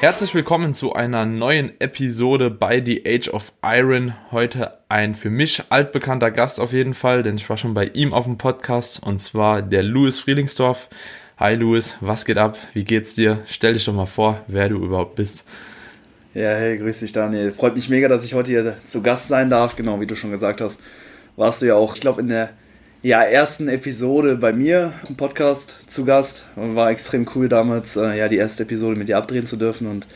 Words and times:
Herzlich 0.00 0.34
willkommen 0.34 0.72
zu 0.72 0.94
einer 0.94 1.26
neuen 1.26 1.78
Episode 1.78 2.50
bei 2.50 2.82
The 2.82 3.04
Age 3.06 3.28
of 3.28 3.52
Iron. 3.62 4.14
Heute 4.32 4.78
ein 4.88 5.14
für 5.14 5.28
mich 5.28 5.62
altbekannter 5.68 6.30
Gast 6.30 6.58
auf 6.58 6.72
jeden 6.72 6.94
Fall, 6.94 7.22
denn 7.22 7.36
ich 7.36 7.50
war 7.50 7.58
schon 7.58 7.74
bei 7.74 7.84
ihm 7.84 8.14
auf 8.14 8.24
dem 8.24 8.38
Podcast 8.38 9.02
und 9.02 9.20
zwar 9.20 9.60
der 9.60 9.82
Louis 9.82 10.18
Friedlingsdorf. 10.18 10.88
Hi 11.40 11.54
Louis, 11.54 11.94
was 12.02 12.26
geht 12.26 12.36
ab? 12.36 12.58
Wie 12.74 12.84
geht's 12.84 13.14
dir? 13.14 13.38
Stell 13.46 13.72
dich 13.72 13.86
doch 13.86 13.94
mal 13.94 14.04
vor, 14.04 14.44
wer 14.46 14.68
du 14.68 14.76
überhaupt 14.76 15.14
bist. 15.14 15.44
Ja, 16.34 16.50
hey, 16.50 16.76
grüß 16.76 17.00
dich 17.00 17.12
Daniel. 17.12 17.50
Freut 17.52 17.76
mich 17.76 17.88
mega, 17.88 18.08
dass 18.08 18.26
ich 18.26 18.34
heute 18.34 18.52
hier 18.52 18.76
zu 18.84 19.00
Gast 19.00 19.28
sein 19.28 19.48
darf. 19.48 19.74
Genau, 19.74 20.02
wie 20.02 20.06
du 20.06 20.14
schon 20.14 20.32
gesagt 20.32 20.60
hast, 20.60 20.82
warst 21.36 21.62
du 21.62 21.66
ja 21.66 21.76
auch, 21.76 21.94
ich 21.94 22.02
glaube, 22.02 22.20
in 22.20 22.28
der 22.28 22.50
ja, 23.00 23.22
ersten 23.22 23.68
Episode 23.68 24.36
bei 24.36 24.52
mir 24.52 24.92
im 25.08 25.16
Podcast 25.16 25.90
zu 25.90 26.04
Gast. 26.04 26.44
War 26.56 26.90
extrem 26.90 27.26
cool 27.34 27.48
damals, 27.48 27.96
äh, 27.96 28.18
ja, 28.18 28.28
die 28.28 28.36
erste 28.36 28.64
Episode 28.64 28.98
mit 28.98 29.08
dir 29.08 29.16
abdrehen 29.16 29.46
zu 29.46 29.56
dürfen. 29.56 29.86
Und 29.86 30.08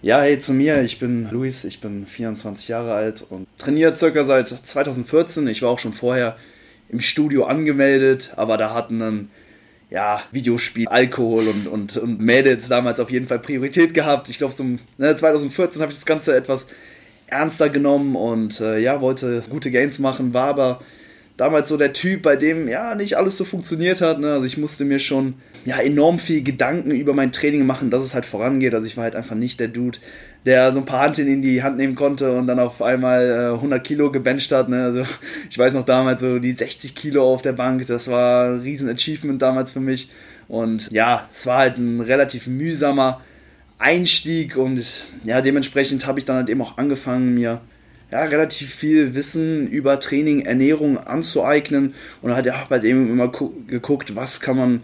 ja, 0.00 0.22
hey, 0.22 0.38
zu 0.38 0.54
mir, 0.54 0.80
ich 0.80 0.98
bin 0.98 1.28
Luis, 1.30 1.64
ich 1.64 1.82
bin 1.82 2.06
24 2.06 2.68
Jahre 2.68 2.94
alt 2.94 3.22
und 3.28 3.46
trainiere 3.58 3.94
circa 3.96 4.24
seit 4.24 4.48
2014. 4.48 5.46
Ich 5.48 5.60
war 5.60 5.68
auch 5.68 5.78
schon 5.78 5.92
vorher 5.92 6.38
im 6.88 7.00
Studio 7.00 7.44
angemeldet, 7.44 8.32
aber 8.36 8.56
da 8.56 8.72
hatten 8.72 8.98
dann 8.98 9.30
ja, 9.92 10.22
Videospiel, 10.32 10.88
Alkohol 10.88 11.48
und, 11.48 11.66
und, 11.66 11.96
und 11.98 12.18
Mädels 12.18 12.66
damals 12.68 12.98
auf 12.98 13.10
jeden 13.10 13.26
Fall 13.26 13.38
Priorität 13.40 13.92
gehabt. 13.92 14.30
Ich 14.30 14.38
glaube, 14.38 14.54
so 14.54 14.64
ne, 14.96 15.14
2014 15.14 15.82
habe 15.82 15.92
ich 15.92 15.98
das 15.98 16.06
Ganze 16.06 16.34
etwas 16.34 16.66
ernster 17.26 17.68
genommen 17.68 18.16
und 18.16 18.60
äh, 18.60 18.78
ja, 18.78 19.02
wollte 19.02 19.44
gute 19.50 19.70
Gains 19.70 19.98
machen, 19.98 20.32
war 20.32 20.48
aber 20.48 20.80
damals 21.36 21.68
so 21.68 21.76
der 21.76 21.92
Typ, 21.92 22.22
bei 22.22 22.36
dem 22.36 22.68
ja 22.68 22.94
nicht 22.94 23.18
alles 23.18 23.36
so 23.36 23.44
funktioniert 23.44 24.00
hat. 24.00 24.18
Ne? 24.18 24.32
Also 24.32 24.46
ich 24.46 24.56
musste 24.56 24.86
mir 24.86 24.98
schon 24.98 25.34
ja 25.66 25.78
enorm 25.78 26.18
viel 26.18 26.42
Gedanken 26.42 26.92
über 26.92 27.12
mein 27.12 27.32
Training 27.32 27.66
machen, 27.66 27.90
dass 27.90 28.02
es 28.02 28.14
halt 28.14 28.24
vorangeht. 28.24 28.74
Also 28.74 28.86
ich 28.86 28.96
war 28.96 29.04
halt 29.04 29.16
einfach 29.16 29.36
nicht 29.36 29.60
der 29.60 29.68
Dude, 29.68 29.98
der 30.44 30.72
so 30.72 30.80
ein 30.80 30.84
paar 30.84 31.00
Hanteln 31.00 31.28
in 31.28 31.42
die 31.42 31.62
Hand 31.62 31.76
nehmen 31.76 31.94
konnte 31.94 32.32
und 32.32 32.46
dann 32.46 32.58
auf 32.58 32.82
einmal 32.82 33.52
äh, 33.52 33.54
100 33.54 33.84
Kilo 33.84 34.10
gebencht 34.10 34.50
hat. 34.52 34.68
Ne? 34.68 34.82
Also 34.82 35.04
ich 35.50 35.58
weiß 35.58 35.74
noch 35.74 35.84
damals 35.84 36.20
so 36.20 36.38
die 36.38 36.52
60 36.52 36.94
Kilo 36.94 37.32
auf 37.32 37.42
der 37.42 37.52
Bank, 37.52 37.86
das 37.86 38.08
war 38.08 38.50
ein 38.50 38.60
riesen 38.60 38.88
Achievement 38.88 39.40
damals 39.40 39.72
für 39.72 39.80
mich. 39.80 40.10
Und 40.48 40.90
ja, 40.92 41.28
es 41.30 41.46
war 41.46 41.58
halt 41.58 41.78
ein 41.78 42.00
relativ 42.00 42.46
mühsamer 42.46 43.20
Einstieg 43.78 44.56
und 44.56 45.04
ja, 45.24 45.40
dementsprechend 45.40 46.06
habe 46.06 46.18
ich 46.18 46.24
dann 46.24 46.36
halt 46.36 46.48
eben 46.48 46.62
auch 46.62 46.78
angefangen, 46.78 47.34
mir 47.34 47.60
ja, 48.10 48.20
relativ 48.24 48.72
viel 48.74 49.14
Wissen 49.14 49.66
über 49.66 49.98
Training, 49.98 50.42
Ernährung 50.42 50.98
anzueignen 50.98 51.94
und 52.20 52.34
halt 52.34 52.46
ja, 52.46 52.66
bei 52.68 52.78
dem 52.78 53.10
immer 53.10 53.32
geguckt, 53.66 54.14
was 54.14 54.40
kann 54.40 54.56
man 54.56 54.80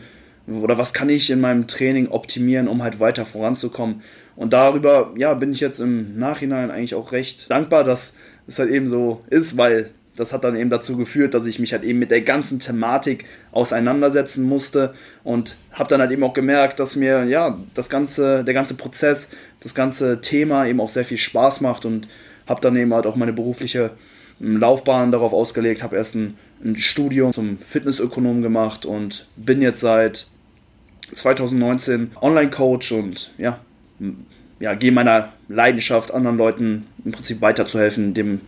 oder 0.48 0.78
was 0.78 0.94
kann 0.94 1.10
ich 1.10 1.30
in 1.30 1.40
meinem 1.40 1.66
Training 1.66 2.08
optimieren, 2.08 2.68
um 2.68 2.82
halt 2.82 3.00
weiter 3.00 3.26
voranzukommen. 3.26 4.02
Und 4.38 4.52
darüber, 4.52 5.12
ja, 5.16 5.34
bin 5.34 5.50
ich 5.50 5.58
jetzt 5.58 5.80
im 5.80 6.16
Nachhinein 6.16 6.70
eigentlich 6.70 6.94
auch 6.94 7.10
recht 7.10 7.50
dankbar, 7.50 7.82
dass 7.82 8.14
es 8.46 8.60
halt 8.60 8.70
eben 8.70 8.86
so 8.86 9.24
ist, 9.30 9.56
weil 9.56 9.90
das 10.14 10.32
hat 10.32 10.44
dann 10.44 10.54
eben 10.54 10.70
dazu 10.70 10.96
geführt, 10.96 11.34
dass 11.34 11.44
ich 11.44 11.58
mich 11.58 11.72
halt 11.72 11.82
eben 11.82 11.98
mit 11.98 12.12
der 12.12 12.20
ganzen 12.20 12.60
Thematik 12.60 13.24
auseinandersetzen 13.50 14.44
musste 14.44 14.94
und 15.24 15.56
habe 15.72 15.90
dann 15.90 16.00
halt 16.00 16.12
eben 16.12 16.22
auch 16.22 16.34
gemerkt, 16.34 16.78
dass 16.78 16.94
mir 16.94 17.24
ja 17.24 17.58
das 17.74 17.90
ganze, 17.90 18.44
der 18.44 18.54
ganze 18.54 18.76
Prozess, 18.76 19.30
das 19.58 19.74
ganze 19.74 20.20
Thema 20.20 20.66
eben 20.66 20.80
auch 20.80 20.88
sehr 20.88 21.04
viel 21.04 21.18
Spaß 21.18 21.60
macht 21.60 21.84
und 21.84 22.06
habe 22.46 22.60
dann 22.60 22.76
eben 22.76 22.94
halt 22.94 23.06
auch 23.06 23.16
meine 23.16 23.32
berufliche 23.32 23.90
ähm, 24.40 24.58
Laufbahn 24.58 25.10
darauf 25.10 25.32
ausgelegt, 25.32 25.82
habe 25.82 25.96
erst 25.96 26.14
ein, 26.14 26.38
ein 26.64 26.76
Studium 26.76 27.32
zum 27.32 27.58
Fitnessökonom 27.58 28.42
gemacht 28.42 28.86
und 28.86 29.26
bin 29.34 29.62
jetzt 29.62 29.80
seit 29.80 30.28
2019 31.12 32.12
Online-Coach 32.20 32.92
und 32.92 33.32
ja, 33.36 33.58
ja, 34.60 34.74
gehe 34.74 34.92
meiner 34.92 35.32
Leidenschaft, 35.48 36.12
anderen 36.12 36.36
Leuten 36.36 36.86
im 37.04 37.12
Prinzip 37.12 37.40
weiterzuhelfen, 37.40 38.14
dem, 38.14 38.40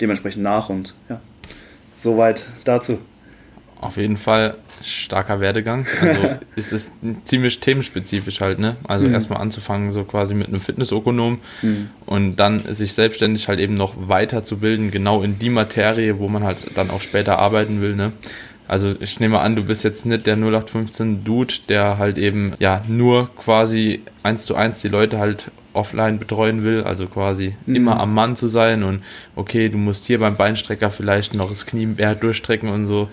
dementsprechend 0.00 0.42
nach 0.42 0.68
und 0.68 0.94
ja, 1.08 1.20
soweit 1.98 2.46
dazu. 2.64 2.98
Auf 3.80 3.96
jeden 3.96 4.16
Fall 4.16 4.56
starker 4.82 5.40
Werdegang. 5.40 5.86
Also 6.00 6.20
ist 6.56 6.72
es 6.72 6.92
ziemlich 7.24 7.60
themenspezifisch 7.60 8.40
halt, 8.40 8.58
ne? 8.58 8.76
Also 8.86 9.06
mhm. 9.06 9.14
erstmal 9.14 9.40
anzufangen, 9.40 9.92
so 9.92 10.04
quasi 10.04 10.34
mit 10.34 10.48
einem 10.48 10.60
Fitnessökonom 10.60 11.40
mhm. 11.62 11.90
und 12.06 12.36
dann 12.36 12.74
sich 12.74 12.92
selbstständig 12.92 13.48
halt 13.48 13.60
eben 13.60 13.74
noch 13.74 13.94
weiterzubilden, 14.08 14.90
genau 14.90 15.22
in 15.22 15.38
die 15.38 15.50
Materie, 15.50 16.18
wo 16.18 16.28
man 16.28 16.44
halt 16.44 16.58
dann 16.76 16.90
auch 16.90 17.00
später 17.00 17.38
arbeiten 17.38 17.80
will, 17.80 17.94
ne? 17.94 18.12
Also 18.68 18.94
ich 19.00 19.18
nehme 19.18 19.40
an, 19.40 19.56
du 19.56 19.64
bist 19.64 19.82
jetzt 19.82 20.04
nicht 20.04 20.26
der 20.26 20.36
0815 20.36 21.24
Dude, 21.24 21.54
der 21.70 21.96
halt 21.96 22.18
eben 22.18 22.52
ja 22.58 22.84
nur 22.86 23.34
quasi 23.34 24.02
eins 24.22 24.44
zu 24.44 24.54
eins 24.54 24.82
die 24.82 24.88
Leute 24.88 25.18
halt 25.18 25.50
offline 25.72 26.18
betreuen 26.18 26.64
will, 26.64 26.82
also 26.82 27.06
quasi 27.06 27.54
mhm. 27.64 27.74
immer 27.74 27.98
am 27.98 28.12
Mann 28.12 28.36
zu 28.36 28.48
sein 28.48 28.82
und 28.82 29.02
okay, 29.36 29.70
du 29.70 29.78
musst 29.78 30.06
hier 30.06 30.18
beim 30.18 30.36
Beinstrecker 30.36 30.90
vielleicht 30.90 31.34
noch 31.34 31.48
das 31.48 31.64
Knie 31.64 31.86
mehr 31.86 32.14
durchstrecken 32.14 32.68
und 32.68 32.86
so, 32.86 33.08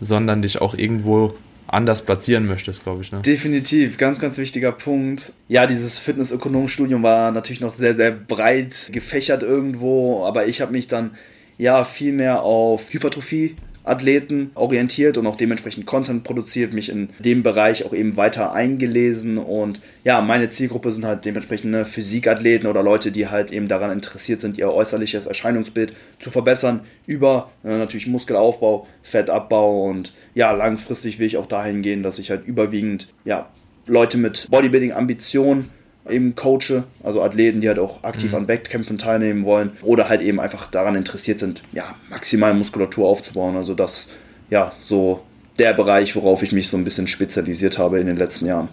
sondern 0.00 0.42
dich 0.42 0.60
auch 0.60 0.74
irgendwo 0.74 1.34
anders 1.68 2.02
platzieren 2.02 2.46
möchtest, 2.46 2.82
glaube 2.82 3.02
ich. 3.02 3.12
Ne? 3.12 3.22
Definitiv, 3.22 3.98
ganz, 3.98 4.18
ganz 4.20 4.38
wichtiger 4.38 4.72
Punkt. 4.72 5.32
Ja, 5.48 5.66
dieses 5.66 5.98
Fitnessökonomstudium 5.98 7.02
war 7.02 7.30
natürlich 7.32 7.60
noch 7.60 7.72
sehr, 7.72 7.94
sehr 7.94 8.10
breit 8.10 8.88
gefächert 8.92 9.42
irgendwo, 9.42 10.24
aber 10.24 10.46
ich 10.46 10.60
habe 10.60 10.72
mich 10.72 10.88
dann 10.88 11.12
ja 11.58 11.84
viel 11.84 12.12
mehr 12.12 12.42
auf 12.42 12.92
Hypertrophie 12.92 13.56
Athleten 13.86 14.50
orientiert 14.54 15.16
und 15.16 15.26
auch 15.26 15.36
dementsprechend 15.36 15.86
Content 15.86 16.24
produziert, 16.24 16.74
mich 16.74 16.90
in 16.90 17.08
dem 17.20 17.42
Bereich 17.42 17.86
auch 17.86 17.94
eben 17.94 18.16
weiter 18.16 18.52
eingelesen. 18.52 19.38
Und 19.38 19.80
ja, 20.04 20.20
meine 20.20 20.48
Zielgruppe 20.48 20.92
sind 20.92 21.04
halt 21.04 21.24
dementsprechend 21.24 21.70
ne, 21.70 21.84
Physikathleten 21.84 22.68
oder 22.68 22.82
Leute, 22.82 23.12
die 23.12 23.28
halt 23.28 23.52
eben 23.52 23.68
daran 23.68 23.92
interessiert 23.92 24.40
sind, 24.40 24.58
ihr 24.58 24.72
äußerliches 24.72 25.26
Erscheinungsbild 25.26 25.94
zu 26.18 26.30
verbessern 26.30 26.80
über 27.06 27.50
äh, 27.64 27.68
natürlich 27.68 28.08
Muskelaufbau, 28.08 28.86
Fettabbau. 29.02 29.88
Und 29.88 30.12
ja, 30.34 30.50
langfristig 30.50 31.18
will 31.18 31.26
ich 31.26 31.36
auch 31.36 31.46
dahin 31.46 31.82
gehen, 31.82 32.02
dass 32.02 32.18
ich 32.18 32.30
halt 32.30 32.46
überwiegend 32.46 33.08
ja, 33.24 33.48
Leute 33.86 34.18
mit 34.18 34.48
Bodybuilding-Ambitionen 34.50 35.70
eben 36.08 36.34
coache, 36.34 36.84
also 37.02 37.22
Athleten, 37.22 37.60
die 37.60 37.68
halt 37.68 37.78
auch 37.78 38.04
aktiv 38.04 38.32
mhm. 38.32 38.38
an 38.38 38.48
Wettkämpfen 38.48 38.98
teilnehmen 38.98 39.44
wollen 39.44 39.72
oder 39.82 40.08
halt 40.08 40.22
eben 40.22 40.40
einfach 40.40 40.70
daran 40.70 40.94
interessiert 40.94 41.40
sind, 41.40 41.62
ja, 41.72 41.96
maximal 42.10 42.54
Muskulatur 42.54 43.08
aufzubauen. 43.08 43.56
Also 43.56 43.74
das, 43.74 44.08
ja, 44.50 44.72
so 44.80 45.22
der 45.58 45.72
Bereich, 45.72 46.14
worauf 46.16 46.42
ich 46.42 46.52
mich 46.52 46.68
so 46.68 46.76
ein 46.76 46.84
bisschen 46.84 47.06
spezialisiert 47.06 47.78
habe 47.78 47.98
in 47.98 48.06
den 48.06 48.16
letzten 48.16 48.46
Jahren. 48.46 48.68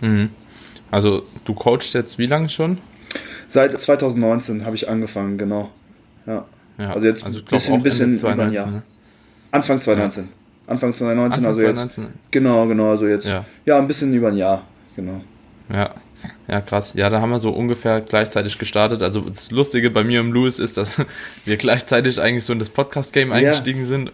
Mhm. 0.00 0.30
Also 0.90 1.22
du 1.44 1.54
coachst 1.54 1.94
jetzt 1.94 2.18
wie 2.18 2.26
lange 2.26 2.48
schon? 2.48 2.78
Seit 3.48 3.78
2019 3.78 4.64
habe 4.64 4.76
ich 4.76 4.88
angefangen, 4.88 5.38
genau. 5.38 5.70
Ja. 6.26 6.44
ja 6.78 6.92
also 6.92 7.06
jetzt 7.06 7.24
also 7.24 7.38
ein 7.72 7.82
bisschen, 7.82 8.14
über 8.14 8.30
ein 8.30 8.52
Jahr. 8.52 8.66
Ne? 8.66 8.82
Anfang 9.50 9.80
2019. 9.80 10.24
Ja. 10.24 10.72
Anfang 10.72 10.92
2019, 10.94 11.44
Anfang 11.44 11.46
also 11.46 11.60
2019. 11.60 12.04
jetzt. 12.04 12.32
Genau, 12.32 12.66
genau, 12.66 12.90
also 12.90 13.06
jetzt. 13.06 13.28
Ja. 13.28 13.44
ja, 13.64 13.78
ein 13.78 13.86
bisschen 13.86 14.12
über 14.12 14.28
ein 14.28 14.36
Jahr, 14.36 14.64
genau. 14.96 15.20
Ja. 15.68 15.94
Ja, 16.48 16.60
krass. 16.60 16.94
Ja, 16.94 17.08
da 17.10 17.20
haben 17.20 17.30
wir 17.30 17.40
so 17.40 17.50
ungefähr 17.50 18.00
gleichzeitig 18.00 18.58
gestartet. 18.58 19.02
Also 19.02 19.20
das 19.20 19.50
Lustige 19.50 19.90
bei 19.90 20.04
mir 20.04 20.20
im 20.20 20.32
Louis 20.32 20.58
ist, 20.58 20.76
dass 20.76 21.00
wir 21.44 21.56
gleichzeitig 21.56 22.20
eigentlich 22.20 22.44
so 22.44 22.52
in 22.52 22.58
das 22.58 22.70
Podcast-Game 22.70 23.32
eingestiegen 23.32 23.80
ja. 23.80 23.86
sind 23.86 24.12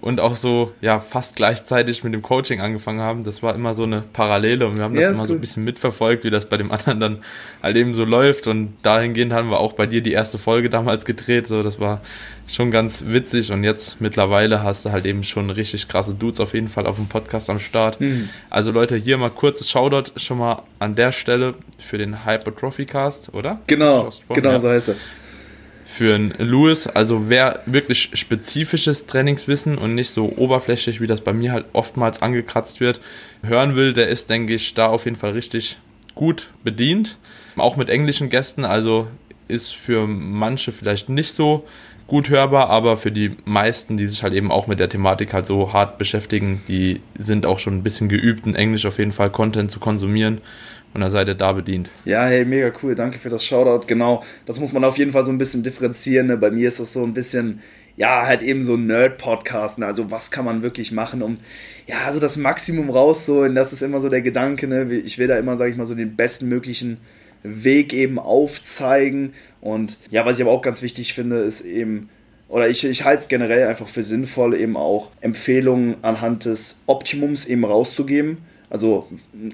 und 0.00 0.20
auch 0.20 0.36
so 0.36 0.72
ja 0.80 0.98
fast 0.98 1.36
gleichzeitig 1.36 2.04
mit 2.04 2.12
dem 2.12 2.22
Coaching 2.22 2.60
angefangen 2.60 3.00
haben. 3.00 3.24
Das 3.24 3.42
war 3.42 3.54
immer 3.54 3.74
so 3.74 3.84
eine 3.84 4.02
Parallele 4.12 4.66
und 4.66 4.76
wir 4.76 4.84
haben 4.84 4.94
das 4.94 5.04
ja, 5.04 5.10
immer 5.10 5.26
so 5.26 5.34
ein 5.34 5.40
bisschen 5.40 5.64
mitverfolgt, 5.64 6.24
wie 6.24 6.30
das 6.30 6.46
bei 6.48 6.56
dem 6.56 6.70
anderen 6.72 7.00
dann 7.00 7.18
halt 7.62 7.76
eben 7.76 7.94
so 7.94 8.04
läuft. 8.04 8.46
Und 8.46 8.74
dahingehend 8.82 9.32
haben 9.32 9.50
wir 9.50 9.60
auch 9.60 9.72
bei 9.72 9.86
dir 9.86 10.02
die 10.02 10.12
erste 10.12 10.38
Folge 10.38 10.70
damals 10.70 11.04
gedreht. 11.04 11.46
So, 11.46 11.62
das 11.62 11.80
war 11.80 12.00
schon 12.46 12.70
ganz 12.70 13.04
witzig 13.06 13.50
und 13.52 13.64
jetzt 13.64 14.00
mittlerweile 14.00 14.62
hast 14.62 14.84
du 14.84 14.92
halt 14.92 15.06
eben 15.06 15.22
schon 15.22 15.48
richtig 15.48 15.88
krasse 15.88 16.14
Dudes 16.14 16.40
auf 16.40 16.52
jeden 16.52 16.68
Fall 16.68 16.86
auf 16.86 16.96
dem 16.96 17.06
Podcast 17.06 17.48
am 17.48 17.58
Start. 17.58 18.00
Mhm. 18.00 18.28
Also 18.50 18.72
Leute, 18.72 18.96
hier 18.96 19.16
mal 19.16 19.30
kurzes 19.30 19.70
Shoutout 19.70 20.12
schon 20.16 20.38
mal 20.38 20.62
an 20.78 20.94
der 20.94 21.12
Stelle 21.12 21.54
für 21.78 21.96
den 21.96 22.26
Hypertrophy 22.26 22.84
Cast, 22.84 23.32
oder? 23.32 23.60
Genau, 23.66 24.10
genau 24.28 24.50
ja. 24.50 24.58
so 24.58 24.68
heißt 24.68 24.88
er 24.90 24.96
für 25.94 26.14
einen 26.14 26.34
Lewis. 26.38 26.86
Also 26.86 27.28
wer 27.28 27.60
wirklich 27.66 28.10
spezifisches 28.14 29.06
Trainingswissen 29.06 29.78
und 29.78 29.94
nicht 29.94 30.10
so 30.10 30.32
oberflächlich, 30.36 31.00
wie 31.00 31.06
das 31.06 31.20
bei 31.20 31.32
mir 31.32 31.52
halt 31.52 31.66
oftmals 31.72 32.20
angekratzt 32.20 32.80
wird, 32.80 33.00
hören 33.42 33.76
will, 33.76 33.92
der 33.92 34.08
ist, 34.08 34.28
denke 34.28 34.54
ich, 34.54 34.74
da 34.74 34.86
auf 34.86 35.04
jeden 35.04 35.16
Fall 35.16 35.30
richtig 35.30 35.76
gut 36.14 36.48
bedient. 36.64 37.16
Auch 37.56 37.76
mit 37.76 37.88
englischen 37.88 38.28
Gästen, 38.28 38.64
also 38.64 39.06
ist 39.46 39.74
für 39.76 40.06
manche 40.06 40.72
vielleicht 40.72 41.08
nicht 41.08 41.32
so 41.32 41.64
gut 42.06 42.28
hörbar, 42.28 42.70
aber 42.70 42.96
für 42.96 43.12
die 43.12 43.36
meisten, 43.44 43.96
die 43.96 44.08
sich 44.08 44.22
halt 44.22 44.34
eben 44.34 44.50
auch 44.50 44.66
mit 44.66 44.80
der 44.80 44.88
Thematik 44.88 45.32
halt 45.32 45.46
so 45.46 45.72
hart 45.72 45.96
beschäftigen, 45.96 46.62
die 46.68 47.00
sind 47.16 47.46
auch 47.46 47.58
schon 47.58 47.76
ein 47.76 47.82
bisschen 47.82 48.08
geübt, 48.08 48.46
in 48.46 48.54
Englisch 48.54 48.84
auf 48.84 48.98
jeden 48.98 49.12
Fall 49.12 49.30
Content 49.30 49.70
zu 49.70 49.80
konsumieren 49.80 50.40
und 50.94 51.00
da 51.00 51.10
seid 51.10 51.26
ihr 51.26 51.34
da 51.34 51.52
bedient. 51.52 51.90
Ja, 52.04 52.24
hey, 52.24 52.44
mega 52.44 52.72
cool, 52.82 52.94
danke 52.94 53.18
für 53.18 53.28
das 53.28 53.44
Shoutout. 53.44 53.88
Genau, 53.88 54.22
das 54.46 54.60
muss 54.60 54.72
man 54.72 54.84
auf 54.84 54.96
jeden 54.96 55.10
Fall 55.10 55.24
so 55.24 55.32
ein 55.32 55.38
bisschen 55.38 55.64
differenzieren. 55.64 56.28
Ne? 56.28 56.36
Bei 56.36 56.52
mir 56.52 56.68
ist 56.68 56.78
das 56.78 56.92
so 56.92 57.02
ein 57.02 57.12
bisschen, 57.12 57.60
ja, 57.96 58.26
halt 58.26 58.42
eben 58.42 58.62
so 58.62 58.76
Nerd-Podcast. 58.76 59.80
Ne? 59.80 59.86
Also, 59.86 60.12
was 60.12 60.30
kann 60.30 60.44
man 60.44 60.62
wirklich 60.62 60.92
machen, 60.92 61.22
um, 61.22 61.34
ja, 61.88 61.96
also 62.06 62.20
das 62.20 62.36
Maximum 62.36 62.90
rauszuholen? 62.90 63.56
Das 63.56 63.72
ist 63.72 63.82
immer 63.82 64.00
so 64.00 64.08
der 64.08 64.22
Gedanke. 64.22 64.68
Ne? 64.68 64.94
Ich 64.94 65.18
will 65.18 65.26
da 65.26 65.36
immer, 65.36 65.56
sage 65.56 65.72
ich 65.72 65.76
mal, 65.76 65.84
so 65.84 65.96
den 65.96 66.14
besten 66.14 66.48
möglichen 66.48 66.98
Weg 67.42 67.92
eben 67.92 68.20
aufzeigen. 68.20 69.32
Und 69.60 69.98
ja, 70.10 70.24
was 70.24 70.36
ich 70.36 70.42
aber 70.42 70.52
auch 70.52 70.62
ganz 70.62 70.80
wichtig 70.80 71.12
finde, 71.12 71.38
ist 71.38 71.62
eben, 71.62 72.08
oder 72.46 72.68
ich, 72.68 72.84
ich 72.84 73.04
halte 73.04 73.22
es 73.22 73.28
generell 73.28 73.66
einfach 73.66 73.88
für 73.88 74.04
sinnvoll, 74.04 74.54
eben 74.54 74.76
auch 74.76 75.10
Empfehlungen 75.20 75.96
anhand 76.02 76.44
des 76.44 76.82
Optimums 76.86 77.46
eben 77.46 77.64
rauszugeben. 77.64 78.38
Also 78.74 79.06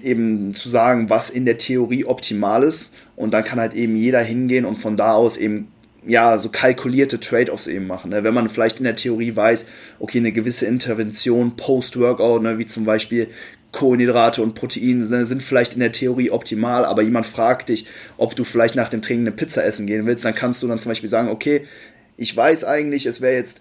eben 0.03 0.55
zu 0.55 0.71
sagen, 0.71 1.11
was 1.11 1.29
in 1.29 1.45
der 1.45 1.59
Theorie 1.59 2.07
optimal 2.07 2.63
ist. 2.63 2.95
Und 3.17 3.35
dann 3.35 3.45
kann 3.45 3.61
halt 3.61 3.75
eben 3.75 3.95
jeder 3.95 4.23
hingehen 4.23 4.65
und 4.65 4.77
von 4.77 4.97
da 4.97 5.13
aus 5.13 5.37
eben 5.37 5.69
ja, 6.07 6.39
so 6.39 6.49
kalkulierte 6.49 7.21
Trade-offs 7.21 7.67
eben 7.67 7.87
machen. 7.87 8.13
Ne? 8.13 8.25
Wenn 8.25 8.33
man 8.33 8.49
vielleicht 8.49 8.79
in 8.79 8.85
der 8.85 8.97
Theorie 8.97 9.37
weiß, 9.37 9.67
okay, 9.99 10.17
eine 10.17 10.33
gewisse 10.33 10.65
Intervention 10.65 11.55
post-Workout, 11.57 12.41
ne, 12.41 12.57
wie 12.57 12.65
zum 12.65 12.87
Beispiel 12.87 13.29
Kohlenhydrate 13.73 14.43
und 14.43 14.55
Proteine 14.55 15.05
ne, 15.05 15.27
sind 15.27 15.43
vielleicht 15.43 15.75
in 15.75 15.81
der 15.81 15.93
Theorie 15.93 16.31
optimal, 16.31 16.87
aber 16.87 17.03
jemand 17.03 17.27
fragt 17.27 17.69
dich, 17.69 17.89
ob 18.17 18.35
du 18.35 18.45
vielleicht 18.45 18.75
nach 18.75 18.89
dem 18.89 19.03
Training 19.03 19.27
eine 19.27 19.37
Pizza 19.37 19.63
essen 19.63 19.87
gehen 19.87 20.07
willst, 20.07 20.25
dann 20.25 20.35
kannst 20.35 20.63
du 20.63 20.67
dann 20.67 20.79
zum 20.79 20.93
Beispiel 20.93 21.11
sagen, 21.11 21.29
okay, 21.29 21.67
ich 22.17 22.35
weiß 22.35 22.65
eigentlich, 22.65 23.05
es 23.05 23.21
wäre 23.21 23.35
jetzt 23.35 23.61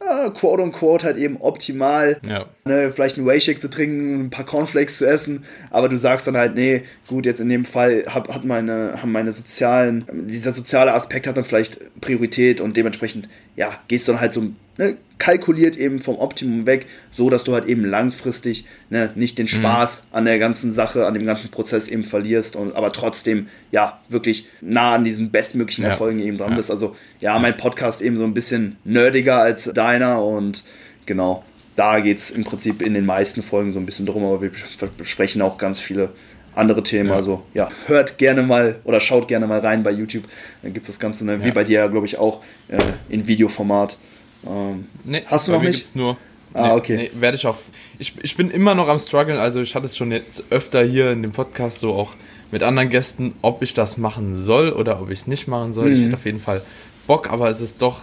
äh, 0.00 0.30
quote 0.30 0.62
unquote 0.62 1.06
halt 1.06 1.16
eben 1.16 1.36
optimal, 1.38 2.18
ja. 2.26 2.46
ne, 2.64 2.92
vielleicht 2.92 3.16
einen 3.16 3.26
Whey-Shake 3.26 3.60
zu 3.60 3.70
trinken, 3.70 4.26
ein 4.26 4.30
paar 4.30 4.44
Cornflakes 4.44 4.98
zu 4.98 5.06
essen, 5.06 5.44
aber 5.70 5.88
du 5.88 5.96
sagst 5.96 6.26
dann 6.26 6.36
halt, 6.36 6.54
nee, 6.54 6.82
gut, 7.08 7.26
jetzt 7.26 7.40
in 7.40 7.48
dem 7.48 7.64
Fall 7.64 8.04
hat, 8.08 8.28
hat 8.28 8.44
meine, 8.44 9.00
haben 9.00 9.12
meine 9.12 9.32
sozialen, 9.32 10.04
dieser 10.26 10.52
soziale 10.52 10.92
Aspekt 10.92 11.26
hat 11.26 11.36
dann 11.36 11.44
vielleicht 11.44 12.00
Priorität 12.00 12.60
und 12.60 12.76
dementsprechend, 12.76 13.28
ja, 13.56 13.78
gehst 13.88 14.06
du 14.06 14.12
dann 14.12 14.20
halt 14.20 14.34
so 14.34 14.42
ne, 14.78 14.96
kalkuliert 15.18 15.76
eben 15.76 16.00
vom 16.00 16.18
Optimum 16.18 16.66
weg, 16.66 16.86
so 17.12 17.30
dass 17.30 17.44
du 17.44 17.54
halt 17.54 17.66
eben 17.66 17.84
langfristig 17.84 18.66
ne, 18.90 19.10
nicht 19.14 19.38
den 19.38 19.44
mhm. 19.44 19.50
Spaß 19.50 20.04
mhm. 20.10 20.16
an 20.16 20.24
der 20.26 20.38
ganzen 20.38 20.72
Sache, 20.72 21.06
an 21.06 21.14
dem 21.14 21.26
ganzen 21.26 21.50
Prozess 21.50 21.88
eben 21.88 22.04
verlierst, 22.04 22.56
und, 22.56 22.74
aber 22.74 22.92
trotzdem 22.92 23.48
ja 23.72 24.00
wirklich 24.08 24.48
nah 24.60 24.94
an 24.94 25.04
diesen 25.04 25.30
bestmöglichen 25.30 25.84
ja. 25.84 25.90
Erfolgen 25.90 26.20
eben 26.20 26.38
dran 26.38 26.50
ja. 26.50 26.56
bist. 26.56 26.70
Also 26.70 26.96
ja, 27.20 27.38
mein 27.38 27.56
Podcast 27.56 28.02
eben 28.02 28.16
so 28.16 28.24
ein 28.24 28.34
bisschen 28.34 28.76
nerdiger 28.84 29.36
als 29.38 29.64
deiner 29.64 30.22
und 30.22 30.62
genau, 31.06 31.44
da 31.76 32.00
geht 32.00 32.18
es 32.18 32.30
im 32.30 32.44
Prinzip 32.44 32.82
in 32.82 32.94
den 32.94 33.06
meisten 33.06 33.42
Folgen 33.42 33.72
so 33.72 33.78
ein 33.78 33.86
bisschen 33.86 34.06
drum, 34.06 34.24
aber 34.24 34.42
wir 34.42 34.50
besprechen 34.96 35.42
auch 35.42 35.58
ganz 35.58 35.78
viele 35.78 36.10
andere 36.54 36.82
Themen. 36.82 37.10
Ja. 37.10 37.16
Also 37.16 37.42
ja, 37.54 37.68
hört 37.86 38.18
gerne 38.18 38.42
mal 38.42 38.80
oder 38.84 38.98
schaut 39.00 39.28
gerne 39.28 39.46
mal 39.46 39.60
rein 39.60 39.82
bei 39.82 39.90
YouTube. 39.90 40.24
Dann 40.62 40.72
gibt 40.72 40.84
es 40.84 40.92
das 40.92 40.98
Ganze, 40.98 41.24
ne, 41.24 41.44
wie 41.44 41.50
bei 41.50 41.64
dir, 41.64 41.88
glaube 41.88 42.06
ich, 42.06 42.18
auch 42.18 42.42
äh, 42.68 42.78
in 43.08 43.26
Videoformat. 43.26 43.98
Ähm, 44.46 44.86
nee, 45.04 45.22
hast 45.26 45.48
du 45.48 45.52
noch 45.52 45.62
nicht? 45.62 45.94
Nur. 45.94 46.16
Ah, 46.52 46.68
nee, 46.68 46.74
okay. 46.74 46.96
Nee, 46.96 47.10
werde 47.20 47.36
ich 47.36 47.46
auch. 47.46 47.58
Ich, 47.98 48.14
ich 48.22 48.36
bin 48.36 48.50
immer 48.50 48.74
noch 48.74 48.88
am 48.88 48.98
struggeln, 48.98 49.38
also 49.38 49.60
ich 49.60 49.74
hatte 49.74 49.86
es 49.86 49.96
schon 49.96 50.10
jetzt 50.10 50.44
öfter 50.50 50.82
hier 50.82 51.10
in 51.10 51.22
dem 51.22 51.32
Podcast 51.32 51.80
so 51.80 51.94
auch 51.94 52.14
mit 52.50 52.62
anderen 52.62 52.88
Gästen, 52.88 53.34
ob 53.42 53.62
ich 53.62 53.74
das 53.74 53.96
machen 53.96 54.40
soll 54.40 54.70
oder 54.70 55.00
ob 55.00 55.10
ich 55.10 55.20
es 55.20 55.26
nicht 55.26 55.48
machen 55.48 55.74
soll. 55.74 55.86
Mhm. 55.86 55.92
Ich 55.92 56.02
hätte 56.02 56.14
auf 56.14 56.24
jeden 56.24 56.40
Fall 56.40 56.62
Bock, 57.06 57.30
aber 57.30 57.50
es 57.50 57.60
ist 57.60 57.82
doch 57.82 58.00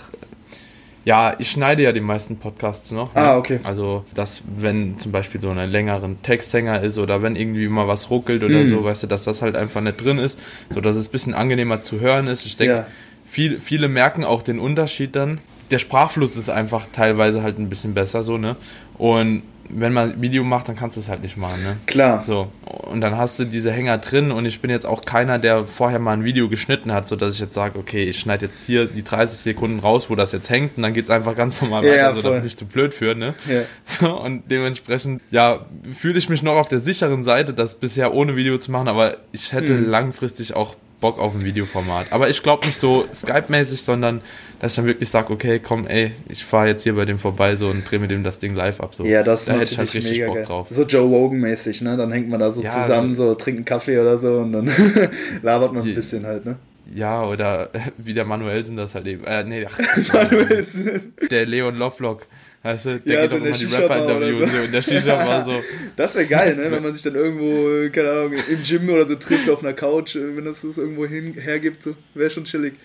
ja, 1.06 1.35
ich 1.38 1.51
schneide 1.51 1.83
ja 1.83 1.91
die 1.91 2.00
meisten 2.00 2.38
Podcasts 2.38 2.91
noch. 2.91 3.13
Ne? 3.13 3.21
Ah, 3.21 3.38
okay. 3.38 3.59
Also, 3.63 4.06
dass, 4.13 4.41
wenn 4.56 4.97
zum 4.97 5.12
Beispiel 5.12 5.41
so 5.41 5.50
ein 5.50 5.69
längeren 5.69 6.21
Texthänger 6.21 6.81
ist 6.81 6.97
oder 6.97 7.21
wenn 7.21 7.36
irgendwie 7.36 7.68
mal 7.68 7.88
was 7.88 8.09
ruckelt 8.09 8.44
oder 8.44 8.59
mm. 8.59 8.68
so, 8.68 8.83
weißt 8.86 9.03
du, 9.03 9.07
dass 9.07 9.25
das 9.25 9.41
halt 9.41 9.57
einfach 9.57 9.81
nicht 9.81 10.01
drin 10.01 10.18
ist, 10.18 10.39
so 10.74 10.79
dass 10.79 10.95
es 10.95 11.07
ein 11.07 11.12
bisschen 11.12 11.33
angenehmer 11.33 11.81
zu 11.81 12.00
hören 12.00 12.27
ist. 12.27 12.45
Ich 12.45 12.56
denke, 12.56 12.74
ja. 12.74 12.88
viel, 13.25 13.59
viele 13.59 13.89
merken 13.89 14.24
auch 14.24 14.41
den 14.44 14.59
Unterschied 14.59 15.15
dann 15.15 15.39
der 15.74 15.80
Sprachfluss 15.80 16.38
ist 16.38 16.50
einfach 16.50 16.86
teilweise 16.94 17.42
halt 17.42 17.58
ein 17.58 17.68
bisschen 17.68 17.96
besser 17.96 18.24
so, 18.24 18.38
ne? 18.38 18.56
Und 19.00 19.42
wenn 19.70 19.92
man 19.92 20.22
Video 20.22 20.44
macht, 20.44 20.70
dann 20.70 20.75
kannst 20.75 20.98
du 20.98 21.02
es 21.02 21.10
halt 21.10 21.24
nicht 21.24 21.36
machen, 21.36 21.64
ne? 21.64 21.78
Klar. 21.88 22.24
So. 22.24 22.52
Und 22.64 23.02
dann 23.02 23.18
hast 23.18 23.40
du 23.40 23.46
diese 23.46 23.72
Hänger 23.72 23.98
drin 23.98 24.31
und 24.31 24.46
ich 24.46 24.62
bin 24.62 24.70
jetzt 24.70 24.86
auch 24.86 25.02
keiner, 25.02 25.40
der 25.40 25.66
vorher 25.66 25.98
mal 25.98 26.12
ein 26.12 26.24
Video 26.24 26.48
geschnitten 26.48 26.94
hat, 26.94 27.08
sodass 27.08 27.34
ich 27.34 27.40
jetzt 27.40 27.56
sage, 27.56 27.80
okay, 27.80 28.04
ich 28.04 28.20
schneide 28.20 28.46
jetzt 28.46 28.64
hier 28.64 28.86
die 28.86 29.04
30 29.04 29.40
Sekunden 29.40 29.80
raus, 29.80 30.12
wo 30.12 30.16
das 30.16 30.31
jetzt 30.31 30.48
hängt 30.52 30.78
und 30.78 30.84
dann 30.84 30.94
geht 30.94 31.06
es 31.06 31.10
einfach 31.10 31.36
ganz 31.36 31.60
normal 31.60 31.81
weiter, 31.81 31.96
ja, 31.96 32.14
so 32.14 32.22
damit 32.22 32.46
ich 32.46 32.56
zu 32.56 32.66
blöd 32.66 32.94
für, 32.94 33.16
ne? 33.16 33.34
Ja. 33.50 33.62
So, 33.84 34.22
und 34.22 34.44
dementsprechend, 34.52 35.24
ja, 35.31 35.66
fühle 35.98 36.20
ich 36.20 36.30
mich 36.30 36.44
noch 36.44 36.56
auf 36.56 36.68
der 36.68 36.80
sicheren 36.80 37.24
Seite, 37.24 37.56
das 37.56 37.74
bisher 37.74 38.14
ohne 38.14 38.36
Video 38.36 38.60
zu 38.60 38.72
machen, 38.72 38.88
aber 38.88 39.18
ich 39.31 39.54
hätte 39.54 39.74
mhm. 39.74 39.90
langfristig 39.90 40.56
auch 40.56 40.75
Bock 41.03 41.19
auf 41.19 41.35
ein 41.35 41.44
Videoformat. 41.44 42.07
Aber 42.11 42.29
ich 42.29 42.41
glaube 42.41 42.65
nicht 42.65 42.79
so 42.79 43.05
Skype-mäßig, 43.13 43.81
sondern 43.81 44.21
dass 44.61 44.71
ich 44.71 44.75
dann 44.77 44.85
wirklich 44.85 45.09
sage, 45.09 45.33
okay, 45.33 45.59
komm, 45.59 45.85
ey, 45.85 46.13
ich 46.29 46.45
fahre 46.45 46.69
jetzt 46.69 46.83
hier 46.83 46.95
bei 46.95 47.03
dem 47.03 47.19
vorbei 47.19 47.57
so 47.57 47.67
und 47.67 47.83
drehe 47.83 48.00
mit 48.00 48.09
dem 48.09 48.23
das 48.23 48.39
Ding 48.39 48.55
live 48.55 48.79
ab. 48.79 48.95
So. 48.95 49.03
Ja, 49.03 49.21
das 49.21 49.44
da 49.44 49.55
hätte 49.55 49.63
ich 49.73 49.77
halt 49.77 49.94
richtig 49.94 50.25
Bock 50.25 50.35
geil. 50.35 50.45
drauf. 50.45 50.67
So 50.69 50.83
Joe 50.83 51.05
Rogan-mäßig, 51.05 51.81
ne? 51.81 51.97
Dann 51.97 52.09
hängt 52.13 52.29
man 52.29 52.39
da 52.39 52.53
so 52.53 52.61
ja, 52.61 52.69
zusammen, 52.69 53.17
so, 53.17 53.27
so 53.27 53.35
trinkt 53.35 53.57
einen 53.57 53.65
Kaffee 53.65 54.00
oder 54.00 54.17
so 54.17 54.38
und 54.38 54.53
dann 54.53 54.71
labert 55.41 55.73
man 55.73 55.85
ein 55.85 55.94
bisschen 55.94 56.25
halt, 56.25 56.45
ne? 56.45 56.55
Ja, 56.95 57.25
oder 57.25 57.69
wie 57.97 58.13
der 58.13 58.23
Manuelsen 58.23 58.77
das 58.77 58.95
halt 58.95 59.05
eben. 59.07 59.25
Äh, 59.25 59.44
nee, 59.44 59.65
ach, 59.69 60.13
Manuelsen. 60.13 61.13
Der 61.29 61.45
Leon 61.45 61.75
Lovelock. 61.75 62.25
Weißt 62.65 62.86
du, 62.86 63.00
der 63.01 63.15
ja, 63.15 63.21
geht 63.24 63.31
so 63.31 63.39
doch 63.39 63.45
immer 63.45 63.57
die 63.57 63.65
Rapper-Interviews 63.65 64.50
so. 64.50 64.57
in 64.57 64.71
der 64.71 64.81
Shisha-Bar 64.81 65.44
so. 65.44 65.62
Das 65.98 66.15
wäre 66.15 66.25
geil, 66.25 66.56
ne? 66.56 66.63
Wenn 66.71 66.81
man 66.81 66.94
sich 66.94 67.04
dann 67.04 67.15
irgendwo, 67.15 67.89
keine 67.92 68.10
Ahnung, 68.10 68.33
im 68.33 68.63
Gym 68.63 68.89
oder 68.89 69.06
so 69.06 69.15
trifft 69.15 69.50
auf 69.50 69.62
einer 69.62 69.74
Couch, 69.74 70.15
äh, 70.15 70.36
wenn 70.38 70.45
das 70.45 70.62
das 70.62 70.77
irgendwo 70.77 71.06
hin, 71.06 71.33
hergibt, 71.33 71.83
so, 71.83 71.94
wäre 72.13 72.30
schon 72.30 72.45
chillig. 72.45 72.75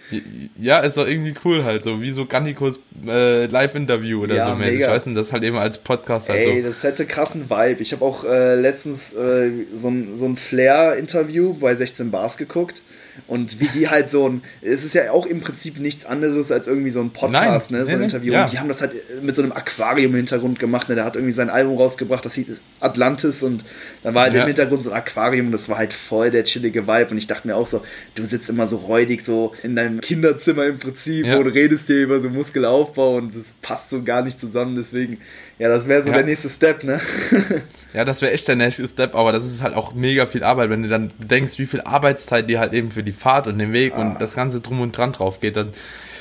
Ja, 0.60 0.78
ist 0.80 0.96
doch 0.96 1.06
irgendwie 1.06 1.32
cool 1.44 1.62
halt, 1.62 1.84
so 1.84 2.02
wie 2.02 2.12
so 2.12 2.26
Gannikos 2.26 2.80
äh, 3.06 3.46
Live-Interview 3.46 4.24
oder 4.24 4.34
ja, 4.34 4.50
so 4.50 4.56
mäßig. 4.56 4.80
Ich 4.80 4.86
weiß 4.88 5.06
nicht, 5.06 5.16
das 5.16 5.32
halt 5.32 5.44
eben 5.44 5.56
als 5.56 5.78
Podcast 5.78 6.28
halt 6.28 6.44
Ey, 6.44 6.60
so. 6.60 6.66
das 6.66 6.82
hätte 6.82 7.06
krassen 7.06 7.48
Vibe. 7.48 7.80
Ich 7.80 7.92
habe 7.92 8.04
auch 8.04 8.24
äh, 8.24 8.56
letztens 8.56 9.14
äh, 9.14 9.52
so 9.72 9.90
ein, 9.90 10.16
so 10.16 10.26
ein 10.26 10.34
Flair-Interview 10.34 11.54
bei 11.54 11.76
16 11.76 12.10
Bars 12.10 12.36
geguckt. 12.36 12.82
Und 13.26 13.60
wie 13.60 13.68
die 13.68 13.88
halt 13.88 14.10
so 14.10 14.28
ein, 14.28 14.42
es 14.62 14.84
ist 14.84 14.94
ja 14.94 15.10
auch 15.12 15.26
im 15.26 15.40
Prinzip 15.40 15.78
nichts 15.78 16.04
anderes 16.06 16.52
als 16.52 16.66
irgendwie 16.66 16.90
so 16.90 17.00
ein 17.00 17.10
Podcast, 17.10 17.70
Nein, 17.70 17.80
ne, 17.80 17.86
so 17.86 17.92
ein 17.92 17.98
nee, 17.98 18.04
Interview. 18.04 18.32
Ja. 18.32 18.42
Und 18.42 18.52
die 18.52 18.58
haben 18.58 18.68
das 18.68 18.80
halt 18.80 18.92
mit 19.22 19.34
so 19.36 19.42
einem 19.42 19.52
Aquarium 19.52 20.12
im 20.12 20.16
Hintergrund 20.16 20.58
gemacht, 20.58 20.88
ne, 20.88 20.94
der 20.94 21.04
hat 21.04 21.16
irgendwie 21.16 21.32
sein 21.32 21.50
Album 21.50 21.76
rausgebracht, 21.76 22.24
das 22.24 22.34
hieß 22.34 22.62
Atlantis 22.80 23.42
und 23.42 23.64
dann 24.02 24.14
war 24.14 24.24
halt 24.24 24.34
ja. 24.34 24.42
im 24.42 24.46
Hintergrund 24.46 24.82
so 24.82 24.90
ein 24.90 24.96
Aquarium 24.96 25.46
und 25.46 25.52
das 25.52 25.68
war 25.68 25.78
halt 25.78 25.92
voll 25.92 26.30
der 26.30 26.44
chillige 26.44 26.86
Vibe 26.86 27.10
und 27.10 27.18
ich 27.18 27.26
dachte 27.26 27.46
mir 27.46 27.56
auch 27.56 27.66
so, 27.66 27.82
du 28.14 28.24
sitzt 28.24 28.48
immer 28.50 28.66
so 28.66 28.76
räudig 28.76 29.22
so 29.22 29.52
in 29.62 29.76
deinem 29.76 30.00
Kinderzimmer 30.00 30.66
im 30.66 30.78
Prinzip 30.78 31.26
ja. 31.26 31.38
und 31.38 31.46
redest 31.48 31.88
dir 31.88 32.02
über 32.02 32.20
so 32.20 32.28
Muskelaufbau 32.30 33.16
und 33.16 33.36
das 33.36 33.52
passt 33.62 33.90
so 33.90 34.02
gar 34.02 34.22
nicht 34.22 34.38
zusammen, 34.38 34.76
deswegen 34.76 35.18
ja, 35.58 35.68
das 35.68 35.88
wäre 35.88 36.02
so 36.02 36.10
ja. 36.10 36.14
der 36.14 36.24
nächste 36.24 36.48
Step, 36.48 36.84
ne? 36.84 37.00
ja, 37.92 38.04
das 38.04 38.22
wäre 38.22 38.32
echt 38.32 38.46
der 38.46 38.54
nächste 38.54 38.86
Step, 38.86 39.16
aber 39.16 39.32
das 39.32 39.44
ist 39.44 39.60
halt 39.60 39.74
auch 39.74 39.92
mega 39.92 40.26
viel 40.26 40.44
Arbeit, 40.44 40.70
wenn 40.70 40.84
du 40.84 40.88
dann 40.88 41.10
denkst, 41.18 41.58
wie 41.58 41.66
viel 41.66 41.80
Arbeitszeit 41.80 42.48
dir 42.48 42.60
halt 42.60 42.72
eben 42.72 42.92
für 42.92 43.02
die 43.02 43.12
Fahrt 43.12 43.48
und 43.48 43.58
den 43.58 43.72
Weg 43.72 43.94
ah. 43.94 44.02
und 44.02 44.20
das 44.20 44.36
Ganze 44.36 44.60
drum 44.60 44.80
und 44.80 44.96
dran 44.96 45.12
drauf 45.12 45.40
geht, 45.40 45.56
dann. 45.56 45.70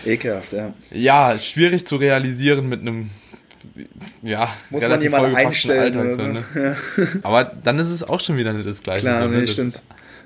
Ekelhaft, 0.05 0.53
ja. 0.53 0.73
Ja, 0.91 1.37
schwierig 1.37 1.85
zu 1.85 1.97
realisieren 1.97 2.67
mit 2.67 2.81
einem 2.81 3.11
ja, 4.21 4.49
muss 4.69 4.87
man 4.87 5.01
jemanden 5.01 5.35
einstellen 5.35 5.97
Alltag, 5.97 6.17
so. 6.17 6.27
ne? 6.27 6.43
ja. 6.55 6.75
Aber 7.23 7.43
dann 7.45 7.79
ist 7.79 7.89
es 7.89 8.03
auch 8.03 8.19
schon 8.19 8.37
wieder 8.37 8.53
nicht 8.53 8.67
das 8.67 8.83
Gleiche. 8.83 9.01
Klar, 9.01 9.23
so, 9.23 9.27
ne? 9.29 9.41
nee, 9.41 9.47
stimmt. 9.47 9.81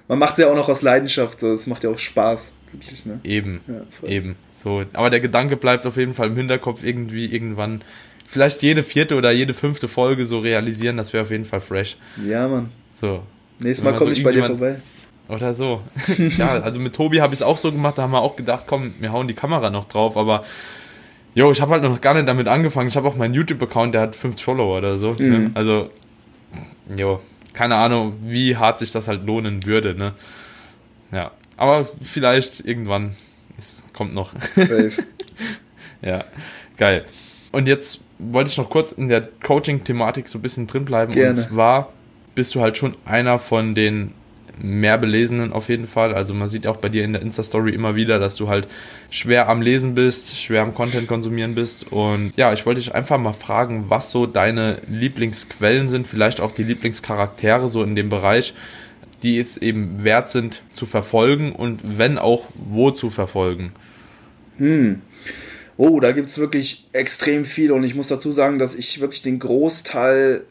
Man 0.07 0.19
macht 0.19 0.33
es 0.33 0.39
ja 0.39 0.51
auch 0.51 0.55
noch 0.55 0.69
aus 0.69 0.81
Leidenschaft, 0.81 1.39
so. 1.39 1.53
es 1.53 1.67
macht 1.67 1.83
ja 1.83 1.89
auch 1.89 1.99
Spaß. 1.99 2.51
Wirklich, 2.71 3.05
ne? 3.05 3.19
Eben, 3.23 3.61
ja, 3.67 4.09
eben. 4.09 4.35
So, 4.51 4.83
aber 4.93 5.09
der 5.09 5.19
Gedanke 5.19 5.57
bleibt 5.57 5.85
auf 5.85 5.97
jeden 5.97 6.13
Fall 6.13 6.27
im 6.27 6.35
Hinterkopf 6.37 6.83
irgendwie 6.83 7.25
irgendwann 7.25 7.81
vielleicht 8.27 8.61
jede 8.61 8.81
vierte 8.81 9.15
oder 9.15 9.31
jede 9.31 9.53
fünfte 9.53 9.87
Folge 9.87 10.25
so 10.25 10.39
realisieren, 10.39 10.95
das 10.95 11.11
wäre 11.11 11.23
auf 11.23 11.31
jeden 11.31 11.45
Fall 11.45 11.59
fresh. 11.59 11.97
Ja, 12.25 12.47
Mann. 12.47 12.69
So. 12.93 13.23
Nächstes 13.59 13.83
Mal 13.83 13.93
komme 13.93 14.15
so 14.15 14.19
ich 14.19 14.23
bei 14.23 14.31
dir 14.31 14.45
vorbei. 14.45 14.79
Oder 15.27 15.53
so. 15.53 15.81
ja, 16.37 16.61
also 16.61 16.79
mit 16.79 16.93
Tobi 16.95 17.21
habe 17.21 17.33
ich 17.33 17.39
es 17.39 17.43
auch 17.43 17.57
so 17.57 17.71
gemacht, 17.71 17.97
da 17.97 18.03
haben 18.03 18.11
wir 18.11 18.21
auch 18.21 18.35
gedacht, 18.35 18.65
komm, 18.67 18.93
wir 18.99 19.11
hauen 19.11 19.27
die 19.27 19.33
Kamera 19.33 19.69
noch 19.69 19.85
drauf, 19.85 20.17
aber 20.17 20.43
jo, 21.33 21.51
ich 21.51 21.61
habe 21.61 21.71
halt 21.71 21.83
noch 21.83 22.01
gar 22.01 22.13
nicht 22.13 22.27
damit 22.27 22.47
angefangen. 22.47 22.89
Ich 22.89 22.95
habe 22.95 23.07
auch 23.07 23.15
meinen 23.15 23.33
YouTube-Account, 23.33 23.93
der 23.93 24.01
hat 24.01 24.15
50 24.15 24.43
Follower 24.43 24.77
oder 24.77 24.97
so. 24.97 25.13
Ne? 25.13 25.23
Mhm. 25.23 25.31
Ne? 25.31 25.51
Also, 25.53 25.89
jo, 26.95 27.19
keine 27.53 27.75
Ahnung, 27.75 28.15
wie 28.23 28.57
hart 28.57 28.79
sich 28.79 28.91
das 28.91 29.07
halt 29.07 29.25
lohnen 29.25 29.65
würde, 29.65 29.95
ne? 29.95 30.13
Ja, 31.11 31.31
aber 31.57 31.87
vielleicht 32.01 32.61
irgendwann. 32.61 33.15
Es 33.57 33.83
kommt 33.93 34.13
noch. 34.13 34.31
Safe. 34.55 34.91
ja, 36.01 36.23
geil. 36.77 37.05
Und 37.51 37.67
jetzt 37.67 37.99
wollte 38.17 38.49
ich 38.49 38.57
noch 38.57 38.69
kurz 38.69 38.91
in 38.91 39.07
der 39.07 39.21
Coaching-Thematik 39.21 40.27
so 40.27 40.39
ein 40.39 40.41
bisschen 40.41 40.67
drin 40.67 40.85
bleiben. 40.85 41.11
Gerne. 41.11 41.29
Und 41.29 41.35
zwar 41.35 41.91
bist 42.33 42.55
du 42.55 42.61
halt 42.61 42.77
schon 42.77 42.95
einer 43.05 43.39
von 43.39 43.75
den 43.75 44.13
mehr 44.63 44.97
Belesenen 44.97 45.51
auf 45.53 45.69
jeden 45.69 45.87
Fall. 45.87 46.13
Also 46.13 46.33
man 46.33 46.49
sieht 46.49 46.67
auch 46.67 46.77
bei 46.77 46.89
dir 46.89 47.03
in 47.03 47.13
der 47.13 47.21
Insta-Story 47.21 47.71
immer 47.71 47.95
wieder, 47.95 48.19
dass 48.19 48.35
du 48.35 48.49
halt 48.49 48.67
schwer 49.09 49.49
am 49.49 49.61
Lesen 49.61 49.95
bist, 49.95 50.37
schwer 50.37 50.61
am 50.61 50.73
Content 50.73 51.07
konsumieren 51.07 51.55
bist. 51.55 51.91
Und 51.91 52.33
ja, 52.35 52.53
ich 52.53 52.65
wollte 52.65 52.79
dich 52.79 52.93
einfach 52.93 53.17
mal 53.17 53.33
fragen, 53.33 53.85
was 53.89 54.11
so 54.11 54.25
deine 54.25 54.81
Lieblingsquellen 54.89 55.87
sind, 55.87 56.07
vielleicht 56.07 56.41
auch 56.41 56.51
die 56.51 56.63
Lieblingscharaktere 56.63 57.69
so 57.69 57.83
in 57.83 57.95
dem 57.95 58.09
Bereich, 58.09 58.53
die 59.23 59.35
jetzt 59.35 59.61
eben 59.61 60.03
wert 60.03 60.29
sind 60.29 60.61
zu 60.73 60.85
verfolgen 60.85 61.51
und 61.51 61.79
wenn 61.83 62.17
auch 62.17 62.47
wo 62.55 62.91
zu 62.91 63.09
verfolgen. 63.09 63.71
Hm. 64.57 65.01
Oh, 65.77 65.99
da 65.99 66.11
gibt 66.11 66.29
es 66.29 66.37
wirklich 66.37 66.87
extrem 66.91 67.45
viel 67.45 67.71
und 67.71 67.83
ich 67.83 67.95
muss 67.95 68.07
dazu 68.07 68.31
sagen, 68.31 68.59
dass 68.59 68.75
ich 68.75 69.01
wirklich 69.01 69.21
den 69.21 69.39
Großteil 69.39 70.43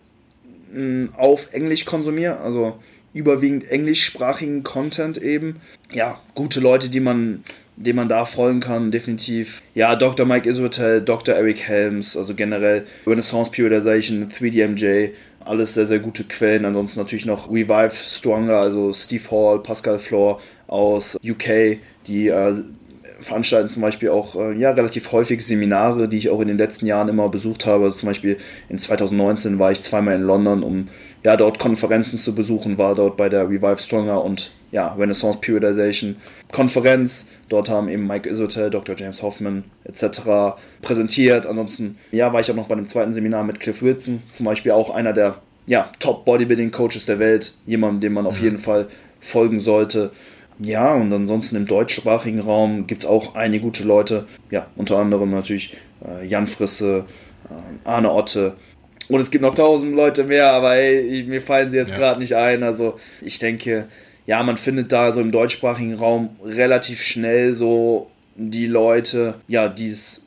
hm, 0.72 1.10
auf 1.16 1.52
Englisch 1.52 1.84
konsumiere, 1.84 2.38
also 2.38 2.78
überwiegend 3.12 3.70
englischsprachigen 3.70 4.62
Content 4.62 5.18
eben. 5.18 5.56
Ja, 5.92 6.20
gute 6.34 6.60
Leute, 6.60 6.90
die 6.90 7.00
man, 7.00 7.44
denen 7.76 7.96
man 7.96 8.08
da 8.08 8.24
folgen 8.24 8.60
kann, 8.60 8.90
definitiv. 8.90 9.62
Ja, 9.74 9.96
Dr. 9.96 10.26
Mike 10.26 10.48
Iswatel, 10.48 11.02
Dr. 11.02 11.34
Eric 11.34 11.60
Helms, 11.60 12.16
also 12.16 12.34
generell 12.34 12.86
Renaissance 13.06 13.50
Periodization, 13.50 14.28
3DMJ, 14.28 15.10
alles 15.44 15.74
sehr, 15.74 15.86
sehr 15.86 15.98
gute 15.98 16.24
Quellen. 16.24 16.64
Ansonsten 16.64 17.00
natürlich 17.00 17.26
noch 17.26 17.50
Revive 17.50 17.94
Stronger, 17.94 18.56
also 18.56 18.92
Steve 18.92 19.30
Hall, 19.30 19.62
Pascal 19.62 19.98
Floor 19.98 20.40
aus 20.68 21.18
UK, 21.24 21.78
die 22.06 22.28
äh, 22.28 22.54
veranstalten 23.20 23.68
zum 23.68 23.82
Beispiel 23.82 24.08
auch 24.08 24.34
äh, 24.36 24.54
ja, 24.58 24.70
relativ 24.70 25.12
häufig 25.12 25.44
Seminare, 25.44 26.08
die 26.08 26.16
ich 26.16 26.30
auch 26.30 26.40
in 26.40 26.48
den 26.48 26.58
letzten 26.58 26.86
Jahren 26.86 27.08
immer 27.08 27.28
besucht 27.28 27.66
habe. 27.66 27.84
Also 27.84 27.98
zum 27.98 28.08
Beispiel 28.08 28.38
in 28.68 28.78
2019 28.78 29.58
war 29.58 29.72
ich 29.72 29.82
zweimal 29.82 30.14
in 30.14 30.22
London, 30.22 30.62
um 30.62 30.88
ja, 31.22 31.36
dort 31.36 31.58
Konferenzen 31.58 32.18
zu 32.18 32.34
besuchen, 32.34 32.78
war 32.78 32.94
dort 32.94 33.16
bei 33.16 33.28
der 33.28 33.48
Revive 33.48 33.78
Stronger 33.78 34.24
und 34.24 34.50
ja, 34.72 34.94
Renaissance 34.94 35.38
Periodization 35.40 36.16
Konferenz. 36.52 37.28
Dort 37.48 37.68
haben 37.68 37.88
eben 37.88 38.06
Mike 38.06 38.28
Isotel, 38.28 38.70
Dr. 38.70 38.94
James 38.96 39.22
Hoffman 39.22 39.64
etc. 39.84 40.56
präsentiert. 40.82 41.46
Ansonsten 41.46 41.98
ja, 42.12 42.32
war 42.32 42.40
ich 42.40 42.50
auch 42.50 42.56
noch 42.56 42.68
bei 42.68 42.74
einem 42.74 42.86
zweiten 42.86 43.12
Seminar 43.12 43.44
mit 43.44 43.60
Cliff 43.60 43.82
Wilson, 43.82 44.22
zum 44.28 44.46
Beispiel 44.46 44.72
auch 44.72 44.90
einer 44.90 45.12
der 45.12 45.40
ja, 45.66 45.90
Top 45.98 46.24
Bodybuilding 46.24 46.70
Coaches 46.70 47.06
der 47.06 47.18
Welt, 47.18 47.54
jemand, 47.66 48.02
dem 48.02 48.14
man 48.14 48.26
auf 48.26 48.38
mhm. 48.38 48.44
jeden 48.44 48.58
Fall 48.58 48.88
folgen 49.20 49.60
sollte. 49.60 50.10
Ja, 50.62 50.94
und 50.94 51.12
ansonsten 51.12 51.56
im 51.56 51.66
deutschsprachigen 51.66 52.40
Raum 52.40 52.86
gibt 52.86 53.02
es 53.02 53.08
auch 53.08 53.34
einige 53.34 53.64
gute 53.64 53.84
Leute. 53.84 54.26
Ja, 54.50 54.66
unter 54.76 54.98
anderem 54.98 55.30
natürlich 55.30 55.76
äh, 56.04 56.26
Jan 56.26 56.46
Frisse, 56.46 57.06
äh, 57.48 57.88
Arne 57.88 58.12
Otte. 58.12 58.56
Und 59.10 59.20
es 59.20 59.30
gibt 59.30 59.42
noch 59.42 59.54
tausend 59.54 59.94
Leute 59.94 60.24
mehr, 60.24 60.52
aber 60.52 60.76
ey, 60.76 61.24
mir 61.24 61.42
fallen 61.42 61.70
sie 61.70 61.76
jetzt 61.76 61.92
ja. 61.92 61.98
gerade 61.98 62.20
nicht 62.20 62.34
ein. 62.36 62.62
Also 62.62 62.98
ich 63.20 63.38
denke, 63.38 63.86
ja, 64.26 64.42
man 64.42 64.56
findet 64.56 64.92
da 64.92 65.12
so 65.12 65.20
im 65.20 65.32
deutschsprachigen 65.32 65.94
Raum 65.94 66.30
relativ 66.44 67.02
schnell 67.02 67.54
so 67.54 68.08
die 68.36 68.66
Leute, 68.66 69.34
ja, 69.48 69.68
die 69.68 69.88
es, 69.88 70.22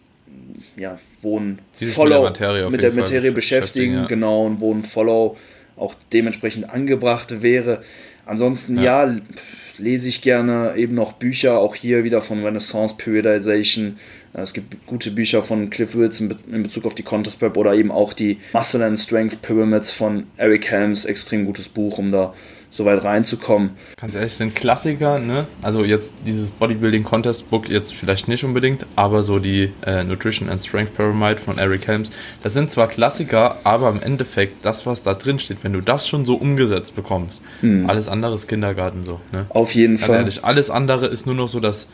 ja, 0.75 0.99
wo 1.21 1.39
ein 1.39 1.59
Follow 1.73 2.25
mit 2.25 2.39
der 2.39 2.47
Materie, 2.47 2.69
mit 2.69 2.81
der 2.81 2.91
Materie 2.91 3.31
beschäftigen, 3.31 3.93
ja. 3.93 4.05
genau, 4.05 4.45
und 4.45 4.59
wo 4.59 4.73
ein 4.73 4.83
Follow 4.83 5.37
auch 5.77 5.95
dementsprechend 6.11 6.69
angebracht 6.69 7.41
wäre. 7.41 7.81
Ansonsten, 8.25 8.77
ja, 8.77 9.05
ja 9.05 9.17
lese 9.77 10.07
ich 10.07 10.21
gerne 10.21 10.73
eben 10.75 10.95
noch 10.95 11.13
Bücher, 11.13 11.59
auch 11.59 11.75
hier 11.75 12.03
wieder 12.03 12.21
von 12.21 12.43
Renaissance 12.43 12.95
Periodization. 12.97 13.97
Es 14.33 14.53
gibt 14.53 14.85
gute 14.85 15.11
Bücher 15.11 15.43
von 15.43 15.69
Cliff 15.69 15.95
Wilson 15.95 16.35
in 16.51 16.63
Bezug 16.63 16.85
auf 16.85 16.95
die 16.95 17.03
Contest 17.03 17.39
Prep 17.39 17.57
oder 17.57 17.73
eben 17.73 17.91
auch 17.91 18.13
die 18.13 18.39
Muscle 18.53 18.83
and 18.83 18.97
Strength 18.97 19.41
Pyramids 19.41 19.91
von 19.91 20.27
Eric 20.37 20.69
Helms. 20.71 21.05
Extrem 21.05 21.45
gutes 21.45 21.69
Buch, 21.69 21.97
um 21.97 22.11
da 22.11 22.33
so 22.73 22.85
weit 22.85 23.03
reinzukommen. 23.03 23.71
Ganz 23.97 24.15
ehrlich, 24.15 24.33
sind 24.33 24.55
Klassiker, 24.55 25.19
ne? 25.19 25.45
Also 25.61 25.83
jetzt 25.83 26.15
dieses 26.25 26.49
Bodybuilding 26.49 27.03
Contest 27.03 27.49
Book 27.51 27.69
jetzt 27.69 27.93
vielleicht 27.93 28.27
nicht 28.27 28.43
unbedingt, 28.43 28.87
aber 28.95 29.23
so 29.23 29.37
die 29.37 29.71
äh, 29.85 30.03
Nutrition 30.03 30.49
and 30.49 30.63
Strength 30.63 30.95
Pyramid 30.95 31.39
von 31.39 31.59
Eric 31.59 31.87
Helms, 31.87 32.09
das 32.41 32.53
sind 32.53 32.71
zwar 32.71 32.87
Klassiker, 32.87 33.57
aber 33.63 33.89
im 33.89 34.01
Endeffekt 34.01 34.65
das, 34.65 34.87
was 34.87 35.03
da 35.03 35.13
drin 35.13 35.37
steht, 35.37 35.63
wenn 35.63 35.73
du 35.73 35.81
das 35.81 36.07
schon 36.07 36.25
so 36.25 36.35
umgesetzt 36.35 36.95
bekommst, 36.95 37.43
hm. 37.61 37.87
alles 37.87 38.09
andere 38.09 38.33
ist 38.33 38.47
Kindergarten 38.47 39.03
so, 39.03 39.19
ne? 39.31 39.45
Auf 39.49 39.75
jeden 39.75 39.97
Ganz 39.97 40.07
Fall. 40.07 40.17
Ehrlich, 40.17 40.43
alles 40.43 40.71
andere 40.71 41.05
ist 41.05 41.27
nur 41.27 41.35
noch 41.35 41.49
so 41.49 41.59
das 41.59 41.87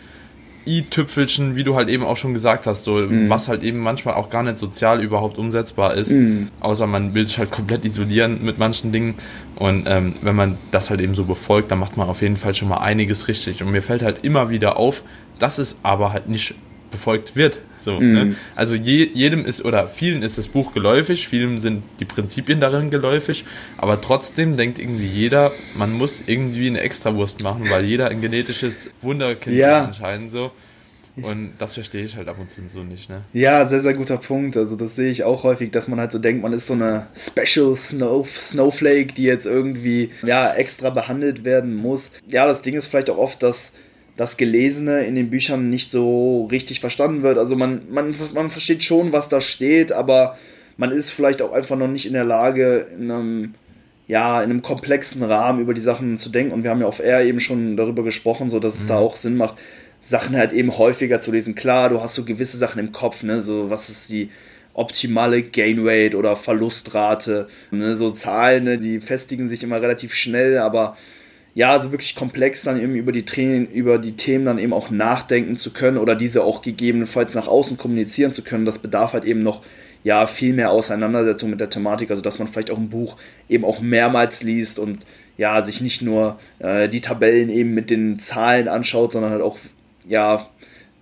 i-Tüpfelchen, 0.65 1.55
wie 1.55 1.63
du 1.63 1.75
halt 1.75 1.89
eben 1.89 2.03
auch 2.03 2.17
schon 2.17 2.33
gesagt 2.33 2.67
hast, 2.67 2.83
so 2.83 2.95
mhm. 2.95 3.29
was 3.29 3.47
halt 3.47 3.63
eben 3.63 3.79
manchmal 3.79 4.15
auch 4.15 4.29
gar 4.29 4.43
nicht 4.43 4.59
sozial 4.59 5.01
überhaupt 5.01 5.37
umsetzbar 5.37 5.95
ist, 5.95 6.11
mhm. 6.11 6.49
außer 6.59 6.87
man 6.87 7.13
will 7.13 7.25
sich 7.25 7.37
halt 7.37 7.51
komplett 7.51 7.85
isolieren 7.85 8.43
mit 8.43 8.57
manchen 8.59 8.91
Dingen 8.91 9.15
und 9.55 9.85
ähm, 9.87 10.15
wenn 10.21 10.35
man 10.35 10.57
das 10.71 10.89
halt 10.89 11.01
eben 11.01 11.15
so 11.15 11.25
befolgt, 11.25 11.71
dann 11.71 11.79
macht 11.79 11.97
man 11.97 12.07
auf 12.07 12.21
jeden 12.21 12.37
Fall 12.37 12.55
schon 12.55 12.69
mal 12.69 12.77
einiges 12.77 13.27
richtig 13.27 13.63
und 13.63 13.71
mir 13.71 13.81
fällt 13.81 14.03
halt 14.03 14.23
immer 14.23 14.49
wieder 14.49 14.77
auf, 14.77 15.03
dass 15.39 15.57
es 15.57 15.79
aber 15.83 16.13
halt 16.13 16.29
nicht 16.29 16.55
befolgt 16.91 17.35
wird. 17.35 17.59
So, 17.79 17.99
mhm. 17.99 18.13
ne? 18.13 18.35
Also 18.55 18.75
je, 18.75 19.09
jedem 19.13 19.45
ist 19.45 19.63
oder 19.63 19.87
vielen 19.87 20.21
ist 20.23 20.37
das 20.37 20.47
Buch 20.47 20.73
geläufig, 20.73 21.27
vielen 21.27 21.61
sind 21.61 21.83
die 21.99 22.05
Prinzipien 22.05 22.59
darin 22.59 22.89
geläufig, 22.89 23.45
aber 23.77 24.01
trotzdem 24.01 24.57
denkt 24.57 24.79
irgendwie 24.79 25.07
jeder, 25.07 25.51
man 25.75 25.93
muss 25.93 26.23
irgendwie 26.25 26.67
eine 26.67 26.81
Extrawurst 26.81 27.43
machen, 27.43 27.69
weil 27.69 27.85
jeder 27.85 28.09
ein 28.09 28.21
genetisches 28.21 28.89
Wunderkind 29.01 29.55
ja. 29.55 29.79
ist 29.79 29.87
anscheinend 29.87 30.31
so. 30.31 30.51
Und 31.21 31.53
das 31.57 31.73
verstehe 31.73 32.03
ich 32.03 32.15
halt 32.15 32.27
ab 32.27 32.37
und 32.39 32.49
zu 32.51 32.61
so 32.67 32.83
nicht, 32.83 33.09
ne? 33.09 33.21
Ja, 33.33 33.65
sehr, 33.65 33.79
sehr 33.79 33.93
guter 33.93 34.17
Punkt. 34.17 34.57
Also 34.57 34.75
das 34.75 34.95
sehe 34.95 35.09
ich 35.09 35.23
auch 35.23 35.43
häufig, 35.43 35.71
dass 35.71 35.87
man 35.87 35.99
halt 35.99 36.11
so 36.11 36.19
denkt, 36.19 36.41
man 36.41 36.53
ist 36.53 36.67
so 36.67 36.73
eine 36.73 37.07
Special 37.15 37.75
Snow 37.75 38.27
Snowflake, 38.27 39.13
die 39.13 39.23
jetzt 39.23 39.45
irgendwie 39.45 40.11
ja 40.23 40.53
extra 40.53 40.89
behandelt 40.89 41.43
werden 41.43 41.75
muss. 41.75 42.11
Ja, 42.27 42.47
das 42.47 42.61
Ding 42.61 42.75
ist 42.75 42.87
vielleicht 42.87 43.09
auch 43.09 43.17
oft, 43.17 43.43
dass 43.43 43.75
das 44.19 44.35
Gelesene 44.35 45.05
in 45.05 45.15
den 45.15 45.29
Büchern 45.29 45.69
nicht 45.69 45.91
so 45.91 46.49
richtig 46.51 46.81
verstanden 46.81 47.23
wird. 47.23 47.37
Also 47.37 47.55
man, 47.55 47.83
man, 47.89 48.13
man 48.33 48.51
versteht 48.51 48.83
schon, 48.83 49.13
was 49.13 49.29
da 49.29 49.39
steht, 49.39 49.93
aber 49.93 50.37
man 50.75 50.91
ist 50.91 51.11
vielleicht 51.11 51.41
auch 51.41 51.53
einfach 51.53 51.77
noch 51.77 51.87
nicht 51.87 52.05
in 52.05 52.11
der 52.11 52.25
Lage, 52.25 52.85
in 52.97 53.09
einem, 53.09 53.53
ja, 54.09 54.43
in 54.43 54.49
einem 54.49 54.61
komplexen 54.61 55.23
Rahmen 55.23 55.61
über 55.61 55.73
die 55.73 55.79
Sachen 55.79 56.17
zu 56.17 56.27
denken. 56.27 56.51
Und 56.51 56.63
wir 56.63 56.69
haben 56.69 56.81
ja 56.81 56.87
auf 56.87 56.99
R 56.99 57.23
eben 57.23 57.39
schon 57.39 57.77
darüber 57.77 58.03
gesprochen, 58.03 58.49
so 58.49 58.59
dass 58.59 58.75
mhm. 58.75 58.81
es 58.81 58.87
da 58.87 58.95
mhm. 58.95 59.05
auch 59.05 59.15
Sinn 59.15 59.37
macht, 59.37 59.55
Sachen 60.01 60.35
halt 60.35 60.51
eben 60.51 60.77
häufiger 60.77 61.21
zu 61.21 61.31
lesen. 61.31 61.55
Klar, 61.55 61.87
du 61.87 62.01
hast 62.01 62.15
so 62.15 62.25
gewisse 62.25 62.57
Sachen 62.57 62.79
im 62.79 62.91
Kopf, 62.91 63.23
ne, 63.23 63.41
so 63.41 63.69
was 63.69 63.89
ist 63.89 64.09
die 64.09 64.31
optimale 64.73 65.43
Gain 65.43 65.79
Rate 65.79 66.17
oder 66.17 66.35
Verlustrate, 66.35 67.47
ne, 67.71 67.95
so 67.95 68.11
Zahlen, 68.11 68.65
ne, 68.65 68.77
die 68.79 68.99
festigen 68.99 69.47
sich 69.47 69.63
immer 69.63 69.81
relativ 69.81 70.13
schnell, 70.13 70.57
aber 70.57 70.97
ja, 71.59 71.71
also 71.71 71.91
wirklich 71.91 72.15
komplex 72.15 72.63
dann 72.63 72.81
eben 72.81 72.95
über 72.95 73.11
die, 73.11 73.25
Training, 73.25 73.67
über 73.73 73.97
die 73.97 74.13
Themen 74.13 74.45
dann 74.45 74.59
eben 74.59 74.71
auch 74.71 74.91
nachdenken 74.91 75.57
zu 75.57 75.71
können 75.71 75.97
oder 75.97 76.15
diese 76.15 76.45
auch 76.45 76.61
gegebenenfalls 76.61 77.35
nach 77.35 77.49
außen 77.49 77.75
kommunizieren 77.75 78.31
zu 78.31 78.43
können, 78.43 78.63
das 78.63 78.79
bedarf 78.79 79.11
halt 79.11 79.25
eben 79.25 79.43
noch 79.43 79.61
ja 80.05 80.25
viel 80.25 80.53
mehr 80.53 80.71
Auseinandersetzung 80.71 81.49
mit 81.49 81.59
der 81.59 81.69
Thematik, 81.69 82.11
also 82.11 82.21
dass 82.21 82.39
man 82.39 82.47
vielleicht 82.47 82.71
auch 82.71 82.77
ein 82.77 82.87
Buch 82.87 83.17
eben 83.49 83.65
auch 83.65 83.81
mehrmals 83.81 84.41
liest 84.41 84.79
und 84.79 84.99
ja, 85.35 85.61
sich 85.61 85.81
nicht 85.81 86.01
nur 86.01 86.39
äh, 86.59 86.87
die 86.87 87.01
Tabellen 87.01 87.49
eben 87.49 87.73
mit 87.73 87.89
den 87.89 88.19
Zahlen 88.19 88.69
anschaut, 88.69 89.11
sondern 89.11 89.31
halt 89.31 89.41
auch 89.41 89.57
ja 90.07 90.47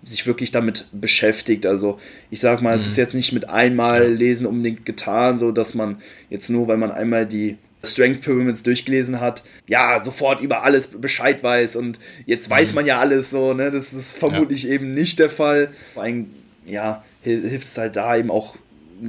sich 0.02 0.26
wirklich 0.26 0.50
damit 0.50 0.88
beschäftigt. 0.92 1.68
Also 1.68 2.00
ich 2.32 2.40
sag 2.40 2.64
mal, 2.64 2.72
mhm. 2.72 2.78
es 2.78 2.88
ist 2.88 2.98
jetzt 2.98 3.14
nicht 3.14 3.32
mit 3.32 3.48
einmal 3.48 4.12
lesen 4.12 4.48
unbedingt 4.48 4.88
getan, 4.88 5.38
so 5.38 5.52
dass 5.52 5.76
man 5.76 5.98
jetzt 6.32 6.50
nur, 6.50 6.68
weil 6.68 6.78
man 6.78 6.90
einmal 6.90 7.28
die 7.28 7.60
Strength 7.88 8.22
Pyramids 8.22 8.64
durchgelesen 8.64 9.20
hat, 9.20 9.44
ja, 9.68 10.04
sofort 10.04 10.42
über 10.42 10.64
alles 10.64 10.88
Bescheid 10.88 11.42
weiß 11.44 11.76
und 11.76 12.00
jetzt 12.26 12.50
weiß 12.50 12.70
mhm. 12.70 12.76
man 12.76 12.86
ja 12.86 13.00
alles 13.00 13.30
so, 13.30 13.54
ne? 13.54 13.72
Das 13.72 13.94
ist 13.94 14.18
vermutlich 14.18 14.64
ja. 14.64 14.72
eben 14.72 14.94
nicht 14.94 15.20
der 15.20 15.30
Fall. 15.30 15.70
Vor 15.94 16.04
allem, 16.04 16.32
ja, 16.66 17.04
hilft 17.22 17.68
es 17.68 17.78
halt 17.78 17.96
da 17.96 18.16
eben 18.16 18.32
auch 18.32 18.56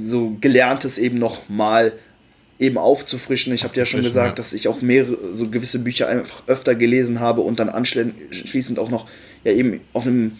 so 0.03 0.37
Gelerntes 0.41 0.97
eben 0.97 1.17
nochmal 1.17 1.93
eben 2.59 2.77
aufzufrischen. 2.77 3.53
Ich 3.53 3.63
habe 3.63 3.75
ja 3.75 3.85
schon 3.85 4.01
gesagt, 4.01 4.29
ja. 4.29 4.35
dass 4.35 4.53
ich 4.53 4.67
auch 4.67 4.81
mehrere, 4.81 5.33
so 5.33 5.49
gewisse 5.49 5.79
Bücher 5.79 6.07
einfach 6.07 6.43
öfter 6.47 6.75
gelesen 6.75 7.19
habe 7.19 7.41
und 7.41 7.59
dann 7.59 7.69
anschließend 7.69 8.79
auch 8.79 8.89
noch 8.89 9.07
ja 9.43 9.53
eben 9.53 9.79
auf 9.93 10.05
einem 10.05 10.33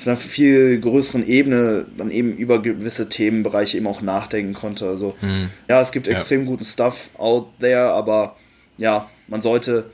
auf 0.00 0.06
einer 0.06 0.16
viel 0.16 0.80
größeren 0.80 1.26
Ebene 1.28 1.84
dann 1.98 2.10
eben 2.10 2.34
über 2.34 2.62
gewisse 2.62 3.10
Themenbereiche 3.10 3.76
eben 3.76 3.86
auch 3.86 4.00
nachdenken 4.00 4.54
konnte. 4.54 4.88
Also 4.88 5.14
mhm. 5.20 5.50
ja, 5.68 5.78
es 5.80 5.92
gibt 5.92 6.08
extrem 6.08 6.42
ja. 6.42 6.46
guten 6.46 6.64
Stuff 6.64 7.10
out 7.18 7.48
there, 7.60 7.92
aber 7.92 8.36
ja, 8.78 9.10
man 9.28 9.42
sollte 9.42 9.90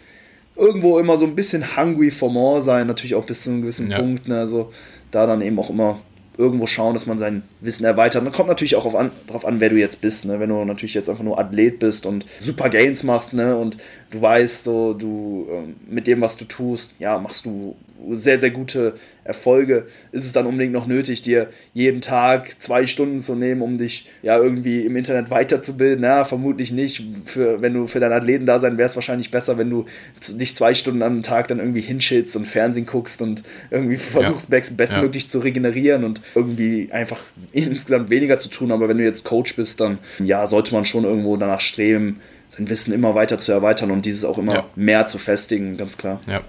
irgendwo 0.54 1.00
immer 1.00 1.18
so 1.18 1.26
ein 1.26 1.34
bisschen 1.34 1.76
hungry 1.76 2.12
for 2.12 2.30
more 2.30 2.62
sein, 2.62 2.86
natürlich 2.86 3.16
auch 3.16 3.26
bis 3.26 3.42
zu 3.42 3.50
einem 3.50 3.62
gewissen 3.62 3.90
ja. 3.90 3.98
Punkt. 3.98 4.28
Ne? 4.28 4.38
Also 4.38 4.72
da 5.10 5.26
dann 5.26 5.40
eben 5.40 5.58
auch 5.58 5.70
immer 5.70 5.98
irgendwo 6.38 6.66
schauen, 6.66 6.94
dass 6.94 7.06
man 7.06 7.18
sein 7.18 7.42
Wissen 7.60 7.84
erweitert. 7.84 8.24
Und 8.24 8.32
kommt 8.32 8.48
natürlich 8.48 8.76
auch 8.76 8.94
an, 8.94 9.10
darauf 9.26 9.44
an, 9.44 9.58
wer 9.58 9.70
du 9.70 9.76
jetzt 9.76 10.00
bist. 10.00 10.24
Ne? 10.26 10.38
Wenn 10.38 10.50
du 10.50 10.64
natürlich 10.64 10.94
jetzt 10.94 11.08
einfach 11.08 11.24
nur 11.24 11.38
Athlet 11.38 11.80
bist 11.80 12.06
und 12.06 12.26
super 12.38 12.68
Gains 12.68 13.02
machst 13.02 13.32
ne? 13.32 13.56
und 13.56 13.76
du 14.10 14.20
weißt, 14.20 14.64
so, 14.64 14.94
du 14.94 15.48
äh, 15.50 15.92
mit 15.92 16.06
dem, 16.06 16.20
was 16.20 16.36
du 16.36 16.44
tust, 16.44 16.94
ja, 17.00 17.18
machst 17.18 17.44
du 17.46 17.74
sehr, 18.10 18.38
sehr 18.38 18.50
gute 18.50 18.94
Erfolge, 19.24 19.86
ist 20.12 20.24
es 20.24 20.32
dann 20.32 20.46
unbedingt 20.46 20.72
noch 20.72 20.86
nötig, 20.86 21.22
dir 21.22 21.48
jeden 21.74 22.00
Tag 22.00 22.60
zwei 22.60 22.86
Stunden 22.86 23.20
zu 23.20 23.34
nehmen, 23.34 23.60
um 23.62 23.76
dich 23.78 24.08
ja 24.22 24.38
irgendwie 24.38 24.82
im 24.82 24.96
Internet 24.96 25.30
weiterzubilden? 25.30 26.00
Na, 26.00 26.24
vermutlich 26.24 26.70
nicht. 26.72 27.02
Für, 27.24 27.60
wenn 27.60 27.74
du 27.74 27.86
für 27.86 28.00
dein 28.00 28.12
Athletendasein 28.12 28.78
wäre 28.78 28.88
es 28.88 28.96
wahrscheinlich 28.96 29.30
besser, 29.30 29.58
wenn 29.58 29.70
du 29.70 29.86
dich 30.28 30.54
zwei 30.54 30.74
Stunden 30.74 31.02
am 31.02 31.22
Tag 31.22 31.48
dann 31.48 31.58
irgendwie 31.58 31.80
hinschillst 31.80 32.36
und 32.36 32.46
Fernsehen 32.46 32.86
guckst 32.86 33.20
und 33.22 33.42
irgendwie 33.70 33.96
versuchst, 33.96 34.52
ja. 34.52 34.60
bestmöglich 34.76 35.24
ja. 35.24 35.30
zu 35.30 35.38
regenerieren 35.40 36.04
und 36.04 36.20
irgendwie 36.34 36.88
einfach 36.92 37.20
insgesamt 37.52 38.10
weniger 38.10 38.38
zu 38.38 38.48
tun. 38.48 38.70
Aber 38.70 38.88
wenn 38.88 38.98
du 38.98 39.04
jetzt 39.04 39.24
Coach 39.24 39.56
bist, 39.56 39.80
dann 39.80 39.98
ja, 40.18 40.46
sollte 40.46 40.74
man 40.74 40.84
schon 40.84 41.04
irgendwo 41.04 41.36
danach 41.36 41.60
streben, 41.60 42.20
sein 42.48 42.68
Wissen 42.68 42.92
immer 42.92 43.14
weiter 43.14 43.38
zu 43.38 43.52
erweitern 43.52 43.90
und 43.90 44.04
dieses 44.04 44.24
auch 44.24 44.38
immer 44.38 44.54
ja. 44.54 44.66
mehr 44.76 45.06
zu 45.06 45.18
festigen, 45.18 45.76
ganz 45.76 45.98
klar. 45.98 46.20
Ja, 46.26 46.42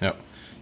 ja. 0.00 0.14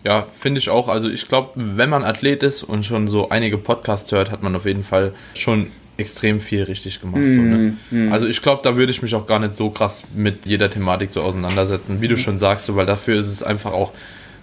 Ja, 0.04 0.26
finde 0.30 0.58
ich 0.58 0.70
auch. 0.70 0.88
Also 0.88 1.08
ich 1.08 1.28
glaube, 1.28 1.50
wenn 1.54 1.90
man 1.90 2.04
Athlet 2.04 2.42
ist 2.42 2.62
und 2.62 2.86
schon 2.86 3.08
so 3.08 3.28
einige 3.28 3.58
Podcasts 3.58 4.10
hört, 4.12 4.30
hat 4.30 4.42
man 4.42 4.56
auf 4.56 4.64
jeden 4.64 4.84
Fall 4.84 5.12
schon 5.34 5.70
extrem 5.98 6.40
viel 6.40 6.62
richtig 6.62 7.00
gemacht. 7.00 7.20
Mm, 7.20 7.32
so, 7.32 7.40
ne? 7.40 7.76
mm. 7.90 8.12
Also 8.12 8.26
ich 8.26 8.40
glaube, 8.40 8.62
da 8.64 8.76
würde 8.76 8.90
ich 8.90 9.02
mich 9.02 9.14
auch 9.14 9.26
gar 9.26 9.38
nicht 9.38 9.54
so 9.54 9.68
krass 9.68 10.04
mit 10.14 10.46
jeder 10.46 10.70
Thematik 10.70 11.10
so 11.12 11.20
auseinandersetzen, 11.20 12.00
wie 12.00 12.08
du 12.08 12.16
schon 12.16 12.38
sagst, 12.38 12.66
so, 12.66 12.76
weil 12.76 12.86
dafür 12.86 13.20
ist 13.20 13.26
es 13.26 13.42
einfach 13.42 13.72
auch 13.72 13.92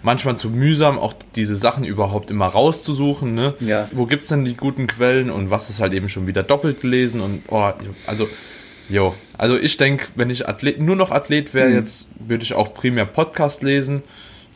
manchmal 0.03 0.37
zu 0.37 0.51
mühsam, 0.51 0.99
auch 0.99 1.13
diese 1.35 1.57
Sachen 1.57 1.83
überhaupt 1.83 2.29
immer 2.29 2.45
rauszusuchen. 2.45 3.33
Ne? 3.33 3.55
Ja. 3.59 3.87
Wo 3.91 4.05
gibt 4.05 4.23
es 4.23 4.29
denn 4.29 4.45
die 4.45 4.55
guten 4.55 4.85
Quellen 4.85 5.31
und 5.31 5.49
was 5.49 5.71
ist 5.71 5.81
halt 5.81 5.93
eben 5.93 6.07
schon 6.07 6.27
wieder 6.27 6.43
doppelt 6.43 6.81
gelesen 6.81 7.19
und 7.21 7.41
oh, 7.47 7.71
also 8.05 8.29
Jo, 8.89 9.13
also 9.37 9.57
ich 9.57 9.75
denke, 9.75 10.07
wenn 10.15 10.29
ich 10.29 10.47
Athlet, 10.47 10.79
nur 10.79 10.95
noch 10.95 11.11
Athlet 11.11 11.53
wäre, 11.53 11.69
mm. 11.69 11.75
jetzt 11.75 12.07
würde 12.19 12.43
ich 12.43 12.53
auch 12.53 12.73
primär 12.73 13.05
Podcast 13.05 13.61
lesen. 13.61 14.01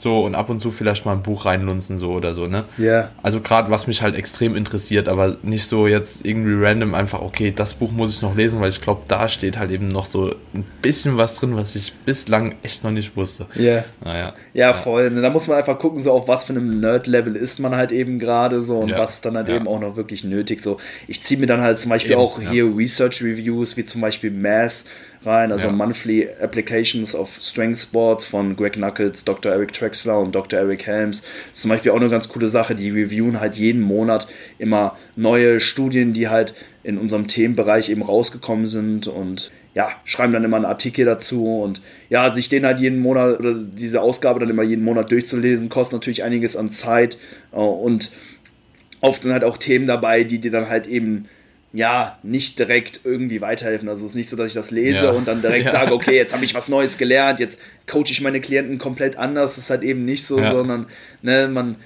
So 0.02 0.26
und 0.26 0.34
ab 0.34 0.50
und 0.50 0.62
zu 0.62 0.72
vielleicht 0.72 1.06
mal 1.06 1.12
ein 1.12 1.22
Buch 1.22 1.46
reinlunzen, 1.46 2.00
so 2.00 2.14
oder 2.14 2.34
so, 2.34 2.48
ne? 2.48 2.66
Ja. 2.78 2.84
Yeah. 2.84 3.12
Also 3.22 3.40
gerade 3.40 3.70
was 3.70 3.86
mich 3.86 4.02
halt 4.02 4.16
extrem 4.16 4.56
interessiert, 4.56 5.08
aber 5.08 5.38
nicht 5.44 5.66
so 5.66 5.86
jetzt 5.86 6.26
irgendwie 6.26 6.56
random 6.56 6.96
einfach, 6.96 7.22
okay, 7.22 7.54
das 7.56 7.76
Buch 7.76 7.92
muss 7.92 8.16
ich 8.16 8.22
noch 8.24 8.36
lesen, 8.36 8.60
weil 8.60 8.70
ich 8.70 8.82
glaube, 8.82 9.02
da 9.08 9.28
steht 9.28 9.60
halt 9.60 9.70
eben 9.70 9.90
noch 9.90 10.06
so 10.06 10.34
ein 10.56 10.66
bisschen 10.82 11.18
was 11.18 11.36
drin, 11.36 11.56
was 11.56 11.76
ich 11.76 11.94
bislang 11.94 12.56
echt 12.64 12.84
noch 12.84 12.90
nicht 12.90 13.16
wusste. 13.16 13.46
Yeah. 13.56 13.84
Naja. 14.04 14.34
Ja. 14.54 14.62
Ja, 14.62 14.74
voll. 14.74 15.10
Da 15.10 15.30
muss 15.30 15.48
man 15.48 15.58
einfach 15.58 15.78
gucken, 15.78 16.02
so 16.02 16.12
auf 16.12 16.28
was 16.28 16.46
für 16.46 16.54
einem 16.54 16.80
Nerd-Level 16.80 17.36
ist 17.36 17.60
man 17.60 17.76
halt 17.76 17.92
eben 17.92 18.20
gerade 18.20 18.62
so 18.62 18.80
und 18.80 18.90
ja. 18.90 18.98
was 18.98 19.22
dann 19.22 19.36
halt 19.36 19.50
ja. 19.50 19.56
eben 19.56 19.68
auch 19.68 19.80
noch 19.80 19.96
wirklich 19.96 20.24
nötig. 20.24 20.62
So, 20.62 20.78
ich 21.08 21.22
ziehe 21.22 21.40
mir 21.40 21.48
dann 21.48 21.62
halt 21.62 21.80
zum 21.80 21.90
Beispiel 21.90 22.14
eben, 22.14 22.22
auch 22.22 22.40
hier 22.40 22.66
Research-Reviews, 22.76 23.78
wie 23.78 23.86
zum 23.86 24.02
Beispiel 24.02 24.32
Mass 24.32 24.86
rein, 25.24 25.52
also 25.52 25.68
ja. 25.68 25.72
Monthly 25.72 26.28
Applications 26.42 27.16
of 27.16 27.38
Strength 27.42 27.78
Sports 27.80 28.26
von 28.26 28.56
Greg 28.56 28.74
Knuckles, 28.74 29.24
Dr. 29.24 29.52
Eric 29.52 29.74
Trexler 29.74 30.20
und 30.20 30.34
Dr. 30.34 30.60
Eric 30.60 30.86
Helms. 30.86 31.22
Das 31.22 31.30
ist 31.54 31.62
zum 31.62 31.70
Beispiel 31.70 31.92
auch 31.92 31.98
eine 31.98 32.10
ganz 32.10 32.30
coole 32.30 32.48
Sache, 32.48 32.76
die 32.76 32.90
reviewen 32.90 33.40
halt 33.40 33.56
jeden 33.56 33.82
Monat 33.82 34.28
immer 34.58 34.98
neue 35.16 35.60
Studien, 35.60 36.14
die 36.14 36.28
halt 36.28 36.54
in 36.84 36.98
unserem 36.98 37.28
Themenbereich 37.28 37.90
eben 37.90 38.02
rausgekommen 38.02 38.68
sind 38.68 39.08
und 39.08 39.52
ja, 39.74 39.90
schreiben 40.04 40.34
dann 40.34 40.44
immer 40.44 40.58
einen 40.58 40.66
Artikel 40.66 41.06
dazu 41.06 41.62
und 41.62 41.82
ja, 42.10 42.32
sich 42.32 42.50
den 42.50 42.66
halt 42.66 42.80
jeden 42.80 43.00
Monat 43.00 43.40
oder 43.40 43.54
diese 43.54 44.02
Ausgabe 44.02 44.40
dann 44.40 44.50
immer 44.50 44.64
jeden 44.64 44.84
Monat 44.84 45.12
durchzulesen, 45.12 45.70
kostet 45.70 45.94
natürlich 45.94 46.24
einiges 46.24 46.58
an 46.58 46.70
Zeit 46.70 47.18
äh, 47.54 47.58
und 47.58 48.12
oft 49.00 49.22
sind 49.22 49.32
halt 49.32 49.44
auch 49.44 49.58
Themen 49.58 49.86
dabei, 49.86 50.24
die 50.24 50.40
dir 50.40 50.52
dann 50.52 50.68
halt 50.68 50.88
eben 50.88 51.30
ja, 51.74 52.18
nicht 52.22 52.60
direkt 52.60 53.02
irgendwie 53.04 53.40
weiterhelfen. 53.40 53.88
Also 53.88 54.06
es 54.06 54.12
ist 54.12 54.16
nicht 54.16 54.30
so, 54.30 54.36
dass 54.36 54.48
ich 54.48 54.54
das 54.54 54.72
lese 54.72 55.06
ja. 55.06 55.12
und 55.12 55.28
dann 55.28 55.42
direkt 55.42 55.66
ja. 55.68 55.72
sage, 55.72 55.94
okay, 55.94 56.16
jetzt 56.16 56.34
habe 56.34 56.44
ich 56.44 56.54
was 56.54 56.68
Neues 56.68 56.98
gelernt, 56.98 57.40
jetzt 57.40 57.60
coache 57.88 58.12
ich 58.12 58.22
meine 58.22 58.42
Klienten 58.42 58.78
komplett 58.78 59.18
anders. 59.18 59.56
Das 59.56 59.66
ist 59.66 59.70
halt 59.70 59.84
eben 59.84 60.04
nicht 60.04 60.26
so, 60.26 60.40
ja. 60.40 60.52
sondern 60.52 60.88
ne, 61.22 61.48
man 61.48 61.78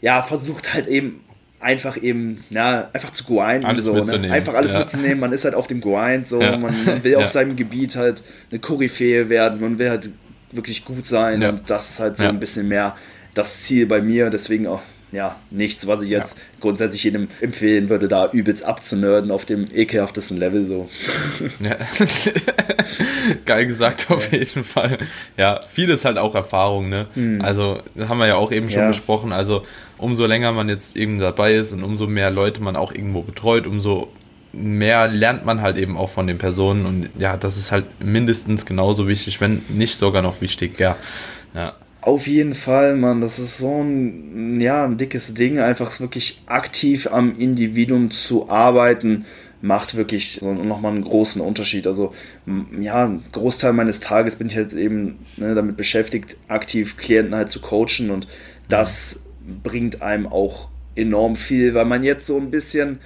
ja, 0.00 0.22
versucht 0.22 0.74
halt 0.74 0.86
eben 0.86 1.20
einfach 1.60 2.00
eben, 2.00 2.44
ja, 2.50 2.88
einfach 2.92 3.10
zu 3.10 3.24
grinden. 3.24 3.66
Alles 3.66 3.84
so, 3.84 3.94
ne? 3.94 4.30
Einfach 4.30 4.54
alles 4.54 4.72
mitzunehmen. 4.72 5.20
Man 5.20 5.32
ist 5.32 5.44
halt 5.44 5.54
auf 5.54 5.66
dem 5.66 5.80
Grind, 5.80 6.26
so, 6.26 6.38
man 6.38 7.02
will 7.02 7.16
auf 7.16 7.28
seinem 7.28 7.56
Gebiet 7.56 7.96
halt 7.96 8.22
eine 8.50 8.60
Koryphäe 8.60 9.28
werden, 9.28 9.60
man 9.60 9.78
will 9.78 9.90
halt 9.90 10.10
wirklich 10.52 10.84
gut 10.84 11.06
sein 11.06 11.42
und 11.42 11.68
das 11.68 11.90
ist 11.90 12.00
halt 12.00 12.16
so 12.16 12.24
ein 12.24 12.40
bisschen 12.40 12.68
mehr 12.68 12.96
das 13.34 13.64
Ziel 13.64 13.86
bei 13.86 14.00
mir. 14.00 14.30
Deswegen 14.30 14.66
auch 14.66 14.80
ja, 15.12 15.36
nichts, 15.50 15.86
was 15.86 16.02
ich 16.02 16.10
jetzt 16.10 16.36
ja. 16.36 16.42
grundsätzlich 16.60 17.04
jedem 17.04 17.28
empfehlen 17.40 17.88
würde, 17.88 18.08
da 18.08 18.30
übelst 18.30 18.64
abzunörden 18.64 19.30
auf 19.30 19.44
dem 19.44 19.66
ekelhaftesten 19.72 20.36
Level 20.36 20.66
so. 20.66 20.88
Ja. 21.60 21.76
Geil 23.44 23.66
gesagt 23.66 24.10
auf 24.10 24.32
ja. 24.32 24.38
jeden 24.38 24.64
Fall. 24.64 24.98
Ja, 25.36 25.60
vieles 25.68 26.04
halt 26.04 26.18
auch 26.18 26.34
Erfahrung, 26.34 26.88
ne? 26.88 27.06
Mhm. 27.14 27.40
Also, 27.40 27.80
das 27.94 28.08
haben 28.08 28.18
wir 28.18 28.26
ja 28.26 28.36
auch 28.36 28.50
eben 28.50 28.68
schon 28.68 28.88
besprochen. 28.88 29.32
Also, 29.32 29.64
umso 29.96 30.26
länger 30.26 30.52
man 30.52 30.68
jetzt 30.68 30.96
eben 30.96 31.18
dabei 31.18 31.54
ist 31.54 31.72
und 31.72 31.84
umso 31.84 32.06
mehr 32.06 32.30
Leute 32.30 32.60
man 32.60 32.76
auch 32.76 32.92
irgendwo 32.92 33.22
betreut, 33.22 33.66
umso 33.66 34.08
mehr 34.52 35.06
lernt 35.08 35.44
man 35.44 35.60
halt 35.60 35.76
eben 35.76 35.96
auch 35.96 36.10
von 36.10 36.26
den 36.26 36.38
Personen 36.38 36.86
und 36.86 37.10
ja, 37.18 37.36
das 37.36 37.58
ist 37.58 37.72
halt 37.72 37.84
mindestens 38.00 38.64
genauso 38.64 39.06
wichtig, 39.06 39.40
wenn 39.40 39.62
nicht 39.68 39.96
sogar 39.96 40.22
noch 40.22 40.40
wichtig, 40.40 40.78
ja. 40.78 40.96
Ja. 41.54 41.74
Auf 42.06 42.28
jeden 42.28 42.54
Fall, 42.54 42.94
Mann. 42.94 43.20
Das 43.20 43.40
ist 43.40 43.58
so 43.58 43.82
ein, 43.82 44.60
ja, 44.60 44.84
ein 44.84 44.96
dickes 44.96 45.34
Ding. 45.34 45.58
Einfach 45.58 45.98
wirklich 45.98 46.40
aktiv 46.46 47.08
am 47.10 47.36
Individuum 47.36 48.12
zu 48.12 48.48
arbeiten, 48.48 49.24
macht 49.60 49.96
wirklich 49.96 50.38
so 50.40 50.54
nochmal 50.54 50.92
einen 50.92 51.02
großen 51.02 51.40
Unterschied. 51.40 51.84
Also, 51.88 52.14
ja, 52.78 53.06
ein 53.06 53.24
Großteil 53.32 53.72
meines 53.72 53.98
Tages 53.98 54.36
bin 54.36 54.46
ich 54.46 54.54
jetzt 54.54 54.74
eben 54.76 55.18
ne, 55.36 55.56
damit 55.56 55.76
beschäftigt, 55.76 56.36
aktiv 56.46 56.96
Klienten 56.96 57.34
halt 57.34 57.48
zu 57.48 57.60
coachen 57.60 58.12
und 58.12 58.28
das 58.68 59.24
bringt 59.64 60.00
einem 60.00 60.28
auch 60.28 60.68
enorm 60.94 61.34
viel, 61.34 61.74
weil 61.74 61.86
man 61.86 62.04
jetzt 62.04 62.28
so 62.28 62.36
ein 62.36 62.52
bisschen, 62.52 63.00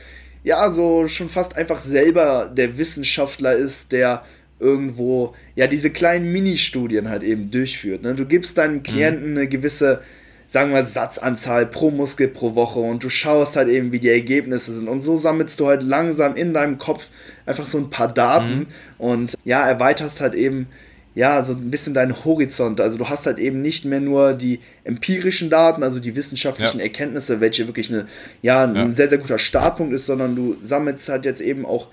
ja, 0.44 0.70
so 0.70 1.08
schon 1.08 1.30
fast 1.30 1.56
einfach 1.56 1.78
selber 1.78 2.52
der 2.54 2.76
Wissenschaftler 2.76 3.54
ist, 3.54 3.92
der 3.92 4.24
irgendwo 4.60 5.34
ja 5.56 5.66
diese 5.66 5.90
kleinen 5.90 6.30
Mini-Studien 6.32 7.08
halt 7.08 7.22
eben 7.22 7.50
durchführt. 7.50 8.02
Ne? 8.02 8.14
Du 8.14 8.26
gibst 8.26 8.58
deinem 8.58 8.82
Klienten 8.82 9.32
mhm. 9.32 9.38
eine 9.38 9.48
gewisse, 9.48 10.02
sagen 10.46 10.72
wir, 10.72 10.84
Satzanzahl 10.84 11.66
pro 11.66 11.90
Muskel 11.90 12.28
pro 12.28 12.54
Woche 12.54 12.80
und 12.80 13.02
du 13.02 13.10
schaust 13.10 13.56
halt 13.56 13.68
eben, 13.68 13.90
wie 13.92 14.00
die 14.00 14.10
Ergebnisse 14.10 14.72
sind. 14.72 14.88
Und 14.88 15.00
so 15.00 15.16
sammelst 15.16 15.58
du 15.60 15.66
halt 15.66 15.82
langsam 15.82 16.36
in 16.36 16.52
deinem 16.52 16.78
Kopf 16.78 17.08
einfach 17.46 17.66
so 17.66 17.78
ein 17.78 17.90
paar 17.90 18.12
Daten 18.12 18.58
mhm. 18.58 18.66
und 18.98 19.34
ja, 19.44 19.66
erweiterst 19.66 20.20
halt 20.20 20.34
eben 20.34 20.66
ja, 21.14 21.42
so 21.42 21.54
ein 21.54 21.70
bisschen 21.70 21.92
deinen 21.92 22.24
Horizont. 22.24 22.80
Also 22.80 22.96
du 22.96 23.08
hast 23.08 23.26
halt 23.26 23.38
eben 23.38 23.62
nicht 23.62 23.84
mehr 23.84 24.00
nur 24.00 24.32
die 24.32 24.60
empirischen 24.84 25.50
Daten, 25.50 25.82
also 25.82 25.98
die 25.98 26.14
wissenschaftlichen 26.14 26.78
ja. 26.78 26.84
Erkenntnisse, 26.84 27.40
welche 27.40 27.66
wirklich 27.66 27.92
eine, 27.92 28.06
ja, 28.42 28.64
ein 28.64 28.76
ja. 28.76 28.90
sehr, 28.90 29.08
sehr 29.08 29.18
guter 29.18 29.38
Startpunkt 29.38 29.92
ist, 29.92 30.06
sondern 30.06 30.36
du 30.36 30.56
sammelst 30.62 31.08
halt 31.08 31.24
jetzt 31.24 31.40
eben 31.40 31.66
auch 31.66 31.88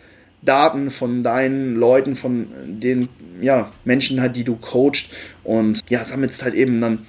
Daten 0.48 0.92
von 0.92 1.24
deinen 1.24 1.76
Leuten, 1.76 2.16
von 2.16 2.48
den 2.66 3.10
ja, 3.42 3.72
Menschen 3.86 4.22
halt, 4.22 4.36
die 4.36 4.44
du 4.44 4.56
coachst 4.56 5.08
und 5.44 5.82
ja, 5.90 6.04
sammelst 6.04 6.44
halt 6.44 6.54
eben 6.54 6.82
dann 6.82 7.06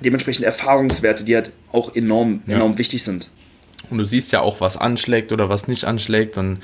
dementsprechend 0.00 0.44
Erfahrungswerte, 0.44 1.24
die 1.24 1.34
halt 1.34 1.52
auch 1.72 1.94
enorm, 1.94 2.42
ja. 2.46 2.56
enorm 2.56 2.78
wichtig 2.78 3.02
sind. 3.02 3.30
Und 3.90 3.98
du 3.98 4.04
siehst 4.04 4.32
ja 4.32 4.40
auch, 4.40 4.60
was 4.60 4.76
anschlägt 4.76 5.32
oder 5.32 5.48
was 5.48 5.68
nicht 5.68 5.84
anschlägt 5.84 6.36
und 6.36 6.60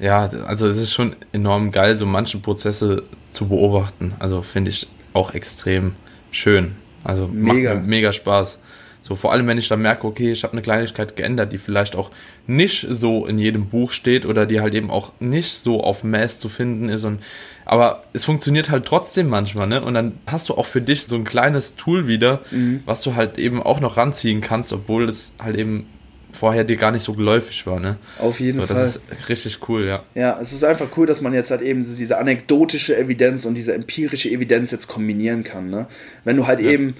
ja, 0.00 0.24
also 0.46 0.66
es 0.66 0.78
ist 0.78 0.92
schon 0.92 1.14
enorm 1.32 1.70
geil, 1.70 1.96
so 1.96 2.04
manche 2.04 2.38
Prozesse 2.38 3.04
zu 3.32 3.46
beobachten. 3.46 4.14
Also 4.18 4.42
finde 4.42 4.70
ich 4.70 4.88
auch 5.12 5.34
extrem 5.34 5.94
schön. 6.32 6.74
Also 7.04 7.28
mega. 7.28 7.74
macht 7.74 7.82
mir 7.84 7.88
mega 7.88 8.12
Spaß. 8.12 8.58
So, 9.06 9.16
vor 9.16 9.32
allem, 9.32 9.46
wenn 9.46 9.58
ich 9.58 9.68
dann 9.68 9.82
merke, 9.82 10.06
okay, 10.06 10.32
ich 10.32 10.44
habe 10.44 10.54
eine 10.54 10.62
Kleinigkeit 10.62 11.14
geändert, 11.14 11.52
die 11.52 11.58
vielleicht 11.58 11.94
auch 11.94 12.10
nicht 12.46 12.86
so 12.88 13.26
in 13.26 13.38
jedem 13.38 13.66
Buch 13.66 13.92
steht 13.92 14.24
oder 14.24 14.46
die 14.46 14.62
halt 14.62 14.72
eben 14.72 14.90
auch 14.90 15.12
nicht 15.20 15.62
so 15.62 15.84
auf 15.84 16.04
Mass 16.04 16.38
zu 16.38 16.48
finden 16.48 16.88
ist. 16.88 17.04
Und, 17.04 17.22
aber 17.66 18.04
es 18.14 18.24
funktioniert 18.24 18.70
halt 18.70 18.86
trotzdem 18.86 19.28
manchmal, 19.28 19.66
ne? 19.66 19.82
Und 19.82 19.92
dann 19.92 20.12
hast 20.26 20.48
du 20.48 20.54
auch 20.54 20.64
für 20.64 20.80
dich 20.80 21.04
so 21.04 21.16
ein 21.16 21.24
kleines 21.24 21.76
Tool 21.76 22.06
wieder, 22.06 22.40
mhm. 22.50 22.82
was 22.86 23.02
du 23.02 23.14
halt 23.14 23.38
eben 23.38 23.62
auch 23.62 23.78
noch 23.78 23.98
ranziehen 23.98 24.40
kannst, 24.40 24.72
obwohl 24.72 25.06
es 25.06 25.34
halt 25.38 25.56
eben 25.56 25.86
vorher 26.32 26.64
dir 26.64 26.76
gar 26.76 26.90
nicht 26.90 27.02
so 27.02 27.12
geläufig 27.12 27.66
war, 27.66 27.80
ne? 27.80 27.96
Auf 28.18 28.40
jeden 28.40 28.58
so, 28.58 28.66
das 28.66 28.94
Fall. 28.94 29.02
Das 29.10 29.18
ist 29.20 29.28
richtig 29.28 29.68
cool, 29.68 29.84
ja. 29.84 30.02
Ja, 30.14 30.40
es 30.40 30.54
ist 30.54 30.64
einfach 30.64 30.88
cool, 30.96 31.06
dass 31.06 31.20
man 31.20 31.34
jetzt 31.34 31.50
halt 31.50 31.60
eben 31.60 31.84
so 31.84 31.94
diese 31.94 32.16
anekdotische 32.16 32.96
Evidenz 32.96 33.44
und 33.44 33.54
diese 33.54 33.74
empirische 33.74 34.30
Evidenz 34.30 34.70
jetzt 34.70 34.86
kombinieren 34.86 35.44
kann, 35.44 35.68
ne? 35.68 35.88
Wenn 36.24 36.38
du 36.38 36.46
halt 36.46 36.60
ja. 36.60 36.70
eben 36.70 36.94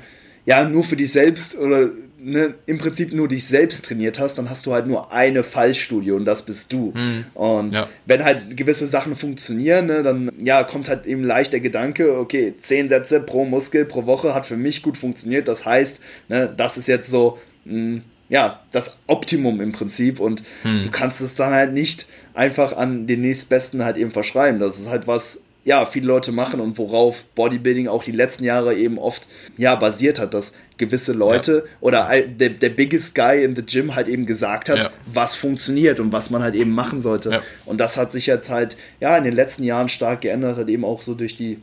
ja 0.46 0.68
nur 0.68 0.84
für 0.84 0.96
dich 0.96 1.12
selbst 1.12 1.56
oder 1.56 1.90
ne, 2.18 2.54
im 2.66 2.78
Prinzip 2.78 3.12
nur 3.12 3.28
dich 3.28 3.46
selbst 3.46 3.84
trainiert 3.84 4.18
hast, 4.18 4.38
dann 4.38 4.50
hast 4.50 4.66
du 4.66 4.72
halt 4.72 4.86
nur 4.86 5.12
eine 5.12 5.44
Fallstudie 5.44 6.12
und 6.12 6.24
das 6.24 6.44
bist 6.44 6.72
du. 6.72 6.92
Mhm. 6.94 7.24
Und 7.34 7.76
ja. 7.76 7.88
wenn 8.06 8.24
halt 8.24 8.56
gewisse 8.56 8.86
Sachen 8.86 9.14
funktionieren, 9.14 9.86
ne, 9.86 10.02
dann 10.02 10.32
ja, 10.38 10.64
kommt 10.64 10.88
halt 10.88 11.06
eben 11.06 11.22
leicht 11.22 11.52
der 11.52 11.60
Gedanke, 11.60 12.18
okay, 12.18 12.54
zehn 12.56 12.88
Sätze 12.88 13.20
pro 13.20 13.44
Muskel 13.44 13.84
pro 13.84 14.06
Woche 14.06 14.34
hat 14.34 14.46
für 14.46 14.56
mich 14.56 14.82
gut 14.82 14.98
funktioniert. 14.98 15.48
Das 15.48 15.64
heißt, 15.64 16.00
ne, 16.28 16.52
das 16.56 16.76
ist 16.76 16.88
jetzt 16.88 17.10
so 17.10 17.38
mh, 17.64 17.72
hm, 17.72 18.02
ja, 18.28 18.60
das 18.72 18.98
Optimum 19.06 19.60
im 19.60 19.72
Prinzip 19.72 20.18
und 20.18 20.42
hm. 20.62 20.82
du 20.82 20.90
kannst 20.90 21.20
es 21.20 21.34
dann 21.34 21.52
halt 21.52 21.72
nicht 21.72 22.06
einfach 22.32 22.74
an 22.74 23.06
den 23.06 23.20
nächstbesten 23.20 23.84
halt 23.84 23.96
eben 23.96 24.10
verschreiben. 24.10 24.60
Das 24.60 24.78
ist 24.78 24.88
halt 24.88 25.06
was, 25.06 25.43
ja, 25.64 25.86
viele 25.86 26.06
Leute 26.06 26.30
machen 26.30 26.60
und 26.60 26.76
worauf 26.76 27.24
Bodybuilding 27.34 27.88
auch 27.88 28.04
die 28.04 28.12
letzten 28.12 28.44
Jahre 28.44 28.74
eben 28.74 28.98
oft, 28.98 29.26
ja, 29.56 29.74
basiert 29.74 30.18
hat, 30.18 30.34
dass 30.34 30.52
gewisse 30.76 31.12
Leute 31.12 31.64
ja. 31.64 31.70
oder 31.80 32.10
der, 32.26 32.50
der 32.50 32.68
biggest 32.68 33.14
guy 33.14 33.42
in 33.42 33.56
the 33.56 33.62
gym 33.62 33.94
halt 33.94 34.08
eben 34.08 34.26
gesagt 34.26 34.68
hat, 34.68 34.78
ja. 34.78 34.90
was 35.06 35.34
funktioniert 35.34 36.00
und 36.00 36.12
was 36.12 36.30
man 36.30 36.42
halt 36.42 36.54
eben 36.54 36.72
machen 36.72 37.00
sollte. 37.00 37.30
Ja. 37.30 37.42
Und 37.64 37.78
das 37.80 37.96
hat 37.96 38.12
sich 38.12 38.26
jetzt 38.26 38.50
halt, 38.50 38.76
ja, 39.00 39.16
in 39.16 39.24
den 39.24 39.34
letzten 39.34 39.64
Jahren 39.64 39.88
stark 39.88 40.20
geändert, 40.20 40.58
hat 40.58 40.68
eben 40.68 40.84
auch 40.84 41.00
so 41.00 41.14
durch 41.14 41.34
die 41.34 41.58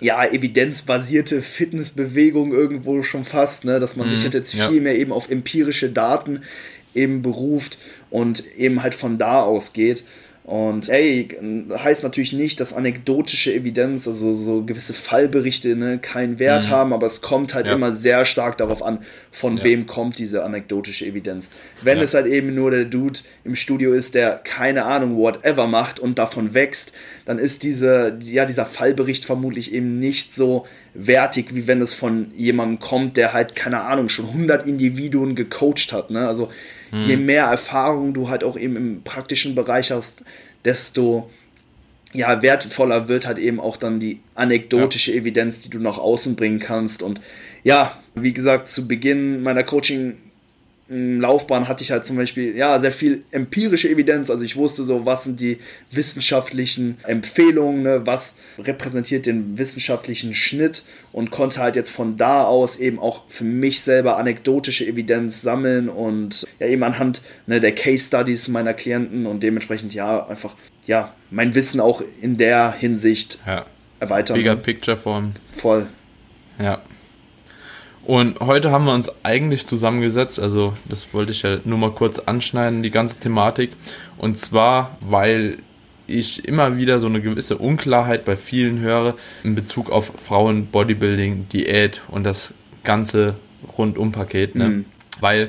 ja, 0.00 0.24
evidenzbasierte 0.24 1.40
Fitnessbewegung 1.40 2.52
irgendwo 2.52 3.02
schon 3.02 3.24
fast, 3.24 3.64
ne, 3.64 3.80
dass 3.80 3.96
man 3.96 4.08
mhm, 4.08 4.10
sich 4.10 4.24
halt 4.24 4.34
jetzt 4.34 4.52
viel 4.52 4.82
mehr 4.82 4.98
eben 4.98 5.12
auf 5.12 5.30
empirische 5.30 5.88
Daten 5.88 6.42
eben 6.94 7.22
beruft 7.22 7.78
und 8.10 8.44
eben 8.56 8.82
halt 8.82 8.94
von 8.94 9.16
da 9.16 9.40
aus 9.40 9.72
geht. 9.72 10.04
Und 10.46 10.88
ey, 10.88 11.26
heißt 11.76 12.04
natürlich 12.04 12.32
nicht, 12.32 12.60
dass 12.60 12.72
anekdotische 12.72 13.52
Evidenz, 13.52 14.06
also 14.06 14.32
so 14.32 14.62
gewisse 14.62 14.94
Fallberichte, 14.94 15.74
ne, 15.74 15.98
keinen 15.98 16.38
Wert 16.38 16.66
mhm. 16.66 16.70
haben, 16.70 16.92
aber 16.92 17.04
es 17.06 17.20
kommt 17.20 17.52
halt 17.52 17.66
ja. 17.66 17.72
immer 17.72 17.92
sehr 17.92 18.24
stark 18.24 18.56
darauf 18.56 18.80
an, 18.80 18.98
von 19.32 19.56
ja. 19.56 19.64
wem 19.64 19.86
kommt 19.86 20.20
diese 20.20 20.44
anekdotische 20.44 21.04
Evidenz. 21.04 21.48
Wenn 21.82 21.98
ja. 21.98 22.04
es 22.04 22.14
halt 22.14 22.26
eben 22.26 22.54
nur 22.54 22.70
der 22.70 22.84
Dude 22.84 23.18
im 23.42 23.56
Studio 23.56 23.92
ist, 23.92 24.14
der 24.14 24.36
keine 24.36 24.84
Ahnung, 24.84 25.16
whatever 25.16 25.66
macht 25.66 25.98
und 25.98 26.16
davon 26.16 26.54
wächst, 26.54 26.92
dann 27.26 27.40
ist 27.40 27.64
diese, 27.64 28.16
ja, 28.22 28.46
dieser 28.46 28.64
Fallbericht 28.64 29.24
vermutlich 29.24 29.74
eben 29.74 29.98
nicht 29.98 30.32
so 30.32 30.64
wertig, 30.94 31.54
wie 31.54 31.66
wenn 31.66 31.82
es 31.82 31.92
von 31.92 32.30
jemandem 32.36 32.78
kommt, 32.78 33.16
der 33.16 33.32
halt, 33.32 33.56
keine 33.56 33.82
Ahnung, 33.82 34.08
schon 34.08 34.28
100 34.28 34.64
Individuen 34.64 35.34
gecoacht 35.34 35.92
hat. 35.92 36.10
Ne? 36.10 36.26
Also 36.26 36.50
hm. 36.90 37.02
je 37.02 37.16
mehr 37.16 37.46
Erfahrung 37.46 38.14
du 38.14 38.28
halt 38.28 38.44
auch 38.44 38.56
eben 38.56 38.76
im 38.76 39.02
praktischen 39.02 39.56
Bereich 39.56 39.90
hast, 39.90 40.22
desto 40.64 41.28
ja, 42.12 42.42
wertvoller 42.42 43.08
wird 43.08 43.26
halt 43.26 43.38
eben 43.38 43.58
auch 43.58 43.76
dann 43.76 43.98
die 43.98 44.20
anekdotische 44.36 45.10
ja. 45.12 45.18
Evidenz, 45.18 45.62
die 45.62 45.68
du 45.68 45.80
nach 45.80 45.98
außen 45.98 46.36
bringen 46.36 46.60
kannst. 46.60 47.02
Und 47.02 47.20
ja, 47.64 47.98
wie 48.14 48.32
gesagt, 48.32 48.68
zu 48.68 48.86
Beginn 48.86 49.42
meiner 49.42 49.64
Coaching 49.64 50.14
Laufbahn 50.88 51.66
hatte 51.66 51.82
ich 51.82 51.90
halt 51.90 52.06
zum 52.06 52.16
Beispiel 52.16 52.56
ja 52.56 52.78
sehr 52.78 52.92
viel 52.92 53.24
empirische 53.32 53.88
Evidenz. 53.88 54.30
Also 54.30 54.44
ich 54.44 54.56
wusste 54.56 54.84
so, 54.84 55.04
was 55.04 55.24
sind 55.24 55.40
die 55.40 55.58
wissenschaftlichen 55.90 56.98
Empfehlungen, 57.02 57.82
ne? 57.82 58.02
was 58.04 58.36
repräsentiert 58.58 59.26
den 59.26 59.58
wissenschaftlichen 59.58 60.32
Schnitt 60.34 60.84
und 61.10 61.32
konnte 61.32 61.60
halt 61.60 61.74
jetzt 61.74 61.90
von 61.90 62.16
da 62.16 62.44
aus 62.44 62.76
eben 62.76 63.00
auch 63.00 63.22
für 63.28 63.42
mich 63.42 63.80
selber 63.80 64.16
anekdotische 64.16 64.86
Evidenz 64.86 65.42
sammeln 65.42 65.88
und 65.88 66.46
ja 66.60 66.68
eben 66.68 66.84
anhand 66.84 67.20
ne, 67.46 67.58
der 67.58 67.74
Case 67.74 68.06
Studies 68.06 68.46
meiner 68.46 68.74
Klienten 68.74 69.26
und 69.26 69.42
dementsprechend 69.42 69.92
ja 69.92 70.24
einfach 70.28 70.54
ja 70.86 71.12
mein 71.30 71.56
Wissen 71.56 71.80
auch 71.80 72.00
in 72.20 72.36
der 72.36 72.72
Hinsicht 72.72 73.40
ja. 73.44 73.66
erweitern. 73.98 74.36
Bigger 74.36 74.54
Picture 74.54 74.96
Form. 74.96 75.32
Voll. 75.56 75.88
Ja. 76.60 76.80
Und 78.06 78.38
heute 78.38 78.70
haben 78.70 78.84
wir 78.84 78.94
uns 78.94 79.10
eigentlich 79.24 79.66
zusammengesetzt, 79.66 80.38
also 80.38 80.74
das 80.84 81.12
wollte 81.12 81.32
ich 81.32 81.42
ja 81.42 81.58
nur 81.64 81.76
mal 81.76 81.90
kurz 81.90 82.20
anschneiden, 82.20 82.84
die 82.84 82.92
ganze 82.92 83.18
Thematik. 83.18 83.72
Und 84.16 84.38
zwar, 84.38 84.96
weil 85.00 85.58
ich 86.06 86.46
immer 86.46 86.76
wieder 86.76 87.00
so 87.00 87.08
eine 87.08 87.20
gewisse 87.20 87.58
Unklarheit 87.58 88.24
bei 88.24 88.36
vielen 88.36 88.78
höre 88.78 89.16
in 89.42 89.56
Bezug 89.56 89.90
auf 89.90 90.12
Frauen, 90.22 90.66
Bodybuilding, 90.66 91.48
Diät 91.52 92.00
und 92.06 92.22
das 92.22 92.54
ganze 92.84 93.34
Rundumpaket. 93.76 94.54
Ne? 94.54 94.68
Mhm. 94.68 94.84
Weil 95.18 95.48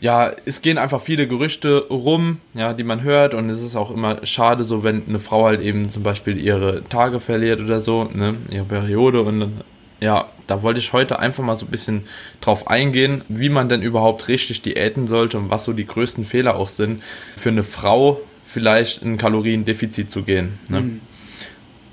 ja, 0.00 0.32
es 0.46 0.62
gehen 0.62 0.78
einfach 0.78 1.02
viele 1.02 1.28
Gerüchte 1.28 1.88
rum, 1.90 2.40
ja, 2.54 2.72
die 2.72 2.84
man 2.84 3.02
hört 3.02 3.34
und 3.34 3.50
es 3.50 3.62
ist 3.62 3.76
auch 3.76 3.90
immer 3.90 4.24
schade, 4.24 4.64
so 4.64 4.82
wenn 4.82 5.06
eine 5.06 5.18
Frau 5.18 5.44
halt 5.44 5.60
eben 5.60 5.90
zum 5.90 6.02
Beispiel 6.02 6.38
ihre 6.38 6.84
Tage 6.88 7.20
verliert 7.20 7.60
oder 7.60 7.82
so, 7.82 8.04
ne, 8.04 8.36
ihre 8.50 8.64
Periode 8.64 9.20
und 9.20 9.40
dann 9.40 9.60
ja, 10.00 10.26
da 10.46 10.62
wollte 10.62 10.80
ich 10.80 10.92
heute 10.92 11.18
einfach 11.18 11.42
mal 11.42 11.56
so 11.56 11.66
ein 11.66 11.70
bisschen 11.70 12.04
drauf 12.40 12.68
eingehen, 12.68 13.24
wie 13.28 13.48
man 13.48 13.68
denn 13.68 13.82
überhaupt 13.82 14.28
richtig 14.28 14.62
diäten 14.62 15.06
sollte 15.06 15.38
und 15.38 15.50
was 15.50 15.64
so 15.64 15.72
die 15.72 15.86
größten 15.86 16.24
Fehler 16.24 16.56
auch 16.56 16.68
sind, 16.68 17.02
für 17.36 17.48
eine 17.48 17.62
Frau 17.62 18.20
vielleicht 18.44 19.02
in 19.02 19.16
Kaloriendefizit 19.16 20.10
zu 20.10 20.22
gehen. 20.22 20.58
Ne? 20.68 20.80
Mhm. 20.80 21.00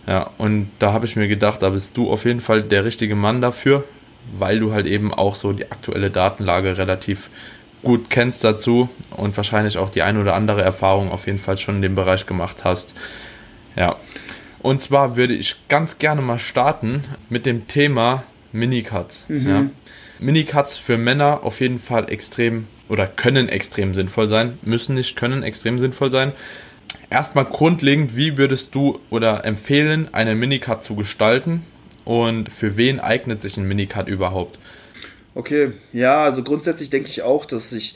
Ja, 0.07 0.29
und 0.37 0.69
da 0.79 0.93
habe 0.93 1.05
ich 1.05 1.15
mir 1.15 1.27
gedacht, 1.27 1.61
da 1.61 1.69
bist 1.69 1.95
du 1.97 2.11
auf 2.11 2.25
jeden 2.25 2.41
Fall 2.41 2.61
der 2.61 2.83
richtige 2.83 3.15
Mann 3.15 3.41
dafür, 3.41 3.85
weil 4.37 4.59
du 4.59 4.73
halt 4.73 4.85
eben 4.85 5.13
auch 5.13 5.35
so 5.35 5.53
die 5.53 5.71
aktuelle 5.71 6.09
Datenlage 6.09 6.77
relativ 6.77 7.29
gut 7.83 8.09
kennst 8.09 8.43
dazu 8.43 8.89
und 9.11 9.35
wahrscheinlich 9.35 9.77
auch 9.77 9.89
die 9.89 10.01
ein 10.01 10.17
oder 10.17 10.35
andere 10.35 10.61
Erfahrung 10.61 11.11
auf 11.11 11.25
jeden 11.25 11.39
Fall 11.39 11.57
schon 11.57 11.77
in 11.77 11.81
dem 11.81 11.95
Bereich 11.95 12.25
gemacht 12.25 12.63
hast. 12.63 12.93
Ja. 13.75 13.97
Und 14.61 14.81
zwar 14.81 15.17
würde 15.17 15.33
ich 15.33 15.67
ganz 15.67 15.99
gerne 15.99 16.21
mal 16.21 16.39
starten 16.39 17.03
mit 17.29 17.45
dem 17.45 17.67
Thema 17.67 18.23
Minicuts. 18.53 19.25
Mhm. 19.27 19.47
Ja. 19.47 19.65
Minicuts 20.19 20.77
für 20.77 20.97
Männer 20.97 21.43
auf 21.43 21.59
jeden 21.59 21.79
Fall 21.79 22.09
extrem 22.09 22.67
oder 22.87 23.07
können 23.07 23.49
extrem 23.49 23.93
sinnvoll 23.93 24.27
sein, 24.27 24.57
müssen 24.61 24.95
nicht, 24.95 25.15
können 25.15 25.43
extrem 25.43 25.79
sinnvoll 25.79 26.11
sein. 26.11 26.31
Erstmal 27.09 27.45
grundlegend, 27.45 28.15
wie 28.15 28.37
würdest 28.37 28.73
du 28.75 28.99
oder 29.09 29.45
empfehlen, 29.45 30.13
einen 30.13 30.37
Minicut 30.37 30.83
zu 30.83 30.95
gestalten 30.95 31.63
und 32.05 32.51
für 32.51 32.77
wen 32.77 32.99
eignet 32.99 33.41
sich 33.41 33.57
ein 33.57 33.67
Minicut 33.67 34.07
überhaupt? 34.07 34.59
Okay, 35.35 35.71
ja, 35.91 36.23
also 36.23 36.43
grundsätzlich 36.43 36.89
denke 36.89 37.09
ich 37.09 37.23
auch, 37.23 37.45
dass 37.45 37.71
sich 37.71 37.95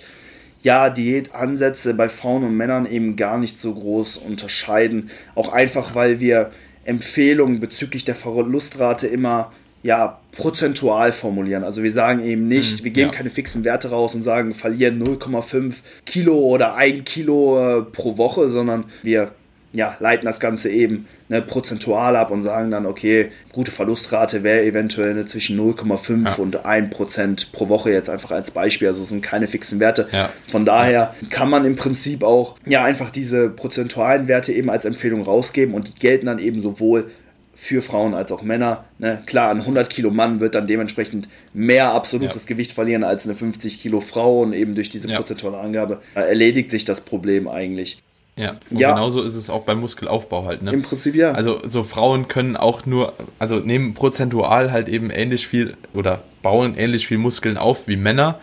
ja, 0.64 0.90
Diätansätze 0.90 1.94
bei 1.94 2.10
Frauen 2.10 2.44
und 2.44 2.58
Männern 2.58 2.86
eben 2.86 3.16
gar 3.16 3.38
nicht 3.38 3.60
so 3.60 3.74
groß 3.74 4.18
unterscheiden. 4.18 5.12
Auch 5.36 5.54
einfach, 5.54 5.96
weil 5.96 6.20
wir 6.20 6.52
Empfehlungen 6.84 7.60
bezüglich 7.60 8.06
der 8.06 8.16
Verlustrate 8.16 9.08
immer 9.08 9.52
ja, 9.84 10.20
prozentual 10.32 11.14
formulieren. 11.14 11.64
Also 11.64 11.84
wir 11.84 11.92
sagen 11.92 12.24
eben 12.24 12.48
nicht, 12.48 12.82
mhm, 12.82 12.84
wir 12.86 12.92
geben 12.92 13.12
ja. 13.12 13.16
keine 13.16 13.30
fixen 13.30 13.64
Werte 13.64 13.90
raus 13.90 14.16
und 14.16 14.22
sagen, 14.22 14.54
verlieren 14.54 15.02
0,5 15.02 15.76
Kilo 16.06 16.36
oder 16.38 16.76
1 16.76 17.06
Kilo 17.06 17.80
äh, 17.80 17.82
pro 17.84 18.18
Woche, 18.18 18.50
sondern 18.50 18.86
wir 19.04 19.32
ja, 19.74 19.96
leiten 20.00 20.26
das 20.26 20.40
Ganze 20.40 20.72
eben 20.72 21.08
ne, 21.30 21.42
prozentual 21.42 22.16
ab 22.16 22.32
und 22.32 22.42
sagen 22.42 22.72
dann, 22.72 22.86
okay, 22.86 23.30
gute 23.52 23.70
Verlustrate 23.70 24.44
wäre 24.44 24.64
eventuell 24.64 25.14
ne, 25.14 25.26
zwischen 25.26 25.60
0,5 25.60 26.26
ja. 26.26 26.36
und 26.36 26.66
1% 26.66 27.52
pro 27.52 27.70
Woche 27.70 27.92
jetzt 27.92 28.10
einfach 28.10 28.32
als 28.32 28.52
Beispiel. 28.52 28.88
Also 28.88 29.04
es 29.04 29.10
sind 29.10 29.22
keine 29.22 29.48
fixen 29.48 29.80
Werte. 29.80 30.08
Ja. 30.12 30.30
Von 30.48 30.66
daher 30.66 31.14
kann 31.30 31.50
man 31.50 31.66
im 31.66 31.76
Prinzip 31.76 32.24
auch 32.24 32.56
ja 32.66 32.84
einfach 32.84 33.10
diese 33.10 33.50
prozentualen 33.50 34.28
Werte 34.28 34.54
eben 34.54 34.70
als 34.70 34.86
Empfehlung 34.86 35.22
rausgeben 35.22 35.76
und 35.76 35.90
die 35.90 36.00
gelten 36.00 36.26
dann 36.26 36.40
eben 36.40 36.62
sowohl 36.62 37.12
für 37.60 37.82
Frauen 37.82 38.14
als 38.14 38.32
auch 38.32 38.44
Männer. 38.44 38.84
Ne? 39.00 39.20
Klar, 39.26 39.50
ein 39.50 39.62
100 39.62 39.90
Kilo 39.90 40.12
Mann 40.12 40.40
wird 40.40 40.54
dann 40.54 40.68
dementsprechend 40.68 41.28
mehr 41.56 41.92
absolutes 41.92 42.44
ja. 42.44 42.50
Gewicht 42.50 42.72
verlieren 42.72 43.04
als 43.04 43.26
eine 43.26 43.36
50 43.36 43.82
Kilo 43.82 44.00
Frau 44.00 44.42
und 44.42 44.54
eben 44.54 44.76
durch 44.76 44.92
diese 44.92 45.08
prozentuale 45.08 45.58
Angabe 45.58 46.00
erledigt 46.14 46.70
sich 46.70 46.86
das 46.86 47.02
Problem 47.02 47.48
eigentlich. 47.48 48.04
Ja, 48.36 48.58
und 48.70 48.80
ja. 48.80 48.92
genauso 48.94 49.24
ist 49.24 49.34
es 49.34 49.50
auch 49.50 49.64
beim 49.64 49.80
Muskelaufbau 49.80 50.46
halt. 50.46 50.62
Ne? 50.62 50.72
Im 50.72 50.84
Prinzip 50.84 51.16
ja. 51.16 51.32
Also 51.32 51.60
so 51.66 51.84
Frauen 51.84 52.28
können 52.28 52.56
auch 52.56 52.86
nur, 52.86 53.14
also 53.40 53.58
nehmen 53.58 53.96
prozentual 53.96 54.72
halt 54.72 54.88
eben 54.88 55.10
ähnlich 55.10 55.48
viel 55.48 55.76
oder 55.96 56.22
bauen 56.44 56.76
ähnlich 56.78 57.08
viel 57.08 57.18
Muskeln 57.18 57.58
auf 57.58 57.88
wie 57.88 57.98
Männer. 57.98 58.40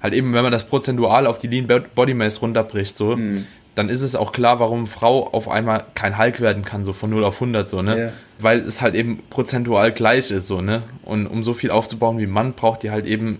Halt 0.00 0.14
eben, 0.14 0.32
wenn 0.32 0.44
man 0.44 0.52
das 0.52 0.64
prozentual 0.68 1.26
auf 1.26 1.40
die 1.40 1.48
Lean 1.48 1.66
Body 1.96 2.14
Mass 2.14 2.40
runterbricht, 2.40 2.96
so, 2.96 3.16
mhm. 3.16 3.46
Dann 3.74 3.88
ist 3.88 4.02
es 4.02 4.14
auch 4.14 4.32
klar, 4.32 4.60
warum 4.60 4.86
Frau 4.86 5.28
auf 5.32 5.48
einmal 5.48 5.84
kein 5.94 6.18
Hulk 6.18 6.40
werden 6.40 6.64
kann, 6.64 6.84
so 6.84 6.92
von 6.92 7.10
0 7.10 7.24
auf 7.24 7.34
100, 7.34 7.68
so, 7.68 7.82
ne? 7.82 7.96
Yeah. 7.96 8.12
Weil 8.38 8.60
es 8.60 8.80
halt 8.80 8.94
eben 8.94 9.20
prozentual 9.30 9.92
gleich 9.92 10.30
ist, 10.30 10.46
so, 10.46 10.60
ne? 10.60 10.82
Und 11.02 11.26
um 11.26 11.42
so 11.42 11.54
viel 11.54 11.70
aufzubauen 11.70 12.18
wie 12.18 12.26
Mann, 12.26 12.52
braucht 12.52 12.82
die 12.82 12.90
halt 12.90 13.06
eben 13.06 13.38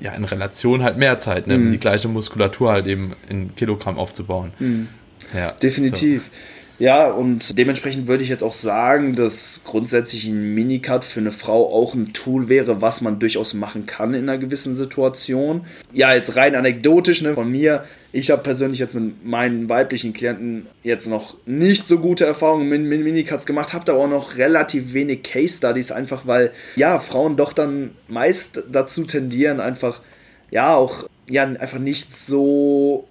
ja 0.00 0.12
in 0.12 0.24
Relation 0.24 0.82
halt 0.82 0.98
mehr 0.98 1.18
Zeit, 1.18 1.46
ne? 1.46 1.58
Mhm. 1.58 1.66
Um 1.66 1.72
die 1.72 1.78
gleiche 1.78 2.08
Muskulatur 2.08 2.72
halt 2.72 2.86
eben 2.86 3.14
in 3.28 3.54
Kilogramm 3.56 3.98
aufzubauen. 3.98 4.52
Mhm. 4.58 4.88
Ja, 5.34 5.52
Definitiv. 5.52 6.24
So. 6.24 6.30
Ja, 6.78 7.10
und 7.10 7.56
dementsprechend 7.56 8.08
würde 8.08 8.24
ich 8.24 8.28
jetzt 8.28 8.42
auch 8.42 8.52
sagen, 8.52 9.14
dass 9.14 9.60
grundsätzlich 9.64 10.26
ein 10.26 10.54
Minicut 10.54 11.04
für 11.04 11.20
eine 11.20 11.30
Frau 11.30 11.72
auch 11.72 11.94
ein 11.94 12.12
Tool 12.12 12.48
wäre, 12.48 12.80
was 12.80 13.00
man 13.00 13.20
durchaus 13.20 13.54
machen 13.54 13.86
kann 13.86 14.14
in 14.14 14.28
einer 14.28 14.38
gewissen 14.38 14.74
Situation. 14.74 15.64
Ja, 15.92 16.12
jetzt 16.12 16.34
rein 16.34 16.56
anekdotisch 16.56 17.22
ne, 17.22 17.34
von 17.34 17.48
mir. 17.48 17.84
Ich 18.14 18.30
habe 18.30 18.42
persönlich 18.42 18.78
jetzt 18.78 18.94
mit 18.94 19.24
meinen 19.24 19.70
weiblichen 19.70 20.12
Klienten 20.12 20.66
jetzt 20.82 21.06
noch 21.06 21.34
nicht 21.46 21.86
so 21.86 21.98
gute 21.98 22.26
Erfahrungen 22.26 22.68
mit, 22.68 22.82
Minicuts 22.82 23.46
gemacht, 23.46 23.72
habe 23.72 23.86
da 23.86 23.94
auch 23.94 24.08
noch 24.08 24.36
relativ 24.36 24.92
wenig 24.92 25.22
Case 25.22 25.56
Studies, 25.56 25.90
einfach 25.90 26.26
weil 26.26 26.52
ja 26.76 26.98
Frauen 26.98 27.36
doch 27.36 27.54
dann 27.54 27.92
meist 28.08 28.64
dazu 28.70 29.04
tendieren, 29.04 29.60
einfach 29.60 30.02
ja 30.50 30.74
auch 30.74 31.08
ja 31.28 31.44
einfach 31.44 31.78
nicht 31.78 32.14
so 32.14 33.08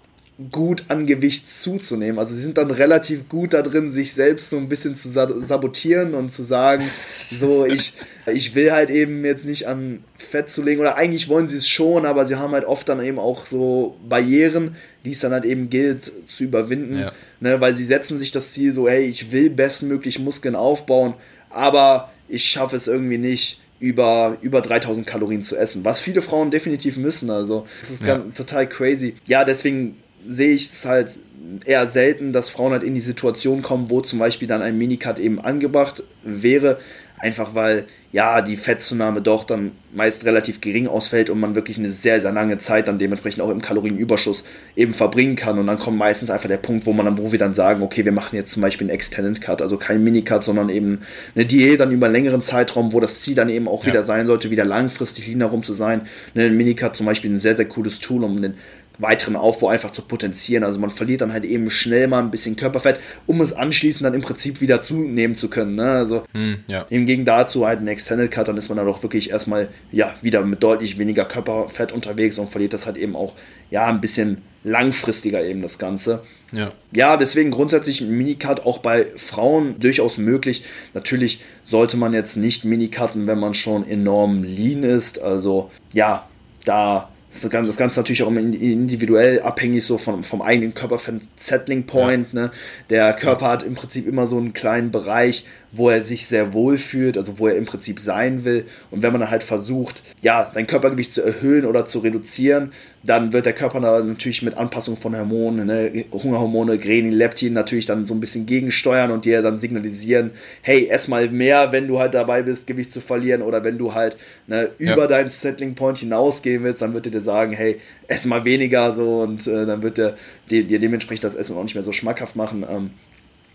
gut 0.49 0.85
an 0.87 1.05
Gewicht 1.05 1.49
zuzunehmen. 1.49 2.19
Also 2.19 2.33
sie 2.33 2.41
sind 2.41 2.57
dann 2.57 2.71
relativ 2.71 3.29
gut 3.29 3.53
da 3.53 3.61
drin, 3.61 3.91
sich 3.91 4.13
selbst 4.13 4.49
so 4.49 4.57
ein 4.57 4.69
bisschen 4.69 4.95
zu 4.95 5.09
sabotieren 5.09 6.13
und 6.13 6.31
zu 6.31 6.43
sagen, 6.43 6.83
so 7.31 7.65
ich, 7.65 7.93
ich 8.25 8.55
will 8.55 8.71
halt 8.71 8.89
eben 8.89 9.23
jetzt 9.25 9.45
nicht 9.45 9.67
an 9.67 10.03
Fett 10.17 10.49
zu 10.49 10.63
legen 10.63 10.81
oder 10.81 10.95
eigentlich 10.95 11.29
wollen 11.29 11.47
sie 11.47 11.57
es 11.57 11.67
schon, 11.67 12.05
aber 12.05 12.25
sie 12.25 12.35
haben 12.35 12.53
halt 12.53 12.65
oft 12.65 12.87
dann 12.89 13.03
eben 13.03 13.19
auch 13.19 13.45
so 13.45 13.97
Barrieren, 14.07 14.75
die 15.05 15.11
es 15.11 15.19
dann 15.19 15.33
halt 15.33 15.45
eben 15.45 15.69
gilt 15.69 16.11
zu 16.27 16.43
überwinden, 16.43 16.99
ja. 16.99 17.11
ne, 17.39 17.59
weil 17.61 17.75
sie 17.75 17.85
setzen 17.85 18.17
sich 18.17 18.31
das 18.31 18.53
Ziel 18.53 18.71
so, 18.71 18.87
hey, 18.87 19.05
ich 19.05 19.31
will 19.31 19.49
bestmöglich 19.49 20.19
Muskeln 20.19 20.55
aufbauen, 20.55 21.13
aber 21.49 22.11
ich 22.27 22.45
schaffe 22.45 22.75
es 22.75 22.87
irgendwie 22.87 23.17
nicht 23.17 23.59
über, 23.81 24.37
über 24.41 24.61
3000 24.61 25.05
Kalorien 25.07 25.43
zu 25.43 25.57
essen, 25.57 25.83
was 25.83 25.99
viele 25.99 26.21
Frauen 26.21 26.51
definitiv 26.51 26.97
müssen. 26.97 27.31
Also, 27.31 27.65
das 27.79 27.89
ist 27.89 28.05
ja. 28.05 28.19
total 28.35 28.69
crazy. 28.69 29.15
Ja, 29.27 29.43
deswegen 29.43 29.97
sehe 30.27 30.53
ich 30.53 30.67
es 30.67 30.85
halt 30.85 31.17
eher 31.65 31.87
selten, 31.87 32.33
dass 32.33 32.49
Frauen 32.49 32.71
halt 32.71 32.83
in 32.83 32.93
die 32.93 33.01
Situation 33.01 33.61
kommen, 33.61 33.89
wo 33.89 34.01
zum 34.01 34.19
Beispiel 34.19 34.47
dann 34.47 34.61
ein 34.61 34.77
Minicut 34.77 35.19
eben 35.19 35.39
angebracht 35.39 36.03
wäre. 36.23 36.77
Einfach 37.19 37.53
weil 37.53 37.85
ja 38.11 38.41
die 38.41 38.57
Fettzunahme 38.57 39.21
doch 39.21 39.43
dann 39.43 39.71
meist 39.93 40.25
relativ 40.25 40.59
gering 40.59 40.87
ausfällt 40.87 41.29
und 41.29 41.39
man 41.39 41.53
wirklich 41.53 41.77
eine 41.77 41.91
sehr, 41.91 42.19
sehr 42.19 42.31
lange 42.31 42.57
Zeit 42.57 42.87
dann 42.87 42.97
dementsprechend 42.97 43.41
auch 43.43 43.51
im 43.51 43.61
Kalorienüberschuss 43.61 44.43
eben 44.75 44.93
verbringen 44.93 45.35
kann. 45.35 45.59
Und 45.59 45.67
dann 45.67 45.77
kommt 45.77 45.97
meistens 45.99 46.31
einfach 46.31 46.47
der 46.47 46.57
Punkt, 46.57 46.87
wo 46.87 46.93
man 46.93 47.05
dann, 47.05 47.19
wo 47.19 47.31
wir 47.31 47.37
dann 47.37 47.53
sagen, 47.53 47.83
okay, 47.83 48.03
wir 48.05 48.11
machen 48.11 48.35
jetzt 48.35 48.51
zum 48.51 48.63
Beispiel 48.63 48.87
einen 48.87 48.95
Extended 48.95 49.39
Cut, 49.39 49.61
also 49.61 49.77
kein 49.77 50.03
Minicut, 50.03 50.43
sondern 50.43 50.69
eben 50.69 51.01
eine 51.35 51.45
Diät 51.45 51.79
dann 51.79 51.91
über 51.91 52.07
einen 52.07 52.15
längeren 52.15 52.41
Zeitraum, 52.41 52.91
wo 52.91 52.99
das 52.99 53.21
Ziel 53.21 53.35
dann 53.35 53.49
eben 53.49 53.67
auch 53.67 53.83
ja. 53.83 53.91
wieder 53.91 54.03
sein 54.03 54.25
sollte, 54.25 54.49
wieder 54.49 54.65
langfristig 54.65 55.27
lean 55.27 55.41
herum 55.41 55.61
zu 55.61 55.73
sein. 55.73 56.01
Ein 56.33 56.57
Minicut 56.57 56.95
zum 56.95 57.05
Beispiel 57.05 57.31
ein 57.31 57.37
sehr, 57.37 57.55
sehr 57.55 57.67
cooles 57.67 57.99
Tool, 57.99 58.23
um 58.23 58.41
den 58.41 58.55
weiteren 59.01 59.35
Aufbau 59.35 59.69
einfach 59.69 59.91
zu 59.91 60.03
potenzieren. 60.03 60.63
Also 60.63 60.79
man 60.79 60.91
verliert 60.91 61.21
dann 61.21 61.33
halt 61.33 61.43
eben 61.43 61.69
schnell 61.69 62.07
mal 62.07 62.19
ein 62.19 62.31
bisschen 62.31 62.55
Körperfett, 62.55 62.99
um 63.25 63.41
es 63.41 63.51
anschließend 63.53 64.05
dann 64.05 64.13
im 64.13 64.21
Prinzip 64.21 64.61
wieder 64.61 64.81
zunehmen 64.81 65.35
zu 65.35 65.49
können. 65.49 65.75
Ne? 65.75 65.89
Also 65.89 66.23
hm, 66.33 66.59
ja. 66.67 66.85
im 66.89 67.05
Gegensatz 67.05 67.31
dazu 67.31 67.65
halt 67.65 67.81
ein 67.81 67.87
Extended 67.87 68.31
Cut, 68.31 68.47
dann 68.47 68.57
ist 68.57 68.69
man 68.69 68.77
dann 68.77 68.87
auch 68.87 69.03
wirklich 69.03 69.31
erstmal 69.31 69.69
ja 69.91 70.13
wieder 70.21 70.43
mit 70.43 70.61
deutlich 70.61 70.97
weniger 70.97 71.25
Körperfett 71.25 71.91
unterwegs 71.91 72.37
und 72.39 72.49
verliert 72.49 72.73
das 72.73 72.85
halt 72.85 72.97
eben 72.97 73.15
auch 73.15 73.35
ja 73.69 73.87
ein 73.87 74.01
bisschen 74.01 74.41
langfristiger 74.63 75.43
eben 75.43 75.61
das 75.61 75.79
Ganze. 75.79 76.23
Ja. 76.51 76.69
ja, 76.91 77.17
deswegen 77.17 77.49
grundsätzlich 77.51 78.01
ein 78.01 78.09
Minicut 78.09 78.65
auch 78.65 78.79
bei 78.79 79.07
Frauen 79.15 79.79
durchaus 79.79 80.17
möglich. 80.17 80.63
Natürlich 80.93 81.41
sollte 81.63 81.97
man 81.97 82.13
jetzt 82.13 82.35
nicht 82.35 82.65
Minicutten, 82.65 83.25
wenn 83.25 83.39
man 83.39 83.53
schon 83.53 83.87
enorm 83.87 84.43
lean 84.43 84.83
ist. 84.83 85.21
Also 85.21 85.71
ja, 85.93 86.27
da 86.65 87.09
das 87.31 87.49
Ganze, 87.49 87.67
das 87.67 87.77
Ganze 87.77 87.99
natürlich 87.99 88.23
auch 88.23 88.27
immer 88.27 88.41
individuell 88.41 89.41
abhängig 89.41 89.85
so 89.85 89.97
vom, 89.97 90.23
vom 90.23 90.41
eigenen 90.41 90.73
Körperfett 90.73 91.21
Settling 91.37 91.85
Point. 91.85 92.33
Ja. 92.33 92.41
Ne? 92.41 92.51
Der 92.89 93.13
Körper 93.13 93.47
hat 93.47 93.63
im 93.63 93.75
Prinzip 93.75 94.07
immer 94.07 94.27
so 94.27 94.37
einen 94.37 94.53
kleinen 94.53 94.91
Bereich, 94.91 95.45
wo 95.71 95.89
er 95.89 96.01
sich 96.01 96.27
sehr 96.27 96.53
wohl 96.53 96.77
fühlt, 96.77 97.17
also 97.17 97.39
wo 97.39 97.47
er 97.47 97.55
im 97.55 97.65
Prinzip 97.65 97.99
sein 97.99 98.43
will. 98.43 98.65
Und 98.89 99.01
wenn 99.01 99.11
man 99.11 99.21
dann 99.21 99.31
halt 99.31 99.43
versucht, 99.43 100.03
ja, 100.21 100.49
sein 100.53 100.67
Körpergewicht 100.67 101.13
zu 101.13 101.21
erhöhen 101.21 101.65
oder 101.65 101.85
zu 101.85 101.99
reduzieren, 101.99 102.71
dann 103.03 103.33
wird 103.33 103.45
der 103.45 103.53
Körper 103.53 103.79
natürlich 103.79 104.43
mit 104.43 104.55
Anpassung 104.57 104.95
von 104.95 105.15
Hormonen, 105.15 105.65
ne, 105.65 106.05
Hungerhormone, 106.11 106.77
Grenin, 106.77 107.13
Leptin 107.13 107.53
natürlich 107.53 107.85
dann 107.85 108.05
so 108.05 108.13
ein 108.13 108.19
bisschen 108.19 108.45
gegensteuern 108.45 109.11
und 109.11 109.25
dir 109.25 109.41
dann 109.41 109.57
signalisieren, 109.57 110.31
hey, 110.61 110.87
ess 110.87 111.07
mal 111.07 111.29
mehr, 111.29 111.71
wenn 111.71 111.87
du 111.87 111.99
halt 111.99 112.13
dabei 112.13 112.43
bist, 112.43 112.67
Gewicht 112.67 112.91
zu 112.91 113.01
verlieren 113.01 113.41
oder 113.41 113.63
wenn 113.63 113.77
du 113.77 113.93
halt 113.93 114.17
ne, 114.47 114.69
über 114.77 115.03
ja. 115.03 115.07
deinen 115.07 115.29
Settling 115.29 115.73
Point 115.73 115.99
hinausgehen 115.99 116.63
willst, 116.63 116.81
dann 116.81 116.93
wird 116.93 117.07
er 117.07 117.11
dir 117.13 117.21
sagen, 117.21 117.53
hey, 117.53 117.79
ess 118.07 118.25
mal 118.25 118.45
weniger 118.45 118.93
so 118.93 119.21
und 119.21 119.47
äh, 119.47 119.65
dann 119.65 119.81
wird 119.81 119.97
er 119.97 120.15
dir, 120.49 120.63
dir 120.63 120.79
dementsprechend 120.79 121.23
das 121.23 121.35
Essen 121.35 121.57
auch 121.57 121.63
nicht 121.63 121.75
mehr 121.75 121.83
so 121.83 121.93
schmackhaft 121.93 122.35
machen. 122.35 122.65
Ähm, 122.69 122.91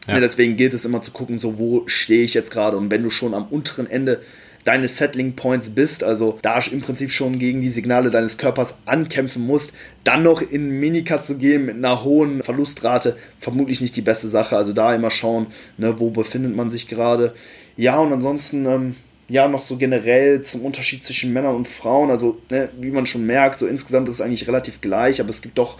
ja. 0.06 0.14
Ja, 0.14 0.20
deswegen 0.20 0.56
gilt 0.56 0.74
es 0.74 0.84
immer 0.84 1.02
zu 1.02 1.10
gucken, 1.10 1.38
so 1.38 1.58
wo 1.58 1.84
stehe 1.86 2.22
ich 2.22 2.34
jetzt 2.34 2.50
gerade 2.50 2.76
und 2.76 2.90
wenn 2.90 3.02
du 3.02 3.10
schon 3.10 3.34
am 3.34 3.46
unteren 3.46 3.88
Ende 3.88 4.20
deines 4.66 4.98
Settling 4.98 5.36
Points 5.36 5.70
bist, 5.70 6.02
also 6.02 6.38
da 6.42 6.58
im 6.58 6.80
Prinzip 6.80 7.12
schon 7.12 7.38
gegen 7.38 7.60
die 7.60 7.70
Signale 7.70 8.10
deines 8.10 8.36
Körpers 8.36 8.78
ankämpfen 8.84 9.46
musst, 9.46 9.72
dann 10.02 10.24
noch 10.24 10.42
in 10.42 10.80
Minicut 10.80 11.24
zu 11.24 11.38
gehen 11.38 11.66
mit 11.66 11.76
einer 11.76 12.02
hohen 12.02 12.42
Verlustrate, 12.42 13.16
vermutlich 13.38 13.80
nicht 13.80 13.94
die 13.94 14.02
beste 14.02 14.28
Sache. 14.28 14.56
Also 14.56 14.72
da 14.72 14.92
immer 14.92 15.10
schauen, 15.10 15.46
ne, 15.78 16.00
wo 16.00 16.10
befindet 16.10 16.54
man 16.54 16.68
sich 16.68 16.88
gerade. 16.88 17.32
Ja, 17.76 17.98
und 18.00 18.12
ansonsten, 18.12 18.66
ähm, 18.66 18.96
ja, 19.28 19.46
noch 19.46 19.62
so 19.62 19.76
generell 19.76 20.42
zum 20.42 20.62
Unterschied 20.62 21.04
zwischen 21.04 21.32
Männern 21.32 21.54
und 21.54 21.68
Frauen. 21.68 22.10
Also, 22.10 22.38
ne, 22.50 22.68
wie 22.80 22.90
man 22.90 23.06
schon 23.06 23.24
merkt, 23.24 23.60
so 23.60 23.68
insgesamt 23.68 24.08
ist 24.08 24.16
es 24.16 24.20
eigentlich 24.20 24.48
relativ 24.48 24.80
gleich, 24.80 25.20
aber 25.20 25.30
es 25.30 25.42
gibt 25.42 25.58
doch 25.58 25.78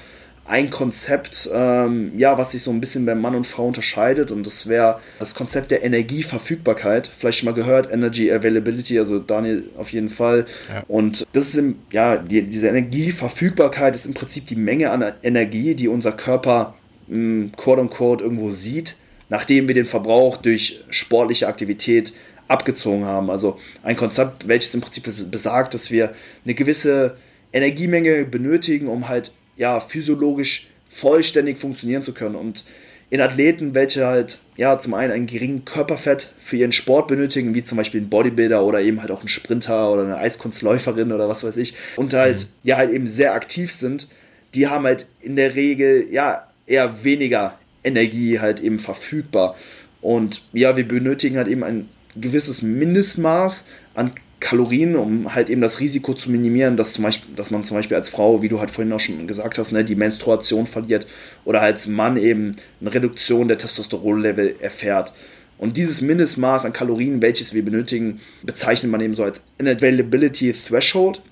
ein 0.48 0.70
Konzept, 0.70 1.50
ähm, 1.52 2.12
ja, 2.16 2.38
was 2.38 2.52
sich 2.52 2.62
so 2.62 2.70
ein 2.70 2.80
bisschen 2.80 3.04
bei 3.04 3.14
Mann 3.14 3.34
und 3.34 3.46
Frau 3.46 3.66
unterscheidet 3.66 4.30
und 4.30 4.46
das 4.46 4.68
wäre 4.68 5.00
das 5.18 5.34
Konzept 5.34 5.72
der 5.72 5.82
Energieverfügbarkeit. 5.82 7.10
Vielleicht 7.14 7.38
schon 7.38 7.46
mal 7.46 7.54
gehört, 7.54 7.92
Energy 7.92 8.30
Availability, 8.30 8.98
also 8.98 9.18
Daniel 9.18 9.64
auf 9.76 9.92
jeden 9.92 10.08
Fall. 10.08 10.46
Ja. 10.68 10.84
Und 10.86 11.26
das 11.32 11.48
ist 11.48 11.56
im, 11.56 11.76
ja, 11.90 12.16
die, 12.16 12.42
diese 12.42 12.68
Energieverfügbarkeit 12.68 13.96
ist 13.96 14.06
im 14.06 14.14
Prinzip 14.14 14.46
die 14.46 14.56
Menge 14.56 14.90
an 14.90 15.12
Energie, 15.22 15.74
die 15.74 15.88
unser 15.88 16.12
Körper 16.12 16.74
mh, 17.08 17.14
hm, 17.14 17.52
quote 17.56 17.80
unquote 17.80 18.22
irgendwo 18.22 18.50
sieht, 18.50 18.96
nachdem 19.28 19.66
wir 19.66 19.74
den 19.74 19.86
Verbrauch 19.86 20.36
durch 20.36 20.84
sportliche 20.90 21.48
Aktivität 21.48 22.12
abgezogen 22.46 23.04
haben. 23.04 23.30
Also 23.30 23.58
ein 23.82 23.96
Konzept, 23.96 24.46
welches 24.46 24.74
im 24.76 24.80
Prinzip 24.80 25.04
besagt, 25.30 25.74
dass 25.74 25.90
wir 25.90 26.12
eine 26.44 26.54
gewisse 26.54 27.16
Energiemenge 27.52 28.24
benötigen, 28.24 28.86
um 28.86 29.08
halt 29.08 29.32
ja, 29.56 29.80
physiologisch 29.80 30.68
vollständig 30.88 31.58
funktionieren 31.58 32.02
zu 32.02 32.12
können. 32.12 32.34
Und 32.34 32.64
in 33.08 33.20
Athleten, 33.20 33.74
welche 33.74 34.06
halt 34.06 34.38
ja 34.56 34.78
zum 34.78 34.94
einen 34.94 35.12
ein 35.12 35.26
geringen 35.26 35.64
Körperfett 35.64 36.32
für 36.38 36.56
ihren 36.56 36.72
Sport 36.72 37.08
benötigen, 37.08 37.54
wie 37.54 37.62
zum 37.62 37.78
Beispiel 37.78 38.00
ein 38.00 38.10
Bodybuilder 38.10 38.64
oder 38.64 38.80
eben 38.80 39.00
halt 39.00 39.10
auch 39.10 39.22
ein 39.22 39.28
Sprinter 39.28 39.92
oder 39.92 40.02
eine 40.02 40.16
Eiskunstläuferin 40.16 41.12
oder 41.12 41.28
was 41.28 41.44
weiß 41.44 41.56
ich, 41.56 41.74
und 41.96 42.14
halt 42.14 42.40
mhm. 42.40 42.46
ja 42.64 42.76
halt 42.76 42.90
eben 42.90 43.06
sehr 43.06 43.34
aktiv 43.34 43.72
sind, 43.72 44.08
die 44.54 44.66
haben 44.66 44.84
halt 44.84 45.06
in 45.20 45.36
der 45.36 45.54
Regel 45.54 46.08
ja 46.10 46.46
eher 46.66 47.04
weniger 47.04 47.58
Energie 47.84 48.40
halt 48.40 48.60
eben 48.60 48.78
verfügbar. 48.78 49.56
Und 50.00 50.42
ja, 50.52 50.76
wir 50.76 50.86
benötigen 50.86 51.36
halt 51.36 51.48
eben 51.48 51.62
ein 51.62 51.88
gewisses 52.16 52.62
Mindestmaß 52.62 53.66
an 53.94 54.12
Kalorien, 54.38 54.96
um 54.96 55.34
halt 55.34 55.48
eben 55.48 55.62
das 55.62 55.80
Risiko 55.80 56.12
zu 56.14 56.30
minimieren, 56.30 56.76
dass, 56.76 56.92
zum 56.92 57.04
Beispiel, 57.04 57.34
dass 57.34 57.50
man 57.50 57.64
zum 57.64 57.76
Beispiel 57.76 57.96
als 57.96 58.08
Frau, 58.08 58.42
wie 58.42 58.48
du 58.48 58.60
halt 58.60 58.70
vorhin 58.70 58.92
auch 58.92 59.00
schon 59.00 59.26
gesagt 59.26 59.58
hast, 59.58 59.72
ne, 59.72 59.84
die 59.84 59.94
Menstruation 59.94 60.66
verliert 60.66 61.06
oder 61.44 61.62
als 61.62 61.86
Mann 61.86 62.16
eben 62.16 62.54
eine 62.80 62.92
Reduktion 62.92 63.48
der 63.48 63.58
Testosteronlevel 63.58 64.56
erfährt. 64.60 65.12
Und 65.58 65.78
dieses 65.78 66.02
Mindestmaß 66.02 66.66
an 66.66 66.74
Kalorien, 66.74 67.22
welches 67.22 67.54
wir 67.54 67.64
benötigen, 67.64 68.20
bezeichnet 68.42 68.92
man 68.92 69.00
eben 69.00 69.14
so 69.14 69.24
als 69.24 69.42
Unavailability 69.58 70.52
Threshold. 70.52 71.22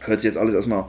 Hört 0.00 0.20
sich 0.20 0.28
jetzt 0.28 0.38
alles 0.38 0.54
erstmal 0.54 0.86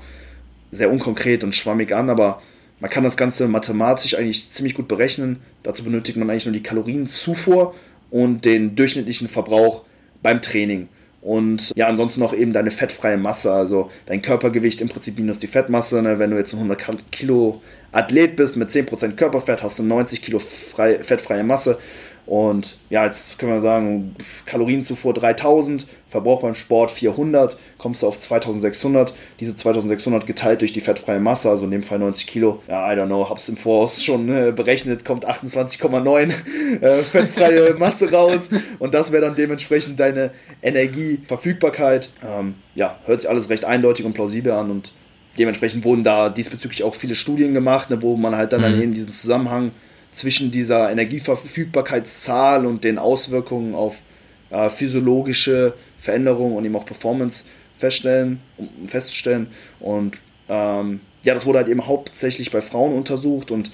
sehr 0.71 0.91
unkonkret 0.91 1.43
und 1.43 1.53
schwammig 1.53 1.93
an, 1.93 2.09
aber 2.09 2.41
man 2.79 2.89
kann 2.89 3.03
das 3.03 3.15
Ganze 3.15 3.47
mathematisch 3.47 4.15
eigentlich 4.15 4.49
ziemlich 4.49 4.73
gut 4.73 4.87
berechnen. 4.87 5.37
Dazu 5.61 5.83
benötigt 5.83 6.17
man 6.17 6.29
eigentlich 6.29 6.45
nur 6.45 6.53
die 6.53 6.63
Kalorienzufuhr 6.63 7.75
und 8.09 8.43
den 8.43 8.75
durchschnittlichen 8.75 9.27
Verbrauch 9.27 9.83
beim 10.23 10.41
Training. 10.41 10.87
Und 11.21 11.73
ja, 11.75 11.87
ansonsten 11.87 12.21
noch 12.21 12.33
eben 12.33 12.53
deine 12.53 12.71
fettfreie 12.71 13.17
Masse, 13.17 13.51
also 13.51 13.89
dein 14.05 14.21
Körpergewicht 14.21 14.81
im 14.81 14.89
Prinzip 14.89 15.17
minus 15.17 15.39
die 15.39 15.47
Fettmasse. 15.47 16.01
Ne? 16.01 16.19
Wenn 16.19 16.31
du 16.31 16.37
jetzt 16.37 16.53
ein 16.53 16.57
100 16.57 17.11
Kilo 17.11 17.61
Athlet 17.91 18.35
bist 18.35 18.57
mit 18.57 18.69
10% 18.69 19.15
Körperfett, 19.15 19.63
hast 19.63 19.79
du 19.79 19.83
90 19.83 20.21
Kilo 20.21 20.39
frei, 20.39 20.99
fettfreie 20.99 21.43
Masse. 21.43 21.79
Und 22.27 22.75
ja, 22.89 23.05
jetzt 23.05 23.39
können 23.39 23.53
wir 23.53 23.61
sagen, 23.61 24.13
Kalorienzufuhr 24.45 25.13
3000, 25.13 25.87
Verbrauch 26.09 26.41
beim 26.41 26.55
Sport 26.55 26.91
400, 26.91 27.57
kommst 27.77 28.03
du 28.03 28.07
auf 28.07 28.19
2600. 28.19 29.13
Diese 29.39 29.55
2600 29.55 30.27
geteilt 30.27 30.59
durch 30.59 30.73
die 30.73 30.81
fettfreie 30.81 31.21
Masse, 31.21 31.49
also 31.49 31.63
in 31.63 31.71
dem 31.71 31.83
Fall 31.83 31.99
90 31.99 32.27
Kilo. 32.27 32.61
Ja, 32.67 32.91
I 32.91 32.97
don't 32.97 33.05
know, 33.05 33.29
hab's 33.29 33.47
im 33.47 33.55
Voraus 33.55 34.03
schon 34.03 34.27
äh, 34.29 34.51
berechnet, 34.53 35.05
kommt 35.05 35.25
28,9 35.25 36.81
äh, 36.81 37.01
fettfreie 37.01 37.73
Masse 37.79 38.11
raus. 38.11 38.49
Und 38.79 38.93
das 38.93 39.13
wäre 39.13 39.21
dann 39.21 39.35
dementsprechend 39.35 39.97
deine 39.97 40.31
Energieverfügbarkeit. 40.61 42.09
Ähm, 42.25 42.55
ja, 42.75 42.99
hört 43.05 43.21
sich 43.21 43.29
alles 43.29 43.49
recht 43.49 43.63
eindeutig 43.63 44.05
und 44.05 44.13
plausibel 44.13 44.51
an 44.51 44.69
und 44.69 44.91
dementsprechend 45.39 45.85
wurden 45.85 46.03
da 46.03 46.27
diesbezüglich 46.29 46.83
auch 46.83 46.95
viele 46.95 47.15
Studien 47.15 47.53
gemacht, 47.53 47.89
ne, 47.89 48.01
wo 48.01 48.17
man 48.17 48.35
halt 48.35 48.51
dann, 48.51 48.61
mhm. 48.61 48.65
dann 48.65 48.81
eben 48.81 48.93
diesen 48.93 49.11
Zusammenhang 49.11 49.71
zwischen 50.17 50.49
dieser 50.49 50.91
Energieverfügbarkeitszahl 50.91 52.65
und 52.65 52.83
den 52.83 52.97
Auswirkungen 52.97 53.75
auf 53.75 54.01
äh, 54.49 54.69
physiologische 54.69 55.75
Veränderungen 55.99 56.55
und 56.55 56.65
eben 56.65 56.75
auch 56.75 56.85
Performance 56.85 57.45
feststellen, 57.75 58.39
um 58.57 58.87
festzustellen. 58.87 59.47
Und 59.79 60.17
ähm, 60.49 61.01
ja, 61.23 61.35
das 61.35 61.45
wurde 61.45 61.59
halt 61.59 61.67
eben 61.67 61.85
hauptsächlich 61.85 62.49
bei 62.49 62.61
Frauen 62.61 62.93
untersucht 62.93 63.51
und 63.51 63.71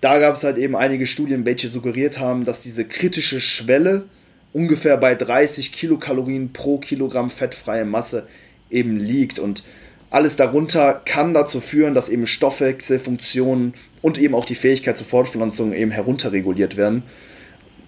da 0.00 0.18
gab 0.18 0.36
es 0.36 0.44
halt 0.44 0.56
eben 0.56 0.76
einige 0.76 1.06
Studien, 1.06 1.44
welche 1.44 1.68
suggeriert 1.68 2.20
haben, 2.20 2.44
dass 2.44 2.62
diese 2.62 2.86
kritische 2.86 3.40
Schwelle 3.40 4.04
ungefähr 4.52 4.96
bei 4.96 5.14
30 5.14 5.72
Kilokalorien 5.72 6.52
pro 6.52 6.78
Kilogramm 6.78 7.30
fettfreie 7.30 7.84
Masse 7.84 8.26
eben 8.70 8.96
liegt. 8.96 9.38
Und 9.38 9.62
alles 10.10 10.36
darunter 10.36 11.00
kann 11.04 11.34
dazu 11.34 11.60
führen, 11.60 11.94
dass 11.94 12.08
eben 12.08 12.26
Stoffwechselfunktionen 12.26 13.74
und 14.02 14.18
eben 14.18 14.34
auch 14.34 14.44
die 14.44 14.56
Fähigkeit 14.56 14.96
zur 14.96 15.06
Fortpflanzung 15.06 15.72
eben 15.72 15.92
herunterreguliert 15.92 16.76
werden. 16.76 17.04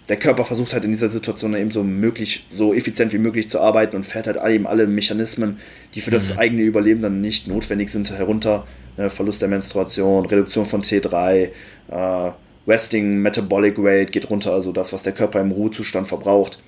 Der 0.09 0.19
Körper 0.19 0.45
versucht 0.45 0.73
halt 0.73 0.85
in 0.85 0.93
dieser 0.93 1.09
Situation 1.09 1.55
eben 1.55 1.71
so 1.71 1.83
möglich, 1.83 2.47
so 2.49 2.75
effizient 2.75 3.13
wie 3.13 3.19
möglich 3.19 3.49
zu 3.49 3.61
arbeiten 3.61 3.97
und 3.97 4.05
fährt 4.05 4.27
halt 4.27 4.39
eben 4.53 4.67
alle 4.67 4.87
Mechanismen, 4.87 5.59
die 5.95 6.01
für 6.01 6.11
das 6.11 6.35
mhm. 6.35 6.39
eigene 6.39 6.63
Überleben 6.63 7.03
dann 7.03 7.21
nicht 7.21 7.49
notwendig 7.49 7.89
sind, 7.89 8.11
herunter. 8.11 8.67
Ne, 8.97 9.11
Verlust 9.11 9.41
der 9.43 9.49
Menstruation, 9.49 10.27
Reduktion 10.27 10.67
von 10.67 10.83
T3, 10.83 11.51
äh, 11.89 12.33
Resting 12.69 13.19
Metabolic 13.19 13.75
Rate 13.79 14.13
geht 14.13 14.31
runter, 14.31 14.53
also 14.53 14.71
das, 14.71 14.93
was 14.93 15.03
der 15.03 15.13
Körper 15.13 15.41
im 15.41 15.51
Ruhezustand 15.51 16.09
verbraucht. 16.09 16.59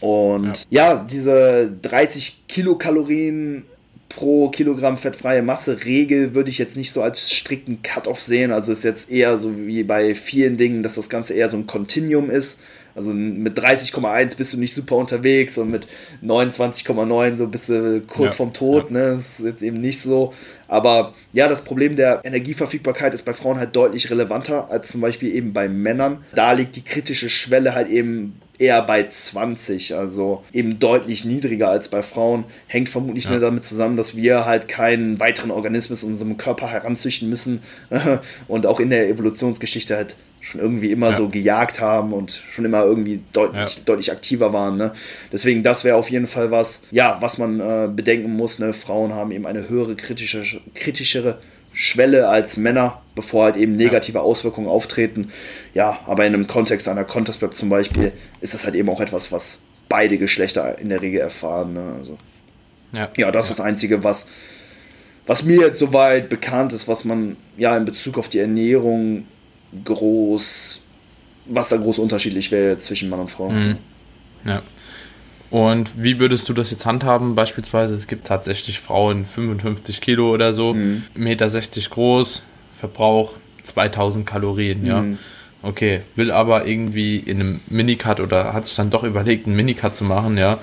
Und 0.00 0.66
ja, 0.70 0.94
ja 0.94 1.06
diese 1.08 1.70
30 1.82 2.44
Kilokalorien 2.48 3.64
pro 4.08 4.48
Kilogramm 4.48 4.98
fettfreie 4.98 5.42
Masse 5.42 5.84
Regel 5.84 6.34
würde 6.34 6.50
ich 6.50 6.58
jetzt 6.58 6.76
nicht 6.76 6.92
so 6.92 7.02
als 7.02 7.32
strikten 7.32 7.82
Cut-off 7.82 8.20
sehen. 8.20 8.52
Also 8.52 8.72
ist 8.72 8.84
jetzt 8.84 9.10
eher 9.10 9.38
so 9.38 9.56
wie 9.56 9.82
bei 9.82 10.14
vielen 10.14 10.56
Dingen, 10.56 10.82
dass 10.82 10.94
das 10.94 11.08
Ganze 11.08 11.34
eher 11.34 11.48
so 11.48 11.56
ein 11.56 11.66
Continuum 11.66 12.30
ist. 12.30 12.60
Also 12.94 13.12
mit 13.12 13.58
30,1 13.58 14.38
bist 14.38 14.54
du 14.54 14.58
nicht 14.58 14.72
super 14.72 14.96
unterwegs 14.96 15.58
und 15.58 15.70
mit 15.70 15.86
29,9 16.24 17.36
so 17.36 17.46
bist 17.46 17.68
du 17.68 18.00
kurz 18.00 18.32
ja, 18.32 18.36
vorm 18.36 18.54
Tod. 18.54 18.90
Ja. 18.90 18.96
Ne? 18.96 19.14
Das 19.16 19.38
ist 19.38 19.44
jetzt 19.44 19.62
eben 19.62 19.82
nicht 19.82 20.00
so. 20.00 20.32
Aber 20.66 21.12
ja, 21.32 21.46
das 21.46 21.62
Problem 21.62 21.94
der 21.96 22.22
Energieverfügbarkeit 22.24 23.12
ist 23.12 23.24
bei 23.24 23.34
Frauen 23.34 23.58
halt 23.58 23.76
deutlich 23.76 24.10
relevanter 24.10 24.70
als 24.70 24.92
zum 24.92 25.02
Beispiel 25.02 25.34
eben 25.34 25.52
bei 25.52 25.68
Männern. 25.68 26.24
Da 26.34 26.52
liegt 26.52 26.74
die 26.76 26.84
kritische 26.84 27.28
Schwelle 27.28 27.74
halt 27.74 27.88
eben 27.88 28.40
eher 28.58 28.82
bei 28.82 29.06
20, 29.06 29.94
also 29.94 30.44
eben 30.52 30.78
deutlich 30.78 31.24
niedriger 31.24 31.68
als 31.68 31.88
bei 31.88 32.02
Frauen. 32.02 32.44
Hängt 32.66 32.88
vermutlich 32.88 33.24
ja. 33.24 33.32
nur 33.32 33.40
damit 33.40 33.64
zusammen, 33.64 33.96
dass 33.96 34.16
wir 34.16 34.44
halt 34.44 34.68
keinen 34.68 35.20
weiteren 35.20 35.50
Organismus 35.50 36.02
in 36.02 36.12
unserem 36.12 36.36
Körper 36.36 36.68
heranzüchten 36.68 37.28
müssen 37.28 37.62
und 38.48 38.66
auch 38.66 38.80
in 38.80 38.90
der 38.90 39.08
Evolutionsgeschichte 39.08 39.96
halt 39.96 40.16
schon 40.40 40.60
irgendwie 40.60 40.92
immer 40.92 41.10
ja. 41.10 41.16
so 41.16 41.28
gejagt 41.28 41.80
haben 41.80 42.12
und 42.12 42.30
schon 42.30 42.64
immer 42.64 42.84
irgendwie 42.84 43.20
deutlich, 43.32 43.76
ja. 43.76 43.82
deutlich 43.84 44.12
aktiver 44.12 44.52
waren. 44.52 44.76
Ne? 44.76 44.92
Deswegen, 45.32 45.62
das 45.62 45.82
wäre 45.82 45.96
auf 45.96 46.10
jeden 46.10 46.28
Fall 46.28 46.50
was, 46.52 46.82
ja, 46.92 47.18
was 47.20 47.38
man 47.38 47.58
äh, 47.58 47.88
bedenken 47.92 48.36
muss. 48.36 48.60
Ne? 48.60 48.72
Frauen 48.72 49.12
haben 49.12 49.32
eben 49.32 49.46
eine 49.46 49.68
höhere 49.68 49.96
kritische, 49.96 50.44
kritischere 50.74 51.38
Schwelle 51.78 52.28
als 52.28 52.56
Männer, 52.56 53.02
bevor 53.14 53.44
halt 53.44 53.56
eben 53.56 53.76
negative 53.76 54.16
ja. 54.16 54.24
Auswirkungen 54.24 54.66
auftreten. 54.66 55.28
Ja, 55.74 56.00
aber 56.06 56.24
in 56.24 56.32
einem 56.32 56.46
Kontext 56.46 56.88
einer 56.88 57.04
Contest 57.04 57.40
Prep 57.40 57.54
zum 57.54 57.68
Beispiel 57.68 58.12
ist 58.40 58.54
das 58.54 58.64
halt 58.64 58.74
eben 58.74 58.88
auch 58.88 59.00
etwas, 59.00 59.30
was 59.30 59.60
beide 59.90 60.16
Geschlechter 60.16 60.78
in 60.78 60.88
der 60.88 61.02
Regel 61.02 61.20
erfahren. 61.20 61.74
Ne? 61.74 61.96
Also, 61.98 62.18
ja. 62.92 63.10
ja, 63.18 63.30
das 63.30 63.46
ja. 63.46 63.50
ist 63.50 63.58
das 63.58 63.60
Einzige, 63.60 64.02
was, 64.02 64.26
was 65.26 65.42
mir 65.42 65.60
jetzt 65.60 65.78
soweit 65.78 66.30
bekannt 66.30 66.72
ist, 66.72 66.88
was 66.88 67.04
man 67.04 67.36
ja 67.58 67.76
in 67.76 67.84
Bezug 67.84 68.16
auf 68.16 68.30
die 68.30 68.38
Ernährung 68.38 69.26
groß, 69.84 70.80
was 71.44 71.68
da 71.68 71.76
groß 71.76 71.98
unterschiedlich 71.98 72.50
wäre 72.52 72.78
zwischen 72.78 73.10
Mann 73.10 73.20
und 73.20 73.30
Frau. 73.30 73.50
Mhm. 73.50 73.76
Ja. 74.46 74.62
Und 75.50 76.02
wie 76.02 76.18
würdest 76.18 76.48
du 76.48 76.52
das 76.52 76.70
jetzt 76.70 76.86
handhaben? 76.86 77.34
Beispielsweise, 77.34 77.94
es 77.94 78.06
gibt 78.06 78.26
tatsächlich 78.26 78.80
Frauen 78.80 79.24
55 79.24 80.00
Kilo 80.00 80.32
oder 80.32 80.54
so, 80.54 80.74
mhm. 80.74 81.04
1,60 81.16 81.18
Meter 81.18 81.90
groß, 81.90 82.44
Verbrauch 82.78 83.34
2000 83.62 84.26
Kalorien, 84.26 84.80
mhm. 84.82 84.86
ja. 84.86 85.04
Okay, 85.62 86.02
will 86.14 86.30
aber 86.30 86.66
irgendwie 86.66 87.16
in 87.16 87.40
einem 87.40 87.60
Minicut 87.68 88.20
oder 88.20 88.52
hat 88.52 88.66
sich 88.66 88.76
dann 88.76 88.90
doch 88.90 89.02
überlegt, 89.02 89.46
einen 89.46 89.56
Minicut 89.56 89.96
zu 89.96 90.04
machen, 90.04 90.36
ja. 90.36 90.58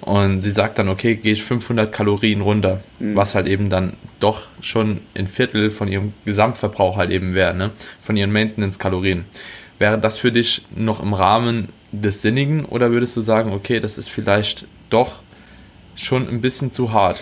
Und 0.00 0.42
sie 0.42 0.52
sagt 0.52 0.78
dann, 0.78 0.88
okay, 0.88 1.16
gehe 1.16 1.32
ich 1.32 1.42
500 1.42 1.92
Kalorien 1.92 2.40
runter, 2.40 2.80
mhm. 2.98 3.16
was 3.16 3.34
halt 3.34 3.46
eben 3.46 3.68
dann 3.68 3.94
doch 4.20 4.46
schon 4.60 5.00
ein 5.14 5.26
Viertel 5.26 5.70
von 5.70 5.88
ihrem 5.88 6.12
Gesamtverbrauch 6.24 6.96
halt 6.96 7.10
eben 7.10 7.34
wäre, 7.34 7.54
ne? 7.54 7.72
Von 8.02 8.16
ihren 8.16 8.32
Maintenance-Kalorien. 8.32 9.24
Wäre 9.78 9.98
das 9.98 10.18
für 10.18 10.32
dich 10.32 10.62
noch 10.74 11.02
im 11.02 11.12
Rahmen 11.12 11.68
des 11.92 12.22
Sinnigen 12.22 12.64
oder 12.64 12.90
würdest 12.90 13.16
du 13.16 13.22
sagen, 13.22 13.52
okay, 13.52 13.80
das 13.80 13.98
ist 13.98 14.10
vielleicht 14.10 14.66
doch 14.90 15.20
schon 15.94 16.28
ein 16.28 16.40
bisschen 16.40 16.72
zu 16.72 16.92
hart? 16.92 17.20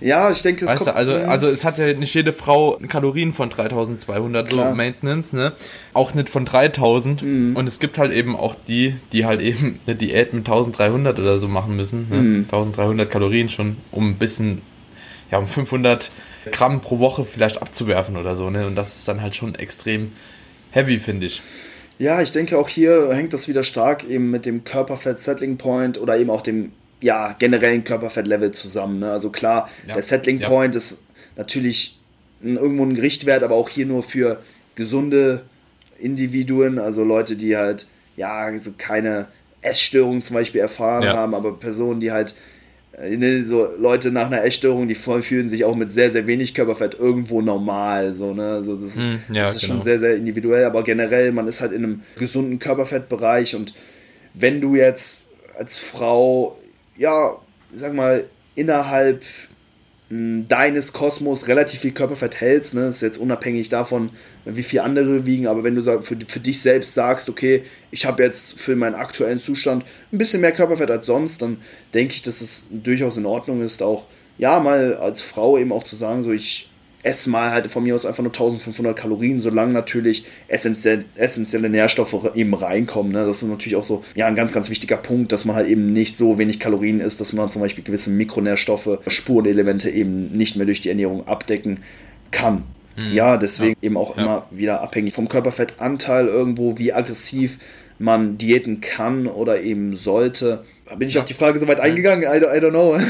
Ja, 0.00 0.30
ich 0.30 0.42
denke, 0.42 0.64
es 0.66 0.70
weißt 0.70 0.84
kommt. 0.84 0.90
Du, 0.90 0.96
also, 0.96 1.14
also 1.14 1.48
es 1.48 1.64
hat 1.64 1.78
ja 1.78 1.92
nicht 1.94 2.12
jede 2.12 2.32
Frau 2.32 2.78
Kalorien 2.88 3.32
von 3.32 3.48
3200 3.48 4.50
so 4.50 4.56
Maintenance, 4.56 5.32
ne? 5.32 5.52
Auch 5.94 6.12
nicht 6.12 6.28
von 6.28 6.44
3000. 6.44 7.22
Mhm. 7.22 7.56
Und 7.56 7.66
es 7.66 7.80
gibt 7.80 7.96
halt 7.96 8.12
eben 8.12 8.36
auch 8.36 8.54
die, 8.68 8.96
die 9.12 9.24
halt 9.24 9.40
eben 9.40 9.80
eine 9.86 9.96
Diät 9.96 10.34
mit 10.34 10.46
1300 10.46 11.18
oder 11.18 11.38
so 11.38 11.48
machen 11.48 11.76
müssen. 11.76 12.08
Ne? 12.10 12.16
Mhm. 12.16 12.42
1300 12.42 13.10
Kalorien 13.10 13.48
schon, 13.48 13.78
um 13.90 14.10
ein 14.10 14.16
bisschen, 14.16 14.60
ja, 15.30 15.38
um 15.38 15.46
500 15.46 16.10
Gramm 16.52 16.80
pro 16.80 16.98
Woche 16.98 17.24
vielleicht 17.24 17.62
abzuwerfen 17.62 18.16
oder 18.16 18.36
so, 18.36 18.50
ne? 18.50 18.66
Und 18.66 18.76
das 18.76 18.98
ist 18.98 19.08
dann 19.08 19.22
halt 19.22 19.34
schon 19.34 19.54
extrem 19.54 20.12
heavy, 20.72 20.98
finde 20.98 21.26
ich. 21.26 21.42
Ja, 21.98 22.20
ich 22.20 22.32
denke 22.32 22.58
auch 22.58 22.68
hier 22.68 23.12
hängt 23.12 23.32
das 23.32 23.48
wieder 23.48 23.64
stark 23.64 24.04
eben 24.04 24.30
mit 24.30 24.44
dem 24.44 24.64
Körperfett-Settling 24.64 25.56
Point 25.56 25.98
oder 25.98 26.18
eben 26.18 26.30
auch 26.30 26.42
dem 26.42 26.72
ja, 27.00 27.34
generellen 27.38 27.84
Körperfettlevel 27.84 28.50
zusammen. 28.50 29.00
Ne? 29.00 29.10
Also 29.10 29.30
klar, 29.30 29.70
ja. 29.86 29.94
der 29.94 30.02
Settling 30.02 30.40
ja. 30.40 30.48
Point 30.48 30.74
ist 30.74 31.02
natürlich 31.36 31.98
ein, 32.42 32.56
irgendwo 32.56 32.84
ein 32.84 32.96
Richtwert, 32.96 33.42
aber 33.42 33.54
auch 33.54 33.68
hier 33.68 33.86
nur 33.86 34.02
für 34.02 34.42
gesunde 34.74 35.42
Individuen, 35.98 36.78
also 36.78 37.04
Leute, 37.04 37.36
die 37.36 37.56
halt 37.56 37.86
ja 38.16 38.56
so 38.58 38.72
keine 38.76 39.28
Essstörung 39.62 40.22
zum 40.22 40.34
Beispiel 40.34 40.60
erfahren 40.60 41.04
ja. 41.04 41.14
haben, 41.14 41.34
aber 41.34 41.58
Personen, 41.58 42.00
die 42.00 42.12
halt 42.12 42.34
so 43.44 43.68
Leute 43.78 44.10
nach 44.10 44.26
einer 44.26 44.42
Essstörung, 44.42 44.88
die 44.88 44.94
fühlen 44.94 45.48
sich 45.48 45.64
auch 45.64 45.74
mit 45.74 45.92
sehr, 45.92 46.10
sehr 46.10 46.26
wenig 46.26 46.54
Körperfett 46.54 46.94
irgendwo 46.94 47.42
normal. 47.42 48.14
So, 48.14 48.32
ne? 48.32 48.52
also 48.52 48.74
das 48.74 48.96
ist, 48.96 49.08
mm, 49.08 49.34
ja, 49.34 49.42
das 49.42 49.56
ist 49.56 49.62
genau. 49.62 49.74
schon 49.74 49.82
sehr, 49.82 50.00
sehr 50.00 50.16
individuell, 50.16 50.64
aber 50.64 50.82
generell, 50.82 51.32
man 51.32 51.46
ist 51.46 51.60
halt 51.60 51.72
in 51.72 51.84
einem 51.84 52.02
gesunden 52.18 52.58
Körperfettbereich 52.58 53.54
und 53.54 53.74
wenn 54.32 54.60
du 54.60 54.76
jetzt 54.76 55.24
als 55.58 55.76
Frau, 55.78 56.58
ja, 56.96 57.36
sag 57.74 57.94
mal, 57.94 58.24
innerhalb 58.54 59.22
deines 60.08 60.92
Kosmos 60.92 61.48
relativ 61.48 61.80
viel 61.80 61.92
Körperfett 61.92 62.40
hältst, 62.40 62.74
ne, 62.74 62.86
ist 62.86 63.02
jetzt 63.02 63.18
unabhängig 63.18 63.68
davon, 63.68 64.10
wie 64.46 64.62
viel 64.62 64.80
andere 64.80 65.26
wiegen, 65.26 65.46
aber 65.46 65.64
wenn 65.64 65.74
du 65.74 65.82
für, 65.82 66.16
für 66.26 66.40
dich 66.40 66.60
selbst 66.60 66.94
sagst, 66.94 67.28
okay, 67.28 67.64
ich 67.90 68.06
habe 68.06 68.22
jetzt 68.22 68.58
für 68.58 68.76
meinen 68.76 68.94
aktuellen 68.94 69.40
Zustand 69.40 69.84
ein 70.12 70.18
bisschen 70.18 70.40
mehr 70.40 70.52
Körperfett 70.52 70.90
als 70.90 71.06
sonst, 71.06 71.42
dann 71.42 71.58
denke 71.94 72.14
ich, 72.14 72.22
dass 72.22 72.40
es 72.40 72.66
durchaus 72.70 73.16
in 73.16 73.26
Ordnung 73.26 73.60
ist, 73.62 73.82
auch 73.82 74.06
ja 74.38 74.60
mal 74.60 74.94
als 74.94 75.20
Frau 75.20 75.58
eben 75.58 75.72
auch 75.72 75.84
zu 75.84 75.96
sagen, 75.96 76.22
so 76.22 76.32
ich 76.32 76.68
esse 77.06 77.30
mal 77.30 77.50
halt 77.50 77.70
von 77.70 77.84
mir 77.84 77.94
aus 77.94 78.04
einfach 78.04 78.22
nur 78.22 78.32
1500 78.32 78.96
Kalorien, 78.96 79.40
solange 79.40 79.72
natürlich 79.72 80.26
essentielle, 80.48 81.04
essentielle 81.14 81.70
Nährstoffe 81.70 82.32
eben 82.34 82.52
reinkommen. 82.52 83.12
Ne? 83.12 83.24
Das 83.24 83.42
ist 83.42 83.48
natürlich 83.48 83.76
auch 83.76 83.84
so 83.84 84.02
ja, 84.16 84.26
ein 84.26 84.34
ganz, 84.34 84.52
ganz 84.52 84.70
wichtiger 84.70 84.96
Punkt, 84.96 85.30
dass 85.30 85.44
man 85.44 85.54
halt 85.54 85.68
eben 85.68 85.92
nicht 85.92 86.16
so 86.16 86.36
wenig 86.38 86.58
Kalorien 86.58 87.00
isst, 87.00 87.20
dass 87.20 87.32
man 87.32 87.48
zum 87.48 87.62
Beispiel 87.62 87.84
gewisse 87.84 88.10
Mikronährstoffe, 88.10 88.98
Spurenelemente 89.06 89.88
eben 89.88 90.32
nicht 90.36 90.56
mehr 90.56 90.66
durch 90.66 90.80
die 90.80 90.88
Ernährung 90.88 91.28
abdecken 91.28 91.78
kann. 92.32 92.64
Mhm. 92.96 93.12
Ja, 93.12 93.36
deswegen 93.36 93.78
ja. 93.80 93.86
eben 93.86 93.96
auch 93.96 94.16
ja. 94.16 94.22
immer 94.22 94.46
wieder 94.50 94.80
abhängig 94.82 95.14
vom 95.14 95.28
Körperfettanteil 95.28 96.26
irgendwo, 96.26 96.78
wie 96.78 96.92
aggressiv 96.92 97.58
man 97.98 98.38
diäten 98.38 98.80
kann 98.80 99.26
oder 99.26 99.60
eben 99.62 99.96
sollte. 99.96 100.64
Bin 100.98 101.08
ich 101.08 101.18
auf 101.18 101.24
die 101.24 101.34
Frage 101.34 101.58
soweit 101.58 101.80
eingegangen? 101.80 102.24
I 102.24 102.42
don't, 102.42 102.56
I 102.56 102.60
don't 102.60 102.70
know. 102.70 102.98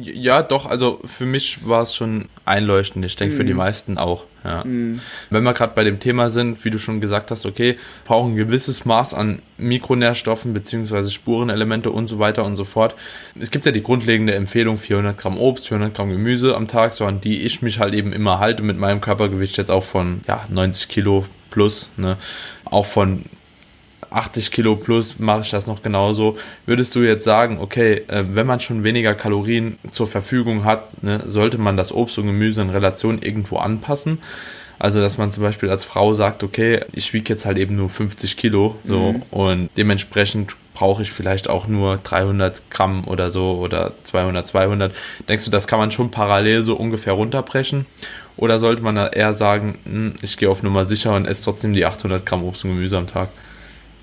Ja, 0.00 0.42
doch, 0.42 0.66
also 0.66 1.00
für 1.04 1.26
mich 1.26 1.66
war 1.68 1.82
es 1.82 1.94
schon 1.94 2.28
einleuchtend. 2.46 3.04
Ich 3.04 3.16
denke, 3.16 3.34
mm. 3.34 3.36
für 3.36 3.44
die 3.44 3.52
mhm. 3.52 3.58
meisten 3.58 3.98
auch. 3.98 4.24
Ja. 4.42 4.64
Mm. 4.64 5.00
Wenn 5.28 5.42
wir 5.42 5.52
gerade 5.52 5.74
bei 5.74 5.84
dem 5.84 6.00
Thema 6.00 6.30
sind, 6.30 6.64
wie 6.64 6.70
du 6.70 6.78
schon 6.78 7.00
gesagt 7.00 7.30
hast, 7.30 7.44
okay, 7.44 7.76
brauchen 8.06 8.32
ein 8.32 8.36
gewisses 8.36 8.86
Maß 8.86 9.12
an 9.12 9.42
Mikronährstoffen 9.58 10.54
beziehungsweise 10.54 11.10
Spurenelemente 11.10 11.90
und 11.90 12.06
so 12.06 12.18
weiter 12.18 12.44
und 12.44 12.56
so 12.56 12.64
fort. 12.64 12.94
Es 13.38 13.50
gibt 13.50 13.66
ja 13.66 13.72
die 13.72 13.82
grundlegende 13.82 14.34
Empfehlung 14.34 14.78
400 14.78 15.18
Gramm 15.18 15.36
Obst, 15.36 15.68
400 15.68 15.94
Gramm 15.94 16.08
Gemüse 16.08 16.56
am 16.56 16.68
Tag, 16.68 16.94
so 16.94 17.04
an 17.04 17.20
die 17.20 17.42
ich 17.42 17.60
mich 17.60 17.78
halt 17.78 17.92
eben 17.92 18.14
immer 18.14 18.38
halte 18.38 18.62
mit 18.62 18.78
meinem 18.78 19.02
Körpergewicht 19.02 19.58
jetzt 19.58 19.70
auch 19.70 19.84
von 19.84 20.22
ja, 20.26 20.46
90 20.48 20.88
Kilo 20.88 21.26
plus, 21.50 21.90
ne? 21.98 22.16
auch 22.64 22.86
von 22.86 23.24
80 24.14 24.50
Kilo 24.50 24.76
plus 24.76 25.18
mache 25.18 25.42
ich 25.42 25.50
das 25.50 25.66
noch 25.66 25.82
genauso. 25.82 26.36
Würdest 26.66 26.94
du 26.94 27.00
jetzt 27.00 27.24
sagen, 27.24 27.58
okay, 27.60 28.02
äh, 28.08 28.24
wenn 28.28 28.46
man 28.46 28.60
schon 28.60 28.84
weniger 28.84 29.14
Kalorien 29.14 29.78
zur 29.90 30.06
Verfügung 30.06 30.64
hat, 30.64 31.02
ne, 31.02 31.22
sollte 31.26 31.58
man 31.58 31.76
das 31.76 31.92
Obst 31.92 32.18
und 32.18 32.26
Gemüse 32.26 32.62
in 32.62 32.70
Relation 32.70 33.20
irgendwo 33.20 33.58
anpassen? 33.58 34.18
Also, 34.78 35.00
dass 35.00 35.16
man 35.16 35.30
zum 35.30 35.44
Beispiel 35.44 35.70
als 35.70 35.84
Frau 35.84 36.12
sagt, 36.12 36.42
okay, 36.42 36.84
ich 36.92 37.12
wiege 37.12 37.32
jetzt 37.32 37.46
halt 37.46 37.56
eben 37.56 37.76
nur 37.76 37.88
50 37.88 38.36
Kilo 38.36 38.74
so, 38.84 39.12
mhm. 39.12 39.22
und 39.30 39.70
dementsprechend 39.76 40.56
brauche 40.74 41.02
ich 41.02 41.12
vielleicht 41.12 41.48
auch 41.48 41.68
nur 41.68 41.98
300 41.98 42.68
Gramm 42.70 43.06
oder 43.06 43.30
so 43.30 43.52
oder 43.58 43.92
200, 44.02 44.44
200. 44.46 44.96
Denkst 45.28 45.44
du, 45.44 45.52
das 45.52 45.68
kann 45.68 45.78
man 45.78 45.92
schon 45.92 46.10
parallel 46.10 46.64
so 46.64 46.74
ungefähr 46.74 47.12
runterbrechen? 47.12 47.86
Oder 48.36 48.58
sollte 48.58 48.82
man 48.82 48.96
eher 48.96 49.34
sagen, 49.34 49.78
hm, 49.84 50.14
ich 50.22 50.36
gehe 50.36 50.50
auf 50.50 50.64
Nummer 50.64 50.84
sicher 50.84 51.14
und 51.14 51.26
esse 51.26 51.44
trotzdem 51.44 51.74
die 51.74 51.84
800 51.84 52.26
Gramm 52.26 52.42
Obst 52.42 52.64
und 52.64 52.70
Gemüse 52.70 52.96
am 52.98 53.06
Tag? 53.06 53.28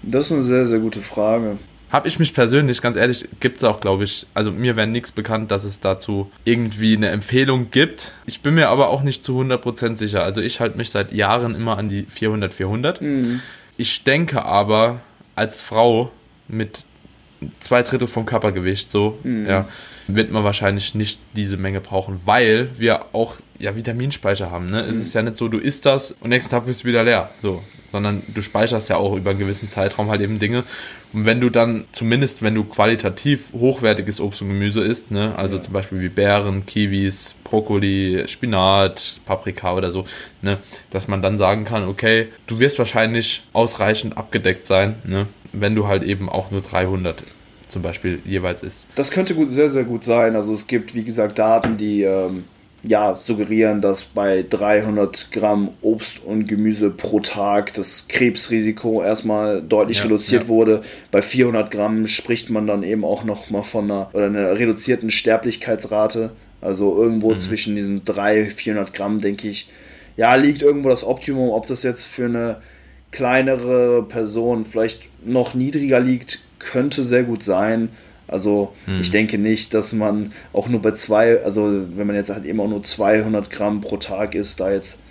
Das 0.04 0.28
ist 0.28 0.34
eine 0.34 0.44
sehr, 0.44 0.66
sehr 0.66 0.80
gute 0.80 1.02
Frage. 1.02 1.58
habe 1.90 2.08
ich 2.08 2.20
mich 2.20 2.34
persönlich, 2.34 2.82
ganz 2.82 2.98
ehrlich, 2.98 3.28
gibt 3.40 3.58
es 3.58 3.64
auch, 3.64 3.80
glaube 3.80 4.04
ich, 4.04 4.28
also 4.34 4.52
mir 4.52 4.76
wäre 4.76 4.88
nichts 4.88 5.12
bekannt, 5.12 5.52
dass 5.52 5.64
es 5.64 5.80
dazu 5.80 6.32
irgendwie 6.46 6.96
eine 6.96 7.10
Empfehlung 7.10 7.72
gibt. 7.72 8.12
Ich 8.28 8.42
bin 8.42 8.54
mir 8.56 8.70
aber 8.70 8.90
auch 8.90 9.02
nicht 9.02 9.24
zu 9.24 9.40
100% 9.40 9.98
sicher. 9.98 10.24
Also 10.24 10.42
ich 10.42 10.60
halte 10.60 10.78
mich 10.78 10.92
seit 10.92 11.12
Jahren 11.12 11.56
immer 11.56 11.78
an 11.78 11.90
die 11.90 12.04
400, 12.04 12.54
400. 12.54 13.02
Mhm. 13.02 13.40
Ich 13.78 14.04
denke 14.04 14.46
aber, 14.46 15.02
als 15.36 15.62
Frau 15.62 16.12
mit 16.48 16.86
zwei 17.60 17.82
Drittel 17.82 18.08
vom 18.08 18.26
Körpergewicht, 18.26 18.92
so, 18.92 19.18
mhm. 19.24 19.48
ja, 19.48 19.68
wird 20.08 20.32
man 20.32 20.44
wahrscheinlich 20.44 20.96
nicht 20.96 21.20
diese 21.36 21.58
Menge 21.58 21.82
brauchen, 21.82 22.20
weil 22.26 22.70
wir 22.78 23.14
auch 23.14 23.38
ja 23.58 23.76
Vitaminspeicher 23.76 24.52
haben. 24.52 24.70
Ne? 24.70 24.84
Mhm. 24.84 24.90
Es 24.90 24.98
ist 24.98 25.14
ja 25.14 25.22
nicht 25.22 25.38
so, 25.38 25.48
du 25.48 25.58
isst 25.58 25.86
das 25.86 26.12
und 26.20 26.30
nächsten 26.30 26.52
Tag 26.52 26.66
bist 26.66 26.84
du 26.84 26.88
wieder 26.88 27.04
leer. 27.04 27.32
So, 27.42 27.64
sondern 27.92 28.24
du 28.28 28.42
speicherst 28.42 28.90
ja 28.90 28.98
auch 28.98 29.16
über 29.16 29.32
einen 29.32 29.40
gewissen 29.40 29.70
Zeitraum 29.70 30.10
halt 30.10 30.22
eben 30.22 30.40
Dinge. 30.40 30.64
Und 31.14 31.26
wenn 31.26 31.42
du 31.42 31.50
dann, 31.50 31.86
zumindest 31.92 32.42
wenn 32.42 32.56
du 32.56 32.64
qualitativ 32.64 33.52
hochwertiges 33.54 34.22
Obst 34.22 34.42
und 34.42 34.50
Gemüse 34.50 34.82
isst, 34.82 35.12
ne, 35.12 35.36
also 35.36 35.58
ja. 35.58 35.62
zum 35.62 35.74
Beispiel 35.74 36.02
wie 36.02 36.10
Beeren, 36.10 36.66
Kiwis, 36.66 37.36
Brokkoli, 37.44 38.24
Spinat, 38.28 39.20
Paprika 39.26 39.74
oder 39.74 39.92
so, 39.92 40.06
ne, 40.42 40.58
dass 40.92 41.08
man 41.08 41.22
dann 41.22 41.38
sagen 41.38 41.66
kann, 41.66 41.88
okay, 41.88 42.28
du 42.48 42.60
wirst 42.60 42.78
wahrscheinlich 42.78 43.44
ausreichend 43.54 44.18
abgedeckt 44.18 44.66
sein, 44.66 44.96
ne, 45.04 45.28
wenn 45.52 45.76
du 45.76 45.88
halt 45.88 46.04
eben 46.04 46.30
auch 46.30 46.52
nur 46.52 46.62
300 46.62 47.24
zum 47.70 47.82
Beispiel 47.82 48.20
jeweils 48.26 48.64
isst. 48.64 48.88
Das 48.96 49.12
könnte 49.12 49.36
gut, 49.36 49.50
sehr, 49.50 49.70
sehr 49.70 49.84
gut 49.84 50.04
sein. 50.04 50.36
Also 50.36 50.54
es 50.54 50.68
gibt, 50.68 50.96
wie 50.96 51.04
gesagt, 51.04 51.38
Daten, 51.38 51.78
die 51.78 52.02
ähm, 52.02 52.44
ja, 52.84 53.20
suggerieren, 53.22 53.82
dass 53.82 54.06
bei 54.06 54.46
300 54.50 55.32
Gramm 55.32 55.72
Obst 55.82 56.24
und 56.24 56.48
Gemüse 56.48 56.90
pro 56.90 57.20
Tag 57.20 57.74
das 57.74 58.08
Krebsrisiko 58.08 59.04
erstmal 59.04 59.62
deutlich 59.62 59.98
ja, 59.98 60.06
reduziert 60.06 60.44
ja. 60.44 60.48
wurde. 60.50 60.82
Bei 61.12 61.22
400 61.22 61.72
Gramm 61.72 62.08
spricht 62.08 62.50
man 62.50 62.68
dann 62.68 62.84
eben 62.84 63.04
auch 63.04 63.24
noch 63.24 63.50
mal 63.50 63.64
von 63.64 63.86
einer, 63.86 64.10
oder 64.14 64.28
einer 64.28 64.58
reduzierten 64.58 65.12
Sterblichkeitsrate. 65.12 66.32
Also 66.62 66.96
irgendwo 67.02 67.32
mhm. 67.32 67.38
zwischen 67.38 67.76
diesen 67.76 68.06
300, 68.06 68.52
400 68.52 68.94
Gramm, 68.94 69.22
denke 69.22 69.48
ich, 69.48 69.70
ja, 70.18 70.36
liegt 70.36 70.62
irgendwo 70.62 70.90
das 70.90 71.04
Optimum. 71.04 71.50
Ob 71.50 71.68
das 71.68 71.84
jetzt 71.84 72.06
für 72.06 72.26
eine 72.26 72.58
kleinere 73.12 74.04
Person 74.04 74.66
vielleicht 74.66 75.10
noch 75.26 75.54
niedriger 75.54 76.00
liegt, 76.00 76.40
könnte 76.60 77.04
sehr 77.04 77.24
gut 77.24 77.44
sein. 77.44 77.90
Also 78.30 78.74
hm. 78.86 79.02
ich 79.02 79.12
denke 79.12 79.38
nicht, 79.38 79.74
dass 79.74 79.94
man 79.94 80.32
auch 80.54 80.70
nur 80.70 80.82
bei 80.82 80.92
zwei, 80.92 81.44
also 81.44 81.86
wenn 81.96 82.08
man 82.08 82.16
jetzt 82.16 82.30
halt 82.30 82.46
eben 82.46 82.60
auch 82.60 82.70
nur 82.70 82.84
200 82.84 83.50
Gramm 83.50 83.82
pro 83.82 83.98
Tag 83.98 84.36
isst, 84.36 84.60
da 84.60 84.72
jetzt 84.72 85.02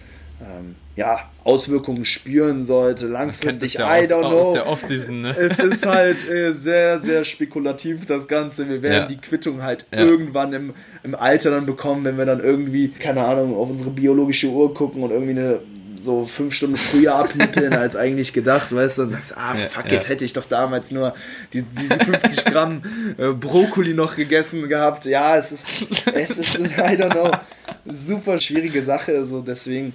ähm, 0.40 0.76
ja, 0.98 1.20
Auswirkungen 1.44 2.04
spüren 2.04 2.64
sollte. 2.64 3.06
Langfristig, 3.06 3.74
ja 3.74 4.00
I 4.00 4.02
don't 4.04 4.24
aus, 4.24 4.54
know. 4.54 4.62
Aus 4.62 5.08
ne? 5.08 5.34
Es 5.38 5.58
ist 5.60 5.86
halt 5.86 6.28
äh, 6.30 6.52
sehr, 6.54 6.98
sehr 6.98 7.24
spekulativ, 7.24 8.04
das 8.04 8.26
Ganze. 8.26 8.68
Wir 8.68 8.82
werden 8.82 9.02
ja. 9.02 9.06
die 9.06 9.16
Quittung 9.16 9.62
halt 9.62 9.86
ja. 9.92 10.00
irgendwann 10.00 10.52
im, 10.52 10.74
im 11.04 11.14
Alter 11.14 11.52
dann 11.52 11.66
bekommen, 11.66 12.04
wenn 12.04 12.18
wir 12.18 12.26
dann 12.26 12.40
irgendwie, 12.40 12.88
keine 12.88 13.24
Ahnung, 13.24 13.56
auf 13.56 13.70
unsere 13.70 13.90
biologische 13.90 14.48
Uhr 14.48 14.74
gucken 14.74 15.04
und 15.04 15.10
irgendwie 15.10 15.38
eine 15.38 15.60
so 16.00 16.26
fünf 16.26 16.54
Stunden 16.54 16.76
früher 16.76 17.14
abnippeln 17.14 17.72
als 17.74 17.96
eigentlich 17.96 18.32
gedacht, 18.32 18.74
weißt 18.74 18.98
du, 18.98 19.02
dann 19.02 19.12
sagst 19.12 19.30
du, 19.32 19.36
ah, 19.36 19.54
fuck 19.54 19.90
ja, 19.90 19.98
it, 19.98 20.08
hätte 20.08 20.24
ich 20.24 20.32
doch 20.32 20.44
damals 20.44 20.90
nur 20.90 21.14
die, 21.52 21.62
die 21.62 22.04
50 22.04 22.44
Gramm 22.46 22.82
äh, 23.18 23.32
Brokkoli 23.32 23.94
noch 23.94 24.16
gegessen 24.16 24.68
gehabt. 24.68 25.04
Ja, 25.04 25.36
es 25.36 25.52
ist, 25.52 25.66
es 26.12 26.38
ist, 26.38 26.58
I 26.60 26.96
don't 26.96 27.10
know, 27.10 27.30
super 27.86 28.38
schwierige 28.38 28.82
Sache, 28.82 29.26
so 29.26 29.40
deswegen, 29.40 29.94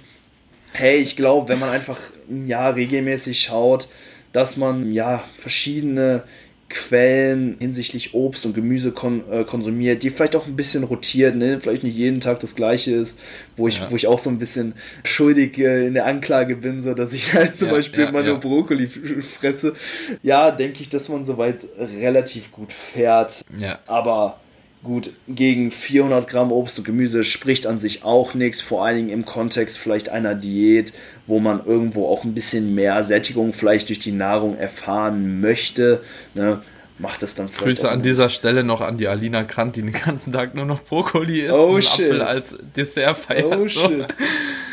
hey, 0.72 0.98
ich 0.98 1.16
glaube, 1.16 1.48
wenn 1.48 1.58
man 1.58 1.70
einfach, 1.70 1.98
ja, 2.46 2.68
regelmäßig 2.70 3.40
schaut, 3.40 3.88
dass 4.32 4.56
man, 4.56 4.92
ja, 4.92 5.22
verschiedene 5.34 6.24
Quellen 6.68 7.56
hinsichtlich 7.60 8.14
Obst 8.14 8.46
und 8.46 8.54
Gemüse 8.54 8.92
kon 8.92 9.22
äh, 9.30 9.44
konsumiert, 9.44 10.02
die 10.02 10.10
vielleicht 10.10 10.34
auch 10.34 10.46
ein 10.46 10.56
bisschen 10.56 10.84
rotiert, 10.84 11.36
ne? 11.36 11.60
vielleicht 11.60 11.84
nicht 11.84 11.96
jeden 11.96 12.20
Tag 12.20 12.40
das 12.40 12.56
gleiche 12.56 12.92
ist, 12.92 13.20
wo 13.56 13.68
ich, 13.68 13.78
ja. 13.78 13.90
wo 13.90 13.96
ich 13.96 14.06
auch 14.06 14.18
so 14.18 14.30
ein 14.30 14.38
bisschen 14.38 14.74
schuldig 15.04 15.58
äh, 15.58 15.86
in 15.86 15.94
der 15.94 16.06
Anklage 16.06 16.56
bin, 16.56 16.82
so 16.82 16.94
dass 16.94 17.12
ich 17.12 17.32
halt 17.34 17.56
zum 17.56 17.68
ja, 17.68 17.74
Beispiel 17.74 18.04
ja, 18.04 18.12
mal 18.12 18.24
nur 18.24 18.38
Brokkoli 18.38 18.88
fresse. 18.88 19.74
Ja, 20.22 20.50
denke 20.50 20.80
ich, 20.80 20.88
dass 20.88 21.08
man 21.08 21.24
soweit 21.24 21.66
relativ 22.00 22.50
gut 22.50 22.72
fährt. 22.72 23.44
Aber 23.86 24.40
Gut, 24.84 25.12
gegen 25.26 25.70
400 25.70 26.28
Gramm 26.28 26.52
Obst 26.52 26.78
und 26.78 26.84
Gemüse 26.84 27.24
spricht 27.24 27.66
an 27.66 27.78
sich 27.78 28.04
auch 28.04 28.34
nichts, 28.34 28.60
vor 28.60 28.84
allen 28.84 28.96
Dingen 28.98 29.08
im 29.08 29.24
Kontext 29.24 29.78
vielleicht 29.78 30.10
einer 30.10 30.34
Diät, 30.34 30.92
wo 31.26 31.40
man 31.40 31.64
irgendwo 31.64 32.08
auch 32.08 32.24
ein 32.24 32.34
bisschen 32.34 32.74
mehr 32.74 33.02
Sättigung 33.04 33.52
vielleicht 33.52 33.88
durch 33.88 33.98
die 33.98 34.12
Nahrung 34.12 34.56
erfahren 34.56 35.40
möchte. 35.40 36.02
Ne? 36.34 36.60
Macht 36.98 37.22
es 37.22 37.34
dann 37.34 37.48
vielleicht. 37.48 37.64
Grüße 37.64 37.90
an 37.90 38.02
dieser 38.02 38.28
Stelle 38.28 38.62
noch 38.62 38.80
an 38.80 38.96
die 38.96 39.08
Alina 39.08 39.44
Krant, 39.44 39.76
die 39.76 39.82
den 39.82 39.92
ganzen 39.92 40.32
Tag 40.32 40.54
nur 40.54 40.64
noch 40.64 40.82
Brokkoli 40.82 41.40
isst 41.40 41.54
oh, 41.54 41.74
und 41.74 41.84
shit. 41.84 42.06
Apfel 42.06 42.22
als 42.22 42.56
Dessert 42.76 43.16
feiert. 43.16 43.46
Oh 43.46 43.66
so. 43.68 43.88
shit. 43.88 44.06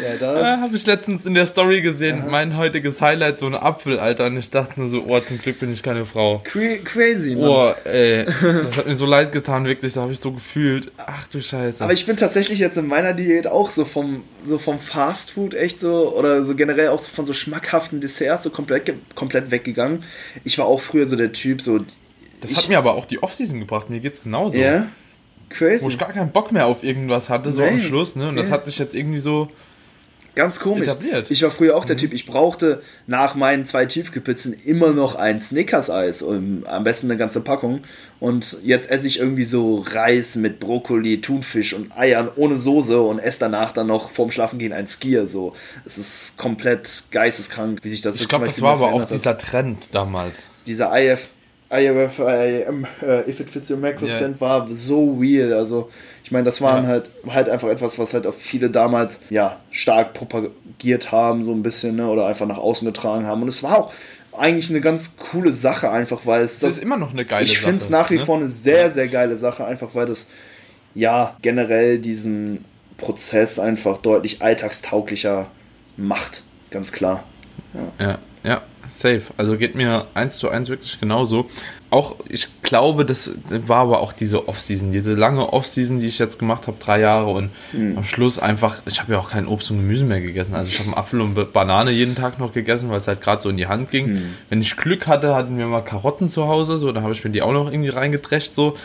Ja, 0.01 0.15
das. 0.17 0.41
Ja, 0.41 0.61
Habe 0.61 0.75
ich 0.75 0.85
letztens 0.85 1.25
in 1.25 1.33
der 1.33 1.45
Story 1.45 1.81
gesehen, 1.81 2.19
ja. 2.19 2.25
mein 2.29 2.57
heutiges 2.57 3.01
Highlight, 3.01 3.39
so 3.39 3.45
ein 3.45 3.55
Apfel, 3.55 3.99
Alter. 3.99 4.27
Und 4.27 4.37
ich 4.37 4.49
dachte 4.49 4.79
nur 4.79 4.89
so, 4.89 5.03
oh, 5.07 5.19
zum 5.19 5.39
Glück 5.39 5.59
bin 5.59 5.71
ich 5.71 5.83
keine 5.83 6.05
Frau. 6.05 6.41
crazy, 6.83 7.35
Mann. 7.35 7.49
Oh, 7.49 7.73
ey. 7.83 8.25
Das 8.25 8.77
hat 8.77 8.87
mir 8.87 8.95
so 8.95 9.05
leid 9.05 9.31
getan, 9.31 9.65
wirklich. 9.65 9.93
Da 9.93 10.01
habe 10.01 10.13
ich 10.13 10.19
so 10.19 10.31
gefühlt. 10.31 10.91
Ach 10.97 11.27
du 11.27 11.41
Scheiße. 11.41 11.83
Aber 11.83 11.93
ich 11.93 12.05
bin 12.05 12.17
tatsächlich 12.17 12.59
jetzt 12.59 12.77
in 12.77 12.87
meiner 12.87 13.13
Diät 13.13 13.47
auch 13.47 13.69
so 13.69 13.85
vom, 13.85 14.23
so 14.43 14.57
vom 14.57 14.79
Fast 14.79 15.31
Food 15.31 15.53
echt 15.53 15.79
so, 15.79 16.15
oder 16.15 16.45
so 16.45 16.55
generell 16.55 16.89
auch 16.89 16.99
so 16.99 17.09
von 17.09 17.25
so 17.25 17.33
schmackhaften 17.33 18.01
Desserts 18.01 18.43
so 18.43 18.49
komplett, 18.49 18.93
komplett 19.15 19.51
weggegangen. 19.51 20.03
Ich 20.43 20.57
war 20.57 20.65
auch 20.65 20.81
früher 20.81 21.05
so 21.05 21.15
der 21.15 21.31
Typ, 21.31 21.61
so 21.61 21.79
das 22.41 22.51
ich, 22.51 22.57
hat 22.57 22.69
mir 22.69 22.77
aber 22.77 22.95
auch 22.95 23.05
die 23.05 23.21
Offseason 23.21 23.59
gebracht. 23.59 23.89
Mir 23.89 23.99
geht's 23.99 24.23
genauso. 24.23 24.57
Ja. 24.57 24.71
Yeah. 24.71 24.87
Crazy. 25.49 25.83
Wo 25.83 25.89
ich 25.89 25.97
gar 25.97 26.11
keinen 26.11 26.31
Bock 26.31 26.51
mehr 26.51 26.65
auf 26.65 26.83
irgendwas 26.83 27.29
hatte, 27.29 27.51
so 27.51 27.61
nee. 27.61 27.69
am 27.69 27.79
Schluss. 27.79 28.15
Ne? 28.15 28.29
Und 28.29 28.35
yeah. 28.35 28.43
das 28.43 28.51
hat 28.51 28.65
sich 28.65 28.77
jetzt 28.79 28.95
irgendwie 28.95 29.19
so. 29.19 29.49
Ganz 30.33 30.61
komisch. 30.61 30.83
Etabliert. 30.83 31.29
Ich 31.29 31.43
war 31.43 31.51
früher 31.51 31.75
auch 31.75 31.83
der 31.83 31.97
mhm. 31.97 31.99
Typ, 31.99 32.13
ich 32.13 32.25
brauchte 32.25 32.81
nach 33.05 33.35
meinen 33.35 33.65
zwei 33.65 33.85
Tiefkühlpizzen 33.85 34.53
immer 34.53 34.91
noch 34.93 35.15
ein 35.15 35.41
Snickers-Eis, 35.41 36.23
am 36.23 36.83
besten 36.85 37.07
eine 37.07 37.17
ganze 37.17 37.41
Packung. 37.41 37.81
Und 38.21 38.57
jetzt 38.63 38.89
esse 38.89 39.07
ich 39.07 39.19
irgendwie 39.19 39.43
so 39.43 39.83
Reis 39.85 40.37
mit 40.37 40.59
Brokkoli, 40.59 41.19
Thunfisch 41.19 41.73
und 41.73 41.91
Eiern 41.91 42.29
ohne 42.37 42.57
Soße 42.57 43.01
und 43.01 43.19
esse 43.19 43.39
danach 43.41 43.73
dann 43.73 43.87
noch 43.87 44.09
vorm 44.09 44.31
Schlafengehen 44.31 44.71
ein 44.71 44.87
Skier. 44.87 45.27
So, 45.27 45.53
es 45.83 45.97
ist 45.97 46.37
komplett 46.37 47.03
geisteskrank, 47.11 47.79
wie 47.83 47.89
sich 47.89 48.01
das 48.01 48.21
Ich 48.21 48.29
glaube, 48.29 48.45
das 48.45 48.61
war 48.61 48.75
aber 48.75 48.93
auch 48.93 49.03
dieser 49.03 49.37
Trend 49.37 49.89
damals. 49.91 50.45
Dieser 50.65 50.97
IF, 50.97 51.27
IAM, 51.71 52.85
äh, 53.01 53.29
If 53.29 53.39
It 53.39 53.49
Fits 53.49 53.71
Your 53.71 53.77
Macro 53.77 54.05
yeah. 54.05 54.17
Stand 54.17 54.41
war 54.41 54.67
so 54.67 55.21
weird. 55.21 55.53
Also, 55.53 55.89
ich 56.23 56.31
meine, 56.31 56.43
das 56.43 56.61
waren 56.61 56.83
ja. 56.83 56.89
halt, 56.89 57.09
halt 57.27 57.49
einfach 57.49 57.69
etwas, 57.69 57.97
was 57.97 58.13
halt 58.13 58.27
auch 58.27 58.33
viele 58.33 58.69
damals 58.69 59.21
ja 59.29 59.57
stark 59.71 60.13
propagiert 60.13 61.11
haben, 61.11 61.45
so 61.45 61.51
ein 61.51 61.63
bisschen, 61.63 61.95
ne, 61.95 62.07
oder 62.07 62.27
einfach 62.27 62.45
nach 62.45 62.57
außen 62.57 62.85
getragen 62.85 63.25
haben. 63.25 63.41
Und 63.41 63.47
es 63.47 63.63
war 63.63 63.77
auch 63.77 63.93
eigentlich 64.37 64.69
eine 64.69 64.81
ganz 64.81 65.17
coole 65.17 65.51
Sache, 65.53 65.91
einfach 65.91 66.25
weil 66.25 66.43
es. 66.43 66.59
Das, 66.59 66.75
ist 66.75 66.83
immer 66.83 66.97
noch 66.97 67.11
eine 67.11 67.25
geile 67.25 67.45
ich 67.45 67.51
Sache. 67.51 67.59
Ich 67.59 67.65
finde 67.65 67.83
es 67.83 67.89
nach 67.89 68.09
wie 68.09 68.17
ne? 68.17 68.25
vor 68.25 68.37
eine 68.37 68.49
sehr, 68.49 68.91
sehr 68.91 69.07
geile 69.07 69.37
Sache, 69.37 69.65
einfach 69.65 69.95
weil 69.95 70.07
das 70.07 70.27
ja 70.93 71.37
generell 71.41 71.99
diesen 71.99 72.65
Prozess 72.97 73.59
einfach 73.59 73.97
deutlich 73.97 74.41
alltagstauglicher 74.41 75.47
macht. 75.95 76.43
Ganz 76.69 76.91
klar. 76.91 77.23
Ja, 77.73 78.05
ja. 78.05 78.19
ja 78.43 78.61
safe. 78.91 79.23
Also 79.37 79.57
geht 79.57 79.75
mir 79.75 80.07
eins 80.13 80.37
zu 80.37 80.49
eins 80.49 80.69
wirklich 80.69 80.99
genauso. 80.99 81.49
Auch, 81.89 82.15
ich 82.29 82.47
glaube, 82.61 83.03
das 83.05 83.33
war 83.47 83.79
aber 83.79 83.99
auch 83.99 84.13
diese 84.13 84.47
Off-Season, 84.47 84.91
diese 84.91 85.13
lange 85.13 85.51
Off-Season, 85.51 85.99
die 85.99 86.07
ich 86.07 86.19
jetzt 86.19 86.39
gemacht 86.39 86.67
habe, 86.67 86.77
drei 86.79 87.01
Jahre 87.01 87.31
und 87.31 87.49
mhm. 87.73 87.97
am 87.97 88.03
Schluss 88.05 88.39
einfach, 88.39 88.81
ich 88.85 89.01
habe 89.01 89.13
ja 89.13 89.19
auch 89.19 89.29
kein 89.29 89.45
Obst 89.45 89.71
und 89.71 89.77
Gemüse 89.77 90.05
mehr 90.05 90.21
gegessen. 90.21 90.55
Also 90.55 90.69
ich 90.69 90.79
habe 90.79 90.87
einen 90.87 90.97
Apfel 90.97 91.19
und 91.19 91.53
Banane 91.53 91.91
jeden 91.91 92.15
Tag 92.15 92.39
noch 92.39 92.53
gegessen, 92.53 92.89
weil 92.89 92.99
es 92.99 93.07
halt 93.07 93.21
gerade 93.21 93.41
so 93.41 93.49
in 93.49 93.57
die 93.57 93.67
Hand 93.67 93.89
ging. 93.89 94.11
Mhm. 94.11 94.35
Wenn 94.49 94.61
ich 94.61 94.77
Glück 94.77 95.07
hatte, 95.07 95.35
hatten 95.35 95.57
wir 95.57 95.67
mal 95.67 95.81
Karotten 95.81 96.29
zu 96.29 96.47
Hause, 96.47 96.77
so, 96.77 96.91
da 96.91 97.01
habe 97.01 97.11
ich 97.11 97.23
mir 97.23 97.31
die 97.31 97.41
auch 97.41 97.53
noch 97.53 97.69
irgendwie 97.69 97.89
reingedrescht, 97.89 98.55
so. 98.55 98.77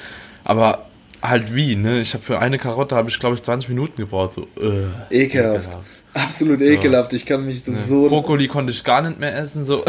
Aber 0.45 0.87
halt 1.23 1.55
wie, 1.55 1.77
ne? 1.77 2.01
Ich 2.01 2.15
habe 2.15 2.25
für 2.25 2.39
eine 2.39 2.59
Karotte, 2.59 2.97
habe 2.97 3.09
ich 3.09 3.19
glaube 3.19 3.37
ich 3.37 3.43
20 3.43 3.69
Minuten 3.69 3.97
gebraucht, 3.97 4.35
so. 4.35 4.43
Äh, 4.61 4.89
ekelhaft. 5.11 5.67
ekelhaft. 5.67 5.79
Absolut 6.17 6.63
ekelhaft. 6.63 7.13
Ich 7.13 7.27
kann 7.27 7.45
mich 7.45 7.63
das 7.65 7.75
ja. 7.75 7.83
so. 7.83 8.09
Brokkoli 8.09 8.49
konnte 8.49 8.73
ich 8.73 8.83
gar 8.83 9.03
nicht 9.03 9.21
mehr 9.21 9.37
essen. 9.37 9.67
So, 9.67 9.85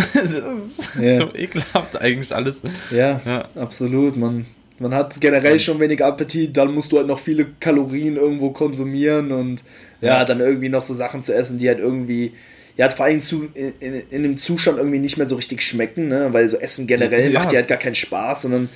ja. 1.02 1.20
so 1.20 1.34
ekelhaft 1.34 2.00
eigentlich 2.00 2.36
alles. 2.36 2.62
Ja, 2.92 3.22
ja, 3.26 3.48
absolut. 3.56 4.18
Man, 4.18 4.46
man 4.80 4.94
hat 4.94 5.20
generell 5.22 5.60
schon 5.60 5.80
wenig 5.80 6.04
Appetit, 6.04 6.58
dann 6.58 6.74
musst 6.74 6.92
du 6.92 6.98
halt 6.98 7.08
noch 7.08 7.20
viele 7.20 7.46
Kalorien 7.60 8.18
irgendwo 8.18 8.50
konsumieren 8.52 9.32
und 9.32 9.64
ja, 10.02 10.26
dann 10.26 10.40
irgendwie 10.42 10.70
noch 10.70 10.82
so 10.82 10.94
Sachen 10.94 11.22
zu 11.22 11.34
essen, 11.34 11.58
die 11.58 11.68
halt 11.68 11.80
irgendwie 11.80 12.34
ja, 12.78 12.90
vor 12.92 13.08
allem 13.08 13.22
zu, 13.22 13.48
in, 13.56 13.74
in, 13.80 13.94
in 14.12 14.24
dem 14.24 14.38
Zustand 14.38 14.78
irgendwie 14.78 15.00
nicht 15.00 15.18
mehr 15.18 15.26
so 15.26 15.36
richtig 15.36 15.64
schmecken, 15.64 16.10
ne? 16.10 16.30
weil 16.32 16.48
so 16.48 16.58
Essen 16.58 16.86
generell 16.86 17.32
macht 17.32 17.52
dir 17.52 17.58
halt 17.58 17.68
gar 17.68 17.80
keinen 17.80 17.96
Spaß, 17.96 18.44
sondern 18.44 18.70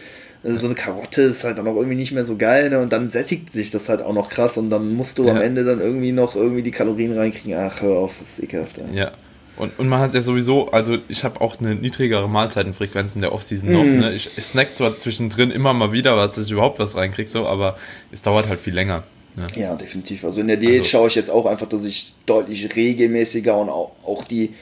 so 0.43 0.65
eine 0.65 0.75
Karotte 0.75 1.21
ist 1.21 1.43
halt 1.43 1.57
dann 1.57 1.67
auch 1.67 1.75
irgendwie 1.75 1.95
nicht 1.95 2.11
mehr 2.11 2.25
so 2.25 2.35
geil, 2.35 2.69
ne? 2.69 2.79
Und 2.79 2.91
dann 2.91 3.09
sättigt 3.09 3.53
sich 3.53 3.69
das 3.69 3.89
halt 3.89 4.01
auch 4.01 4.13
noch 4.13 4.29
krass 4.29 4.57
und 4.57 4.71
dann 4.71 4.93
musst 4.93 5.19
du 5.19 5.25
ja. 5.25 5.31
am 5.31 5.41
Ende 5.41 5.63
dann 5.63 5.79
irgendwie 5.79 6.11
noch 6.11 6.35
irgendwie 6.35 6.63
die 6.63 6.71
Kalorien 6.71 7.15
reinkriegen. 7.15 7.57
Ach, 7.59 7.81
hör 7.81 7.97
auf, 7.97 8.15
das 8.19 8.39
ist 8.39 8.43
ekelhaft. 8.43 8.77
Ja. 8.77 8.85
ja. 8.91 9.11
Und, 9.57 9.77
und 9.77 9.87
man 9.87 9.99
hat 9.99 10.13
ja 10.15 10.21
sowieso, 10.21 10.69
also 10.71 10.97
ich 11.07 11.23
habe 11.23 11.39
auch 11.41 11.59
eine 11.59 11.75
niedrigere 11.75 12.27
Mahlzeitenfrequenz 12.27 13.13
in 13.13 13.21
der 13.21 13.33
Offseason 13.33 13.71
noch. 13.71 13.83
Mm. 13.83 13.97
Ne? 13.97 14.13
Ich, 14.13 14.35
ich 14.35 14.43
snack 14.43 14.75
zwar 14.75 14.97
zwischendrin 14.99 15.51
immer 15.51 15.73
mal 15.73 15.91
wieder, 15.91 16.17
was 16.17 16.37
ich 16.39 16.49
überhaupt 16.49 16.79
was 16.79 16.95
reinkriege, 16.95 17.29
so, 17.29 17.45
aber 17.45 17.77
es 18.11 18.23
dauert 18.23 18.49
halt 18.49 18.59
viel 18.59 18.73
länger. 18.73 19.03
Ja. 19.37 19.61
ja, 19.61 19.75
definitiv. 19.75 20.25
Also 20.25 20.41
in 20.41 20.47
der 20.47 20.57
Diät 20.57 20.79
also, 20.79 20.89
schaue 20.89 21.07
ich 21.09 21.15
jetzt 21.15 21.29
auch 21.29 21.45
einfach, 21.45 21.67
dass 21.67 21.85
ich 21.85 22.15
deutlich 22.25 22.75
regelmäßiger 22.75 23.55
und 23.55 23.69
auch, 23.69 23.91
auch 24.03 24.23
die, 24.23 24.53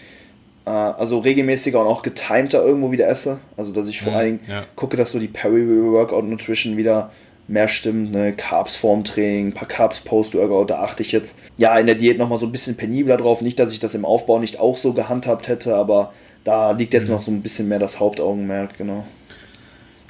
also 0.70 1.20
regelmäßiger 1.20 1.80
und 1.80 1.88
auch 1.88 2.02
getimter 2.02 2.64
irgendwo 2.64 2.92
wieder 2.92 3.08
esse. 3.08 3.40
Also 3.58 3.72
dass 3.72 3.88
ich 3.88 4.02
vor 4.02 4.12
mhm, 4.12 4.18
allem 4.18 4.40
ja. 4.48 4.66
gucke, 4.76 4.98
dass 4.98 5.12
so 5.12 5.20
die 5.20 5.28
Peri-Workout 5.28 6.26
Nutrition 6.26 6.78
wieder 6.78 7.12
mehr 7.48 7.68
stimmt, 7.68 8.12
ne, 8.12 8.34
Carbs 8.34 8.76
vorm 8.76 9.04
Training, 9.04 9.48
ein 9.48 9.54
paar 9.54 9.68
Carbs 9.68 10.02
Post-Workout, 10.02 10.70
da 10.70 10.84
achte 10.84 11.02
ich 11.02 11.12
jetzt 11.12 11.40
ja 11.58 11.78
in 11.80 11.88
der 11.88 11.96
Diät 11.96 12.20
nochmal 12.20 12.38
so 12.38 12.46
ein 12.46 12.52
bisschen 12.52 12.78
penibler 12.78 13.18
drauf. 13.18 13.42
Nicht, 13.42 13.58
dass 13.58 13.74
ich 13.74 13.80
das 13.80 13.96
im 13.96 14.06
Aufbau 14.06 14.40
nicht 14.40 14.60
auch 14.60 14.78
so 14.78 14.94
gehandhabt 14.94 15.48
hätte, 15.48 15.76
aber 15.76 16.14
da 16.44 16.72
liegt 16.72 16.94
jetzt 16.94 17.08
mhm. 17.08 17.16
noch 17.16 17.22
so 17.22 17.32
ein 17.32 17.42
bisschen 17.42 17.68
mehr 17.68 17.80
das 17.80 18.00
Hauptaugenmerk, 18.00 18.78
genau 18.78 19.06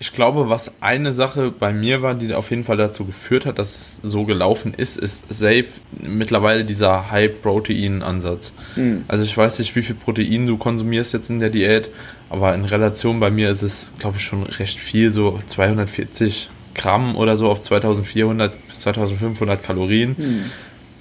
ich 0.02 0.14
glaube, 0.14 0.50
was 0.50 0.72
eine 0.82 1.14
Sache 1.14 1.52
bei 1.52 1.74
mir 1.74 2.02
war, 2.02 2.16
die 2.16 2.34
auf 2.34 2.50
jeden 2.52 2.64
Fall 2.64 2.78
dazu 2.78 3.04
geführt 3.04 3.46
hat, 3.46 3.60
dass 3.60 3.76
es 3.76 4.00
so 4.02 4.24
gelaufen 4.24 4.74
ist, 4.74 4.98
ist 4.98 5.26
safe 5.30 5.66
mittlerweile 5.92 6.64
dieser 6.64 7.12
High-Protein-Ansatz. 7.12 8.54
Mhm. 8.78 9.04
Also 9.10 9.26
ich 9.26 9.36
weiß 9.36 9.60
nicht, 9.60 9.76
wie 9.76 9.82
viel 9.82 9.96
Protein 9.96 10.46
du 10.46 10.58
konsumierst 10.58 11.14
jetzt 11.14 11.30
in 11.30 11.40
der 11.40 11.50
Diät, 11.50 11.90
aber 12.30 12.56
in 12.56 12.64
Relation 12.64 13.20
bei 13.20 13.30
mir 13.30 13.50
ist 13.50 13.62
es, 13.62 13.92
glaube 14.00 14.18
ich, 14.18 14.24
schon 14.24 14.44
recht 14.44 14.80
viel, 14.80 15.12
so 15.12 15.38
240 15.48 16.50
Gramm 16.76 17.18
oder 17.18 17.36
so 17.36 17.50
auf 17.50 17.62
2400 17.62 18.68
bis 18.68 18.80
2500 18.80 19.62
Kalorien. 19.62 20.16
Mhm. 20.18 20.44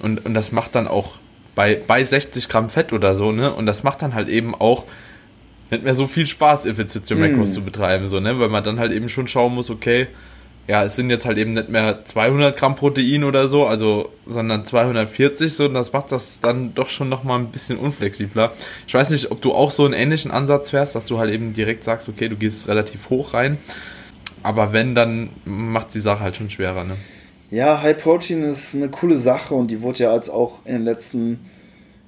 Und, 0.01 0.25
und 0.25 0.33
das 0.33 0.51
macht 0.51 0.75
dann 0.75 0.87
auch 0.87 1.13
bei, 1.55 1.81
bei 1.87 2.03
60 2.03 2.49
Gramm 2.49 2.69
Fett 2.69 2.91
oder 2.91 3.15
so, 3.15 3.31
ne? 3.31 3.53
Und 3.53 3.65
das 3.65 3.83
macht 3.83 4.01
dann 4.01 4.13
halt 4.13 4.27
eben 4.27 4.55
auch 4.55 4.85
nicht 5.71 5.83
mehr 5.83 5.95
so 5.95 6.07
viel 6.07 6.25
Spaß, 6.25 6.65
Effizienz 6.65 7.09
mm. 7.09 7.45
zu 7.45 7.63
betreiben, 7.63 8.07
so, 8.07 8.19
ne? 8.19 8.39
Weil 8.39 8.49
man 8.49 8.63
dann 8.63 8.79
halt 8.79 8.91
eben 8.91 9.09
schon 9.09 9.27
schauen 9.27 9.53
muss, 9.53 9.69
okay, 9.69 10.07
ja, 10.69 10.83
es 10.83 10.95
sind 10.95 11.09
jetzt 11.09 11.25
halt 11.25 11.39
eben 11.39 11.53
nicht 11.53 11.69
mehr 11.69 12.05
200 12.05 12.55
Gramm 12.55 12.75
Protein 12.75 13.23
oder 13.23 13.49
so, 13.49 13.65
also, 13.65 14.09
sondern 14.27 14.65
240 14.65 15.51
so, 15.51 15.65
und 15.65 15.73
das 15.73 15.93
macht 15.93 16.11
das 16.11 16.41
dann 16.41 16.75
doch 16.75 16.89
schon 16.89 17.09
nochmal 17.09 17.39
ein 17.39 17.47
bisschen 17.47 17.79
unflexibler. 17.79 18.51
Ich 18.85 18.93
weiß 18.93 19.09
nicht, 19.09 19.31
ob 19.31 19.41
du 19.41 19.53
auch 19.53 19.71
so 19.71 19.83
einen 19.85 19.95
ähnlichen 19.95 20.29
Ansatz 20.29 20.69
fährst, 20.69 20.93
dass 20.93 21.07
du 21.07 21.17
halt 21.17 21.33
eben 21.33 21.53
direkt 21.53 21.83
sagst, 21.83 22.07
okay, 22.07 22.29
du 22.29 22.35
gehst 22.35 22.67
relativ 22.67 23.09
hoch 23.09 23.33
rein, 23.33 23.57
aber 24.43 24.71
wenn, 24.71 24.93
dann 24.93 25.29
macht 25.43 25.91
die 25.95 26.01
Sache 26.01 26.19
halt 26.19 26.37
schon 26.37 26.51
schwerer, 26.51 26.83
ne? 26.83 26.95
Ja, 27.49 27.81
High 27.81 27.97
Protein 27.97 28.43
ist 28.43 28.75
eine 28.75 28.89
coole 28.89 29.17
Sache 29.17 29.55
und 29.55 29.71
die 29.71 29.81
wurde 29.81 30.03
ja 30.03 30.11
als 30.11 30.29
auch 30.29 30.67
in 30.67 30.73
den 30.73 30.83
letzten 30.83 31.39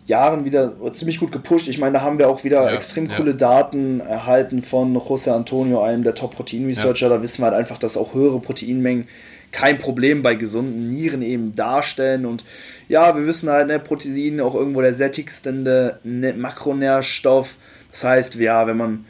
Jahren 0.06 0.46
wieder 0.46 0.74
ziemlich 0.94 1.20
gut 1.20 1.32
gepusht. 1.32 1.68
Ich 1.68 1.78
meine, 1.78 1.94
da 1.94 2.02
haben 2.02 2.18
wir 2.18 2.30
auch 2.30 2.44
wieder 2.44 2.64
ja, 2.64 2.74
extrem 2.74 3.08
coole 3.08 3.32
ja. 3.32 3.38
Daten 3.38 4.00
erhalten 4.00 4.62
von 4.62 4.98
José 4.98 5.32
Antonio, 5.32 5.82
einem 5.82 6.04
der 6.04 6.16
Top-Protein-Researcher. 6.16 7.08
Ja. 7.08 7.18
Da 7.18 7.24
wissen 7.24 7.42
wir 7.42 7.46
halt 7.46 7.56
einfach, 7.56 7.78
dass 7.78 7.98
auch 7.98 8.14
höhere 8.14 8.40
Proteinmengen 8.40 9.08
kein 9.52 9.78
Problem 9.78 10.24
bei 10.24 10.36
gesunden 10.36 10.90
Nieren 10.90 11.22
eben 11.22 11.56
darstellen. 11.56 12.26
Und 12.26 12.44
ja, 12.88 13.16
wir 13.16 13.26
wissen 13.26 13.50
halt, 13.50 13.68
ne, 13.68 13.80
Protein 13.80 14.42
auch 14.42 14.56
irgendwo 14.56 14.82
der 14.82 14.96
sättigste 14.96 16.00
ne, 16.04 16.34
Makronährstoff. 16.36 17.56
Das 17.92 18.04
heißt, 18.04 18.36
ja, 18.36 18.66
wenn 18.68 18.78
man 18.78 19.06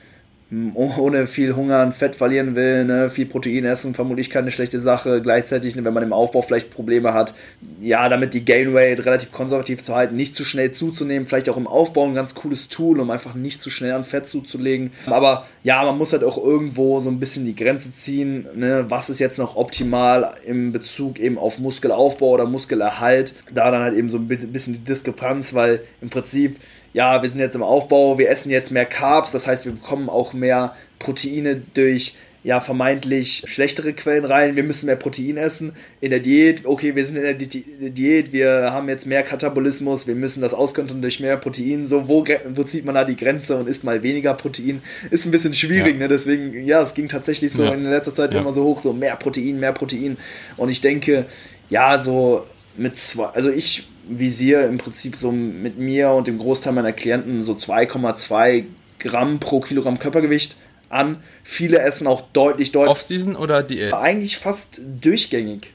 ohne 0.74 1.28
viel 1.28 1.56
Hunger 1.56 1.82
und 1.82 1.96
Fett 1.96 2.18
verlieren 2.18 2.56
will, 2.56 2.84
ne, 2.84 3.10
viel 3.10 3.26
Protein 3.26 3.64
essen, 3.64 3.96
vermutlich 3.96 4.30
keine 4.30 4.52
schlechte 4.52 4.82
Sache. 4.82 5.22
Gleichzeitig, 5.22 5.78
ne, 5.78 5.86
wenn 5.86 5.94
man 5.94 6.04
im 6.04 6.12
Aufbau 6.12 6.42
vielleicht 6.42 6.72
Probleme 6.72 7.14
hat, 7.14 7.34
ja, 7.80 8.10
damit 8.10 8.34
die 8.34 8.44
Gain 8.44 8.76
Rate 8.76 9.06
relativ 9.06 9.32
konservativ 9.32 9.82
zu 9.82 9.96
halten, 9.96 10.18
nicht 10.18 10.36
zu 10.36 10.44
schnell 10.44 10.72
zuzunehmen, 10.72 11.26
vielleicht 11.26 11.48
auch 11.48 11.56
im 11.56 11.68
Aufbau 11.68 12.06
ein 12.06 12.16
ganz 12.16 12.36
cooles 12.36 12.68
Tool, 12.68 13.00
um 13.00 13.10
einfach 13.12 13.34
nicht 13.34 13.62
zu 13.62 13.70
schnell 13.70 13.94
an 13.94 14.04
Fett 14.04 14.26
zuzulegen. 14.26 14.92
Aber 15.06 15.46
ja, 15.64 15.84
man 15.84 15.98
muss 15.98 16.12
halt 16.12 16.26
auch 16.26 16.38
irgendwo 16.38 17.00
so 17.00 17.10
ein 17.10 17.20
bisschen 17.20 17.46
die 17.46 17.56
Grenze 17.56 17.94
ziehen, 17.94 18.46
ne, 18.54 18.86
was 18.90 19.10
ist 19.10 19.20
jetzt 19.20 19.40
noch 19.40 19.56
optimal 19.56 20.36
im 20.46 20.74
Bezug 20.74 21.20
eben 21.20 21.38
auf 21.38 21.60
Muskelaufbau 21.60 22.32
oder 22.32 22.46
Muskelerhalt. 22.46 23.34
Da 23.54 23.72
dann 23.72 23.84
halt 23.84 23.96
eben 23.96 24.10
so 24.10 24.18
ein 24.18 24.28
bisschen 24.28 24.74
die 24.74 24.80
Diskrepanz, 24.84 25.54
weil 25.54 25.82
im 26.02 26.10
Prinzip 26.10 26.58
ja, 26.94 27.22
wir 27.22 27.30
sind 27.30 27.40
jetzt 27.40 27.56
im 27.56 27.64
Aufbau, 27.64 28.18
wir 28.18 28.30
essen 28.30 28.50
jetzt 28.50 28.72
mehr 28.72 28.86
Carbs, 28.86 29.32
das 29.32 29.48
heißt, 29.48 29.66
wir 29.66 29.74
bekommen 29.74 30.10
auch 30.10 30.34
mehr 30.34 30.76
Proteine 31.00 31.62
durch 31.74 32.16
ja, 32.44 32.60
vermeintlich 32.60 33.44
schlechtere 33.46 33.94
Quellen 33.94 34.26
rein, 34.26 34.56
wir 34.56 34.64
müssen 34.64 34.88
mehr 34.88 34.96
Protein 34.96 35.38
essen. 35.38 35.74
In 36.00 36.10
der 36.10 36.20
Diät, 36.20 36.66
okay, 36.66 36.96
wir 36.96 37.06
sind 37.06 37.18
in 37.18 37.22
der 37.22 37.34
Di 37.36 37.48
Diät, 37.92 38.34
wir 38.34 38.72
haben 38.72 38.90
jetzt 38.90 39.06
mehr 39.06 39.22
Katabolismus, 39.22 40.08
wir 40.08 40.16
müssen 40.16 40.42
das 40.42 40.56
auskontern 40.56 41.04
durch 41.04 41.20
mehr 41.20 41.38
Protein. 41.38 41.86
So, 41.86 42.08
wo, 42.08 42.26
wo 42.56 42.64
zieht 42.64 42.84
man 42.84 42.96
da 42.96 43.04
die 43.04 43.16
Grenze 43.16 43.58
und 43.58 43.68
isst 43.68 43.84
mal 43.84 44.02
weniger 44.02 44.34
Protein? 44.34 44.82
Ist 45.12 45.26
ein 45.26 45.32
bisschen 45.32 45.54
schwierig, 45.54 45.94
ja. 45.94 46.00
ne? 46.00 46.08
Deswegen, 46.08 46.66
ja, 46.66 46.82
es 46.82 46.96
ging 46.96 47.08
tatsächlich 47.08 47.54
so 47.54 47.64
ja. 47.64 47.74
in 47.74 47.84
letzter 47.84 48.14
Zeit 48.14 48.34
ja. 48.34 48.40
immer 48.40 48.54
so 48.54 48.64
hoch, 48.64 48.82
so 48.82 48.92
mehr 48.92 49.16
Protein, 49.18 49.60
mehr 49.60 49.74
Protein. 49.74 50.18
Und 50.58 50.70
ich 50.70 50.82
denke, 50.82 51.28
ja, 51.70 52.00
so 52.00 52.48
mit 52.76 52.96
zwei, 52.96 53.26
also 53.26 53.52
ich 53.52 53.88
visiere 54.20 54.64
im 54.64 54.78
Prinzip 54.78 55.16
so 55.16 55.32
mit 55.32 55.78
mir 55.78 56.12
und 56.12 56.28
dem 56.28 56.38
Großteil 56.38 56.74
meiner 56.74 56.94
Klienten 56.94 57.44
so 57.44 57.54
2,2 57.54 58.66
Gramm 59.00 59.40
pro 59.40 59.60
Kilogramm 59.60 60.00
Körpergewicht 60.00 60.56
an. 60.90 61.18
Viele 61.44 61.80
essen 61.80 62.08
auch 62.08 62.22
deutlich, 62.34 62.72
deutlich. 62.72 62.92
Off-Season 62.92 63.36
oder 63.36 63.64
Diät? 63.64 63.94
Eigentlich 63.94 64.38
fast 64.38 64.82
durchgängig. 65.02 65.72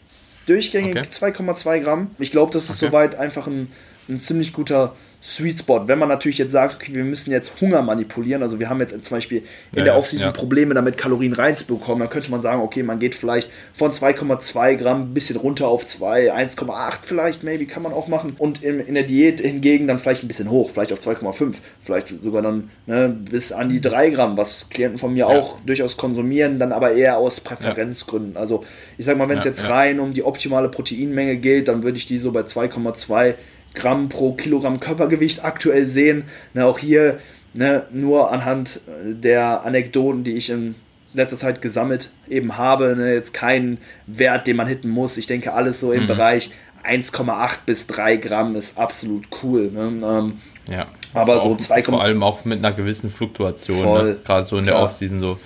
Durchgängig 0.47 0.97
okay. 0.97 1.09
2,2 1.09 1.81
Gramm. 1.81 2.11
Ich 2.19 2.31
glaube, 2.31 2.53
das 2.53 2.71
ist 2.71 2.83
okay. 2.83 2.91
soweit 2.91 3.15
einfach 3.17 3.47
ein, 3.47 3.69
ein 4.09 4.21
ziemlich 4.21 4.53
guter 4.53 4.95
Sweet 5.27 5.59
Spot. 5.59 5.89
Wenn 5.89 5.99
man 5.99 6.09
natürlich 6.09 6.39
jetzt 6.39 6.53
sagt, 6.53 6.77
okay, 6.77 6.95
wir 6.95 7.03
müssen 7.03 7.33
jetzt 7.33 7.61
Hunger 7.61 7.83
manipulieren, 7.83 8.45
also 8.45 8.61
wir 8.61 8.71
haben 8.71 8.79
jetzt 8.79 8.93
zum 9.05 9.17
Beispiel 9.17 9.39
in 9.73 9.79
ja, 9.79 9.85
der 9.85 9.97
Offseason 9.97 10.29
ja. 10.29 10.33
Probleme 10.33 10.73
damit, 10.73 10.97
Kalorien 10.97 11.33
reinzubekommen, 11.33 11.99
dann 11.99 12.11
könnte 12.11 12.31
man 12.31 12.43
sagen, 12.43 12.63
okay, 12.63 12.85
man 12.85 13.01
geht 13.01 13.17
vielleicht 13.17 13.51
von 13.73 13.91
2,2 13.91 14.77
Gramm 14.77 15.11
ein 15.11 15.15
bisschen 15.15 15.37
runter 15.37 15.67
auf 15.67 15.85
2, 15.85 16.33
1,8 16.33 16.99
vielleicht, 17.03 17.43
maybe, 17.43 17.67
kann 17.67 17.83
man 17.83 17.93
auch 17.93 18.07
machen. 18.07 18.37
Und 18.39 18.63
in, 18.63 18.79
in 18.79 18.95
der 18.95 19.03
Diät 19.03 19.41
hingegen 19.41 19.89
dann 19.89 19.99
vielleicht 19.99 20.23
ein 20.23 20.29
bisschen 20.29 20.49
hoch, 20.49 20.71
vielleicht 20.71 20.93
auf 20.93 21.01
2,5, 21.01 21.57
vielleicht 21.81 22.23
sogar 22.23 22.43
dann 22.43 22.71
ne, 22.87 23.09
bis 23.09 23.51
an 23.51 23.69
die 23.69 23.81
3 23.81 24.11
Gramm, 24.11 24.37
was 24.37 24.69
Klienten 24.69 25.01
von 25.01 25.13
mir 25.13 25.27
ja. 25.27 25.27
auch 25.27 25.59
durchaus 25.67 25.97
konsumieren, 25.97 26.61
dann 26.61 26.71
aber 26.71 26.93
eher 26.93 27.19
aus 27.19 27.41
Präferenzgründen. 27.41 28.37
Also 28.37 28.63
ich 28.97 29.05
sag 29.05 29.19
mal, 29.19 29.29
wenn 29.29 29.39
es 29.39 29.45
jetzt 29.45 29.69
rein 29.69 29.99
um 29.99 30.13
die 30.13 30.23
optimale 30.23 30.69
Proteinmenge 30.69 31.37
geht, 31.39 31.67
dann 31.67 31.83
würde 31.83 31.99
ich 31.99 32.07
die 32.07 32.19
so 32.21 32.31
bei 32.31 32.43
2,2 32.43 33.35
Gramm 33.77 34.09
pro 34.09 34.33
Kilogramm 34.33 34.81
Körpergewicht 34.81 35.45
aktuell 35.45 35.87
sehen. 35.87 36.25
Ne, 36.55 36.67
auch 36.67 36.81
hier 36.81 37.21
ne, 37.55 37.85
nur 37.93 38.33
anhand 38.33 38.81
äh, 38.89 39.15
der 39.15 39.65
Anekdoten, 39.65 40.25
die 40.25 40.33
ich 40.33 40.51
in 40.51 40.75
letzter 41.15 41.37
Zeit 41.37 41.63
gesammelt 41.63 42.11
eben 42.29 42.57
habe, 42.57 42.97
ne, 42.97 43.15
jetzt 43.15 43.33
kein 43.33 43.79
Wert, 44.07 44.47
den 44.47 44.57
man 44.57 44.67
hitten 44.67 44.89
muss. 44.91 45.17
Ich 45.17 45.27
denke, 45.29 45.53
alles 45.53 45.81
so 45.81 45.93
im 45.93 46.05
mhm. 46.05 46.09
Bereich 46.09 46.51
1,8 46.85 47.59
bis 47.67 47.87
3 47.87 48.17
Gramm 48.17 48.57
ist 48.57 48.79
absolut 48.79 49.29
cool. 49.43 49.71
Ne? 49.73 49.93
Ähm, 50.03 50.41
ja. 50.71 50.87
Aber 51.15 51.43
so 51.43 51.57
2, 51.57 51.83
vor 51.85 52.03
allem 52.03 52.23
auch 52.23 52.45
mit 52.45 52.59
einer 52.59 52.73
gewissen 52.73 53.11
Fluktuation, 53.11 53.85
ne? 53.85 54.19
gerade 54.25 54.47
so 54.47 54.59
in 54.59 54.65
der 54.65 54.79
Offseason 54.79 55.21
so 55.21 55.39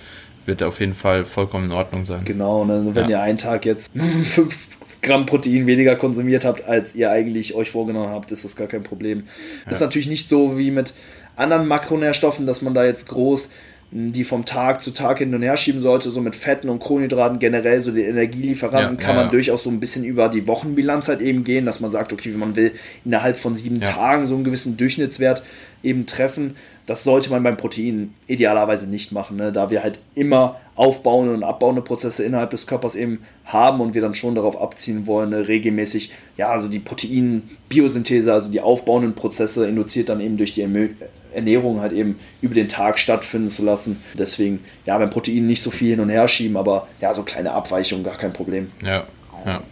wird 0.46 0.62
auf 0.62 0.80
jeden 0.80 0.94
Fall 0.94 1.24
vollkommen 1.24 1.66
in 1.66 1.72
Ordnung 1.72 2.04
sein. 2.04 2.24
Genau, 2.24 2.64
ne? 2.64 2.90
wenn 2.94 3.04
ja. 3.04 3.10
ihr 3.10 3.20
einen 3.20 3.38
Tag 3.38 3.64
jetzt 3.64 3.92
5 3.94 4.56
Gramm 5.02 5.26
Protein 5.26 5.66
weniger 5.66 5.96
konsumiert 5.96 6.44
habt, 6.44 6.64
als 6.64 6.94
ihr 6.94 7.10
eigentlich 7.10 7.54
euch 7.54 7.70
vorgenommen 7.70 8.10
habt, 8.10 8.32
ist 8.32 8.44
das 8.44 8.56
gar 8.56 8.66
kein 8.66 8.82
Problem. 8.82 9.24
Ja. 9.64 9.72
Ist 9.72 9.80
natürlich 9.80 10.08
nicht 10.08 10.28
so 10.28 10.58
wie 10.58 10.70
mit 10.70 10.94
anderen 11.36 11.66
Makronährstoffen, 11.66 12.46
dass 12.46 12.62
man 12.62 12.74
da 12.74 12.84
jetzt 12.84 13.08
groß 13.08 13.50
die 13.92 14.22
vom 14.22 14.44
Tag 14.44 14.80
zu 14.80 14.92
Tag 14.92 15.18
hin 15.18 15.34
und 15.34 15.42
her 15.42 15.56
schieben 15.56 15.80
sollte, 15.80 16.10
so 16.10 16.20
mit 16.20 16.36
Fetten 16.36 16.68
und 16.68 16.78
Kohlenhydraten 16.78 17.40
generell, 17.40 17.80
so 17.80 17.90
die 17.90 18.02
Energielieferanten, 18.02 18.96
ja, 18.96 19.00
kann 19.00 19.16
ja, 19.16 19.22
man 19.22 19.26
ja. 19.26 19.30
durchaus 19.32 19.64
so 19.64 19.70
ein 19.70 19.80
bisschen 19.80 20.04
über 20.04 20.28
die 20.28 20.46
Wochenbilanz 20.46 21.08
halt 21.08 21.20
eben 21.20 21.42
gehen, 21.42 21.66
dass 21.66 21.80
man 21.80 21.90
sagt, 21.90 22.12
okay, 22.12 22.32
wenn 22.32 22.38
man 22.38 22.54
will 22.54 22.72
innerhalb 23.04 23.36
von 23.36 23.56
sieben 23.56 23.80
Tagen 23.80 24.28
so 24.28 24.36
einen 24.36 24.44
gewissen 24.44 24.76
Durchschnittswert 24.76 25.42
eben 25.82 26.06
treffen, 26.06 26.56
das 26.86 27.04
sollte 27.04 27.30
man 27.30 27.42
beim 27.42 27.56
Protein 27.56 28.14
idealerweise 28.26 28.88
nicht 28.88 29.12
machen, 29.12 29.36
ne? 29.36 29.52
da 29.52 29.70
wir 29.70 29.82
halt 29.82 30.00
immer 30.14 30.56
aufbauende 30.74 31.34
und 31.34 31.44
abbauende 31.44 31.82
Prozesse 31.82 32.24
innerhalb 32.24 32.50
des 32.50 32.66
Körpers 32.66 32.96
eben 32.96 33.20
haben 33.44 33.80
und 33.80 33.94
wir 33.94 34.00
dann 34.00 34.14
schon 34.14 34.34
darauf 34.34 34.60
abziehen 34.60 35.06
wollen, 35.06 35.30
ne? 35.30 35.46
regelmäßig, 35.46 36.10
ja, 36.36 36.48
also 36.48 36.68
die 36.68 36.78
Protein-Biosynthese, 36.78 38.32
also 38.32 38.50
die 38.50 38.60
aufbauenden 38.60 39.14
Prozesse 39.14 39.68
induziert 39.68 40.08
dann 40.08 40.20
eben 40.20 40.36
durch 40.36 40.52
die 40.52 40.66
Ernährung 41.32 41.80
halt 41.80 41.92
eben 41.92 42.18
über 42.42 42.54
den 42.54 42.68
Tag 42.68 42.98
stattfinden 42.98 43.50
zu 43.50 43.64
lassen. 43.64 44.02
Deswegen, 44.18 44.60
ja, 44.84 44.98
beim 44.98 45.10
Protein 45.10 45.46
nicht 45.46 45.62
so 45.62 45.70
viel 45.70 45.90
hin 45.90 46.00
und 46.00 46.08
her 46.08 46.26
schieben, 46.28 46.56
aber 46.56 46.88
ja, 47.00 47.14
so 47.14 47.22
kleine 47.22 47.52
Abweichungen, 47.52 48.04
gar 48.04 48.16
kein 48.16 48.32
Problem. 48.32 48.70
Ja, 48.84 49.06
ja. 49.46 49.62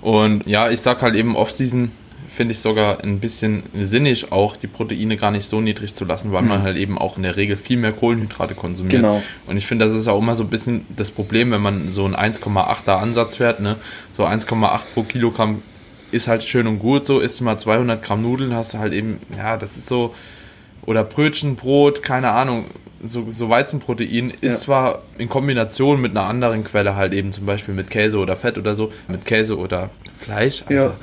Und 0.00 0.46
ja, 0.46 0.70
ich 0.70 0.80
sag 0.80 1.02
halt 1.02 1.16
eben 1.16 1.34
Off-Season 1.34 1.90
finde 2.34 2.52
ich 2.52 2.58
sogar 2.58 3.02
ein 3.02 3.20
bisschen 3.20 3.62
sinnig 3.74 4.32
auch, 4.32 4.56
die 4.56 4.66
Proteine 4.66 5.16
gar 5.16 5.30
nicht 5.30 5.46
so 5.46 5.60
niedrig 5.60 5.94
zu 5.94 6.04
lassen, 6.04 6.32
weil 6.32 6.42
mhm. 6.42 6.48
man 6.48 6.62
halt 6.62 6.76
eben 6.76 6.98
auch 6.98 7.16
in 7.16 7.22
der 7.22 7.36
Regel 7.36 7.56
viel 7.56 7.76
mehr 7.76 7.92
Kohlenhydrate 7.92 8.54
konsumiert. 8.54 8.96
Genau. 8.96 9.22
Und 9.46 9.56
ich 9.56 9.66
finde, 9.66 9.84
das 9.84 9.94
ist 9.94 10.08
auch 10.08 10.18
immer 10.18 10.34
so 10.34 10.44
ein 10.44 10.50
bisschen 10.50 10.84
das 10.94 11.10
Problem, 11.10 11.52
wenn 11.52 11.62
man 11.62 11.90
so 11.90 12.04
einen 12.04 12.16
1,8er 12.16 12.96
Ansatz 12.96 13.36
fährt, 13.36 13.60
ne? 13.60 13.76
so 14.16 14.24
1,8 14.24 14.80
pro 14.94 15.02
Kilogramm 15.04 15.62
ist 16.10 16.28
halt 16.28 16.44
schön 16.44 16.66
und 16.66 16.78
gut, 16.78 17.06
so 17.06 17.20
isst 17.20 17.40
du 17.40 17.44
mal 17.44 17.58
200 17.58 18.02
Gramm 18.02 18.22
Nudeln, 18.22 18.54
hast 18.54 18.74
du 18.74 18.78
halt 18.78 18.92
eben, 18.92 19.18
ja, 19.36 19.56
das 19.56 19.76
ist 19.76 19.88
so, 19.88 20.14
oder 20.86 21.02
Brötchen, 21.04 21.56
Brot, 21.56 22.02
keine 22.02 22.32
Ahnung, 22.32 22.66
so, 23.04 23.26
so 23.30 23.48
Weizenprotein 23.48 24.32
ist 24.40 24.52
ja. 24.52 24.58
zwar 24.58 25.02
in 25.18 25.28
Kombination 25.28 26.00
mit 26.00 26.12
einer 26.12 26.26
anderen 26.26 26.64
Quelle 26.64 26.96
halt 26.96 27.12
eben 27.14 27.32
zum 27.32 27.46
Beispiel 27.46 27.74
mit 27.74 27.90
Käse 27.90 28.18
oder 28.18 28.36
Fett 28.36 28.58
oder 28.58 28.74
so, 28.74 28.92
mit 29.08 29.24
Käse 29.24 29.58
oder 29.58 29.90
Fleisch, 30.18 30.62
Alter. 30.62 30.74
Ja. 30.74 30.96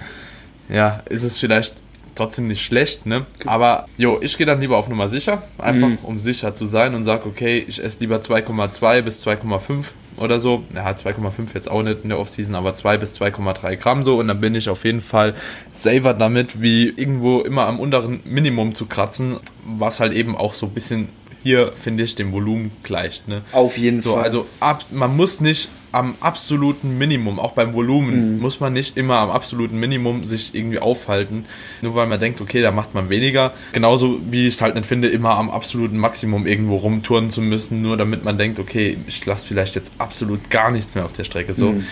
Ja, 0.72 1.04
ist 1.10 1.24
es 1.24 1.38
vielleicht 1.38 1.76
trotzdem 2.16 2.48
nicht 2.48 2.62
schlecht, 2.62 3.06
ne? 3.06 3.26
Aber 3.46 3.88
jo, 3.98 4.20
ich 4.22 4.38
gehe 4.38 4.46
dann 4.46 4.60
lieber 4.60 4.78
auf 4.78 4.90
Nummer 4.90 5.10
sicher, 5.10 5.44
einfach 5.58 5.88
mhm. 5.88 5.98
um 6.04 6.20
sicher 6.20 6.54
zu 6.56 6.66
sein 6.66 6.94
und 6.96 7.04
sage, 7.04 7.26
okay, 7.26 7.64
ich 7.68 7.84
esse 7.84 8.00
lieber 8.00 8.18
2,2 8.18 9.02
bis 9.02 9.26
2,5 9.26 9.86
oder 10.18 10.40
so. 10.40 10.64
Ja, 10.76 10.92
2,5 10.92 11.54
jetzt 11.54 11.72
auch 11.72 11.84
nicht 11.84 12.04
in 12.04 12.10
der 12.10 12.20
Offseason, 12.20 12.56
aber 12.56 12.76
2 12.76 12.98
bis 12.98 13.14
2,3 13.14 13.76
Gramm 13.78 14.04
so 14.04 14.20
und 14.20 14.28
dann 14.28 14.42
bin 14.42 14.56
ich 14.56 14.70
auf 14.70 14.84
jeden 14.84 15.02
Fall 15.02 15.36
saver 15.72 16.14
damit, 16.14 16.62
wie 16.62 16.90
irgendwo 16.90 17.42
immer 17.42 17.66
am 17.68 17.80
unteren 17.80 18.22
Minimum 18.26 18.76
zu 18.76 18.86
kratzen, 18.86 19.38
was 19.66 20.00
halt 20.00 20.14
eben 20.14 20.36
auch 20.36 20.54
so 20.54 20.66
ein 20.66 20.74
bisschen 20.74 21.10
hier, 21.44 21.74
finde 21.74 22.04
ich, 22.04 22.16
dem 22.16 22.32
Volumen 22.32 22.72
gleicht. 22.84 23.28
Ne? 23.28 23.42
Auf 23.52 23.78
jeden 23.78 24.02
so, 24.02 24.14
Fall. 24.14 24.24
Also 24.24 24.46
ab, 24.60 24.86
man 24.92 25.16
muss 25.16 25.42
nicht 25.42 25.70
am 25.92 26.16
absoluten 26.22 26.98
Minimum, 26.98 27.40
auch 27.40 27.52
beim 27.52 27.74
Volumen, 27.74 28.36
mhm. 28.36 28.40
muss 28.40 28.60
man 28.60 28.74
nicht 28.74 28.98
immer 28.98 29.18
am 29.18 29.30
absoluten 29.30 29.78
Minimum 29.78 30.26
sich 30.26 30.56
irgendwie 30.56 30.80
aufhalten, 30.80 31.46
nur 31.82 31.96
weil 31.96 32.08
man 32.08 32.20
denkt, 32.20 32.40
okay, 32.40 32.62
da 32.62 32.72
macht 32.72 32.94
man 32.94 33.10
weniger. 33.10 33.54
Genauso 33.74 34.20
wie 34.30 34.48
ich 34.48 34.56
es 34.56 34.62
halt 34.62 34.76
nicht 34.76 34.86
finde, 34.86 35.10
immer 35.10 35.32
am 35.32 35.50
absoluten 35.50 35.98
Maximum 35.98 36.48
irgendwo 36.48 36.78
rumtouren 36.78 37.30
zu 37.30 37.42
müssen, 37.42 37.82
nur 37.82 37.98
damit 37.98 38.24
man 38.24 38.38
denkt, 38.38 38.60
okay, 38.60 38.98
ich 39.08 39.26
lasse 39.26 39.46
vielleicht 39.46 39.76
jetzt 39.76 39.92
absolut 39.98 40.50
gar 40.50 40.72
nichts 40.72 40.96
mehr 40.96 41.06
auf 41.06 41.14
der 41.14 41.26
Strecke. 41.26 41.54
So. 41.54 41.72
Mhm. 41.72 41.86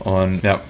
Und 0.00 0.44
ja. 0.44 0.60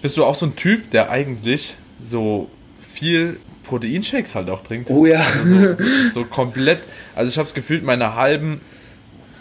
Bist 0.00 0.16
du 0.16 0.24
auch 0.24 0.34
so 0.34 0.46
ein 0.46 0.56
Typ, 0.56 0.90
der 0.90 1.10
eigentlich 1.10 1.76
so 2.02 2.48
viel 2.78 3.38
Proteinshakes 3.64 4.34
halt 4.34 4.50
auch 4.50 4.62
trinkt. 4.62 4.90
Oh 4.90 5.06
ja. 5.06 5.20
Also 5.20 5.74
so, 5.74 5.74
so, 5.74 5.84
so, 6.12 6.24
komplett. 6.24 6.80
Also 7.14 7.30
ich 7.30 7.38
habe 7.38 7.48
es 7.48 7.54
gefühlt, 7.54 7.82
meine 7.82 8.14
halben, 8.14 8.60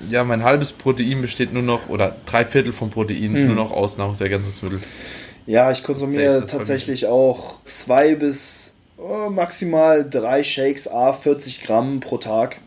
ja, 0.09 0.23
mein 0.23 0.43
halbes 0.43 0.71
Protein 0.71 1.21
besteht 1.21 1.53
nur 1.53 1.63
noch, 1.63 1.89
oder 1.89 2.15
drei 2.25 2.45
Viertel 2.45 2.73
vom 2.73 2.89
Protein 2.89 3.33
mhm. 3.33 3.47
nur 3.47 3.55
noch 3.55 3.71
aus 3.71 3.97
Nahrungsergänzungsmitteln. 3.97 4.81
Ja, 5.45 5.71
ich 5.71 5.83
konsumiere 5.83 6.45
tatsächlich 6.45 7.05
auch 7.07 7.61
zwei 7.63 8.15
bis 8.15 8.77
oh, 8.97 9.29
maximal 9.29 10.07
drei 10.09 10.43
Shakes, 10.43 10.87
a 10.87 11.13
40 11.13 11.61
Gramm 11.61 11.99
pro 11.99 12.17
Tag. 12.17 12.59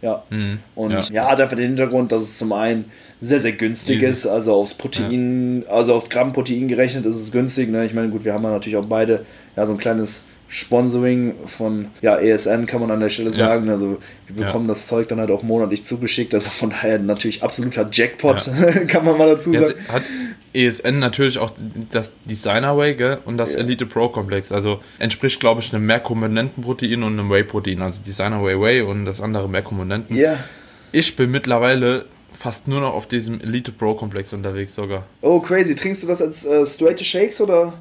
Ja. 0.00 0.22
Mhm. 0.30 0.58
Und 0.74 0.92
ja. 0.92 1.00
ja, 1.12 1.30
hat 1.30 1.40
einfach 1.40 1.56
den 1.56 1.68
Hintergrund, 1.68 2.12
dass 2.12 2.22
es 2.22 2.38
zum 2.38 2.52
einen 2.52 2.86
sehr, 3.20 3.40
sehr 3.40 3.52
günstig 3.52 4.02
Easy. 4.02 4.10
ist. 4.10 4.26
Also 4.26 4.54
aufs 4.54 4.74
Protein, 4.74 5.62
ja. 5.62 5.72
also 5.72 5.94
aufs 5.94 6.10
Gramm 6.10 6.32
Protein 6.32 6.68
gerechnet 6.68 7.06
ist 7.06 7.16
es 7.16 7.32
günstig. 7.32 7.70
Ne? 7.70 7.86
Ich 7.86 7.94
meine, 7.94 8.08
gut, 8.08 8.24
wir 8.24 8.34
haben 8.34 8.44
ja 8.44 8.50
natürlich 8.50 8.76
auch 8.76 8.86
beide 8.86 9.24
ja 9.56 9.64
so 9.64 9.72
ein 9.72 9.78
kleines 9.78 10.26
Sponsoring 10.48 11.34
von 11.46 11.88
ja, 12.00 12.16
ESN, 12.16 12.66
kann 12.66 12.80
man 12.80 12.90
an 12.90 13.00
der 13.00 13.08
Stelle 13.08 13.32
sagen. 13.32 13.66
Ja. 13.66 13.72
Also 13.72 13.98
wir 14.28 14.44
bekommen 14.44 14.66
ja. 14.66 14.68
das 14.68 14.86
Zeug 14.86 15.08
dann 15.08 15.18
halt 15.18 15.30
auch 15.30 15.42
monatlich 15.42 15.84
zugeschickt. 15.84 16.34
Also 16.34 16.50
von 16.50 16.70
daher 16.70 16.98
natürlich 16.98 17.42
absoluter 17.42 17.88
Jackpot, 17.90 18.46
ja. 18.46 18.70
kann 18.86 19.04
man 19.04 19.18
mal 19.18 19.26
dazu 19.26 19.52
sagen. 19.52 19.64
Jetzt 19.64 19.92
hat 19.92 20.02
ESN 20.52 21.00
natürlich 21.00 21.38
auch 21.38 21.50
das 21.90 22.12
Designer 22.24 22.76
Way 22.76 22.94
gell? 22.94 23.18
und 23.24 23.36
das 23.36 23.54
Elite 23.54 23.86
Pro 23.86 24.08
Komplex. 24.08 24.52
Also 24.52 24.80
entspricht, 24.98 25.40
glaube 25.40 25.60
ich, 25.60 25.74
einem 25.74 25.86
Mehrkomponentenprotein 25.86 27.02
und 27.02 27.18
einem 27.18 27.30
Whey-Protein. 27.30 27.82
Also 27.82 28.02
Designer 28.02 28.42
Way 28.42 28.60
Whey 28.60 28.80
und 28.82 29.04
das 29.04 29.20
andere 29.20 29.48
Mehrkomponenten. 29.48 30.16
Ja. 30.16 30.36
Ich 30.92 31.16
bin 31.16 31.32
mittlerweile 31.32 32.06
fast 32.32 32.68
nur 32.68 32.80
noch 32.80 32.94
auf 32.94 33.08
diesem 33.08 33.40
Elite 33.40 33.72
Pro 33.72 33.94
Komplex 33.94 34.32
unterwegs 34.32 34.74
sogar. 34.74 35.06
Oh, 35.22 35.40
crazy. 35.40 35.74
Trinkst 35.74 36.02
du 36.02 36.06
das 36.06 36.22
als 36.22 36.44
äh, 36.44 36.64
straight 36.64 37.00
Shakes 37.00 37.40
oder? 37.40 37.72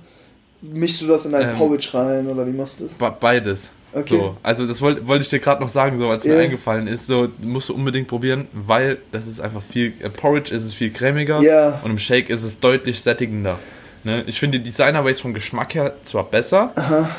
Mischst 0.72 1.02
du 1.02 1.08
das 1.08 1.26
in 1.26 1.36
ein 1.36 1.50
ähm, 1.50 1.56
Porridge 1.56 1.90
rein 1.94 2.26
oder 2.28 2.48
wie 2.48 2.54
machst 2.54 2.80
du 2.80 2.86
das? 2.86 2.98
Beides. 3.20 3.72
Okay. 3.92 4.18
So, 4.18 4.38
also 4.42 4.66
das 4.66 4.82
wollte 4.82 5.08
wollt 5.08 5.22
ich 5.22 5.30
dir 5.30 5.40
gerade 5.40 5.62
noch 5.62 5.70
sagen, 5.70 6.00
so 6.00 6.10
als 6.10 6.26
yeah. 6.26 6.38
mir 6.38 6.44
eingefallen 6.44 6.88
ist, 6.88 7.06
so 7.06 7.28
musst 7.44 7.70
du 7.70 7.76
unbedingt 7.76 8.08
probieren, 8.08 8.48
weil 8.52 8.98
das 9.12 9.28
ist 9.28 9.40
einfach 9.40 9.62
viel, 9.62 9.94
im 10.00 10.12
Porridge 10.12 10.54
ist 10.54 10.64
es 10.64 10.74
viel 10.74 10.92
cremiger 10.92 11.40
yeah. 11.42 11.80
und 11.84 11.92
im 11.92 12.00
Shake 12.00 12.30
ist 12.30 12.44
es 12.44 12.60
deutlich 12.60 13.02
sättigender. 13.02 13.60
Ne? 14.04 14.24
Ich 14.26 14.40
finde 14.40 14.60
die 14.60 14.64
Designer 14.64 15.06
Ways 15.06 15.20
vom 15.20 15.34
Geschmack 15.34 15.76
her 15.76 15.94
zwar 16.02 16.24
besser, 16.24 16.72
Aha. 16.76 17.10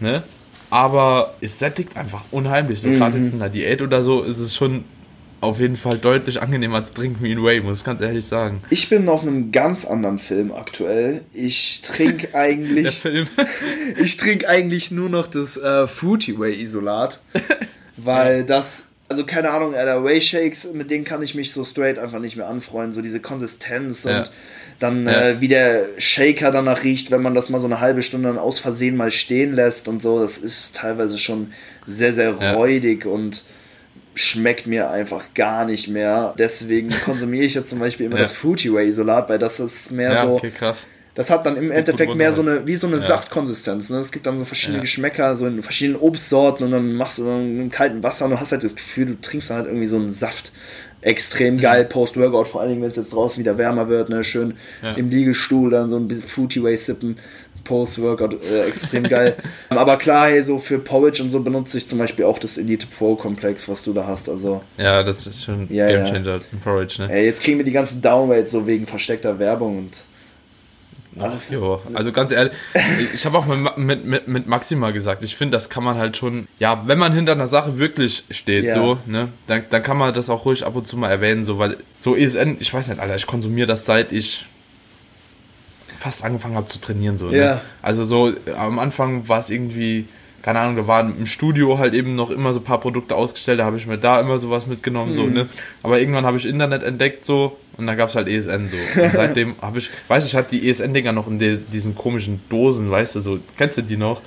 ne? 0.00 0.22
aber 0.70 1.34
es 1.40 1.58
sättigt 1.58 1.96
einfach 1.96 2.24
unheimlich. 2.30 2.80
So 2.80 2.88
mhm. 2.88 2.96
gerade 2.96 3.18
jetzt 3.18 3.32
in 3.32 3.38
der 3.38 3.48
Diät 3.48 3.80
oder 3.80 4.02
so 4.02 4.22
ist 4.22 4.38
es 4.38 4.54
schon 4.54 4.84
auf 5.40 5.60
jeden 5.60 5.76
Fall 5.76 5.98
deutlich 5.98 6.42
angenehmer 6.42 6.76
als 6.76 6.92
Trinken 6.92 7.22
wie 7.22 7.32
in 7.32 7.42
Way, 7.42 7.60
muss 7.60 7.78
ich 7.78 7.84
ganz 7.84 8.00
ehrlich 8.00 8.26
sagen. 8.26 8.60
Ich 8.70 8.88
bin 8.88 9.08
auf 9.08 9.22
einem 9.22 9.52
ganz 9.52 9.84
anderen 9.84 10.18
Film 10.18 10.52
aktuell. 10.52 11.22
Ich 11.32 11.82
trinke 11.82 12.34
eigentlich. 12.34 13.02
Ich 14.00 14.16
trinke 14.16 14.48
eigentlich 14.48 14.90
nur 14.90 15.08
noch 15.08 15.26
das 15.26 15.56
äh, 15.56 15.86
Fruity 15.86 16.38
Way 16.38 16.60
Isolat. 16.60 17.20
Weil 17.96 18.38
ja. 18.38 18.42
das, 18.44 18.88
also 19.08 19.24
keine 19.24 19.50
Ahnung, 19.50 19.74
Alter, 19.74 20.04
Way 20.04 20.20
Shakes, 20.20 20.72
mit 20.72 20.90
denen 20.90 21.04
kann 21.04 21.22
ich 21.22 21.34
mich 21.34 21.52
so 21.52 21.64
straight 21.64 21.98
einfach 21.98 22.20
nicht 22.20 22.36
mehr 22.36 22.46
anfreunden. 22.46 22.92
So 22.92 23.02
diese 23.02 23.20
Konsistenz 23.20 24.04
ja. 24.04 24.18
und 24.18 24.30
dann 24.78 25.06
ja. 25.06 25.30
äh, 25.30 25.40
wie 25.40 25.48
der 25.48 25.86
Shaker 25.98 26.50
danach 26.50 26.84
riecht, 26.84 27.10
wenn 27.10 27.22
man 27.22 27.34
das 27.34 27.50
mal 27.50 27.60
so 27.60 27.66
eine 27.66 27.80
halbe 27.80 28.02
Stunde 28.02 28.28
dann 28.28 28.38
aus 28.38 28.58
Versehen 28.58 28.96
mal 28.96 29.10
stehen 29.10 29.52
lässt 29.52 29.88
und 29.88 30.02
so. 30.02 30.20
Das 30.20 30.38
ist 30.38 30.76
teilweise 30.76 31.18
schon 31.18 31.52
sehr, 31.86 32.12
sehr 32.12 32.34
räudig 32.54 33.06
und 33.06 33.42
schmeckt 34.18 34.66
mir 34.66 34.90
einfach 34.90 35.24
gar 35.34 35.64
nicht 35.64 35.88
mehr. 35.88 36.34
Deswegen 36.38 36.90
konsumiere 37.04 37.44
ich 37.44 37.54
jetzt 37.54 37.70
zum 37.70 37.78
Beispiel 37.78 38.06
immer 38.06 38.16
ja. 38.16 38.22
das 38.22 38.32
Fruity 38.32 38.72
Way 38.72 38.88
Isolat, 38.88 39.28
weil 39.28 39.38
das 39.38 39.60
ist 39.60 39.90
mehr 39.90 40.12
ja, 40.12 40.26
so. 40.26 40.34
Okay, 40.34 40.50
krass. 40.50 40.86
Das 41.18 41.30
hat 41.30 41.46
dann 41.46 41.56
im 41.56 41.72
Endeffekt 41.72 42.14
mehr 42.14 42.32
so 42.32 42.42
eine, 42.42 42.64
wie 42.68 42.76
so 42.76 42.86
eine 42.86 42.96
ja. 42.96 43.02
Saftkonsistenz. 43.02 43.90
Ne? 43.90 43.98
Es 43.98 44.12
gibt 44.12 44.24
dann 44.26 44.38
so 44.38 44.44
verschiedene 44.44 44.82
Geschmäcker, 44.82 45.36
so 45.36 45.48
in 45.48 45.64
verschiedenen 45.64 46.00
Obstsorten 46.00 46.64
und 46.64 46.70
dann 46.70 46.92
machst 46.92 47.18
du 47.18 47.24
dann 47.24 47.60
im 47.60 47.70
kalten 47.72 48.04
Wasser 48.04 48.26
und 48.26 48.30
du 48.30 48.40
hast 48.40 48.52
halt 48.52 48.62
das 48.62 48.76
Gefühl, 48.76 49.06
du 49.06 49.20
trinkst 49.20 49.50
dann 49.50 49.56
halt 49.56 49.66
irgendwie 49.66 49.88
so 49.88 49.96
einen 49.96 50.12
Saft. 50.12 50.52
Extrem 51.00 51.56
mhm. 51.56 51.60
geil 51.60 51.84
Post-Workout, 51.86 52.46
vor 52.46 52.60
allem 52.60 52.80
wenn 52.82 52.90
es 52.90 52.96
jetzt 52.96 53.12
draußen 53.12 53.40
wieder 53.40 53.58
wärmer 53.58 53.88
wird, 53.88 54.10
ne? 54.10 54.22
schön 54.22 54.54
im 54.96 55.10
Liegestuhl 55.10 55.70
dann 55.70 55.90
so 55.90 55.96
ein 55.96 56.06
bisschen 56.06 56.28
Fruity 56.28 56.62
Way 56.62 56.76
sippen. 56.76 57.16
Post-Workout 57.68 58.42
äh, 58.42 58.66
extrem 58.66 59.04
geil. 59.04 59.36
Aber 59.68 59.96
klar, 59.98 60.28
hey, 60.28 60.42
so 60.42 60.58
für 60.58 60.78
Porridge 60.78 61.22
und 61.22 61.30
so 61.30 61.40
benutze 61.40 61.78
ich 61.78 61.86
zum 61.86 61.98
Beispiel 61.98 62.24
auch 62.24 62.38
das 62.38 62.56
Elite 62.56 62.86
Pro 62.86 63.14
Komplex, 63.14 63.68
was 63.68 63.84
du 63.84 63.92
da 63.92 64.06
hast. 64.06 64.28
Also, 64.28 64.62
ja, 64.78 65.02
das 65.02 65.26
ist 65.26 65.44
schon 65.44 65.68
ja, 65.70 65.86
Game 65.86 66.06
Changer 66.06 66.36
ja. 66.36 66.58
Porridge, 66.64 67.02
ne? 67.02 67.12
Ey, 67.12 67.26
jetzt 67.26 67.42
kriegen 67.42 67.58
wir 67.58 67.64
die 67.64 67.72
ganzen 67.72 68.00
Downweights 68.00 68.50
so 68.50 68.66
wegen 68.66 68.86
versteckter 68.86 69.38
Werbung 69.38 69.78
und 69.78 70.04
alles. 71.20 71.50
Jo, 71.50 71.80
also 71.94 72.12
ganz 72.12 72.30
ehrlich, 72.30 72.52
ich 73.12 73.26
habe 73.26 73.38
auch 73.38 73.46
mit, 73.46 73.76
mit, 73.76 74.04
mit, 74.04 74.28
mit 74.28 74.46
Maxima 74.46 74.90
gesagt, 74.90 75.24
ich 75.24 75.36
finde, 75.36 75.56
das 75.56 75.68
kann 75.68 75.82
man 75.82 75.96
halt 75.96 76.16
schon, 76.16 76.46
ja, 76.58 76.82
wenn 76.86 76.98
man 76.98 77.12
hinter 77.12 77.32
einer 77.32 77.46
Sache 77.46 77.78
wirklich 77.78 78.24
steht, 78.30 78.64
ja. 78.64 78.74
so, 78.74 78.98
ne, 79.06 79.28
dann, 79.46 79.64
dann 79.70 79.82
kann 79.82 79.96
man 79.96 80.14
das 80.14 80.30
auch 80.30 80.44
ruhig 80.44 80.64
ab 80.64 80.76
und 80.76 80.86
zu 80.86 80.96
mal 80.96 81.10
erwähnen, 81.10 81.44
so, 81.44 81.58
weil 81.58 81.76
so 81.98 82.14
ESN, 82.14 82.56
ich 82.60 82.72
weiß 82.72 82.88
nicht, 82.88 83.00
Alter, 83.00 83.16
ich 83.16 83.26
konsumiere 83.26 83.66
das 83.66 83.84
seit 83.84 84.12
ich 84.12 84.46
fast 85.98 86.24
angefangen 86.24 86.54
habe 86.54 86.66
zu 86.66 86.80
trainieren. 86.80 87.18
So, 87.18 87.30
ne? 87.30 87.36
ja. 87.36 87.60
Also 87.82 88.04
so 88.04 88.32
am 88.56 88.78
Anfang 88.78 89.28
war 89.28 89.40
es 89.40 89.50
irgendwie, 89.50 90.06
keine 90.42 90.60
Ahnung, 90.60 90.76
da 90.76 90.86
waren 90.86 91.18
im 91.18 91.26
Studio 91.26 91.78
halt 91.78 91.92
eben 91.92 92.14
noch 92.14 92.30
immer 92.30 92.52
so 92.52 92.60
ein 92.60 92.64
paar 92.64 92.78
Produkte 92.78 93.16
ausgestellt, 93.16 93.58
da 93.58 93.64
habe 93.64 93.76
ich 93.76 93.86
mir 93.86 93.98
da 93.98 94.20
immer 94.20 94.38
sowas 94.38 94.66
mitgenommen, 94.66 95.10
mhm. 95.10 95.16
so, 95.16 95.26
ne? 95.26 95.48
Aber 95.82 95.98
irgendwann 95.98 96.24
habe 96.24 96.36
ich 96.36 96.46
Internet 96.46 96.84
entdeckt 96.84 97.24
so 97.24 97.58
und 97.76 97.88
dann 97.88 97.96
gab 97.96 98.10
es 98.10 98.14
halt 98.14 98.28
ESN 98.28 98.68
so. 98.70 99.02
Und 99.02 99.12
seitdem 99.12 99.56
habe 99.60 99.78
ich, 99.78 99.90
weiß 100.06 100.26
ich, 100.26 100.36
hatte 100.36 100.56
die 100.56 100.70
ESN-Dinger 100.70 101.12
noch 101.12 101.26
in 101.26 101.38
de, 101.38 101.58
diesen 101.58 101.96
komischen 101.96 102.40
Dosen, 102.48 102.90
weißt 102.90 103.16
du, 103.16 103.20
so, 103.20 103.40
kennst 103.56 103.78
du 103.78 103.82
die 103.82 103.96
noch? 103.96 104.22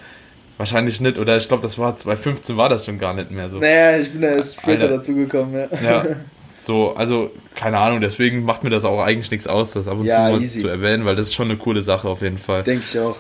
Wahrscheinlich 0.58 1.00
nicht, 1.00 1.18
oder 1.18 1.38
ich 1.38 1.48
glaube, 1.48 1.64
das 1.64 1.80
war 1.80 1.98
2015 1.98 2.56
war 2.58 2.70
das 2.70 2.86
schon 2.86 3.00
gar 3.00 3.14
nicht 3.14 3.32
mehr 3.32 3.50
so. 3.50 3.60
Naja, 3.60 3.98
ich 3.98 4.12
bin 4.12 4.22
da 4.22 4.28
erst 4.28 4.62
später 4.62 4.90
dazugekommen, 4.90 5.56
ja. 5.56 5.68
Ja, 5.82 6.06
So, 6.62 6.94
also, 6.94 7.32
keine 7.56 7.80
Ahnung, 7.80 8.02
deswegen 8.02 8.46
macht 8.46 8.64
mir 8.64 8.70
das 8.70 8.86
auch 8.86 9.02
eigentlich 9.02 9.32
nichts 9.32 9.48
aus, 9.48 9.72
das 9.72 9.88
ab 9.88 9.98
und 9.98 10.06
ja, 10.06 10.28
zu 10.28 10.40
mal 10.40 10.42
zu 10.42 10.68
erwähnen, 10.68 11.06
weil 11.06 11.16
das 11.16 11.28
ist 11.28 11.34
schon 11.34 11.50
eine 11.50 11.58
coole 11.58 11.82
Sache 11.82 12.08
auf 12.08 12.22
jeden 12.22 12.38
Fall. 12.38 12.62
Denke 12.62 12.84
ich 12.88 13.00
auch. 13.00 13.18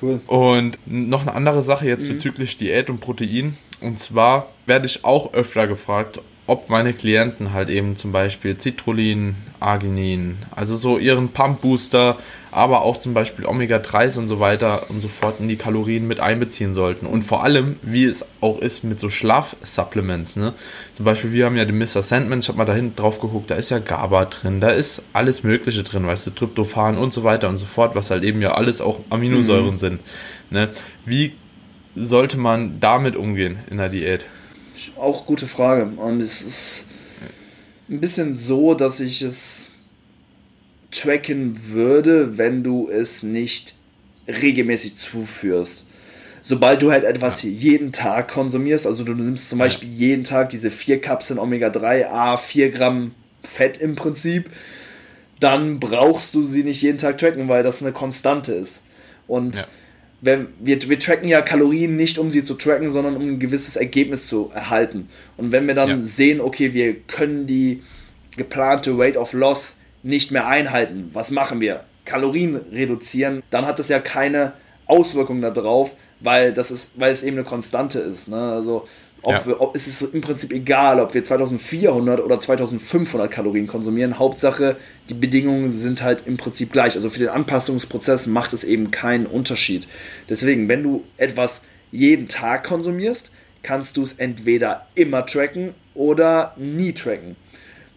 Cool. 0.00 0.20
Und 0.26 0.78
noch 0.86 1.22
eine 1.22 1.34
andere 1.34 1.62
Sache 1.62 1.86
jetzt 1.86 2.04
mhm. 2.04 2.10
bezüglich 2.10 2.56
Diät 2.56 2.88
und 2.88 3.00
Protein. 3.00 3.58
Und 3.82 4.00
zwar 4.00 4.48
werde 4.64 4.86
ich 4.86 5.04
auch 5.04 5.34
öfter 5.34 5.66
gefragt, 5.66 6.20
ob 6.46 6.70
meine 6.70 6.94
Klienten 6.94 7.52
halt 7.52 7.68
eben 7.68 7.96
zum 7.96 8.12
Beispiel 8.12 8.58
Citrullin, 8.58 9.36
Arginin, 9.60 10.38
also 10.50 10.76
so 10.76 10.96
ihren 10.96 11.28
Pump 11.28 11.60
Booster, 11.60 12.16
aber 12.50 12.82
auch 12.82 12.96
zum 12.98 13.14
Beispiel 13.14 13.46
Omega-3s 13.46 14.18
und 14.18 14.28
so 14.28 14.40
weiter 14.40 14.88
und 14.90 15.00
so 15.00 15.08
fort 15.08 15.40
in 15.40 15.48
die 15.48 15.56
Kalorien 15.56 16.06
mit 16.06 16.20
einbeziehen 16.20 16.74
sollten. 16.74 17.06
Und 17.06 17.22
vor 17.22 17.44
allem, 17.44 17.76
wie 17.82 18.04
es 18.04 18.24
auch 18.40 18.60
ist 18.60 18.84
mit 18.84 19.00
so 19.00 19.10
Schlafsupplements. 19.10 20.36
Ne? 20.36 20.54
Zum 20.94 21.04
Beispiel, 21.04 21.32
wir 21.32 21.46
haben 21.46 21.56
ja 21.56 21.64
den 21.64 21.78
Mr. 21.78 22.02
Sandman, 22.02 22.38
ich 22.38 22.48
habe 22.48 22.58
mal 22.58 22.64
da 22.64 22.74
hinten 22.74 22.96
drauf 22.96 23.20
geguckt, 23.20 23.50
da 23.50 23.56
ist 23.56 23.70
ja 23.70 23.78
GABA 23.78 24.26
drin, 24.26 24.60
da 24.60 24.70
ist 24.70 25.02
alles 25.12 25.42
Mögliche 25.42 25.82
drin, 25.82 26.06
weißt 26.06 26.26
du, 26.26 26.30
Tryptophan 26.30 26.98
und 26.98 27.12
so 27.12 27.24
weiter 27.24 27.48
und 27.48 27.58
so 27.58 27.66
fort, 27.66 27.94
was 27.94 28.10
halt 28.10 28.24
eben 28.24 28.40
ja 28.40 28.52
alles 28.52 28.80
auch 28.80 29.00
Aminosäuren 29.10 29.74
mhm. 29.74 29.78
sind. 29.78 30.00
Ne? 30.50 30.70
Wie 31.04 31.32
sollte 31.94 32.38
man 32.38 32.80
damit 32.80 33.16
umgehen 33.16 33.58
in 33.70 33.78
der 33.78 33.88
Diät? 33.88 34.26
Auch 34.96 35.26
gute 35.26 35.46
Frage. 35.46 35.84
Und 35.96 36.20
es 36.20 36.42
ist 36.42 36.90
ein 37.88 38.00
bisschen 38.00 38.34
so, 38.34 38.74
dass 38.74 39.00
ich 39.00 39.22
es 39.22 39.72
tracken 40.90 41.58
würde, 41.68 42.38
wenn 42.38 42.62
du 42.62 42.88
es 42.88 43.22
nicht 43.22 43.74
regelmäßig 44.26 44.96
zuführst. 44.96 45.86
sobald 46.42 46.80
du 46.80 46.90
halt 46.90 47.04
etwas 47.04 47.42
ja. 47.42 47.50
jeden 47.50 47.92
Tag 47.92 48.28
konsumierst, 48.28 48.86
also 48.86 49.04
du 49.04 49.12
nimmst 49.12 49.50
zum 49.50 49.58
Beispiel 49.58 49.88
jeden 49.88 50.24
Tag 50.24 50.48
diese 50.48 50.70
vier 50.70 51.00
Kapseln 51.00 51.38
Omega-3, 51.38 52.06
A, 52.06 52.36
4 52.36 52.70
Gramm 52.70 53.12
Fett 53.42 53.78
im 53.78 53.96
Prinzip, 53.96 54.50
dann 55.40 55.78
brauchst 55.78 56.34
du 56.34 56.42
sie 56.42 56.64
nicht 56.64 56.82
jeden 56.82 56.98
Tag 56.98 57.18
tracken, 57.18 57.48
weil 57.48 57.62
das 57.62 57.82
eine 57.82 57.92
Konstante 57.92 58.52
ist. 58.52 58.84
Und 59.26 59.56
ja. 59.56 59.64
wenn, 60.20 60.48
wir, 60.58 60.80
wir 60.88 60.98
tracken 60.98 61.28
ja 61.28 61.40
Kalorien 61.42 61.96
nicht, 61.96 62.18
um 62.18 62.30
sie 62.30 62.42
zu 62.42 62.54
tracken, 62.54 62.90
sondern 62.90 63.16
um 63.16 63.22
ein 63.22 63.38
gewisses 63.38 63.76
Ergebnis 63.76 64.26
zu 64.26 64.50
erhalten. 64.52 65.08
Und 65.36 65.52
wenn 65.52 65.66
wir 65.66 65.74
dann 65.74 66.04
sehen, 66.04 66.40
okay, 66.40 66.72
wir 66.74 66.94
können 66.94 67.46
die 67.46 67.82
geplante 68.36 68.96
Rate 68.96 69.18
of 69.18 69.32
Loss 69.32 69.77
nicht 70.08 70.32
mehr 70.32 70.46
einhalten, 70.46 71.10
was 71.12 71.30
machen 71.30 71.60
wir? 71.60 71.84
Kalorien 72.06 72.56
reduzieren, 72.72 73.42
dann 73.50 73.66
hat 73.66 73.78
das 73.78 73.90
ja 73.90 73.98
keine 73.98 74.54
Auswirkungen 74.86 75.42
darauf, 75.42 75.94
weil 76.20 76.54
das 76.54 76.70
ist, 76.70 76.98
weil 76.98 77.12
es 77.12 77.22
eben 77.22 77.36
eine 77.36 77.44
Konstante 77.44 77.98
ist. 77.98 78.28
Ne? 78.28 78.36
Also 78.36 78.88
ob, 79.20 79.32
ja. 79.32 79.46
wir, 79.46 79.60
ob 79.60 79.76
es 79.76 79.86
ist 79.86 80.14
im 80.14 80.22
Prinzip 80.22 80.50
egal, 80.52 80.98
ob 81.00 81.12
wir 81.12 81.22
2400 81.22 82.20
oder 82.20 82.40
2500 82.40 83.30
Kalorien 83.30 83.66
konsumieren. 83.66 84.18
Hauptsache, 84.18 84.76
die 85.10 85.14
Bedingungen 85.14 85.68
sind 85.68 86.02
halt 86.02 86.26
im 86.26 86.38
Prinzip 86.38 86.72
gleich. 86.72 86.96
Also 86.96 87.10
für 87.10 87.18
den 87.18 87.28
Anpassungsprozess 87.28 88.28
macht 88.28 88.54
es 88.54 88.64
eben 88.64 88.90
keinen 88.90 89.26
Unterschied. 89.26 89.88
Deswegen, 90.30 90.70
wenn 90.70 90.82
du 90.82 91.04
etwas 91.18 91.64
jeden 91.92 92.28
Tag 92.28 92.64
konsumierst, 92.64 93.30
kannst 93.62 93.98
du 93.98 94.02
es 94.02 94.14
entweder 94.14 94.86
immer 94.94 95.26
tracken 95.26 95.74
oder 95.94 96.54
nie 96.56 96.94
tracken. 96.94 97.36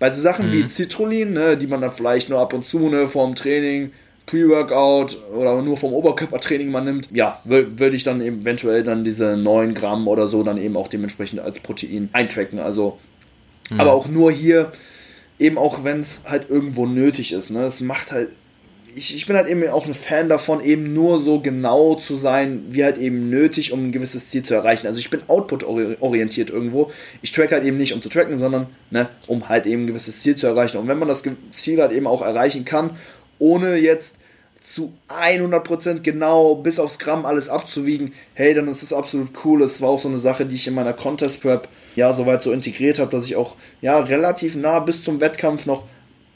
Bei 0.02 0.10
so 0.10 0.20
Sachen 0.20 0.48
mhm. 0.48 0.54
wie 0.54 0.68
Citrullin, 0.68 1.34
ne, 1.34 1.56
die 1.56 1.68
man 1.68 1.80
dann 1.80 1.92
vielleicht 1.92 2.28
nur 2.28 2.40
ab 2.40 2.54
und 2.54 2.66
zu 2.66 2.90
ne, 2.90 3.08
vorm 3.08 3.36
Training 3.36 3.92
Pre-Workout 4.26 5.16
oder 5.32 5.62
nur 5.62 5.78
vom 5.78 5.94
Oberkörpertraining 5.94 6.72
man 6.72 6.86
nimmt, 6.86 7.10
ja, 7.12 7.40
würde 7.46 7.96
ich 7.96 8.04
dann 8.04 8.20
eventuell 8.20 8.84
dann 8.84 9.04
diese 9.04 9.38
9 9.38 9.76
Gramm 9.76 10.08
oder 10.08 10.26
so 10.26 10.42
dann 10.42 10.58
eben 10.58 10.76
auch 10.76 10.88
dementsprechend 10.88 11.40
als 11.40 11.60
Protein 11.60 12.10
eintracken. 12.14 12.58
Also, 12.58 12.98
mhm. 13.70 13.80
aber 13.80 13.94
auch 13.94 14.08
nur 14.08 14.32
hier, 14.32 14.72
eben 15.38 15.60
auch 15.60 15.84
wenn 15.84 16.00
es 16.00 16.24
halt 16.26 16.50
irgendwo 16.50 16.88
nötig 16.88 17.32
ist. 17.32 17.52
Ne? 17.52 17.64
Es 17.66 17.80
macht 17.80 18.12
halt 18.12 18.30
ich, 18.96 19.16
ich 19.16 19.26
bin 19.26 19.36
halt 19.36 19.48
eben 19.48 19.68
auch 19.70 19.86
ein 19.86 19.94
Fan 19.94 20.30
davon, 20.30 20.64
eben 20.64 20.94
nur 20.94 21.20
so 21.20 21.40
genau 21.40 21.96
zu 21.96 22.16
sein, 22.16 22.66
wie 22.70 22.84
halt 22.84 22.98
eben 22.98 23.30
nötig, 23.30 23.72
um 23.72 23.88
ein 23.88 23.92
gewisses 23.92 24.30
Ziel 24.30 24.44
zu 24.44 24.54
erreichen. 24.54 24.88
Also 24.88 25.00
ich 25.00 25.10
bin 25.10 25.22
output-orientiert 25.28 26.50
irgendwo. 26.50 26.92
Ich 27.22 27.32
track 27.32 27.52
halt 27.52 27.64
eben 27.64 27.78
nicht, 27.78 27.94
um 27.94 28.02
zu 28.02 28.10
tracken, 28.10 28.38
sondern 28.38 28.68
ne, 28.90 29.10
um 29.28 29.50
halt 29.50 29.66
eben 29.66 29.84
ein 29.84 29.88
gewisses 29.88 30.22
Ziel 30.22 30.36
zu 30.36 30.48
erreichen. 30.48 30.78
Und 30.78 30.88
wenn 30.88 31.00
man 31.00 31.08
das 31.08 31.24
Ziel 31.52 31.82
halt 31.82 31.92
eben 31.92 32.08
auch 32.08 32.22
erreichen 32.22 32.66
kann, 32.66 32.98
ohne 33.40 33.76
jetzt 33.76 34.18
zu 34.60 34.94
100% 35.10 36.02
genau 36.02 36.56
bis 36.56 36.80
aufs 36.80 37.00
Gramm 37.00 37.26
alles 37.26 37.50
abzuwiegen, 37.50 38.14
hey, 38.36 38.54
dann 38.54 38.68
ist 38.68 38.84
das 38.84 38.94
absolut 38.94 39.32
cool. 39.44 39.64
Es 39.64 39.82
war 39.82 39.90
auch 39.90 40.00
so 40.00 40.08
eine 40.08 40.20
Sache, 40.20 40.46
die 40.46 40.56
ich 40.56 40.68
in 40.68 40.76
meiner 40.76 40.94
Contest 40.94 41.42
Prep 41.42 41.68
ja 41.96 42.14
soweit 42.14 42.44
so 42.44 42.52
integriert 42.52 43.00
habe, 43.00 43.10
dass 43.10 43.26
ich 43.26 43.36
auch 43.36 43.56
ja 43.82 44.00
relativ 44.00 44.56
nah 44.56 44.80
bis 44.80 45.04
zum 45.04 45.20
Wettkampf 45.20 45.66
noch 45.66 45.86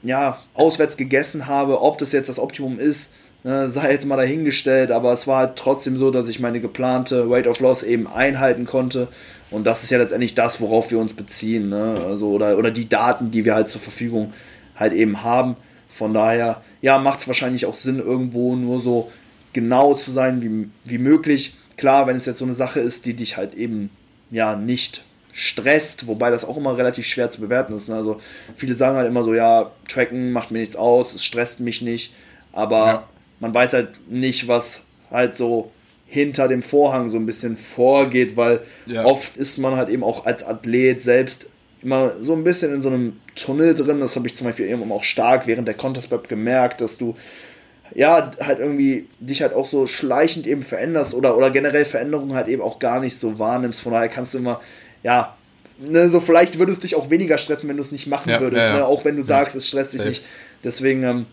ja 0.06 0.40
auswärts 0.54 0.98
gegessen 0.98 1.48
habe. 1.48 1.82
Ob 1.82 1.98
das 1.98 2.12
jetzt 2.12 2.30
das 2.30 2.40
Optimum 2.40 2.80
ist, 2.80 3.14
äh, 3.44 3.68
sei 3.68 3.92
jetzt 3.92 4.06
mal 4.06 4.18
dahingestellt, 4.18 4.92
aber 4.92 5.12
es 5.14 5.28
war 5.28 5.40
halt 5.40 5.56
trotzdem 5.56 5.98
so, 5.98 6.12
dass 6.12 6.28
ich 6.28 6.40
meine 6.40 6.60
geplante 6.60 7.30
Weight 7.30 7.48
of 7.48 7.60
Loss 7.60 7.84
eben 7.84 8.08
einhalten 8.08 8.66
konnte. 8.66 9.08
Und 9.52 9.68
das 9.68 9.84
ist 9.84 9.92
ja 9.92 10.00
letztendlich 10.00 10.36
das, 10.36 10.62
worauf 10.62 10.92
wir 10.92 11.00
uns 11.00 11.14
beziehen. 11.14 11.70
Ne? 11.70 12.02
Also, 12.06 12.30
oder, 12.30 12.58
oder 12.58 12.72
die 12.72 12.90
Daten, 12.90 13.32
die 13.32 13.46
wir 13.46 13.56
halt 13.56 13.70
zur 13.70 13.82
Verfügung 13.82 14.34
halt 14.76 14.94
eben 14.94 15.24
haben. 15.24 15.56
Von 15.88 16.14
daher, 16.14 16.62
ja, 16.82 16.98
macht 16.98 17.20
es 17.20 17.28
wahrscheinlich 17.28 17.66
auch 17.66 17.76
Sinn, 17.76 18.00
irgendwo 18.00 18.56
nur 18.56 18.82
so 18.82 19.12
genau 19.54 19.94
zu 19.94 20.12
sein 20.12 20.42
wie, 20.42 20.70
wie 20.90 20.98
möglich. 20.98 21.56
Klar, 21.78 22.08
wenn 22.08 22.18
es 22.18 22.26
jetzt 22.26 22.40
so 22.40 22.46
eine 22.46 22.54
Sache 22.54 22.80
ist, 22.80 23.06
die 23.06 23.14
dich 23.14 23.38
halt 23.38 23.54
eben 23.54 23.90
ja 24.32 24.56
nicht 24.56 25.06
stresst, 25.38 26.08
wobei 26.08 26.32
das 26.32 26.46
auch 26.46 26.56
immer 26.56 26.78
relativ 26.78 27.06
schwer 27.06 27.30
zu 27.30 27.42
bewerten 27.42 27.74
ist. 27.74 27.90
Ne? 27.90 27.96
Also 27.96 28.22
viele 28.56 28.74
sagen 28.74 28.96
halt 28.96 29.06
immer 29.06 29.22
so, 29.22 29.34
ja, 29.34 29.70
tracken 29.90 30.32
macht 30.32 30.50
mir 30.50 30.60
nichts 30.60 30.78
aus, 30.78 31.14
es 31.14 31.26
stresst 31.26 31.60
mich 31.60 31.82
nicht, 31.82 32.14
aber 32.54 32.86
ja. 32.86 33.10
man 33.42 33.54
weiß 33.54 33.74
halt 33.74 33.90
nicht, 34.10 34.48
was 34.48 34.86
halt 35.12 35.36
so 35.36 35.72
hinter 36.06 36.48
dem 36.48 36.64
Vorhang 36.64 37.10
so 37.10 37.18
ein 37.18 37.26
bisschen 37.26 37.58
vorgeht, 37.58 38.38
weil 38.38 38.62
ja. 38.86 39.04
oft 39.04 39.36
ist 39.36 39.58
man 39.58 39.76
halt 39.76 39.90
eben 39.90 40.06
auch 40.06 40.26
als 40.26 40.42
Athlet 40.42 41.02
selbst 41.02 41.48
immer 41.82 42.14
so 42.22 42.32
ein 42.32 42.46
bisschen 42.46 42.74
in 42.74 42.82
so 42.82 42.88
einem 42.88 43.20
Tunnel 43.36 43.76
drin. 43.76 44.00
Das 44.00 44.16
habe 44.16 44.28
ich 44.28 44.36
zum 44.36 44.48
Beispiel 44.48 44.68
eben 44.68 44.90
auch 44.90 45.04
stark 45.04 45.48
während 45.48 45.68
der 45.68 45.76
Contest 45.76 46.12
Web 46.12 46.30
gemerkt, 46.30 46.80
dass 46.80 46.98
du 46.98 47.18
ja 47.94 48.32
halt 48.40 48.60
irgendwie 48.60 49.08
dich 49.20 49.42
halt 49.42 49.54
auch 49.54 49.66
so 49.66 49.86
schleichend 49.86 50.48
eben 50.48 50.64
veränderst 50.64 51.14
oder, 51.14 51.38
oder 51.38 51.52
generell 51.52 51.84
Veränderungen 51.84 52.36
halt 52.36 52.48
eben 52.48 52.62
auch 52.62 52.80
gar 52.80 53.02
nicht 53.02 53.20
so 53.20 53.38
wahrnimmst. 53.38 53.82
Von 53.82 53.92
daher 53.92 54.08
kannst 54.10 54.34
du 54.34 54.38
immer, 54.38 54.62
ja, 55.06 55.36
ne, 55.78 56.10
so 56.10 56.20
vielleicht 56.20 56.58
würdest 56.58 56.82
du 56.82 56.88
dich 56.88 56.96
auch 56.96 57.12
weniger 57.12 57.38
stressen, 57.38 57.70
wenn 57.70 57.78
du 57.78 57.84
es 57.84 57.92
nicht 57.92 58.08
machen 58.08 58.32
ja, 58.32 58.40
würdest. 58.40 58.70
Ja. 58.70 58.78
Ne? 58.78 58.86
Auch 58.86 59.06
wenn 59.06 59.16
du 59.16 59.22
sagst, 59.22 59.56
es 59.56 59.68
stresst 59.68 59.94
dich 59.94 60.04
nicht. 60.04 60.24
Deswegen, 60.64 61.04
ähm, 61.04 61.26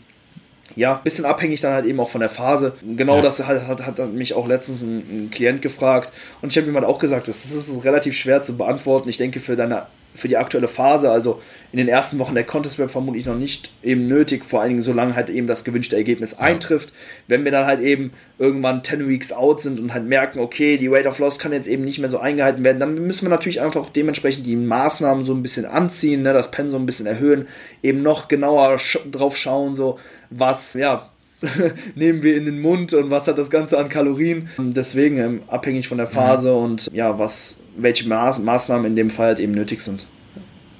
ja, 0.76 0.96
ein 0.96 1.02
bisschen 1.04 1.24
abhängig 1.24 1.62
dann 1.62 1.72
halt 1.72 1.86
eben 1.86 1.98
auch 1.98 2.10
von 2.10 2.20
der 2.20 2.28
Phase. 2.28 2.74
Genau 2.82 3.16
ja. 3.16 3.22
das 3.22 3.42
hat, 3.46 3.66
hat, 3.66 3.86
hat 3.86 4.12
mich 4.12 4.34
auch 4.34 4.46
letztens 4.46 4.82
ein, 4.82 4.98
ein 4.98 5.30
Klient 5.30 5.62
gefragt 5.62 6.12
und 6.42 6.52
ich 6.52 6.58
habe 6.58 6.68
ihm 6.68 6.74
halt 6.74 6.84
auch 6.84 6.98
gesagt, 6.98 7.28
das 7.28 7.46
ist 7.46 7.82
relativ 7.82 8.14
schwer 8.14 8.42
zu 8.42 8.58
beantworten. 8.58 9.08
Ich 9.08 9.16
denke, 9.16 9.40
für 9.40 9.56
deine 9.56 9.86
für 10.14 10.28
die 10.28 10.36
aktuelle 10.36 10.68
Phase, 10.68 11.10
also 11.10 11.40
in 11.72 11.78
den 11.78 11.88
ersten 11.88 12.18
Wochen 12.18 12.34
der 12.34 12.44
Contest 12.44 12.78
Web 12.78 12.90
vermutlich 12.90 13.24
noch 13.24 13.36
nicht 13.36 13.70
eben 13.82 14.08
nötig, 14.08 14.44
vor 14.44 14.60
allen 14.60 14.70
Dingen 14.70 14.82
solange 14.82 15.16
halt 15.16 15.30
eben 15.30 15.46
das 15.46 15.64
gewünschte 15.64 15.96
Ergebnis 15.96 16.32
ja. 16.32 16.38
eintrifft. 16.40 16.92
Wenn 17.28 17.44
wir 17.44 17.52
dann 17.52 17.66
halt 17.66 17.80
eben 17.80 18.12
irgendwann 18.38 18.84
10 18.84 19.08
Weeks 19.08 19.32
out 19.32 19.60
sind 19.60 19.80
und 19.80 19.94
halt 19.94 20.06
merken, 20.06 20.40
okay, 20.40 20.76
die 20.76 20.88
Rate 20.88 21.08
of 21.08 21.18
Loss 21.18 21.38
kann 21.38 21.52
jetzt 21.52 21.68
eben 21.68 21.84
nicht 21.84 21.98
mehr 21.98 22.10
so 22.10 22.18
eingehalten 22.18 22.64
werden, 22.64 22.80
dann 22.80 22.94
müssen 22.94 23.24
wir 23.24 23.30
natürlich 23.30 23.60
einfach 23.60 23.88
dementsprechend 23.90 24.46
die 24.46 24.56
Maßnahmen 24.56 25.24
so 25.24 25.32
ein 25.32 25.42
bisschen 25.42 25.64
anziehen, 25.64 26.22
ne, 26.22 26.32
das 26.32 26.50
Pensum 26.50 26.82
ein 26.82 26.86
bisschen 26.86 27.06
erhöhen, 27.06 27.46
eben 27.82 28.02
noch 28.02 28.28
genauer 28.28 28.78
sch 28.78 28.98
drauf 29.10 29.36
schauen, 29.36 29.74
so 29.76 29.98
was, 30.30 30.74
ja, 30.74 31.11
nehmen 31.94 32.22
wir 32.22 32.36
in 32.36 32.44
den 32.44 32.60
Mund 32.60 32.92
und 32.94 33.10
was 33.10 33.28
hat 33.28 33.38
das 33.38 33.50
Ganze 33.50 33.78
an 33.78 33.88
Kalorien. 33.88 34.48
Deswegen 34.58 35.18
ähm, 35.18 35.40
abhängig 35.48 35.88
von 35.88 35.98
der 35.98 36.06
Phase 36.06 36.52
mhm. 36.52 36.64
und 36.64 36.90
ja, 36.92 37.18
was 37.18 37.56
welche 37.76 38.08
Maß 38.08 38.38
Maßnahmen 38.40 38.86
in 38.86 38.96
dem 38.96 39.10
Fall 39.10 39.28
halt 39.28 39.40
eben 39.40 39.52
nötig 39.52 39.80
sind. 39.80 40.06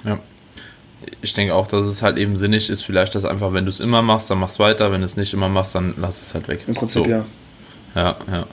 Ja. 0.04 0.18
Ich 1.20 1.34
denke 1.34 1.54
auch, 1.54 1.66
dass 1.66 1.86
es 1.86 2.02
halt 2.02 2.16
eben 2.16 2.36
sinnig 2.36 2.70
ist, 2.70 2.82
vielleicht, 2.82 3.14
dass 3.14 3.24
einfach, 3.24 3.52
wenn 3.52 3.64
du 3.64 3.70
es 3.70 3.80
immer 3.80 4.02
machst, 4.02 4.30
dann 4.30 4.38
machst 4.38 4.58
weiter, 4.58 4.92
wenn 4.92 5.00
du 5.00 5.04
es 5.04 5.16
nicht 5.16 5.32
immer 5.34 5.48
machst, 5.48 5.74
dann 5.74 5.94
lass 5.96 6.22
es 6.22 6.34
halt 6.34 6.46
weg. 6.48 6.60
Im 6.66 6.74
Prinzip, 6.74 7.04
so. 7.04 7.10
ja. 7.10 7.24
Ja, 7.94 8.16
ja. 8.30 8.46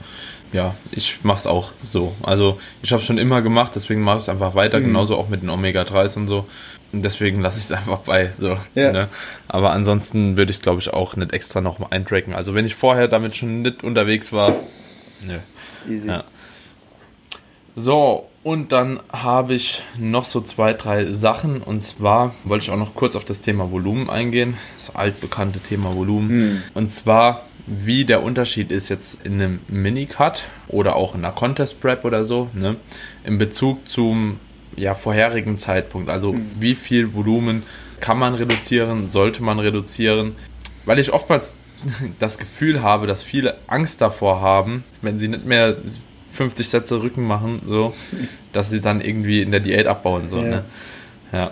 Ja, 0.51 0.75
ich 0.91 1.19
mach's 1.21 1.45
auch 1.45 1.71
so. 1.87 2.15
Also, 2.23 2.59
ich 2.81 2.91
habe 2.91 3.03
schon 3.03 3.19
immer 3.19 3.43
gemacht, 3.43 3.73
deswegen 3.75 4.01
mache 4.01 4.17
ich 4.17 4.23
es 4.23 4.29
einfach 4.29 4.55
weiter, 4.55 4.79
mhm. 4.79 4.85
genauso 4.85 5.15
auch 5.15 5.29
mit 5.29 5.43
den 5.43 5.49
Omega-3s 5.49 6.17
und 6.17 6.27
so. 6.27 6.47
Deswegen 6.91 7.41
lasse 7.41 7.59
ich 7.59 7.65
es 7.65 7.71
einfach 7.71 7.99
bei. 7.99 8.31
So, 8.37 8.57
ja. 8.75 8.91
ne? 8.91 9.07
Aber 9.47 9.71
ansonsten 9.71 10.37
würde 10.37 10.51
ich 10.51 10.57
es, 10.57 10.63
glaube 10.63 10.79
ich, 10.79 10.91
auch 10.91 11.15
nicht 11.15 11.33
extra 11.33 11.61
noch 11.61 11.79
mal 11.79 11.87
eintracken. 11.91 12.33
Also, 12.33 12.55
wenn 12.55 12.65
ich 12.65 12.75
vorher 12.75 13.07
damit 13.07 13.35
schon 13.35 13.61
nicht 13.61 13.83
unterwegs 13.83 14.31
war, 14.33 14.55
nö. 15.25 15.37
Easy. 15.87 16.09
Ja. 16.09 16.23
So, 17.75 18.29
und 18.43 18.71
dann 18.71 18.99
habe 19.11 19.53
ich 19.53 19.83
noch 19.97 20.25
so 20.25 20.41
zwei, 20.41 20.73
drei 20.73 21.11
Sachen. 21.11 21.61
Und 21.61 21.81
zwar 21.81 22.33
wollte 22.43 22.63
ich 22.63 22.71
auch 22.71 22.77
noch 22.77 22.95
kurz 22.95 23.15
auf 23.15 23.25
das 23.25 23.41
Thema 23.41 23.71
Volumen 23.71 24.09
eingehen. 24.09 24.57
Das 24.75 24.95
altbekannte 24.95 25.59
Thema 25.59 25.95
Volumen. 25.95 26.29
Hm. 26.29 26.63
Und 26.73 26.91
zwar, 26.91 27.45
wie 27.67 28.05
der 28.05 28.23
Unterschied 28.23 28.71
ist 28.71 28.89
jetzt 28.89 29.25
in 29.25 29.33
einem 29.33 29.59
Minicut 29.67 30.43
oder 30.67 30.95
auch 30.95 31.15
in 31.15 31.23
einer 31.23 31.33
Contest 31.33 31.81
Prep 31.81 32.05
oder 32.05 32.25
so, 32.25 32.49
ne? 32.53 32.77
in 33.23 33.37
Bezug 33.37 33.87
zum 33.87 34.39
ja, 34.79 34.95
vorherigen 34.95 35.57
Zeitpunkt. 35.57 36.09
Also, 36.09 36.33
hm. 36.33 36.51
wie 36.59 36.75
viel 36.75 37.13
Volumen 37.13 37.63
kann 37.99 38.17
man 38.17 38.33
reduzieren, 38.33 39.09
sollte 39.09 39.43
man 39.43 39.59
reduzieren? 39.59 40.35
Weil 40.85 40.99
ich 40.99 41.11
oftmals 41.11 41.55
das 42.19 42.37
Gefühl 42.37 42.81
habe, 42.81 43.07
dass 43.07 43.23
viele 43.23 43.57
Angst 43.67 44.01
davor 44.01 44.41
haben, 44.41 44.83
wenn 45.01 45.19
sie 45.19 45.27
nicht 45.27 45.45
mehr 45.45 45.77
50 46.31 46.69
Sätze 46.69 47.01
Rücken 47.01 47.23
machen, 47.23 47.61
so, 47.67 47.93
dass 48.53 48.69
sie 48.69 48.81
dann 48.81 49.01
irgendwie 49.01 49.41
in 49.41 49.51
der 49.51 49.59
Diät 49.59 49.87
abbauen. 49.87 50.29
So, 50.29 50.37
ja. 50.37 50.43
Ne? 50.43 50.65
ja. 51.31 51.51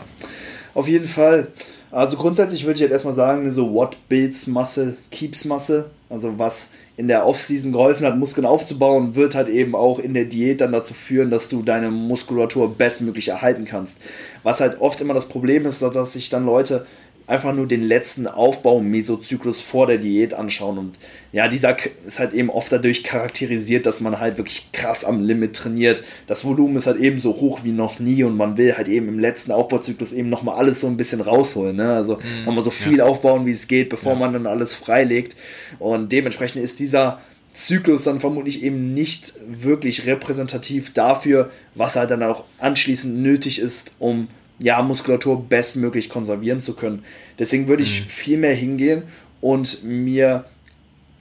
Auf 0.73 0.87
jeden 0.87 1.07
Fall. 1.07 1.51
Also 1.89 2.17
grundsätzlich 2.17 2.65
würde 2.65 2.75
ich 2.75 2.81
jetzt 2.81 2.91
erstmal 2.91 3.13
sagen, 3.13 3.49
so 3.49 3.73
what 3.73 3.97
builds 4.09 4.45
muscle, 4.45 4.97
keeps 5.09 5.45
muscle. 5.45 5.89
Also 6.09 6.37
was 6.37 6.73
in 6.97 7.07
der 7.07 7.27
Offseason 7.27 7.71
geholfen 7.71 8.07
hat, 8.07 8.17
Muskeln 8.17 8.45
aufzubauen, 8.45 9.13
wird 9.15 9.35
halt 9.35 9.49
eben 9.49 9.75
auch 9.75 9.99
in 9.99 10.15
der 10.15 10.25
Diät 10.25 10.61
dann 10.61 10.71
dazu 10.71 10.95
führen, 10.95 11.29
dass 11.29 11.47
du 11.47 11.61
deine 11.61 11.91
Muskulatur 11.91 12.75
bestmöglich 12.75 13.27
erhalten 13.29 13.65
kannst. 13.65 13.99
Was 14.41 14.61
halt 14.61 14.81
oft 14.81 14.99
immer 14.99 15.13
das 15.13 15.29
Problem 15.29 15.67
ist, 15.67 15.83
dass 15.83 16.13
sich 16.13 16.29
dann 16.29 16.45
Leute 16.45 16.87
einfach 17.27 17.53
nur 17.53 17.67
den 17.67 17.81
letzten 17.81 18.25
Aufbau-Mesozyklus 18.25 19.59
vor 19.59 19.85
der 19.85 19.97
Diät 19.97 20.33
anschauen. 20.33 20.77
Und 20.77 20.97
ja, 21.33 21.49
dieser 21.49 21.75
ist 22.05 22.19
halt 22.19 22.33
eben 22.33 22.49
oft 22.49 22.71
dadurch 22.71 23.03
charakterisiert, 23.03 23.85
dass 23.85 23.99
man 23.99 24.19
halt 24.19 24.37
wirklich 24.37 24.71
krass 24.71 25.03
am 25.03 25.21
Limit 25.21 25.53
trainiert. 25.53 26.03
Das 26.25 26.45
Volumen 26.45 26.77
ist 26.77 26.87
halt 26.87 26.97
eben 26.97 27.19
so 27.19 27.35
hoch 27.35 27.59
wie 27.63 27.73
noch 27.73 27.99
nie 27.99 28.23
und 28.23 28.37
man 28.37 28.55
will 28.55 28.77
halt 28.77 28.87
eben 28.87 29.09
im 29.09 29.19
letzten 29.19 29.51
Aufbauzyklus 29.51 30.13
eben 30.13 30.29
nochmal 30.29 30.57
alles 30.57 30.79
so 30.79 30.87
ein 30.87 30.95
bisschen 30.95 31.19
rausholen. 31.19 31.75
Ne? 31.75 31.93
Also 31.93 32.15
mhm, 32.15 32.45
nochmal 32.45 32.63
so 32.63 32.69
viel 32.69 32.99
ja. 32.99 33.05
aufbauen, 33.05 33.45
wie 33.45 33.51
es 33.51 33.67
geht, 33.67 33.89
bevor 33.89 34.13
ja. 34.13 34.19
man 34.19 34.31
dann 34.31 34.47
alles 34.47 34.73
freilegt. 34.73 35.35
Und 35.79 36.13
dementsprechend 36.13 36.63
ist 36.63 36.79
dieser 36.79 37.19
Zyklus 37.51 38.03
dann 38.03 38.21
vermutlich 38.21 38.63
eben 38.63 38.93
nicht 38.93 39.33
wirklich 39.49 40.05
repräsentativ 40.05 40.93
dafür, 40.93 41.49
was 41.75 41.97
halt 41.97 42.11
dann 42.11 42.23
auch 42.23 42.45
anschließend 42.59 43.17
nötig 43.17 43.59
ist, 43.59 43.91
um 43.99 44.29
ja, 44.59 44.81
Muskulatur 44.81 45.43
bestmöglich 45.47 46.09
konservieren 46.09 46.61
zu 46.61 46.75
können. 46.75 47.03
Deswegen 47.37 47.67
würde 47.67 47.83
ich 47.83 48.01
mhm. 48.01 48.09
viel 48.09 48.37
mehr 48.37 48.55
hingehen 48.55 49.03
und 49.41 49.83
mir 49.83 50.45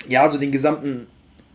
ja 0.08 0.28
so 0.28 0.38
den 0.38 0.52
gesamten 0.52 1.06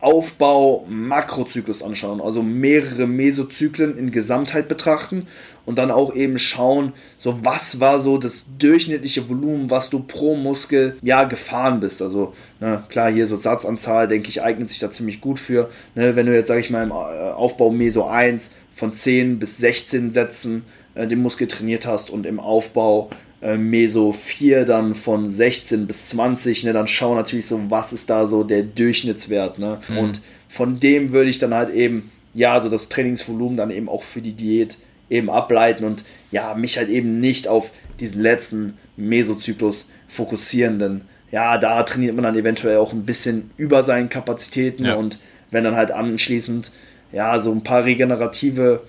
Aufbau 0.01 0.83
Makrozyklus 0.89 1.83
anschauen, 1.83 2.21
also 2.21 2.41
mehrere 2.41 3.05
Mesozyklen 3.05 3.97
in 3.97 4.09
Gesamtheit 4.09 4.67
betrachten 4.67 5.27
und 5.65 5.77
dann 5.77 5.91
auch 5.91 6.15
eben 6.15 6.39
schauen, 6.39 6.93
so 7.19 7.39
was 7.43 7.79
war 7.79 7.99
so 7.99 8.17
das 8.17 8.45
durchschnittliche 8.57 9.29
Volumen, 9.29 9.69
was 9.69 9.91
du 9.91 9.99
pro 9.99 10.35
Muskel 10.35 10.97
ja 11.03 11.25
gefahren 11.25 11.79
bist. 11.79 12.01
Also 12.01 12.33
ne, 12.59 12.83
klar, 12.89 13.11
hier 13.11 13.27
so 13.27 13.37
Satzanzahl, 13.37 14.07
denke 14.07 14.29
ich, 14.29 14.41
eignet 14.41 14.69
sich 14.69 14.79
da 14.79 14.89
ziemlich 14.89 15.21
gut 15.21 15.37
für. 15.37 15.69
Ne, 15.93 16.15
wenn 16.15 16.25
du 16.25 16.33
jetzt, 16.33 16.47
sage 16.47 16.61
ich 16.61 16.71
mal, 16.71 16.83
im 16.83 16.89
äh, 16.89 16.93
Aufbau 16.93 17.69
Meso 17.69 18.05
1 18.05 18.51
von 18.73 18.91
10 18.91 19.37
bis 19.37 19.59
16 19.59 20.09
Sätzen 20.09 20.63
äh, 20.95 21.07
den 21.07 21.21
Muskel 21.21 21.47
trainiert 21.47 21.85
hast 21.85 22.09
und 22.09 22.25
im 22.25 22.39
Aufbau 22.39 23.09
äh, 23.41 23.57
Meso 23.57 24.11
4 24.11 24.65
dann 24.65 24.95
von 24.95 25.29
16 25.29 25.87
bis 25.87 26.09
20, 26.09 26.63
ne, 26.63 26.73
dann 26.73 26.87
schau 26.87 27.15
natürlich 27.15 27.47
so, 27.47 27.59
was 27.69 27.93
ist 27.93 28.09
da 28.09 28.27
so 28.27 28.43
der 28.43 28.63
Durchschnittswert, 28.63 29.59
ne? 29.59 29.79
Mhm. 29.89 29.97
Und 29.97 30.21
von 30.47 30.79
dem 30.79 31.11
würde 31.11 31.29
ich 31.29 31.39
dann 31.39 31.53
halt 31.53 31.73
eben, 31.73 32.11
ja, 32.33 32.59
so 32.59 32.69
das 32.69 32.89
Trainingsvolumen 32.89 33.57
dann 33.57 33.71
eben 33.71 33.89
auch 33.89 34.03
für 34.03 34.21
die 34.21 34.33
Diät 34.33 34.77
eben 35.09 35.29
ableiten 35.29 35.83
und 35.83 36.03
ja, 36.31 36.53
mich 36.53 36.77
halt 36.77 36.89
eben 36.89 37.19
nicht 37.19 37.47
auf 37.47 37.71
diesen 37.99 38.21
letzten 38.21 38.77
Mesozyklus 38.95 39.89
fokussieren, 40.07 40.79
denn 40.79 41.01
ja, 41.31 41.57
da 41.57 41.83
trainiert 41.83 42.15
man 42.15 42.23
dann 42.23 42.35
eventuell 42.35 42.77
auch 42.77 42.93
ein 42.93 43.05
bisschen 43.05 43.51
über 43.57 43.83
seinen 43.83 44.09
Kapazitäten 44.09 44.85
ja. 44.85 44.95
und 44.95 45.19
wenn 45.49 45.63
dann 45.63 45.75
halt 45.75 45.91
anschließend 45.91 46.71
ja, 47.11 47.39
so 47.41 47.51
ein 47.51 47.63
paar 47.63 47.85
regenerative 47.85 48.81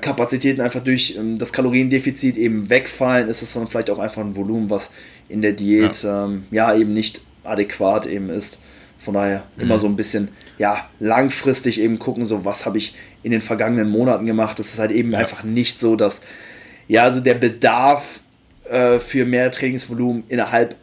Kapazitäten 0.00 0.60
einfach 0.60 0.82
durch 0.82 1.16
ähm, 1.16 1.38
das 1.38 1.52
Kaloriendefizit 1.52 2.36
eben 2.36 2.68
wegfallen, 2.70 3.28
ist 3.28 3.42
es 3.42 3.52
dann 3.52 3.68
vielleicht 3.68 3.90
auch 3.90 3.98
einfach 3.98 4.22
ein 4.22 4.36
Volumen, 4.36 4.70
was 4.70 4.90
in 5.28 5.42
der 5.42 5.52
Diät 5.52 6.02
ja, 6.02 6.24
ähm, 6.24 6.44
ja 6.50 6.74
eben 6.74 6.92
nicht 6.92 7.20
adäquat 7.44 8.06
eben 8.06 8.30
ist. 8.30 8.60
Von 8.98 9.14
daher 9.14 9.44
mhm. 9.56 9.62
immer 9.62 9.78
so 9.78 9.86
ein 9.86 9.96
bisschen, 9.96 10.28
ja, 10.58 10.88
langfristig 11.00 11.80
eben 11.80 11.98
gucken, 11.98 12.26
so 12.26 12.44
was 12.44 12.66
habe 12.66 12.78
ich 12.78 12.94
in 13.22 13.30
den 13.30 13.40
vergangenen 13.40 13.88
Monaten 13.90 14.26
gemacht. 14.26 14.58
Das 14.58 14.72
ist 14.72 14.78
halt 14.78 14.90
eben 14.90 15.12
ja. 15.12 15.18
einfach 15.18 15.42
nicht 15.42 15.78
so, 15.78 15.96
dass, 15.96 16.22
ja, 16.88 17.02
also 17.02 17.20
der 17.20 17.34
Bedarf 17.34 18.20
äh, 18.68 18.98
für 18.98 19.24
mehr 19.26 19.50
Trainingsvolumen 19.50 20.24
innerhalb 20.28 20.76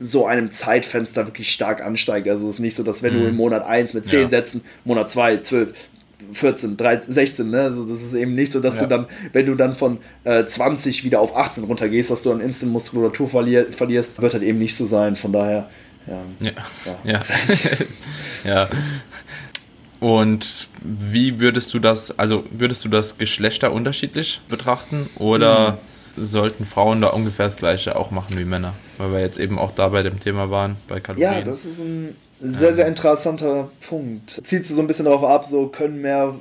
so 0.00 0.26
einem 0.26 0.50
Zeitfenster 0.50 1.26
wirklich 1.26 1.50
stark 1.50 1.82
ansteigt. 1.82 2.28
Also 2.28 2.48
es 2.48 2.56
ist 2.56 2.60
nicht 2.60 2.76
so, 2.76 2.82
dass 2.82 3.02
wenn 3.02 3.16
mhm. 3.16 3.22
du 3.22 3.28
im 3.28 3.36
Monat 3.36 3.64
1 3.64 3.94
mit 3.94 4.06
10 4.06 4.22
ja. 4.22 4.28
Sätzen, 4.28 4.62
Monat 4.84 5.10
2, 5.10 5.38
12, 5.38 5.74
14, 6.32 6.76
13, 6.76 7.14
16, 7.14 7.50
ne? 7.50 7.62
Also 7.62 7.84
das 7.84 8.02
ist 8.02 8.14
eben 8.14 8.34
nicht 8.34 8.52
so, 8.52 8.60
dass 8.60 8.76
ja. 8.76 8.82
du 8.82 8.88
dann, 8.88 9.06
wenn 9.32 9.46
du 9.46 9.54
dann 9.54 9.74
von 9.74 9.98
äh, 10.24 10.44
20 10.44 11.04
wieder 11.04 11.20
auf 11.20 11.36
18 11.36 11.64
runtergehst, 11.64 12.10
dass 12.10 12.22
du 12.22 12.32
an 12.32 12.40
Instant 12.40 12.72
Muskulatur 12.72 13.28
verlier 13.28 13.72
verlierst, 13.72 14.20
wird 14.20 14.32
halt 14.32 14.42
eben 14.42 14.58
nicht 14.58 14.76
so 14.76 14.86
sein. 14.86 15.16
Von 15.16 15.32
daher, 15.32 15.70
ja. 16.06 16.22
Ja. 16.40 16.52
ja. 17.04 17.24
ja. 18.44 18.68
Und 20.00 20.68
wie 20.80 21.40
würdest 21.40 21.74
du 21.74 21.80
das, 21.80 22.16
also 22.18 22.44
würdest 22.50 22.84
du 22.84 22.88
das 22.88 23.18
Geschlechter 23.18 23.72
unterschiedlich 23.72 24.40
betrachten 24.48 25.10
oder 25.16 25.78
mhm. 26.16 26.24
sollten 26.24 26.66
Frauen 26.66 27.00
da 27.00 27.08
ungefähr 27.08 27.46
das 27.46 27.56
gleiche 27.56 27.96
auch 27.96 28.12
machen 28.12 28.38
wie 28.38 28.44
Männer? 28.44 28.74
Weil 28.98 29.12
wir 29.12 29.20
jetzt 29.20 29.40
eben 29.40 29.58
auch 29.58 29.72
da 29.72 29.88
bei 29.88 30.04
dem 30.04 30.20
Thema 30.20 30.50
waren, 30.50 30.76
bei 30.86 31.00
Kalorien. 31.00 31.32
Ja, 31.32 31.40
das 31.42 31.64
ist 31.64 31.80
ein 31.80 32.14
sehr, 32.40 32.74
sehr 32.74 32.86
interessanter 32.86 33.70
Punkt. 33.88 34.40
Ziehst 34.44 34.70
du 34.70 34.74
so 34.74 34.80
ein 34.80 34.86
bisschen 34.86 35.06
darauf 35.06 35.24
ab, 35.24 35.44
so 35.44 35.66
können 35.66 36.00
mehr, 36.00 36.34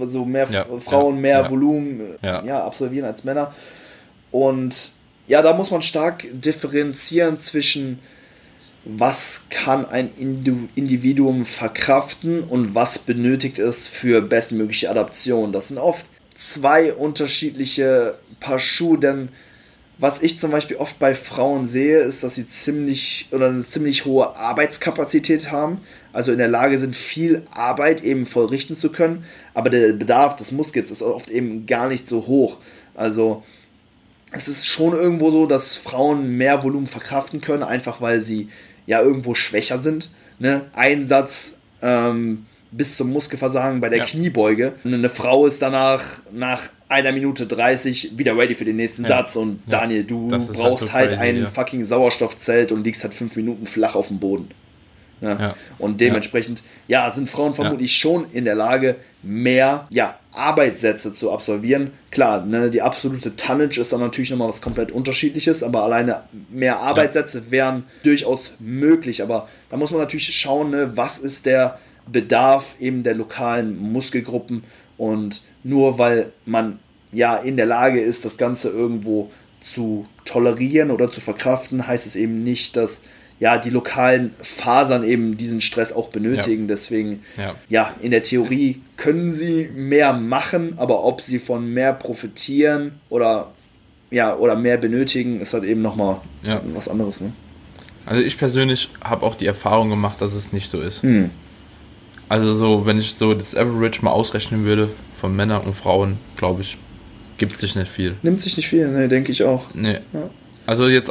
so 0.00 0.24
mehr 0.24 0.46
ja, 0.50 0.66
Frauen 0.78 1.16
ja, 1.16 1.20
mehr 1.20 1.40
ja. 1.40 1.50
Volumen 1.50 2.00
ja. 2.22 2.64
absolvieren 2.64 3.06
als 3.06 3.24
Männer. 3.24 3.54
Und 4.30 4.92
ja, 5.26 5.42
da 5.42 5.52
muss 5.54 5.70
man 5.70 5.82
stark 5.82 6.26
differenzieren 6.32 7.38
zwischen 7.38 7.98
was 8.84 9.46
kann 9.50 9.84
ein 9.84 10.10
Individuum 10.74 11.44
verkraften 11.44 12.42
und 12.42 12.74
was 12.74 12.98
benötigt 12.98 13.58
es 13.58 13.86
für 13.86 14.22
bestmögliche 14.22 14.90
Adaption. 14.90 15.52
Das 15.52 15.68
sind 15.68 15.78
oft 15.78 16.06
zwei 16.34 16.94
unterschiedliche 16.94 18.14
Paar 18.40 18.58
Schuhe, 18.58 18.98
denn 18.98 19.28
was 19.98 20.22
ich 20.22 20.38
zum 20.38 20.52
Beispiel 20.52 20.76
oft 20.76 20.98
bei 21.00 21.14
Frauen 21.14 21.66
sehe, 21.66 21.98
ist, 21.98 22.22
dass 22.22 22.36
sie 22.36 22.46
ziemlich 22.46 23.28
oder 23.32 23.48
eine 23.48 23.62
ziemlich 23.62 24.04
hohe 24.04 24.36
Arbeitskapazität 24.36 25.50
haben, 25.50 25.80
also 26.12 26.30
in 26.30 26.38
der 26.38 26.48
Lage 26.48 26.78
sind, 26.78 26.94
viel 26.94 27.42
Arbeit 27.50 28.04
eben 28.04 28.24
vollrichten 28.24 28.76
zu 28.76 28.90
können, 28.90 29.24
aber 29.54 29.70
der 29.70 29.92
Bedarf 29.92 30.36
des 30.36 30.52
Muskels 30.52 30.92
ist 30.92 31.02
oft 31.02 31.30
eben 31.30 31.66
gar 31.66 31.88
nicht 31.88 32.06
so 32.06 32.26
hoch. 32.28 32.58
Also 32.94 33.42
es 34.30 34.46
ist 34.46 34.66
schon 34.66 34.92
irgendwo 34.92 35.30
so, 35.30 35.46
dass 35.46 35.74
Frauen 35.74 36.36
mehr 36.36 36.62
Volumen 36.62 36.86
verkraften 36.86 37.40
können, 37.40 37.64
einfach 37.64 38.00
weil 38.00 38.22
sie 38.22 38.48
ja 38.86 39.00
irgendwo 39.02 39.34
schwächer 39.34 39.78
sind. 39.78 40.10
Ne? 40.38 40.66
Ein 40.74 41.06
Satz 41.06 41.58
ähm, 41.82 42.46
bis 42.70 42.96
zum 42.96 43.10
Muskelversagen 43.10 43.80
bei 43.80 43.88
der 43.88 43.98
ja. 43.98 44.04
Kniebeuge. 44.04 44.74
Eine 44.84 45.08
Frau 45.08 45.46
ist 45.46 45.62
danach 45.62 46.20
nach 46.30 46.68
einer 46.88 47.12
Minute 47.12 47.46
30 47.46 48.18
wieder 48.18 48.36
ready 48.36 48.54
für 48.54 48.64
den 48.64 48.76
nächsten 48.76 49.02
ja. 49.02 49.08
Satz 49.08 49.36
und 49.36 49.60
ja. 49.66 49.80
Daniel, 49.80 50.04
du 50.04 50.30
halt 50.30 50.52
brauchst 50.52 50.92
halt, 50.92 51.10
so 51.10 51.16
crazy, 51.16 51.28
ein 51.28 51.46
fucking 51.46 51.84
Sauerstoffzelt 51.84 52.72
und 52.72 52.84
liegst 52.84 53.02
halt 53.02 53.14
fünf 53.14 53.36
Minuten 53.36 53.66
flach 53.66 53.94
auf 53.94 54.08
dem 54.08 54.18
Boden. 54.18 54.48
Ja. 55.20 55.54
Und 55.78 56.00
dementsprechend, 56.00 56.62
ja. 56.86 57.04
ja. 57.04 57.10
sind 57.10 57.28
Frauen 57.28 57.54
vermutlich 57.54 57.96
schon 57.96 58.26
in 58.32 58.44
der 58.44 58.54
Lage, 58.54 58.96
mehr 59.22 59.86
ja, 59.90 60.18
Arbeitssätze 60.32 61.12
zu 61.12 61.32
absolvieren. 61.32 61.90
Klar, 62.10 62.46
ne, 62.46 62.70
die 62.70 62.82
absolute 62.82 63.34
Tonnage 63.34 63.80
ist 63.80 63.92
dann 63.92 64.00
natürlich 64.00 64.30
nochmal 64.30 64.48
was 64.48 64.62
komplett 64.62 64.92
unterschiedliches, 64.92 65.62
aber 65.62 65.82
alleine 65.82 66.22
mehr 66.50 66.78
Arbeitssätze 66.78 67.38
ja. 67.38 67.50
wären 67.50 67.84
durchaus 68.04 68.52
möglich. 68.60 69.22
Aber 69.22 69.48
da 69.70 69.76
muss 69.76 69.90
man 69.90 70.00
natürlich 70.00 70.32
schauen, 70.34 70.70
ne, 70.70 70.92
was 70.94 71.18
ist 71.18 71.46
der 71.46 71.78
Bedarf 72.10 72.76
eben 72.80 73.02
der 73.02 73.14
lokalen 73.14 73.76
Muskelgruppen 73.76 74.64
und 74.96 75.42
nur 75.68 75.98
weil 75.98 76.32
man 76.46 76.78
ja 77.12 77.36
in 77.36 77.56
der 77.56 77.66
Lage 77.66 78.00
ist, 78.00 78.24
das 78.24 78.38
Ganze 78.38 78.70
irgendwo 78.70 79.30
zu 79.60 80.06
tolerieren 80.24 80.90
oder 80.90 81.10
zu 81.10 81.20
verkraften, 81.20 81.86
heißt 81.86 82.06
es 82.06 82.16
eben 82.16 82.42
nicht, 82.44 82.76
dass 82.76 83.02
ja, 83.40 83.56
die 83.56 83.70
lokalen 83.70 84.32
Fasern 84.42 85.04
eben 85.04 85.36
diesen 85.36 85.60
Stress 85.60 85.92
auch 85.92 86.08
benötigen. 86.08 86.62
Ja. 86.62 86.68
Deswegen, 86.68 87.22
ja. 87.36 87.54
ja, 87.68 87.94
in 88.02 88.10
der 88.10 88.24
Theorie 88.24 88.82
können 88.96 89.32
sie 89.32 89.70
mehr 89.74 90.12
machen, 90.12 90.74
aber 90.76 91.04
ob 91.04 91.20
sie 91.20 91.38
von 91.38 91.72
mehr 91.72 91.92
profitieren 91.92 92.98
oder, 93.10 93.52
ja, 94.10 94.34
oder 94.34 94.56
mehr 94.56 94.76
benötigen, 94.76 95.40
ist 95.40 95.54
halt 95.54 95.64
eben 95.64 95.82
nochmal 95.82 96.20
ja. 96.42 96.60
was 96.74 96.88
anderes. 96.88 97.20
Ne? 97.20 97.32
Also 98.06 98.22
ich 98.22 98.38
persönlich 98.38 98.88
habe 99.02 99.24
auch 99.24 99.36
die 99.36 99.46
Erfahrung 99.46 99.88
gemacht, 99.88 100.20
dass 100.20 100.34
es 100.34 100.52
nicht 100.52 100.68
so 100.68 100.80
ist. 100.80 101.02
Hm. 101.04 101.30
Also 102.28 102.56
so, 102.56 102.86
wenn 102.86 102.98
ich 102.98 103.14
so 103.14 103.34
das 103.34 103.54
Average 103.54 104.02
mal 104.02 104.10
ausrechnen 104.10 104.64
würde 104.64 104.90
von 105.18 105.34
Männern 105.34 105.62
und 105.62 105.74
Frauen, 105.74 106.18
glaube 106.36 106.62
ich, 106.62 106.78
gibt 107.38 107.58
sich 107.60 107.76
nicht 107.76 107.90
viel. 107.90 108.14
Nimmt 108.22 108.40
sich 108.40 108.56
nicht 108.56 108.68
viel, 108.68 108.88
ne, 108.88 109.08
denke 109.08 109.32
ich 109.32 109.42
auch. 109.44 109.66
Nee. 109.74 109.98
Ja. 110.12 110.30
Also 110.66 110.86
jetzt 110.86 111.10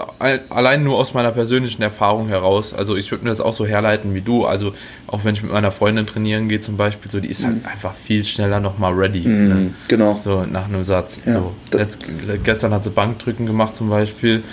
allein 0.50 0.84
nur 0.84 1.00
aus 1.00 1.16
meiner 1.16 1.32
persönlichen 1.32 1.82
Erfahrung 1.82 2.28
heraus, 2.28 2.76
also 2.76 2.96
ich 2.96 3.10
würde 3.10 3.24
mir 3.24 3.32
das 3.32 3.42
auch 3.42 3.54
so 3.54 3.66
herleiten 3.66 4.14
wie 4.14 4.22
du, 4.22 4.46
also 4.46 4.74
auch 5.08 5.26
wenn 5.26 5.34
ich 5.34 5.42
mit 5.42 5.52
meiner 5.52 5.72
Freundin 5.72 6.06
trainieren 6.06 6.48
gehe 6.48 6.60
zum 6.60 6.78
Beispiel, 6.78 7.10
so 7.10 7.20
die 7.20 7.28
ist 7.28 7.44
halt 7.44 7.64
mhm. 7.64 7.68
einfach 7.68 7.96
viel 7.96 8.24
schneller 8.24 8.60
nochmal 8.60 8.94
ready. 8.94 9.28
Mhm, 9.28 9.48
ne? 9.48 9.74
Genau. 9.88 10.22
So 10.24 10.44
nach 10.44 10.66
einem 10.66 10.84
Satz. 10.84 11.20
Ja. 11.26 11.34
So, 11.34 11.54
Letzt, 11.72 12.06
gestern 12.44 12.72
hat 12.72 12.84
sie 12.84 12.92
Bankdrücken 12.92 13.48
gemacht 13.48 13.76
zum 13.76 13.90
Beispiel, 13.90 14.44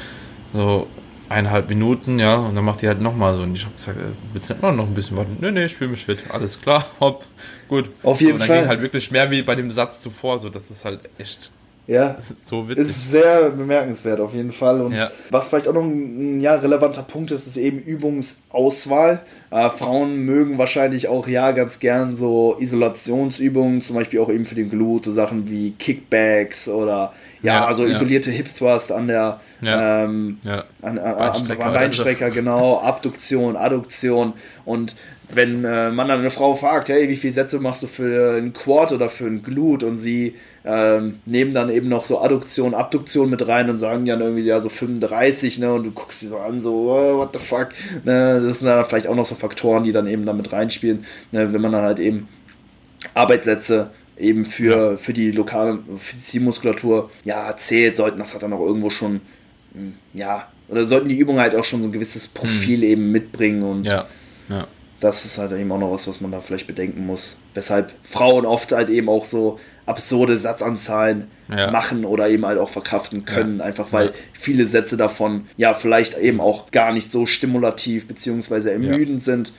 so 0.55 0.87
eineinhalb 1.35 1.69
Minuten, 1.69 2.19
ja, 2.19 2.37
und 2.37 2.55
dann 2.55 2.65
macht 2.65 2.83
die 2.83 2.89
halt 2.89 3.01
nochmal 3.01 3.35
so. 3.35 3.43
Und 3.43 3.55
ich 3.55 3.65
habe 3.65 3.75
gesagt, 3.75 3.99
äh, 3.99 4.13
willst 4.33 4.51
du 4.51 4.55
noch 4.55 4.87
ein 4.87 4.95
bisschen 4.95 5.17
warten? 5.17 5.37
Nee, 5.41 5.51
nee, 5.51 5.65
ich 5.65 5.75
fühle 5.75 5.91
mich 5.91 6.05
fit, 6.05 6.25
alles 6.31 6.61
klar, 6.61 6.87
hopp, 7.01 7.25
gut. 7.69 7.91
Auf 8.03 8.21
jeden 8.21 8.35
und 8.35 8.41
dann 8.41 8.49
Fall. 8.49 8.61
ging 8.61 8.69
halt 8.69 8.83
wirklich 8.83 9.11
mehr 9.11 9.31
wie 9.31 9.43
bei 9.43 9.55
dem 9.55 9.71
Satz 9.71 10.01
zuvor, 10.01 10.39
so, 10.39 10.49
das 10.49 10.71
ist 10.71 10.85
halt 10.85 11.01
echt 11.19 11.51
ja, 11.87 12.17
so 12.45 12.69
witzig. 12.69 12.87
ist 12.87 13.11
sehr 13.11 13.51
bemerkenswert 13.51 14.21
auf 14.21 14.35
jeden 14.35 14.53
Fall. 14.53 14.81
Und 14.81 14.93
ja. 14.93 15.11
was 15.31 15.49
vielleicht 15.49 15.69
auch 15.69 15.75
noch 15.75 15.83
ein 15.83 16.41
ja, 16.41 16.55
relevanter 16.55 17.03
Punkt 17.03 17.31
ist, 17.31 17.47
ist 17.47 17.57
eben 17.57 17.79
Übungsauswahl. 17.79 19.21
Äh, 19.51 19.71
Frauen 19.71 20.25
mögen 20.25 20.59
wahrscheinlich 20.59 21.09
auch 21.09 21.29
ja 21.29 21.53
ganz 21.53 21.81
gern 21.81 22.17
so 22.17 22.57
Isolationsübungen, 22.59 23.83
zum 23.83 23.97
Beispiel 23.97 24.21
auch 24.21 24.31
eben 24.31 24.47
für 24.47 24.55
den 24.55 24.71
Glut, 24.71 25.05
so 25.05 25.13
Sachen 25.13 25.51
wie 25.51 25.73
Kickbacks 25.73 26.69
oder 26.69 27.13
ja, 27.45 27.55
ja 27.55 27.67
also 27.67 27.85
isolierte 27.85 28.31
Hip 28.31 28.49
Thrust 28.57 28.91
an 28.91 29.07
der 29.07 29.41
ähm, 29.63 30.39
An, 30.83 30.99
an, 30.99 31.61
am 31.61 31.73
Beinstrecker, 31.73 32.31
genau, 32.31 32.79
Abduktion, 32.83 33.57
Adduktion. 33.57 34.33
Und 34.65 34.97
wenn 35.29 35.65
äh, 35.65 35.91
man 35.91 36.09
dann 36.09 36.21
eine 36.21 36.31
Frau 36.31 36.55
fragt, 36.55 36.89
hey, 36.89 37.09
wie 37.09 37.17
viele 37.17 37.33
Sätze 37.33 37.59
machst 37.59 37.83
du 37.83 37.87
für 37.87 38.37
einen 38.37 38.53
Quad 38.53 38.93
oder 38.93 39.09
für 39.09 39.27
einen 39.27 39.43
Glut? 39.43 39.83
Und 39.83 39.99
sie 39.99 40.35
ähm, 40.65 41.21
nehmen 41.27 41.55
dann 41.55 41.71
eben 41.71 41.89
noch 41.89 42.05
so 42.05 42.21
Adduktion, 42.21 42.75
Abduktion 42.75 43.31
mit 43.31 43.47
rein 43.47 43.69
und 43.69 43.79
sagen 43.79 44.07
dann 44.07 44.21
irgendwie 44.21 44.43
ja 44.43 44.61
so 44.61 44.69
35, 44.69 45.59
ne, 45.59 45.73
und 45.75 45.85
du 45.85 45.91
guckst 45.91 46.21
sie 46.21 46.29
so 46.29 46.39
an, 46.39 46.61
so, 46.61 46.91
oh, 46.91 47.19
what 47.19 47.35
the 47.35 47.39
fuck, 47.39 47.69
ne, 48.05 48.41
das 48.45 48.61
sind 48.61 48.69
dann 48.69 48.85
vielleicht 48.85 49.07
auch 49.07 49.15
noch 49.15 49.27
so 49.27 49.35
Faktoren, 49.35 49.85
die 49.85 49.93
dann 49.93 50.07
eben 50.07 50.25
damit 50.25 50.53
reinspielen, 50.53 51.05
ne, 51.33 51.53
wenn 51.53 51.61
man 51.61 51.73
dann 51.73 51.83
halt 51.83 51.99
eben 51.99 52.29
Arbeitssätze 53.13 53.91
eben 54.19 54.45
für, 54.45 54.99
für 54.99 55.13
die 55.13 55.31
lokale, 55.31 55.79
für 55.97 56.15
die 56.15 56.21
Zielmuskulatur, 56.21 57.11
ja, 57.25 57.57
zählt, 57.57 57.97
sollten 57.97 58.19
das 58.19 58.33
halt 58.33 58.43
dann 58.43 58.53
auch 58.53 58.61
irgendwo 58.61 58.91
schon, 58.91 59.21
hm, 59.73 59.95
ja, 60.13 60.49
oder 60.69 60.87
sollten 60.87 61.09
die 61.09 61.19
Übungen 61.19 61.41
halt 61.41 61.55
auch 61.55 61.65
schon 61.65 61.83
so 61.83 61.89
ein 61.89 61.93
gewisses 61.93 62.29
Profil 62.29 62.79
mhm. 62.79 62.85
eben 62.85 63.13
mitbringen 63.13 63.63
und 63.63 63.85
ja. 63.85 64.07
Ja. 64.49 64.67
das 65.01 65.25
ist 65.25 65.39
halt 65.39 65.53
eben 65.53 65.71
auch 65.73 65.79
noch 65.79 65.93
was, 65.93 66.09
was 66.09 66.21
man 66.21 66.31
da 66.31 66.41
vielleicht 66.41 66.67
bedenken 66.67 67.07
muss. 67.07 67.39
Weshalb 67.55 67.93
Frauen 68.03 68.47
oft 68.47 68.73
halt 68.73 68.89
eben 68.89 69.09
auch 69.09 69.25
so 69.25 69.59
absurde 69.87 70.39
Satzanzahlen 70.39 71.29
ja. 71.49 71.71
machen 71.71 72.05
oder 72.05 72.29
eben 72.29 72.47
halt 72.47 72.59
auch 72.59 72.71
verkraften 72.71 73.25
können, 73.27 73.59
ja. 73.59 73.65
einfach 73.65 73.93
weil 73.93 74.13
viele 74.33 74.67
Sätze 74.67 74.97
davon 74.97 75.47
ja 75.57 75.75
vielleicht 75.75 76.17
eben 76.19 76.41
auch 76.41 76.71
gar 76.71 76.93
nicht 76.93 77.13
so 77.13 77.27
stimulativ 77.27 78.09
bzw. 78.09 78.71
ermüdend 78.71 79.23
sind 79.23 79.53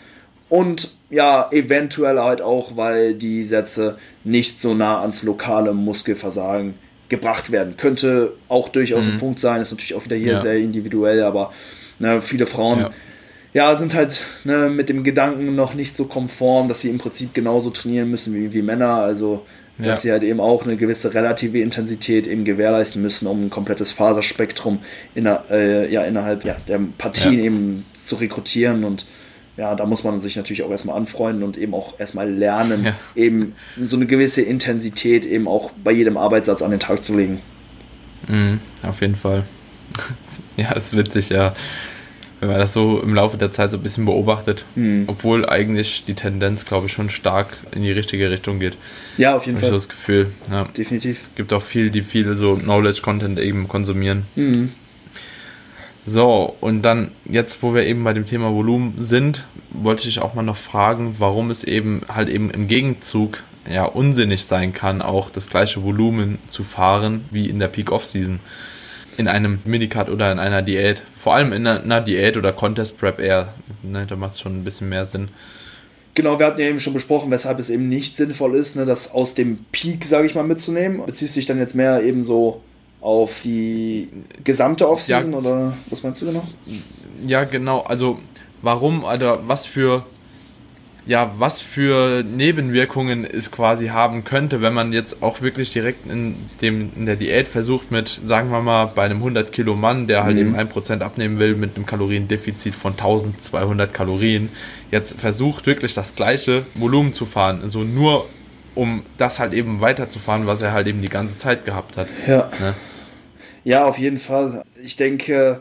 und 0.50 0.90
ja, 1.10 1.50
eventuell 1.52 2.20
halt 2.20 2.42
auch, 2.42 2.76
weil 2.76 3.14
die 3.14 3.46
Sätze 3.46 3.98
nicht 4.24 4.62
so 4.62 4.74
nah 4.74 5.02
ans 5.02 5.24
lokale 5.24 5.74
Muskelversagen 5.74 6.76
gebracht 7.10 7.52
werden. 7.52 7.78
Könnte 7.78 8.36
auch 8.50 8.70
durchaus 8.70 9.06
mhm. 9.06 9.14
ein 9.14 9.20
Punkt 9.20 9.40
sein, 9.40 9.62
ist 9.62 9.72
natürlich 9.72 9.94
auch 9.94 10.06
wieder 10.06 10.16
hier 10.16 10.38
sehr 10.38 10.58
individuell, 10.58 11.24
aber 11.24 11.52
ne, 12.00 12.22
viele 12.22 12.46
Frauen 12.46 12.88
ja, 13.54 13.76
sind 13.78 13.94
halt 13.94 14.26
ne, 14.44 14.70
mit 14.70 14.90
dem 14.90 15.04
Gedanken 15.04 15.56
noch 15.56 15.76
nicht 15.76 15.96
so 15.96 16.06
konform, 16.06 16.68
dass 16.68 16.82
sie 16.82 16.90
im 16.90 16.98
Prinzip 16.98 17.34
genauso 17.34 17.70
trainieren 17.70 18.12
müssen 18.12 18.34
wie, 18.34 18.54
wie 18.54 18.62
Männer. 18.62 18.96
Also 18.96 19.46
dass 19.78 19.88
ja. 19.88 19.96
sie 19.96 20.12
halt 20.12 20.24
eben 20.24 20.40
auch 20.40 20.64
eine 20.64 20.78
gewisse 20.78 21.14
relative 21.14 21.60
Intensität 21.60 22.28
eben 22.28 22.46
gewährleisten 22.46 23.02
müssen, 23.02 23.28
um 23.28 23.46
ein 23.46 23.50
komplettes 23.50 23.92
Faserspektrum 23.92 24.80
inner, 25.16 25.44
äh, 25.50 25.92
ja, 25.92 26.04
innerhalb 26.04 26.46
ja, 26.46 26.56
der 26.68 26.80
Partien 26.98 27.40
ja. 27.40 27.46
eben 27.46 27.86
zu 27.94 28.16
rekrutieren 28.16 28.86
und 28.86 29.06
ja, 29.58 29.76
da 29.76 29.86
muss 29.86 30.04
man 30.04 30.20
sich 30.20 30.36
natürlich 30.36 30.64
auch 30.64 30.72
erstmal 30.72 30.98
anfreunden 30.98 31.44
und 31.44 31.58
eben 31.58 31.74
auch 31.74 32.00
erstmal 32.00 32.30
lernen, 32.30 32.86
ja. 32.86 32.94
eben 33.16 33.56
so 33.82 33.96
eine 33.96 34.06
gewisse 34.06 34.42
Intensität 34.42 35.26
eben 35.26 35.48
auch 35.48 35.72
bei 35.84 35.92
jedem 35.92 36.18
Arbeitssatz 36.18 36.62
an 36.62 36.72
den 36.72 36.80
Tag 36.80 37.02
zu 37.02 37.16
legen. 37.16 37.42
Mhm, 38.28 38.60
auf 38.84 39.02
jeden 39.02 39.16
Fall. 39.16 39.44
ja, 40.58 40.74
es 40.76 40.94
wird 40.94 41.14
sich 41.14 41.30
ja 41.30 41.54
wenn 42.40 42.50
man 42.50 42.60
das 42.60 42.74
so 42.74 43.02
im 43.02 43.14
Laufe 43.16 43.38
der 43.38 43.52
Zeit 43.52 43.72
so 43.72 43.78
ein 43.78 43.84
bisschen 43.84 44.06
beobachtet. 44.06 44.66
Mhm. 44.76 45.06
Obwohl 45.08 45.48
eigentlich 45.48 46.06
die 46.06 46.14
Tendenz, 46.14 46.66
glaube 46.66 46.88
ich, 46.88 46.94
schon 46.94 47.10
stark 47.10 47.58
in 47.74 47.82
die 47.82 47.92
richtige 47.92 48.30
Richtung 48.30 48.60
geht. 48.60 48.78
Ja, 49.18 49.36
auf 49.36 49.46
jeden 49.46 49.58
Fall. 49.58 49.68
Ich 49.68 49.70
so 49.70 49.76
das 49.76 49.90
Gefühl. 49.90 50.32
Ja. 50.52 50.66
Definitiv. 50.66 51.24
Es 51.24 51.36
gibt 51.36 51.54
auch 51.54 51.64
viel, 51.64 51.90
die 51.90 52.02
viel 52.02 52.36
so 52.36 52.56
Knowledge-Content 52.56 53.40
eben 53.40 53.68
konsumieren. 53.68 54.24
Mhm. 54.36 54.72
So, 56.06 56.56
und 56.62 56.84
dann, 56.84 57.12
jetzt 57.26 57.64
wo 57.64 57.74
wir 57.74 57.84
eben 57.86 58.04
bei 58.04 58.14
dem 58.14 58.28
Thema 58.28 58.54
Volumen 58.54 58.96
sind, 59.00 59.46
wollte 59.72 60.08
ich 60.08 60.20
auch 60.20 60.36
mal 60.36 60.44
noch 60.44 60.58
fragen, 60.58 61.16
warum 61.18 61.50
es 61.50 61.64
eben 61.64 62.02
halt 62.08 62.30
eben 62.30 62.52
im 62.52 62.68
Gegenzug 62.68 63.44
ja 63.70 63.86
unsinnig 63.86 64.46
sein 64.46 64.74
kann, 64.74 65.02
auch 65.02 65.32
das 65.32 65.50
gleiche 65.50 65.84
Volumen 65.84 66.38
zu 66.48 66.64
fahren 66.64 67.26
wie 67.32 67.50
in 67.50 67.58
der 67.60 67.70
Peak-Off-Season 67.70 68.40
in 69.18 69.28
einem 69.28 69.60
Minicut 69.66 70.10
oder 70.10 70.32
in 70.32 70.40
einer 70.40 70.62
Diät. 70.62 71.02
Vor 71.16 71.34
allem 71.34 71.54
in 71.54 71.66
einer, 71.66 72.02
Diät 72.02 72.38
oder 72.38 72.54
Contest 72.54 72.98
Prep 72.98 73.20
eher. 73.20 73.54
Ne, 73.82 74.06
da 74.06 74.16
macht 74.16 74.34
es 74.34 74.42
schon 74.42 74.58
ein 74.58 74.64
bisschen 74.64 74.90
mehr 74.90 75.06
Sinn. 75.06 75.30
Genau, 76.14 76.40
wir 76.40 76.46
hatten 76.46 76.62
ja 76.62 76.68
eben 76.68 76.80
schon 76.80 76.94
besprochen, 76.94 77.32
weshalb 77.32 77.60
es 77.60 77.70
eben 77.70 77.90
nicht 77.90 78.16
sinnvoll 78.16 78.56
ist, 78.56 78.76
ne, 78.76 78.86
das 78.86 79.12
aus 79.12 79.34
dem 79.34 79.60
Peak, 79.72 80.06
sage 80.06 80.28
ich 80.28 80.36
mal, 80.36 80.44
mitzunehmen. 80.44 81.06
Beziehst 81.06 81.36
du 81.36 81.40
dich 81.40 81.48
dann 81.48 81.58
jetzt 81.58 81.76
mehr 81.76 82.04
eben 82.04 82.24
so 82.24 82.62
auf 83.06 83.44
die 83.44 84.10
gesamte 84.44 84.90
Offseason 84.90 85.34
ja, 85.34 85.38
oder 85.38 85.74
was 85.92 86.02
meinst 86.02 86.24
du 86.24 86.26
genau? 86.26 86.44
Ja, 87.24 87.44
genau. 87.44 87.82
Also 87.82 88.18
warum 88.64 89.04
oder 89.04 89.48
was 89.48 89.68
für 89.68 90.04
ja, 91.06 91.32
was 91.38 91.62
für 91.62 92.24
Nebenwirkungen 92.24 93.24
es 93.24 93.52
quasi 93.52 93.90
haben 93.90 94.24
könnte, 94.24 94.64
wenn 94.64 94.74
man 94.74 94.92
jetzt 94.92 95.22
auch 95.22 95.44
wirklich 95.44 95.72
direkt 95.72 96.10
in, 96.10 96.36
dem, 96.64 96.94
in 96.96 97.06
der 97.06 97.16
Diät 97.16 97.48
versucht 97.48 97.92
mit, 97.92 98.22
sagen 98.24 98.50
wir 98.50 98.62
mal, 98.62 98.88
bei 98.88 99.04
einem 99.04 99.18
100 99.18 99.52
Kilo 99.52 99.76
Mann, 99.76 100.08
der 100.08 100.24
halt 100.24 100.38
mhm. 100.38 100.56
eben 100.56 100.56
1% 100.56 101.02
abnehmen 101.02 101.38
will, 101.38 101.54
mit 101.54 101.76
einem 101.76 101.86
Kaloriendefizit 101.86 102.74
von 102.74 102.94
1200 102.94 103.94
Kalorien, 103.94 104.50
jetzt 104.90 105.22
versucht 105.22 105.68
wirklich 105.68 105.94
das 105.94 106.16
gleiche 106.16 106.66
Volumen 106.74 107.14
zu 107.14 107.28
fahren, 107.28 107.60
also 107.62 107.84
nur 107.84 108.26
um 108.74 109.04
das 109.20 109.40
halt 109.40 109.54
eben 109.54 109.82
weiterzufahren, 109.82 110.48
was 110.48 110.64
er 110.64 110.72
halt 110.74 110.88
eben 110.88 111.04
die 111.04 111.10
ganze 111.10 111.36
Zeit 111.36 111.66
gehabt 111.66 111.98
hat. 111.98 112.08
Ja. 112.28 112.50
Ne? 112.60 112.74
Ja, 113.66 113.86
auf 113.86 113.98
jeden 113.98 114.20
Fall. 114.20 114.64
Ich 114.84 114.96
denke, 114.96 115.60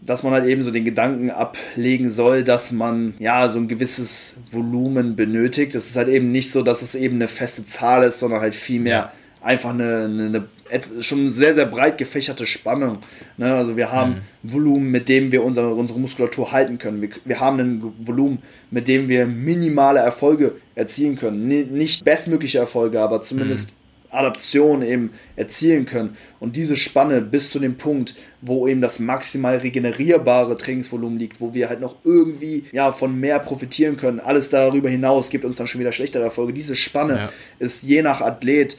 dass 0.00 0.22
man 0.22 0.32
halt 0.32 0.46
eben 0.46 0.62
so 0.62 0.70
den 0.70 0.84
Gedanken 0.84 1.30
ablegen 1.30 2.10
soll, 2.10 2.44
dass 2.44 2.72
man 2.72 3.14
ja 3.18 3.48
so 3.50 3.58
ein 3.58 3.68
gewisses 3.68 4.38
Volumen 4.50 5.14
benötigt. 5.14 5.74
Es 5.74 5.90
ist 5.90 5.96
halt 5.96 6.08
eben 6.08 6.32
nicht 6.32 6.50
so, 6.50 6.62
dass 6.62 6.82
es 6.82 6.94
eben 6.94 7.16
eine 7.16 7.28
feste 7.28 7.64
Zahl 7.64 8.04
ist, 8.04 8.20
sondern 8.20 8.40
halt 8.40 8.54
vielmehr 8.54 8.92
ja. 8.92 9.12
einfach 9.42 9.70
eine, 9.70 10.04
eine, 10.04 10.44
eine, 10.70 11.02
schon 11.02 11.20
eine 11.20 11.30
sehr, 11.30 11.54
sehr 11.54 11.66
breit 11.66 11.98
gefächerte 11.98 12.46
Spannung. 12.46 12.98
Ne? 13.36 13.54
Also 13.54 13.76
wir 13.76 13.92
haben 13.92 14.22
mhm. 14.42 14.52
Volumen, 14.52 14.90
mit 14.90 15.10
dem 15.10 15.30
wir 15.30 15.44
unsere, 15.44 15.74
unsere 15.74 16.00
Muskulatur 16.00 16.52
halten 16.52 16.78
können. 16.78 17.02
Wir, 17.02 17.10
wir 17.26 17.38
haben 17.38 17.60
ein 17.60 17.92
Volumen, 18.00 18.42
mit 18.70 18.88
dem 18.88 19.08
wir 19.08 19.26
minimale 19.26 20.00
Erfolge 20.00 20.54
erzielen 20.74 21.16
können. 21.16 21.48
Nicht 21.48 22.02
bestmögliche 22.02 22.58
Erfolge, 22.58 23.00
aber 23.00 23.20
zumindest 23.20 23.72
mhm 23.72 23.83
Adaption 24.14 24.82
eben 24.82 25.10
erzielen 25.36 25.86
können. 25.86 26.16
Und 26.40 26.56
diese 26.56 26.76
Spanne 26.76 27.20
bis 27.20 27.50
zu 27.50 27.58
dem 27.58 27.76
Punkt, 27.76 28.14
wo 28.40 28.66
eben 28.68 28.80
das 28.80 28.98
maximal 28.98 29.58
regenerierbare 29.58 30.56
Trainingsvolumen 30.56 31.18
liegt, 31.18 31.40
wo 31.40 31.54
wir 31.54 31.68
halt 31.68 31.80
noch 31.80 31.96
irgendwie 32.04 32.64
ja, 32.72 32.92
von 32.92 33.18
mehr 33.18 33.38
profitieren 33.38 33.96
können. 33.96 34.20
Alles 34.20 34.50
darüber 34.50 34.88
hinaus 34.88 35.30
gibt 35.30 35.44
uns 35.44 35.56
dann 35.56 35.66
schon 35.66 35.80
wieder 35.80 35.92
schlechtere 35.92 36.22
Erfolge. 36.22 36.52
Diese 36.52 36.76
Spanne 36.76 37.14
ja. 37.14 37.32
ist 37.58 37.82
je 37.82 38.02
nach 38.02 38.20
Athlet 38.20 38.76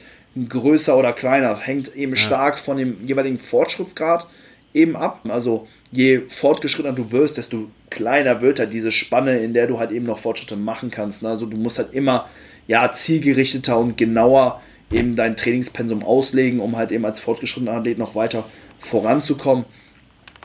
größer 0.48 0.96
oder 0.96 1.12
kleiner, 1.12 1.58
hängt 1.58 1.94
eben 1.96 2.12
ja. 2.12 2.18
stark 2.18 2.58
von 2.58 2.76
dem 2.76 2.96
jeweiligen 3.06 3.38
Fortschrittsgrad 3.38 4.26
eben 4.74 4.96
ab. 4.96 5.20
Also 5.28 5.66
je 5.90 6.20
fortgeschrittener 6.28 6.94
du 6.94 7.10
wirst, 7.10 7.38
desto 7.38 7.70
kleiner 7.90 8.42
wird 8.42 8.58
halt 8.58 8.72
diese 8.72 8.92
Spanne, 8.92 9.38
in 9.38 9.54
der 9.54 9.66
du 9.66 9.78
halt 9.78 9.90
eben 9.90 10.06
noch 10.06 10.18
Fortschritte 10.18 10.56
machen 10.56 10.90
kannst. 10.90 11.24
Also 11.24 11.46
du 11.46 11.56
musst 11.56 11.78
halt 11.78 11.94
immer 11.94 12.28
ja 12.68 12.90
zielgerichteter 12.90 13.78
und 13.78 13.96
genauer 13.96 14.60
eben 14.90 15.16
dein 15.16 15.36
Trainingspensum 15.36 16.02
auslegen, 16.02 16.60
um 16.60 16.76
halt 16.76 16.92
eben 16.92 17.04
als 17.04 17.20
fortgeschrittener 17.20 17.72
Athlet 17.72 17.98
noch 17.98 18.14
weiter 18.14 18.44
voranzukommen. 18.78 19.64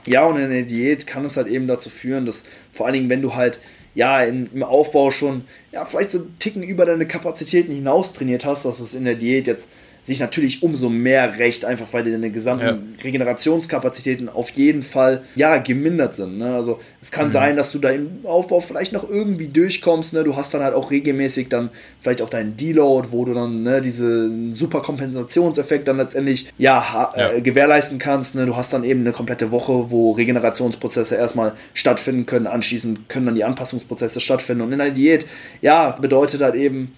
Ja, 0.06 0.26
und 0.26 0.38
in 0.40 0.50
der 0.50 0.64
Diät 0.64 1.06
kann 1.06 1.26
es 1.26 1.38
halt 1.38 1.48
eben 1.48 1.68
dazu 1.68 1.90
führen, 1.90 2.26
dass 2.26 2.46
vor 2.72 2.86
allen 2.86 2.94
Dingen, 2.94 3.10
wenn 3.10 3.22
du 3.22 3.36
halt 3.36 3.60
ja 3.94 4.24
in, 4.24 4.50
im 4.54 4.64
Aufbau 4.64 5.12
schon 5.12 5.44
ja 5.72 5.86
vielleicht 5.86 6.12
so 6.12 6.20
einen 6.20 6.40
Ticken 6.40 6.64
über 6.64 6.86
deine 6.86 7.08
Kapazitäten 7.08 7.74
hinaus 7.74 8.14
trainiert 8.14 8.46
hast, 8.46 8.66
dass 8.66 8.80
es 8.80 8.96
in 8.96 9.06
der 9.06 9.16
Diät 9.16 9.48
jetzt 9.48 9.70
sich 10.04 10.20
natürlich 10.20 10.64
umso 10.64 10.90
mehr 10.90 11.38
recht, 11.38 11.64
einfach 11.64 11.86
weil 11.94 12.04
deine 12.04 12.32
gesamten 12.32 12.66
ja. 12.66 13.04
Regenerationskapazitäten 13.04 14.30
auf 14.30 14.50
jeden 14.52 14.82
Fall 14.82 15.22
ja 15.36 15.58
gemindert 15.58 16.16
sind. 16.16 16.40
Ne? 16.40 16.56
Also 16.56 16.80
es 17.02 17.12
kann 17.12 17.28
mhm. 17.28 17.32
sein, 17.32 17.56
dass 17.56 17.72
du 17.72 17.78
da 17.78 17.92
im 17.92 18.10
Aufbau 18.24 18.62
vielleicht 18.62 18.94
noch 18.94 19.08
irgendwie 19.08 19.48
durchkommst. 19.48 20.14
Ne? 20.14 20.24
Du 20.24 20.36
hast 20.36 20.56
dann 20.56 20.64
halt 20.64 20.74
auch 20.74 20.90
regelmäßig 20.90 21.50
dann 21.50 21.70
vielleicht 22.00 22.24
auch 22.24 22.30
deinen 22.30 22.58
Deload, 22.58 23.10
wo 23.12 23.26
du 23.26 23.36
dann 23.36 23.62
ne, 23.62 23.80
diese 23.82 24.52
super 24.52 24.82
Kompensationseffekt 24.82 25.88
dann 25.88 25.98
letztendlich 25.98 26.52
ja, 26.58 27.12
ja. 27.16 27.34
Äh, 27.34 27.42
gewährleisten 27.42 28.00
kannst. 28.00 28.34
Ne? 28.34 28.48
Du 28.48 28.56
hast 28.56 28.74
dann 28.74 28.84
eben 28.84 29.02
eine 29.02 29.12
komplette 29.12 29.52
Woche, 29.52 29.92
wo 29.92 30.14
Regenerationsprozesse 30.14 31.16
erstmal 31.16 31.54
stattfinden 31.76 32.26
können. 32.26 32.48
Anschließend 32.48 33.08
können 33.08 33.28
dann 33.28 33.36
die 33.36 33.44
Anpassungsprozesse 33.44 34.20
stattfinden. 34.20 34.64
Und 34.64 34.72
in 34.72 34.80
der 34.80 34.90
Diät, 34.90 35.28
ja, 35.62 35.92
bedeutet 35.92 36.42
halt 36.42 36.56
eben 36.56 36.92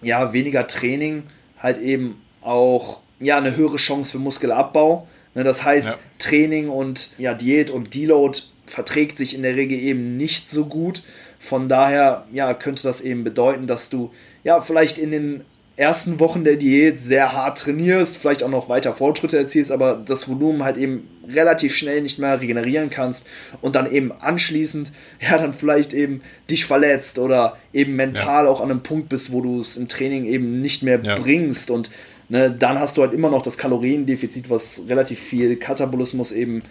ja 0.00 0.32
weniger 0.32 0.66
Training 0.66 1.24
halt 1.64 1.78
eben 1.78 2.20
auch 2.42 3.00
ja, 3.18 3.38
eine 3.38 3.56
höhere 3.56 3.78
Chance 3.78 4.12
für 4.12 4.18
Muskelabbau. 4.18 5.08
Ne, 5.34 5.42
das 5.42 5.64
heißt, 5.64 5.88
ja. 5.88 5.98
Training 6.18 6.68
und 6.68 7.10
ja, 7.18 7.34
Diät 7.34 7.70
und 7.70 7.94
Deload 7.94 8.38
verträgt 8.66 9.16
sich 9.16 9.34
in 9.34 9.42
der 9.42 9.56
Regel 9.56 9.78
eben 9.78 10.16
nicht 10.16 10.48
so 10.48 10.66
gut. 10.66 11.02
Von 11.38 11.68
daher 11.68 12.26
ja, 12.32 12.52
könnte 12.54 12.82
das 12.82 13.00
eben 13.00 13.24
bedeuten, 13.24 13.66
dass 13.66 13.90
du 13.90 14.12
ja 14.44 14.60
vielleicht 14.60 14.98
in 14.98 15.10
den 15.10 15.44
ersten 15.76 16.20
Wochen 16.20 16.44
der 16.44 16.56
Diät 16.56 17.00
sehr 17.00 17.32
hart 17.32 17.58
trainierst, 17.58 18.16
vielleicht 18.16 18.42
auch 18.44 18.48
noch 18.48 18.68
weiter 18.68 18.92
Fortschritte 18.92 19.36
erzielst, 19.36 19.72
aber 19.72 19.96
das 19.96 20.28
Volumen 20.28 20.62
halt 20.62 20.76
eben 20.76 21.08
relativ 21.28 21.74
schnell 21.74 22.00
nicht 22.02 22.18
mehr 22.18 22.40
regenerieren 22.40 22.90
kannst 22.90 23.26
und 23.60 23.74
dann 23.74 23.90
eben 23.90 24.12
anschließend 24.12 24.92
ja 25.20 25.36
dann 25.38 25.52
vielleicht 25.52 25.92
eben 25.92 26.22
dich 26.50 26.64
verletzt 26.64 27.18
oder 27.18 27.56
eben 27.72 27.96
mental 27.96 28.44
ja. 28.44 28.50
auch 28.50 28.60
an 28.60 28.70
einem 28.70 28.82
Punkt 28.82 29.08
bist, 29.08 29.32
wo 29.32 29.40
du 29.40 29.60
es 29.60 29.76
im 29.76 29.88
Training 29.88 30.26
eben 30.26 30.60
nicht 30.60 30.82
mehr 30.82 31.00
ja. 31.02 31.14
bringst 31.16 31.70
und 31.70 31.90
ne, 32.28 32.54
dann 32.56 32.78
hast 32.78 32.96
du 32.96 33.02
halt 33.02 33.12
immer 33.12 33.30
noch 33.30 33.42
das 33.42 33.58
Kaloriendefizit, 33.58 34.50
was 34.50 34.82
relativ 34.88 35.18
viel 35.18 35.56
Katabolismus 35.56 36.30
eben 36.30 36.62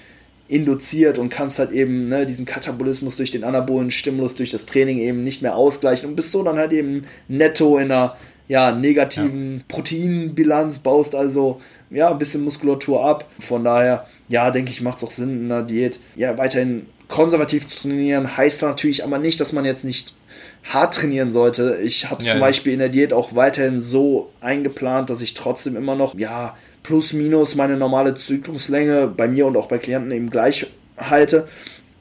induziert 0.48 1.18
und 1.18 1.30
kannst 1.30 1.60
halt 1.60 1.72
eben 1.72 2.06
ne, 2.06 2.26
diesen 2.26 2.46
Katabolismus 2.46 3.18
durch 3.18 3.32
den 3.32 3.44
anabolen 3.44 3.92
Stimulus, 3.92 4.36
durch 4.36 4.52
das 4.52 4.66
Training 4.66 5.00
eben 5.00 5.24
nicht 5.24 5.42
mehr 5.42 5.56
ausgleichen 5.56 6.08
und 6.08 6.16
bist 6.16 6.32
so 6.32 6.44
dann 6.44 6.58
halt 6.58 6.74
eben 6.74 7.06
netto 7.28 7.78
in 7.78 7.92
einer 7.92 8.18
ja, 8.48 8.72
negativen 8.72 9.58
ja. 9.58 9.64
Proteinbilanz, 9.68 10.80
baust 10.80 11.16
also 11.16 11.62
ja, 11.90 12.10
ein 12.10 12.18
bisschen 12.18 12.44
Muskulatur 12.44 13.06
ab. 13.06 13.30
Von 13.40 13.64
daher, 13.64 14.06
ja, 14.28 14.52
denke 14.52 14.72
ich, 14.72 14.82
macht 14.82 14.98
es 14.98 15.04
auch 15.04 15.12
Sinn 15.12 15.42
in 15.42 15.50
der 15.50 15.64
Diät, 15.64 16.00
ja, 16.16 16.38
weiterhin 16.38 16.88
konservativ 17.08 17.68
zu 17.68 17.82
trainieren. 17.82 18.38
Heißt 18.38 18.62
natürlich 18.62 19.04
aber 19.04 19.20
nicht, 19.20 19.40
dass 19.40 19.54
man 19.54 19.66
jetzt 19.66 19.84
nicht 19.84 20.16
hart 20.64 20.96
trainieren 20.96 21.32
sollte. 21.32 21.78
Ich 21.84 22.10
habe 22.10 22.22
es 22.22 22.28
ja, 22.28 22.34
zum 22.34 22.42
Beispiel 22.42 22.74
in 22.74 22.80
der 22.80 22.90
Diät 22.90 23.14
auch 23.14 23.36
weiterhin 23.36 23.82
so 23.82 24.32
eingeplant, 24.42 25.10
dass 25.10 25.22
ich 25.22 25.34
trotzdem 25.34 25.76
immer 25.76 25.96
noch, 25.96 26.16
ja, 26.16 26.56
plus 26.82 27.14
minus 27.14 27.56
meine 27.56 27.78
normale 27.78 28.14
Zykluslänge 28.14 29.08
bei 29.08 29.28
mir 29.28 29.46
und 29.46 29.56
auch 29.58 29.68
bei 29.68 29.78
Klienten 29.78 30.12
eben 30.12 30.30
gleich 30.30 30.68
halte. 30.98 31.48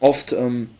Oft 0.01 0.33
ähm, 0.33 0.71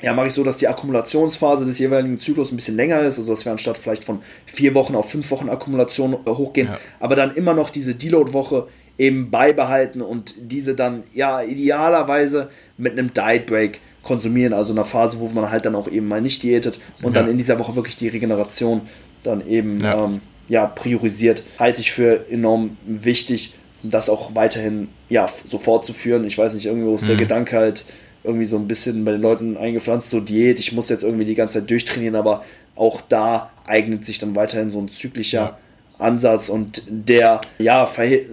ja, 0.00 0.12
mache 0.12 0.28
ich 0.28 0.32
so, 0.32 0.44
dass 0.44 0.58
die 0.58 0.68
Akkumulationsphase 0.68 1.66
des 1.66 1.78
jeweiligen 1.78 2.18
Zyklus 2.18 2.52
ein 2.52 2.56
bisschen 2.56 2.76
länger 2.76 3.00
ist, 3.00 3.18
also 3.18 3.32
dass 3.32 3.44
wir 3.44 3.52
anstatt 3.52 3.76
vielleicht 3.76 4.04
von 4.04 4.20
vier 4.46 4.74
Wochen 4.74 4.94
auf 4.94 5.10
fünf 5.10 5.30
Wochen 5.30 5.48
Akkumulation 5.48 6.14
äh, 6.24 6.30
hochgehen, 6.30 6.68
ja. 6.68 6.78
aber 7.00 7.16
dann 7.16 7.34
immer 7.34 7.54
noch 7.54 7.70
diese 7.70 7.94
Deload-Woche 7.94 8.68
eben 8.96 9.30
beibehalten 9.30 10.02
und 10.02 10.34
diese 10.38 10.74
dann 10.74 11.04
ja 11.14 11.42
idealerweise 11.42 12.50
mit 12.76 12.92
einem 12.92 13.12
Diet 13.14 13.46
Break 13.46 13.80
konsumieren, 14.02 14.52
also 14.52 14.72
einer 14.72 14.84
Phase, 14.84 15.20
wo 15.20 15.28
man 15.28 15.50
halt 15.50 15.66
dann 15.66 15.74
auch 15.74 15.88
eben 15.88 16.08
mal 16.08 16.20
nicht 16.20 16.42
diätet 16.42 16.78
und 17.02 17.14
ja. 17.14 17.22
dann 17.22 17.30
in 17.30 17.38
dieser 17.38 17.58
Woche 17.58 17.76
wirklich 17.76 17.96
die 17.96 18.08
Regeneration 18.08 18.82
dann 19.22 19.46
eben 19.46 19.80
ja. 19.80 20.04
Ähm, 20.04 20.20
ja 20.48 20.66
priorisiert, 20.66 21.42
halte 21.58 21.80
ich 21.80 21.92
für 21.92 22.26
enorm 22.30 22.76
wichtig, 22.86 23.54
das 23.82 24.08
auch 24.08 24.34
weiterhin 24.34 24.88
ja 25.08 25.28
so 25.44 25.58
fortzuführen. 25.58 26.24
Ich 26.24 26.36
weiß 26.36 26.54
nicht, 26.54 26.66
irgendwo 26.66 26.94
ist 26.94 27.02
mhm. 27.02 27.08
der 27.08 27.16
Gedanke 27.16 27.56
halt 27.56 27.84
irgendwie 28.28 28.46
so 28.46 28.56
ein 28.56 28.68
bisschen 28.68 29.04
bei 29.04 29.12
den 29.12 29.22
Leuten 29.22 29.56
eingepflanzt, 29.56 30.10
so 30.10 30.20
Diät, 30.20 30.60
ich 30.60 30.72
muss 30.72 30.88
jetzt 30.88 31.02
irgendwie 31.02 31.24
die 31.24 31.34
ganze 31.34 31.58
Zeit 31.58 31.70
durchtrainieren, 31.70 32.14
aber 32.14 32.44
auch 32.76 33.00
da 33.00 33.50
eignet 33.66 34.04
sich 34.04 34.18
dann 34.18 34.36
weiterhin 34.36 34.70
so 34.70 34.78
ein 34.78 34.88
zyklischer 34.88 35.38
ja. 35.38 35.58
Ansatz 35.98 36.48
und 36.48 36.82
der, 36.88 37.40
ja, 37.58 37.88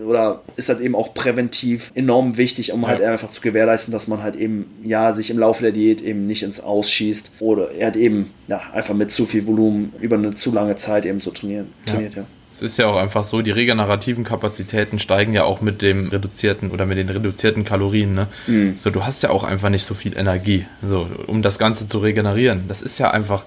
oder 0.06 0.44
ist 0.56 0.70
halt 0.70 0.82
eben 0.82 0.94
auch 0.94 1.16
präventiv 1.16 1.92
enorm 1.96 2.38
wichtig, 2.38 2.72
um 2.74 2.86
halt 2.86 3.00
ja. 3.00 3.06
halt 3.06 3.14
einfach 3.14 3.30
zu 3.32 3.42
gewährleisten, 3.42 3.92
dass 3.92 4.08
man 4.08 4.22
halt 4.22 4.36
eben, 4.36 4.70
ja, 4.84 5.14
sich 5.14 5.32
im 5.32 5.40
Laufe 5.40 5.64
der 5.64 5.72
Diät 5.72 6.02
eben 6.02 6.28
nicht 6.28 6.44
ins 6.44 6.60
Ausschießt 6.60 7.32
oder 7.40 7.72
er 7.72 7.88
hat 7.88 7.96
eben, 7.96 8.32
ja, 8.48 8.62
einfach 8.74 8.94
mit 8.94 9.10
zu 9.10 9.26
viel 9.26 9.48
Volumen 9.48 9.94
über 10.00 10.18
eine 10.18 10.36
zu 10.36 10.54
lange 10.54 10.76
Zeit 10.76 11.06
eben 11.06 11.22
zu 11.22 11.32
trainieren, 11.32 11.74
trainiert, 11.88 12.14
ja. 12.14 12.22
ja. 12.22 12.28
Es 12.56 12.62
ist 12.62 12.78
ja 12.78 12.88
auch 12.88 12.96
einfach 12.96 13.26
so, 13.26 13.42
die 13.42 13.52
regenerativen 13.52 14.24
Kapazitäten 14.24 14.98
steigen 14.98 15.34
ja 15.34 15.44
auch 15.44 15.60
mit 15.60 15.82
dem 15.82 16.08
reduzierten 16.08 16.72
oder 16.72 16.86
mit 16.86 16.98
den 16.98 17.10
reduzierten 17.10 17.66
Kalorien. 17.66 18.14
Ne? 18.14 18.28
Mhm. 18.48 18.78
So, 18.80 18.92
du 18.92 19.06
hast 19.06 19.24
ja 19.24 19.30
auch 19.30 19.44
einfach 19.44 19.70
nicht 19.70 19.84
so 19.84 19.94
viel 19.94 20.18
Energie, 20.18 20.66
so, 20.88 21.06
um 21.28 21.42
das 21.42 21.60
Ganze 21.60 21.86
zu 21.90 22.00
regenerieren. 22.00 22.64
Das 22.70 22.82
ist 22.82 22.98
ja 22.98 23.12
einfach 23.12 23.44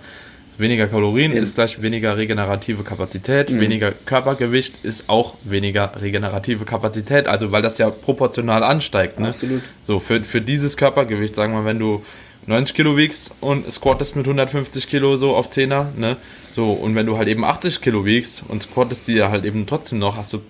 weniger 0.58 0.88
Kalorien 0.88 1.32
mhm. 1.32 1.38
ist 1.38 1.54
gleich 1.54 1.80
weniger 1.80 2.18
regenerative 2.18 2.82
Kapazität, 2.82 3.50
mhm. 3.50 3.60
weniger 3.60 3.92
Körpergewicht 3.92 4.84
ist 4.84 5.08
auch 5.08 5.36
weniger 5.42 5.92
regenerative 6.00 6.64
Kapazität, 6.64 7.28
also 7.28 7.50
weil 7.52 7.62
das 7.62 7.78
ja 7.78 7.88
proportional 7.90 8.62
ansteigt. 8.62 9.20
Ne? 9.20 9.28
Absolut. 9.28 9.62
So, 9.84 10.00
für, 10.00 10.22
für 10.24 10.42
dieses 10.42 10.76
Körpergewicht, 10.76 11.34
sagen 11.34 11.54
wir, 11.54 11.64
wenn 11.64 11.78
du 11.78 12.02
90 12.48 12.74
Kilo 12.74 12.96
wiegst 12.96 13.32
und 13.40 13.70
squattest 13.70 14.16
mit 14.16 14.26
150 14.26 14.88
Kilo 14.88 15.18
so 15.18 15.36
auf 15.36 15.50
10er, 15.50 15.94
ne? 15.96 16.16
So, 16.50 16.72
und 16.72 16.94
wenn 16.94 17.04
du 17.04 17.18
halt 17.18 17.28
eben 17.28 17.44
80 17.44 17.82
Kilo 17.82 18.06
wiegst 18.06 18.42
und 18.48 18.62
squattest 18.62 19.06
die 19.06 19.22
halt 19.22 19.44
eben 19.44 19.66
trotzdem 19.66 19.98
noch, 19.98 20.16
hast 20.16 20.32
du 20.32 20.40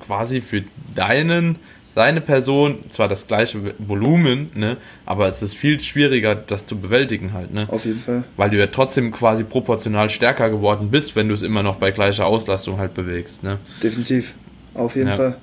quasi 0.00 0.42
für 0.42 0.64
deinen, 0.94 1.56
deine 1.94 2.20
Person 2.20 2.78
zwar 2.90 3.08
das 3.08 3.26
gleiche 3.26 3.74
Volumen, 3.78 4.50
ne? 4.54 4.76
Aber 5.06 5.26
es 5.26 5.40
ist 5.40 5.54
viel 5.54 5.80
schwieriger, 5.80 6.34
das 6.34 6.66
zu 6.66 6.78
bewältigen 6.78 7.32
halt, 7.32 7.54
ne? 7.54 7.68
Auf 7.70 7.86
jeden 7.86 8.00
Fall. 8.00 8.24
Weil 8.36 8.50
du 8.50 8.58
ja 8.58 8.66
trotzdem 8.66 9.10
quasi 9.10 9.44
proportional 9.44 10.10
stärker 10.10 10.50
geworden 10.50 10.90
bist, 10.90 11.16
wenn 11.16 11.28
du 11.28 11.34
es 11.34 11.40
immer 11.40 11.62
noch 11.62 11.76
bei 11.76 11.90
gleicher 11.90 12.26
Auslastung 12.26 12.76
halt 12.76 12.92
bewegst, 12.92 13.42
ne? 13.42 13.58
Definitiv. 13.82 14.34
Auf 14.74 14.94
jeden 14.94 15.08
ja. 15.08 15.14
Fall. 15.14 15.36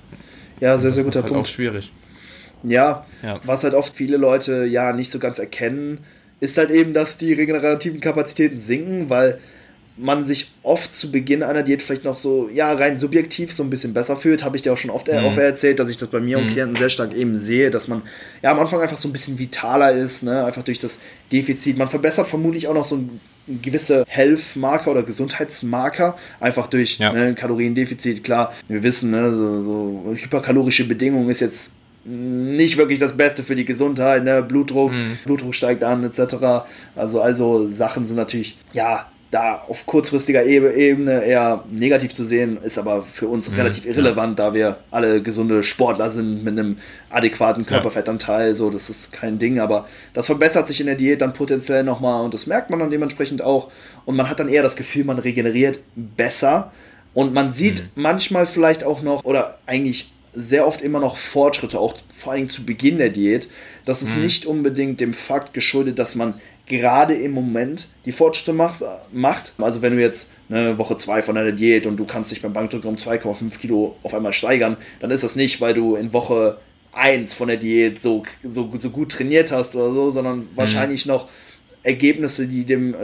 Ja, 0.60 0.78
sehr, 0.78 0.92
sehr 0.92 1.04
guter 1.04 1.24
halt 1.24 1.32
Punkt. 1.32 1.48
Auch 1.48 1.52
schwierig. 1.52 1.92
Ja, 2.64 3.06
ja, 3.24 3.40
was 3.44 3.64
halt 3.64 3.74
oft 3.74 3.96
viele 3.96 4.18
Leute 4.18 4.66
ja 4.66 4.94
nicht 4.94 5.12
so 5.12 5.20
ganz 5.20 5.40
erkennen, 5.40 6.00
ist 6.40 6.58
halt 6.58 6.72
eben, 6.72 6.94
dass 6.94 7.18
die 7.18 7.34
regenerativen 7.34 8.00
Kapazitäten 8.02 8.60
sinken, 8.60 9.10
weil 9.10 9.40
man 9.98 10.26
sich 10.26 10.52
oft 10.64 10.94
zu 10.94 11.12
Beginn 11.12 11.44
einer 11.44 11.64
Diät 11.64 11.84
vielleicht 11.84 12.06
noch 12.06 12.18
so, 12.18 12.50
ja, 12.52 12.72
rein 12.74 12.98
subjektiv 12.98 13.52
so 13.54 13.62
ein 13.62 13.70
bisschen 13.70 13.94
besser 13.94 14.16
fühlt. 14.16 14.44
Habe 14.44 14.56
ich 14.56 14.64
dir 14.64 14.74
auch 14.74 14.78
schon 14.78 14.90
oft 14.90 15.08
mhm. 15.08 15.20
auch 15.20 15.38
erzählt, 15.38 15.80
dass 15.80 15.90
ich 15.90 15.98
das 15.98 16.10
bei 16.10 16.20
mir 16.20 16.38
mhm. 16.38 16.46
und 16.46 16.50
Klienten 16.52 16.76
sehr 16.76 16.90
stark 16.90 17.14
eben 17.14 17.38
sehe, 17.38 17.70
dass 17.72 17.88
man 17.88 18.02
ja 18.42 18.52
am 18.52 18.60
Anfang 18.60 18.82
einfach 18.82 18.98
so 18.98 19.10
ein 19.10 19.12
bisschen 19.12 19.38
vitaler 19.38 19.92
ist, 19.92 20.24
ne? 20.24 20.46
einfach 20.46 20.64
durch 20.64 20.80
das 20.80 21.00
Defizit. 21.32 21.78
Man 21.78 21.90
verbessert 21.90 22.28
vermutlich 22.28 22.68
auch 22.68 22.74
noch 22.74 22.86
so 22.86 22.96
ein 22.96 23.20
gewisse 23.62 24.06
Health-Marker 24.08 24.92
oder 24.92 25.04
Gesundheitsmarker, 25.04 26.18
einfach 26.40 26.68
durch 26.68 26.98
ja. 26.98 27.12
ne, 27.12 27.36
Kaloriendefizit. 27.36 28.24
Klar, 28.24 28.54
wir 28.68 28.84
wissen, 28.84 29.12
ne, 29.12 29.36
so, 29.36 29.62
so 29.62 30.16
hyperkalorische 30.16 30.88
Bedingungen 30.88 31.30
ist 31.30 31.42
jetzt 31.42 31.74
nicht 32.04 32.78
wirklich 32.78 33.00
das 33.00 33.18
Beste 33.18 33.44
für 33.44 33.56
die 33.56 33.66
Gesundheit, 33.66 34.24
ne? 34.24 34.42
Blutdruck, 34.42 34.92
mhm. 34.92 35.18
Blutdruck 35.26 35.54
steigt 35.54 35.84
an, 35.84 36.04
etc. 36.04 36.66
Also, 36.96 37.22
also 37.22 37.70
Sachen 37.70 38.06
sind 38.06 38.18
natürlich, 38.18 38.58
ja, 38.74 39.06
da 39.32 39.64
auf 39.70 39.86
kurzfristiger 39.86 40.46
Ebene 40.46 41.24
eher 41.24 41.64
negativ 41.72 42.14
zu 42.14 42.26
sehen, 42.26 42.58
ist 42.62 42.78
aber 42.78 43.02
für 43.02 43.28
uns 43.28 43.50
mhm, 43.50 43.56
relativ 43.56 43.86
irrelevant, 43.86 44.38
ja. 44.38 44.48
da 44.48 44.54
wir 44.54 44.78
alle 44.92 45.22
gesunde 45.22 45.64
Sportler 45.64 46.12
sind 46.12 46.44
mit 46.44 46.60
einem 46.60 46.78
adäquaten 47.10 47.66
Körperfettanteil, 47.66 48.56
so 48.56 48.70
das 48.70 48.90
ist 48.90 49.14
kein 49.14 49.40
Ding, 49.40 49.60
aber 49.60 49.88
das 50.14 50.26
verbessert 50.26 50.68
sich 50.68 50.82
in 50.82 50.88
der 50.88 50.96
Diät 50.96 51.22
dann 51.22 51.32
potenziell 51.32 51.84
nochmal 51.84 52.26
und 52.26 52.34
das 52.34 52.46
merkt 52.46 52.70
man 52.70 52.80
dann 52.80 52.92
dementsprechend 52.92 53.42
auch 53.42 53.72
und 54.04 54.18
man 54.18 54.30
hat 54.30 54.42
dann 54.42 54.50
eher 54.50 54.64
das 54.64 54.76
Gefühl, 54.76 55.06
man 55.06 55.18
regeneriert 55.18 55.80
besser 55.96 56.74
und 57.14 57.34
man 57.34 57.54
sieht 57.54 57.84
mhm. 57.96 58.02
manchmal 58.02 58.46
vielleicht 58.46 58.84
auch 58.84 59.02
noch 59.02 59.24
oder 59.24 59.60
eigentlich 59.66 60.12
sehr 60.34 60.66
oft 60.68 60.82
immer 60.82 61.00
noch 61.00 61.18
Fortschritte, 61.18 61.80
auch 61.80 61.96
vor 62.14 62.34
allem 62.34 62.50
zu 62.50 62.64
Beginn 62.66 62.98
der 62.98 63.10
Diät. 63.10 63.50
Das 63.86 64.02
ist 64.02 64.16
mhm. 64.16 64.24
nicht 64.24 64.46
unbedingt 64.46 65.02
dem 65.02 65.14
Fakt 65.14 65.54
geschuldet, 65.54 66.00
dass 66.00 66.16
man 66.16 66.36
gerade 66.68 67.14
im 67.16 67.32
Moment 67.32 67.88
die 68.06 68.12
Fortschritte 68.12 68.54
macht. 68.54 69.54
Also 69.58 69.82
wenn 69.82 69.96
du 69.96 70.02
jetzt 70.02 70.32
eine 70.50 70.78
Woche 70.78 70.96
2 70.96 71.22
von 71.22 71.36
deiner 71.36 71.52
Diät 71.52 71.86
und 71.86 71.98
du 71.98 72.06
kannst 72.06 72.32
dich 72.32 72.42
beim 72.42 72.54
Bankdrücken 72.54 72.90
um 72.90 72.96
2,5 72.96 73.58
Kilo 73.60 73.98
auf 74.04 74.14
einmal 74.14 74.34
steigern, 74.34 74.78
dann 75.00 75.12
ist 75.12 75.24
das 75.24 75.36
nicht, 75.36 75.60
weil 75.60 75.74
du 75.74 75.96
in 75.96 76.14
Woche 76.14 76.60
1 76.94 77.34
von 77.34 77.48
der 77.48 77.58
Diät 77.58 78.02
so, 78.02 78.24
so, 78.44 78.70
so 78.74 78.90
gut 78.90 79.12
trainiert 79.12 79.52
hast 79.52 79.76
oder 79.76 79.94
so, 79.94 80.10
sondern 80.12 80.40
mhm. 80.40 80.50
wahrscheinlich 80.56 81.06
noch 81.06 81.28
Ergebnisse, 81.84 82.48
die 82.48 82.66
dem 82.66 82.96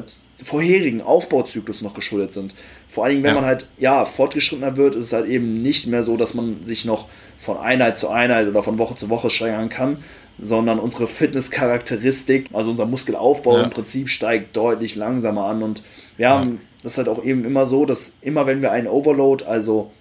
vorherigen 0.43 1.01
Aufbauzyklus 1.01 1.81
noch 1.81 1.93
geschuldet 1.93 2.31
sind. 2.31 2.53
Vor 2.89 3.03
allen 3.03 3.13
Dingen, 3.13 3.23
wenn 3.23 3.35
ja. 3.35 3.41
man 3.41 3.45
halt 3.45 3.67
ja 3.77 4.05
fortgeschrittener 4.05 4.77
wird, 4.77 4.95
ist 4.95 5.05
es 5.05 5.13
halt 5.13 5.27
eben 5.27 5.61
nicht 5.61 5.87
mehr 5.87 6.03
so, 6.03 6.15
dass 6.15 6.33
man 6.33 6.63
sich 6.63 6.85
noch 6.85 7.07
von 7.37 7.57
Einheit 7.57 7.97
zu 7.97 8.09
Einheit 8.09 8.47
oder 8.47 8.61
von 8.61 8.77
Woche 8.77 8.95
zu 8.95 9.09
Woche 9.09 9.29
steigern 9.29 9.69
kann, 9.69 10.03
sondern 10.39 10.79
unsere 10.79 11.07
Fitnesscharakteristik, 11.07 12.49
also 12.53 12.71
unser 12.71 12.85
Muskelaufbau 12.85 13.57
ja. 13.57 13.63
im 13.63 13.69
Prinzip 13.71 14.09
steigt 14.09 14.55
deutlich 14.55 14.95
langsamer 14.95 15.45
an 15.45 15.63
und 15.63 15.81
wir 16.17 16.29
haben 16.29 16.49
ja. 16.49 16.57
das 16.83 16.93
ist 16.93 16.97
halt 16.99 17.09
auch 17.09 17.23
eben 17.23 17.43
immer 17.43 17.65
so, 17.65 17.85
dass 17.85 18.13
immer 18.21 18.45
wenn 18.45 18.61
wir 18.61 18.71
einen 18.71 18.87
Overload, 18.87 19.45
also 19.45 19.91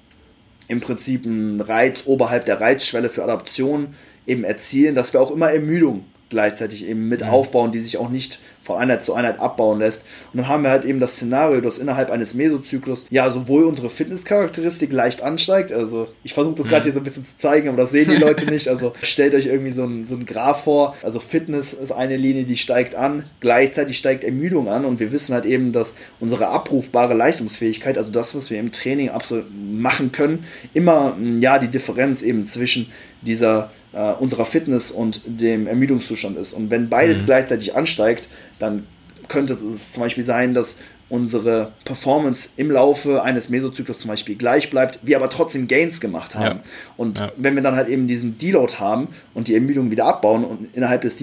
im 0.69 0.81
Prinzip 0.81 1.25
einen 1.25 1.61
Reiz 1.61 2.03
oberhalb 2.07 2.45
der 2.45 2.61
Reizschwelle 2.61 3.09
für 3.09 3.23
Adaption 3.23 3.95
eben 4.27 4.45
erzielen, 4.45 4.95
dass 4.95 5.13
wir 5.13 5.21
auch 5.21 5.31
immer 5.31 5.51
Ermüdung 5.51 6.05
gleichzeitig 6.29 6.87
eben 6.87 7.09
mit 7.09 7.23
mhm. 7.23 7.29
aufbauen, 7.29 7.73
die 7.73 7.79
sich 7.79 7.99
auch 7.99 8.11
nicht 8.11 8.41
von 8.67 8.79
Einheit 8.79 9.03
zu 9.03 9.15
Einheit 9.15 9.39
abbauen 9.39 9.79
lässt. 9.79 10.03
Und 10.33 10.39
dann 10.39 10.49
haben 10.49 10.65
wir 10.65 10.71
halt 10.71 10.85
eben 10.85 11.01
das 11.01 11.15
Szenario, 11.15 11.61
dass 11.61 11.79
innerhalb 11.79 12.11
eines 12.11 12.35
Mesozyklus 12.35 13.07
ja 13.11 13.31
sowohl 13.31 13.65
unsere 13.65 13.89
Fitnesscharakteristik 13.89 14.93
leicht 14.93 15.23
ansteigt, 15.23 15.73
also 15.73 16.09
ich 16.25 16.35
versuche 16.35 16.57
das 16.57 16.69
gerade 16.69 16.81
mhm. 16.81 16.85
hier 16.85 16.93
so 16.93 17.01
ein 17.01 17.05
bisschen 17.05 17.25
zu 17.25 17.37
zeigen, 17.37 17.69
aber 17.69 17.79
das 17.79 17.93
sehen 17.93 18.11
die 18.11 18.17
Leute 18.17 18.47
nicht, 18.51 18.69
also 18.69 18.93
stellt 19.03 19.35
euch 19.35 19.47
irgendwie 19.47 19.73
so 19.73 19.85
ein, 19.85 20.05
so 20.05 20.17
ein 20.17 20.27
Graph 20.27 20.65
vor, 20.65 20.97
also 21.03 21.21
Fitness 21.21 21.73
ist 21.73 21.93
eine 21.93 22.17
Linie, 22.17 22.45
die 22.45 22.57
steigt 22.57 22.97
an, 22.97 23.25
gleichzeitig 23.41 23.97
steigt 23.97 24.25
Ermüdung 24.25 24.69
an 24.69 24.85
und 24.85 24.99
wir 24.99 25.13
wissen 25.13 25.35
halt 25.35 25.47
eben, 25.47 25.73
dass 25.73 25.95
unsere 26.19 26.49
abrufbare 26.49 27.15
Leistungsfähigkeit, 27.15 27.97
also 27.97 28.11
das, 28.11 28.35
was 28.35 28.51
wir 28.51 28.59
im 28.59 28.73
Training 28.73 29.11
absolut 29.11 29.47
machen 29.55 30.11
können, 30.11 30.45
immer 30.75 31.17
ja 31.39 31.59
die 31.59 31.69
Differenz 31.69 32.23
eben 32.23 32.45
zwischen 32.45 32.91
dieser 33.23 33.71
äh, 33.97 34.13
unserer 34.13 34.45
Fitness 34.45 34.91
und 34.91 35.23
dem 35.25 35.67
Ermüdungszustand 35.67 36.37
ist. 36.37 36.53
Und 36.53 36.71
wenn 36.71 36.89
beides 36.91 37.23
mhm. 37.23 37.27
gleichzeitig 37.27 37.75
ansteigt, 37.75 38.29
dann 38.59 38.87
könnte 39.29 39.55
es 39.55 39.93
zum 39.93 40.03
Beispiel 40.03 40.23
sein, 40.23 40.55
dass 40.55 40.79
unsere 41.09 41.73
Performance 41.85 42.49
im 42.57 42.71
Laufe 42.71 43.23
eines 43.23 43.49
Mesozyklus 43.49 44.01
zum 44.01 44.09
Beispiel 44.09 44.35
gleich 44.35 44.71
bleibt, 44.71 44.99
wir 45.03 45.17
aber 45.17 45.31
trotzdem 45.31 45.69
Gains 45.69 46.01
gemacht 46.01 46.35
haben. 46.35 46.59
Ja. 46.59 46.65
Und 46.97 47.21
ja. 47.21 47.33
wenn 47.37 47.55
wir 47.55 47.63
dann 47.63 47.77
halt 47.77 47.89
eben 47.89 48.09
diesen 48.09 48.39
Deload 48.39 48.75
haben 48.81 49.09
und 49.33 49.47
die 49.47 49.55
Ermüdung 49.55 49.91
wieder 49.93 50.05
abbauen 50.05 50.45
und 50.45 50.75
innerhalb 50.75 51.03
des, 51.03 51.23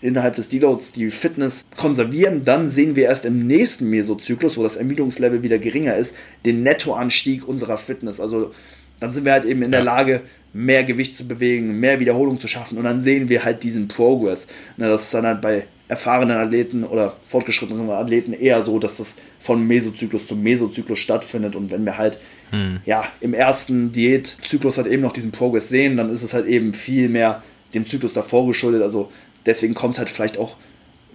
innerhalb 0.00 0.36
des 0.36 0.48
Deloads 0.48 0.92
die 0.92 1.10
Fitness 1.10 1.66
konservieren, 1.76 2.44
dann 2.44 2.68
sehen 2.68 2.94
wir 2.94 3.04
erst 3.04 3.24
im 3.24 3.46
nächsten 3.48 3.90
Mesozyklus, 3.90 4.56
wo 4.56 4.62
das 4.62 4.76
Ermüdungslevel 4.76 5.42
wieder 5.42 5.58
geringer 5.58 5.96
ist, 5.96 6.16
den 6.44 6.62
Nettoanstieg 6.62 7.46
unserer 7.46 7.78
Fitness. 7.78 8.20
Also 8.20 8.52
dann 9.00 9.12
sind 9.12 9.24
wir 9.24 9.32
halt 9.32 9.44
eben 9.44 9.62
in 9.62 9.72
der 9.72 9.82
Lage, 9.82 10.22
mehr 10.56 10.84
Gewicht 10.84 11.16
zu 11.16 11.28
bewegen, 11.28 11.78
mehr 11.78 12.00
Wiederholung 12.00 12.40
zu 12.40 12.48
schaffen 12.48 12.78
und 12.78 12.84
dann 12.84 13.00
sehen 13.00 13.28
wir 13.28 13.44
halt 13.44 13.62
diesen 13.62 13.88
Progress. 13.88 14.48
Das 14.78 15.02
ist 15.04 15.14
dann 15.14 15.26
halt 15.26 15.42
bei 15.42 15.66
erfahrenen 15.88 16.36
Athleten 16.38 16.82
oder 16.82 17.16
fortgeschrittenen 17.26 17.90
Athleten 17.90 18.32
eher 18.32 18.62
so, 18.62 18.78
dass 18.78 18.96
das 18.96 19.16
von 19.38 19.66
Mesozyklus 19.66 20.26
zu 20.26 20.34
Mesozyklus 20.34 20.98
stattfindet 20.98 21.56
und 21.56 21.70
wenn 21.70 21.84
wir 21.84 21.98
halt 21.98 22.18
hm. 22.50 22.80
ja 22.86 23.04
im 23.20 23.34
ersten 23.34 23.92
Diätzyklus 23.92 24.78
halt 24.78 24.86
eben 24.86 25.02
noch 25.02 25.12
diesen 25.12 25.30
Progress 25.30 25.68
sehen, 25.68 25.96
dann 25.96 26.10
ist 26.10 26.22
es 26.22 26.32
halt 26.32 26.46
eben 26.46 26.72
viel 26.72 27.08
mehr 27.10 27.42
dem 27.74 27.84
Zyklus 27.84 28.14
davor 28.14 28.46
geschuldet. 28.46 28.82
Also 28.82 29.12
deswegen 29.44 29.74
kommt 29.74 29.98
halt 29.98 30.08
vielleicht 30.08 30.38
auch 30.38 30.56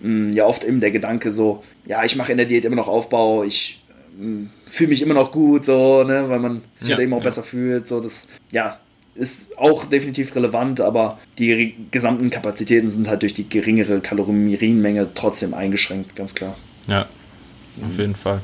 mh, 0.01 0.07
hm, 0.07 0.33
ja 0.33 0.45
oft 0.45 0.63
eben 0.63 0.79
der 0.79 0.91
Gedanke 0.91 1.31
so, 1.31 1.63
ja 1.85 2.05
ich 2.05 2.15
mache 2.15 2.31
in 2.31 2.37
der 2.37 2.47
Diät 2.47 2.63
immer 2.63 2.75
noch 2.75 2.87
Aufbau, 2.87 3.43
ich 3.43 3.81
hm, 4.17 4.51
fühle 4.65 4.89
mich 4.89 5.01
immer 5.01 5.15
noch 5.15 5.31
gut, 5.31 5.65
so, 5.65 6.03
ne, 6.03 6.25
weil 6.27 6.39
man 6.39 6.61
sich 6.75 6.89
ja, 6.89 6.95
halt 6.95 7.03
eben 7.03 7.13
auch 7.13 7.17
ja. 7.17 7.23
besser 7.23 7.43
fühlt. 7.43 7.87
So, 7.87 7.99
das, 7.99 8.27
ja, 8.51 8.79
ist 9.15 9.57
auch 9.57 9.85
definitiv 9.85 10.35
relevant, 10.35 10.81
aber 10.81 11.19
die 11.37 11.75
gesamten 11.91 12.29
Kapazitäten 12.29 12.89
sind 12.89 13.07
halt 13.07 13.23
durch 13.23 13.33
die 13.33 13.47
geringere 13.47 13.99
Kalorienmenge 13.99 15.09
trotzdem 15.13 15.53
eingeschränkt, 15.53 16.15
ganz 16.15 16.33
klar. 16.33 16.55
Ja, 16.87 17.07
auf 17.81 17.97
jeden 17.97 18.15
Fall. 18.15 18.41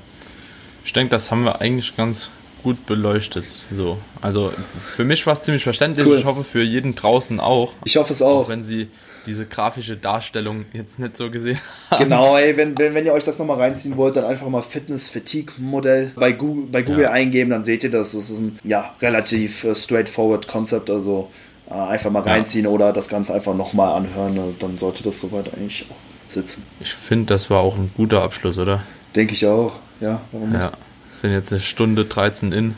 Ich 0.84 0.94
denke, 0.94 1.12
das 1.12 1.32
haben 1.32 1.44
wir 1.44 1.62
eigentlich 1.62 1.96
ganz 1.96 2.30
gut 2.64 2.86
beleuchtet. 2.86 3.46
So. 3.74 3.98
Also 4.22 4.54
für 4.82 5.04
mich 5.04 5.26
war 5.26 5.34
es 5.34 5.42
ziemlich 5.42 5.64
verständlich. 5.64 6.06
Cool. 6.06 6.18
Ich 6.18 6.26
hoffe 6.26 6.44
für 6.44 6.64
jeden 6.64 6.96
draußen 6.96 7.40
auch. 7.40 7.74
Ich 7.86 7.98
hoffe 7.98 8.14
es 8.14 8.22
auch. 8.22 8.46
auch 8.46 8.50
wenn 8.50 8.64
sie 8.64 8.88
diese 9.28 9.46
grafische 9.46 9.98
Darstellung 9.98 10.66
jetzt 10.74 10.98
nicht 10.98 11.18
so 11.18 11.30
gesehen 11.30 11.60
haben. 11.92 12.04
Genau, 12.04 12.38
ey, 12.38 12.58
wenn, 12.58 12.78
wenn, 12.80 12.94
wenn 12.96 13.06
ihr 13.06 13.14
euch 13.14 13.24
das 13.24 13.38
nochmal 13.38 13.58
reinziehen 13.58 13.98
wollt, 13.98 14.16
dann 14.16 14.26
einfach 14.26 14.48
mal 14.50 14.62
Fitness-Fatigue-Modell 14.62 16.14
bei 16.16 16.32
Google, 16.32 16.66
bei 16.72 16.82
Google 16.82 17.04
ja. 17.04 17.12
eingeben, 17.12 17.52
dann 17.52 17.64
seht 17.64 17.84
ihr 17.84 17.92
das. 17.92 18.14
Das 18.14 18.30
ist 18.30 18.40
ein 18.40 18.60
ja, 18.64 18.96
relativ 19.02 19.64
uh, 19.64 19.76
straightforward 19.76 20.48
Konzept, 20.48 20.90
also 20.90 21.30
uh, 21.70 21.74
einfach 21.74 22.10
mal 22.10 22.24
reinziehen 22.24 22.66
ja. 22.66 22.72
oder 22.72 22.94
das 22.94 23.10
Ganze 23.10 23.34
einfach 23.34 23.54
nochmal 23.54 23.94
anhören, 23.94 24.38
uh, 24.38 24.54
dann 24.58 24.78
sollte 24.78 25.04
das 25.04 25.20
soweit 25.20 25.54
eigentlich 25.54 25.86
auch 25.92 26.32
sitzen. 26.32 26.66
Ich 26.80 26.94
finde, 26.94 27.28
das 27.28 27.50
war 27.50 27.60
auch 27.60 27.76
ein 27.76 27.92
guter 27.96 28.24
Abschluss, 28.24 28.58
oder? 28.58 28.84
Denke 29.16 29.34
ich 29.34 29.46
auch, 29.46 29.80
ja, 30.00 30.22
warum 30.32 30.52
nicht? 30.52 30.62
Ja, 30.62 30.72
sind 31.12 31.32
jetzt 31.32 31.52
eine 31.52 31.62
Stunde 31.62 32.06
13 32.06 32.52
in. 32.52 32.78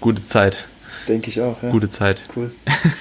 Gute 0.00 0.24
Zeit. 0.26 0.68
Denke 1.08 1.28
ich 1.28 1.40
auch, 1.40 1.62
ja. 1.62 1.70
Gute 1.70 1.90
Zeit. 1.90 2.22
Cool. 2.36 2.52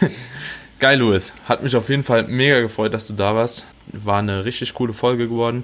Geil, 0.80 1.00
Louis. 1.00 1.34
Hat 1.46 1.64
mich 1.64 1.76
auf 1.76 1.90
jeden 1.90 2.04
Fall 2.04 2.24
mega 2.28 2.60
gefreut, 2.60 2.94
dass 2.94 3.08
du 3.08 3.14
da 3.14 3.34
warst. 3.34 3.66
War 3.92 4.20
eine 4.20 4.46
richtig 4.46 4.76
coole 4.76 4.94
Folge 4.94 5.28
geworden. 5.28 5.64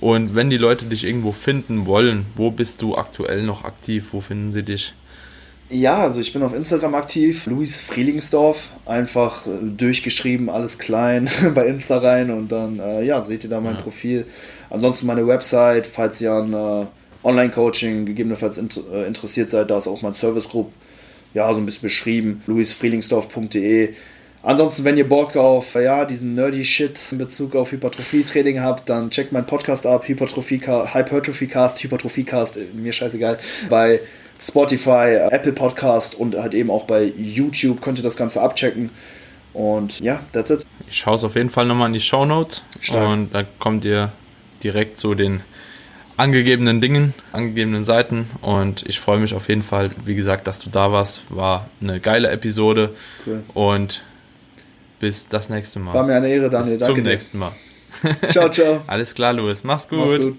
Und 0.00 0.34
wenn 0.34 0.48
die 0.48 0.56
Leute 0.56 0.86
dich 0.86 1.04
irgendwo 1.04 1.32
finden 1.32 1.84
wollen, 1.84 2.24
wo 2.36 2.50
bist 2.50 2.80
du 2.80 2.94
aktuell 2.94 3.42
noch 3.42 3.64
aktiv? 3.64 4.08
Wo 4.12 4.22
finden 4.22 4.54
sie 4.54 4.62
dich? 4.62 4.94
Ja, 5.68 5.98
also 5.98 6.20
ich 6.20 6.32
bin 6.32 6.42
auf 6.42 6.54
Instagram 6.54 6.96
aktiv, 6.96 7.46
Luis 7.46 7.80
Frielingsdorf, 7.80 8.70
einfach 8.86 9.46
äh, 9.46 9.50
durchgeschrieben, 9.62 10.48
alles 10.48 10.78
klein 10.78 11.30
bei 11.54 11.68
Insta 11.68 11.98
rein 11.98 12.30
und 12.30 12.50
dann, 12.50 12.80
äh, 12.80 13.04
ja, 13.04 13.22
seht 13.22 13.44
ihr 13.44 13.50
da 13.50 13.60
mein 13.60 13.76
ja. 13.76 13.80
Profil. 13.80 14.26
Ansonsten 14.68 15.06
meine 15.06 15.24
Website, 15.28 15.86
falls 15.86 16.20
ihr 16.20 16.32
an 16.32 16.52
äh, 16.52 16.86
Online-Coaching 17.22 18.04
gegebenenfalls 18.04 18.58
in, 18.58 18.68
äh, 18.92 19.06
interessiert 19.06 19.52
seid, 19.52 19.70
da 19.70 19.76
ist 19.76 19.86
auch 19.86 20.02
mein 20.02 20.14
Service 20.14 20.48
Group, 20.48 20.72
ja, 21.34 21.52
so 21.54 21.60
ein 21.60 21.66
bisschen 21.66 21.82
beschrieben, 21.82 22.42
luisfrielingsdorf.de. 22.48 23.94
Ansonsten, 24.42 24.84
wenn 24.84 24.96
ihr 24.96 25.06
Bock 25.06 25.36
auf 25.36 25.74
ja, 25.74 26.06
diesen 26.06 26.34
nerdy 26.34 26.64
Shit 26.64 27.08
in 27.10 27.18
Bezug 27.18 27.54
auf 27.54 27.72
Hypertrophie-Training 27.72 28.60
habt, 28.60 28.88
dann 28.88 29.10
checkt 29.10 29.32
meinen 29.32 29.44
Podcast 29.44 29.86
ab, 29.86 30.08
Hypertrophie 30.08 30.60
Hypertrophiecast, 30.60 31.82
Hypertrophiecast, 31.82 32.58
mir 32.74 32.92
scheißegal, 32.92 33.36
bei 33.68 34.00
Spotify, 34.40 35.28
Apple 35.30 35.52
Podcast 35.52 36.14
und 36.14 36.36
halt 36.36 36.54
eben 36.54 36.70
auch 36.70 36.84
bei 36.84 37.12
YouTube 37.18 37.82
könnt 37.82 37.98
ihr 37.98 38.02
das 38.02 38.16
Ganze 38.16 38.40
abchecken. 38.40 38.88
Und 39.52 40.00
ja, 40.00 40.20
that's 40.32 40.48
it. 40.48 40.64
Ich 40.88 40.96
schaue 40.96 41.16
es 41.16 41.24
auf 41.24 41.34
jeden 41.34 41.50
Fall 41.50 41.66
nochmal 41.66 41.88
in 41.88 41.92
die 41.92 42.00
Show 42.00 42.24
Notes 42.24 42.62
und 42.90 43.34
da 43.34 43.44
kommt 43.58 43.84
ihr 43.84 44.10
direkt 44.62 44.98
zu 44.98 45.14
den 45.14 45.42
angegebenen 46.16 46.80
Dingen, 46.80 47.14
angegebenen 47.32 47.84
Seiten 47.84 48.30
und 48.40 48.84
ich 48.86 49.00
freue 49.00 49.18
mich 49.18 49.34
auf 49.34 49.48
jeden 49.48 49.62
Fall, 49.62 49.90
wie 50.04 50.14
gesagt, 50.14 50.46
dass 50.46 50.60
du 50.60 50.70
da 50.70 50.92
warst. 50.92 51.22
War 51.28 51.68
eine 51.80 52.00
geile 52.00 52.30
Episode 52.30 52.94
cool. 53.26 53.42
und 53.54 54.02
bis 55.00 55.26
das 55.26 55.48
nächste 55.48 55.80
Mal. 55.80 55.94
War 55.94 56.04
mir 56.04 56.14
eine 56.14 56.28
Ehre, 56.28 56.48
Daniel. 56.48 56.78
Bis 56.78 56.86
Danke 56.86 56.94
zum 57.00 57.04
dir. 57.04 57.10
nächsten 57.10 57.38
Mal. 57.38 57.52
ciao, 58.28 58.48
ciao. 58.48 58.82
Alles 58.86 59.14
klar, 59.14 59.32
Louis. 59.32 59.64
Mach's 59.64 59.88
gut. 59.88 59.98
Mach's 59.98 60.20
gut. 60.20 60.36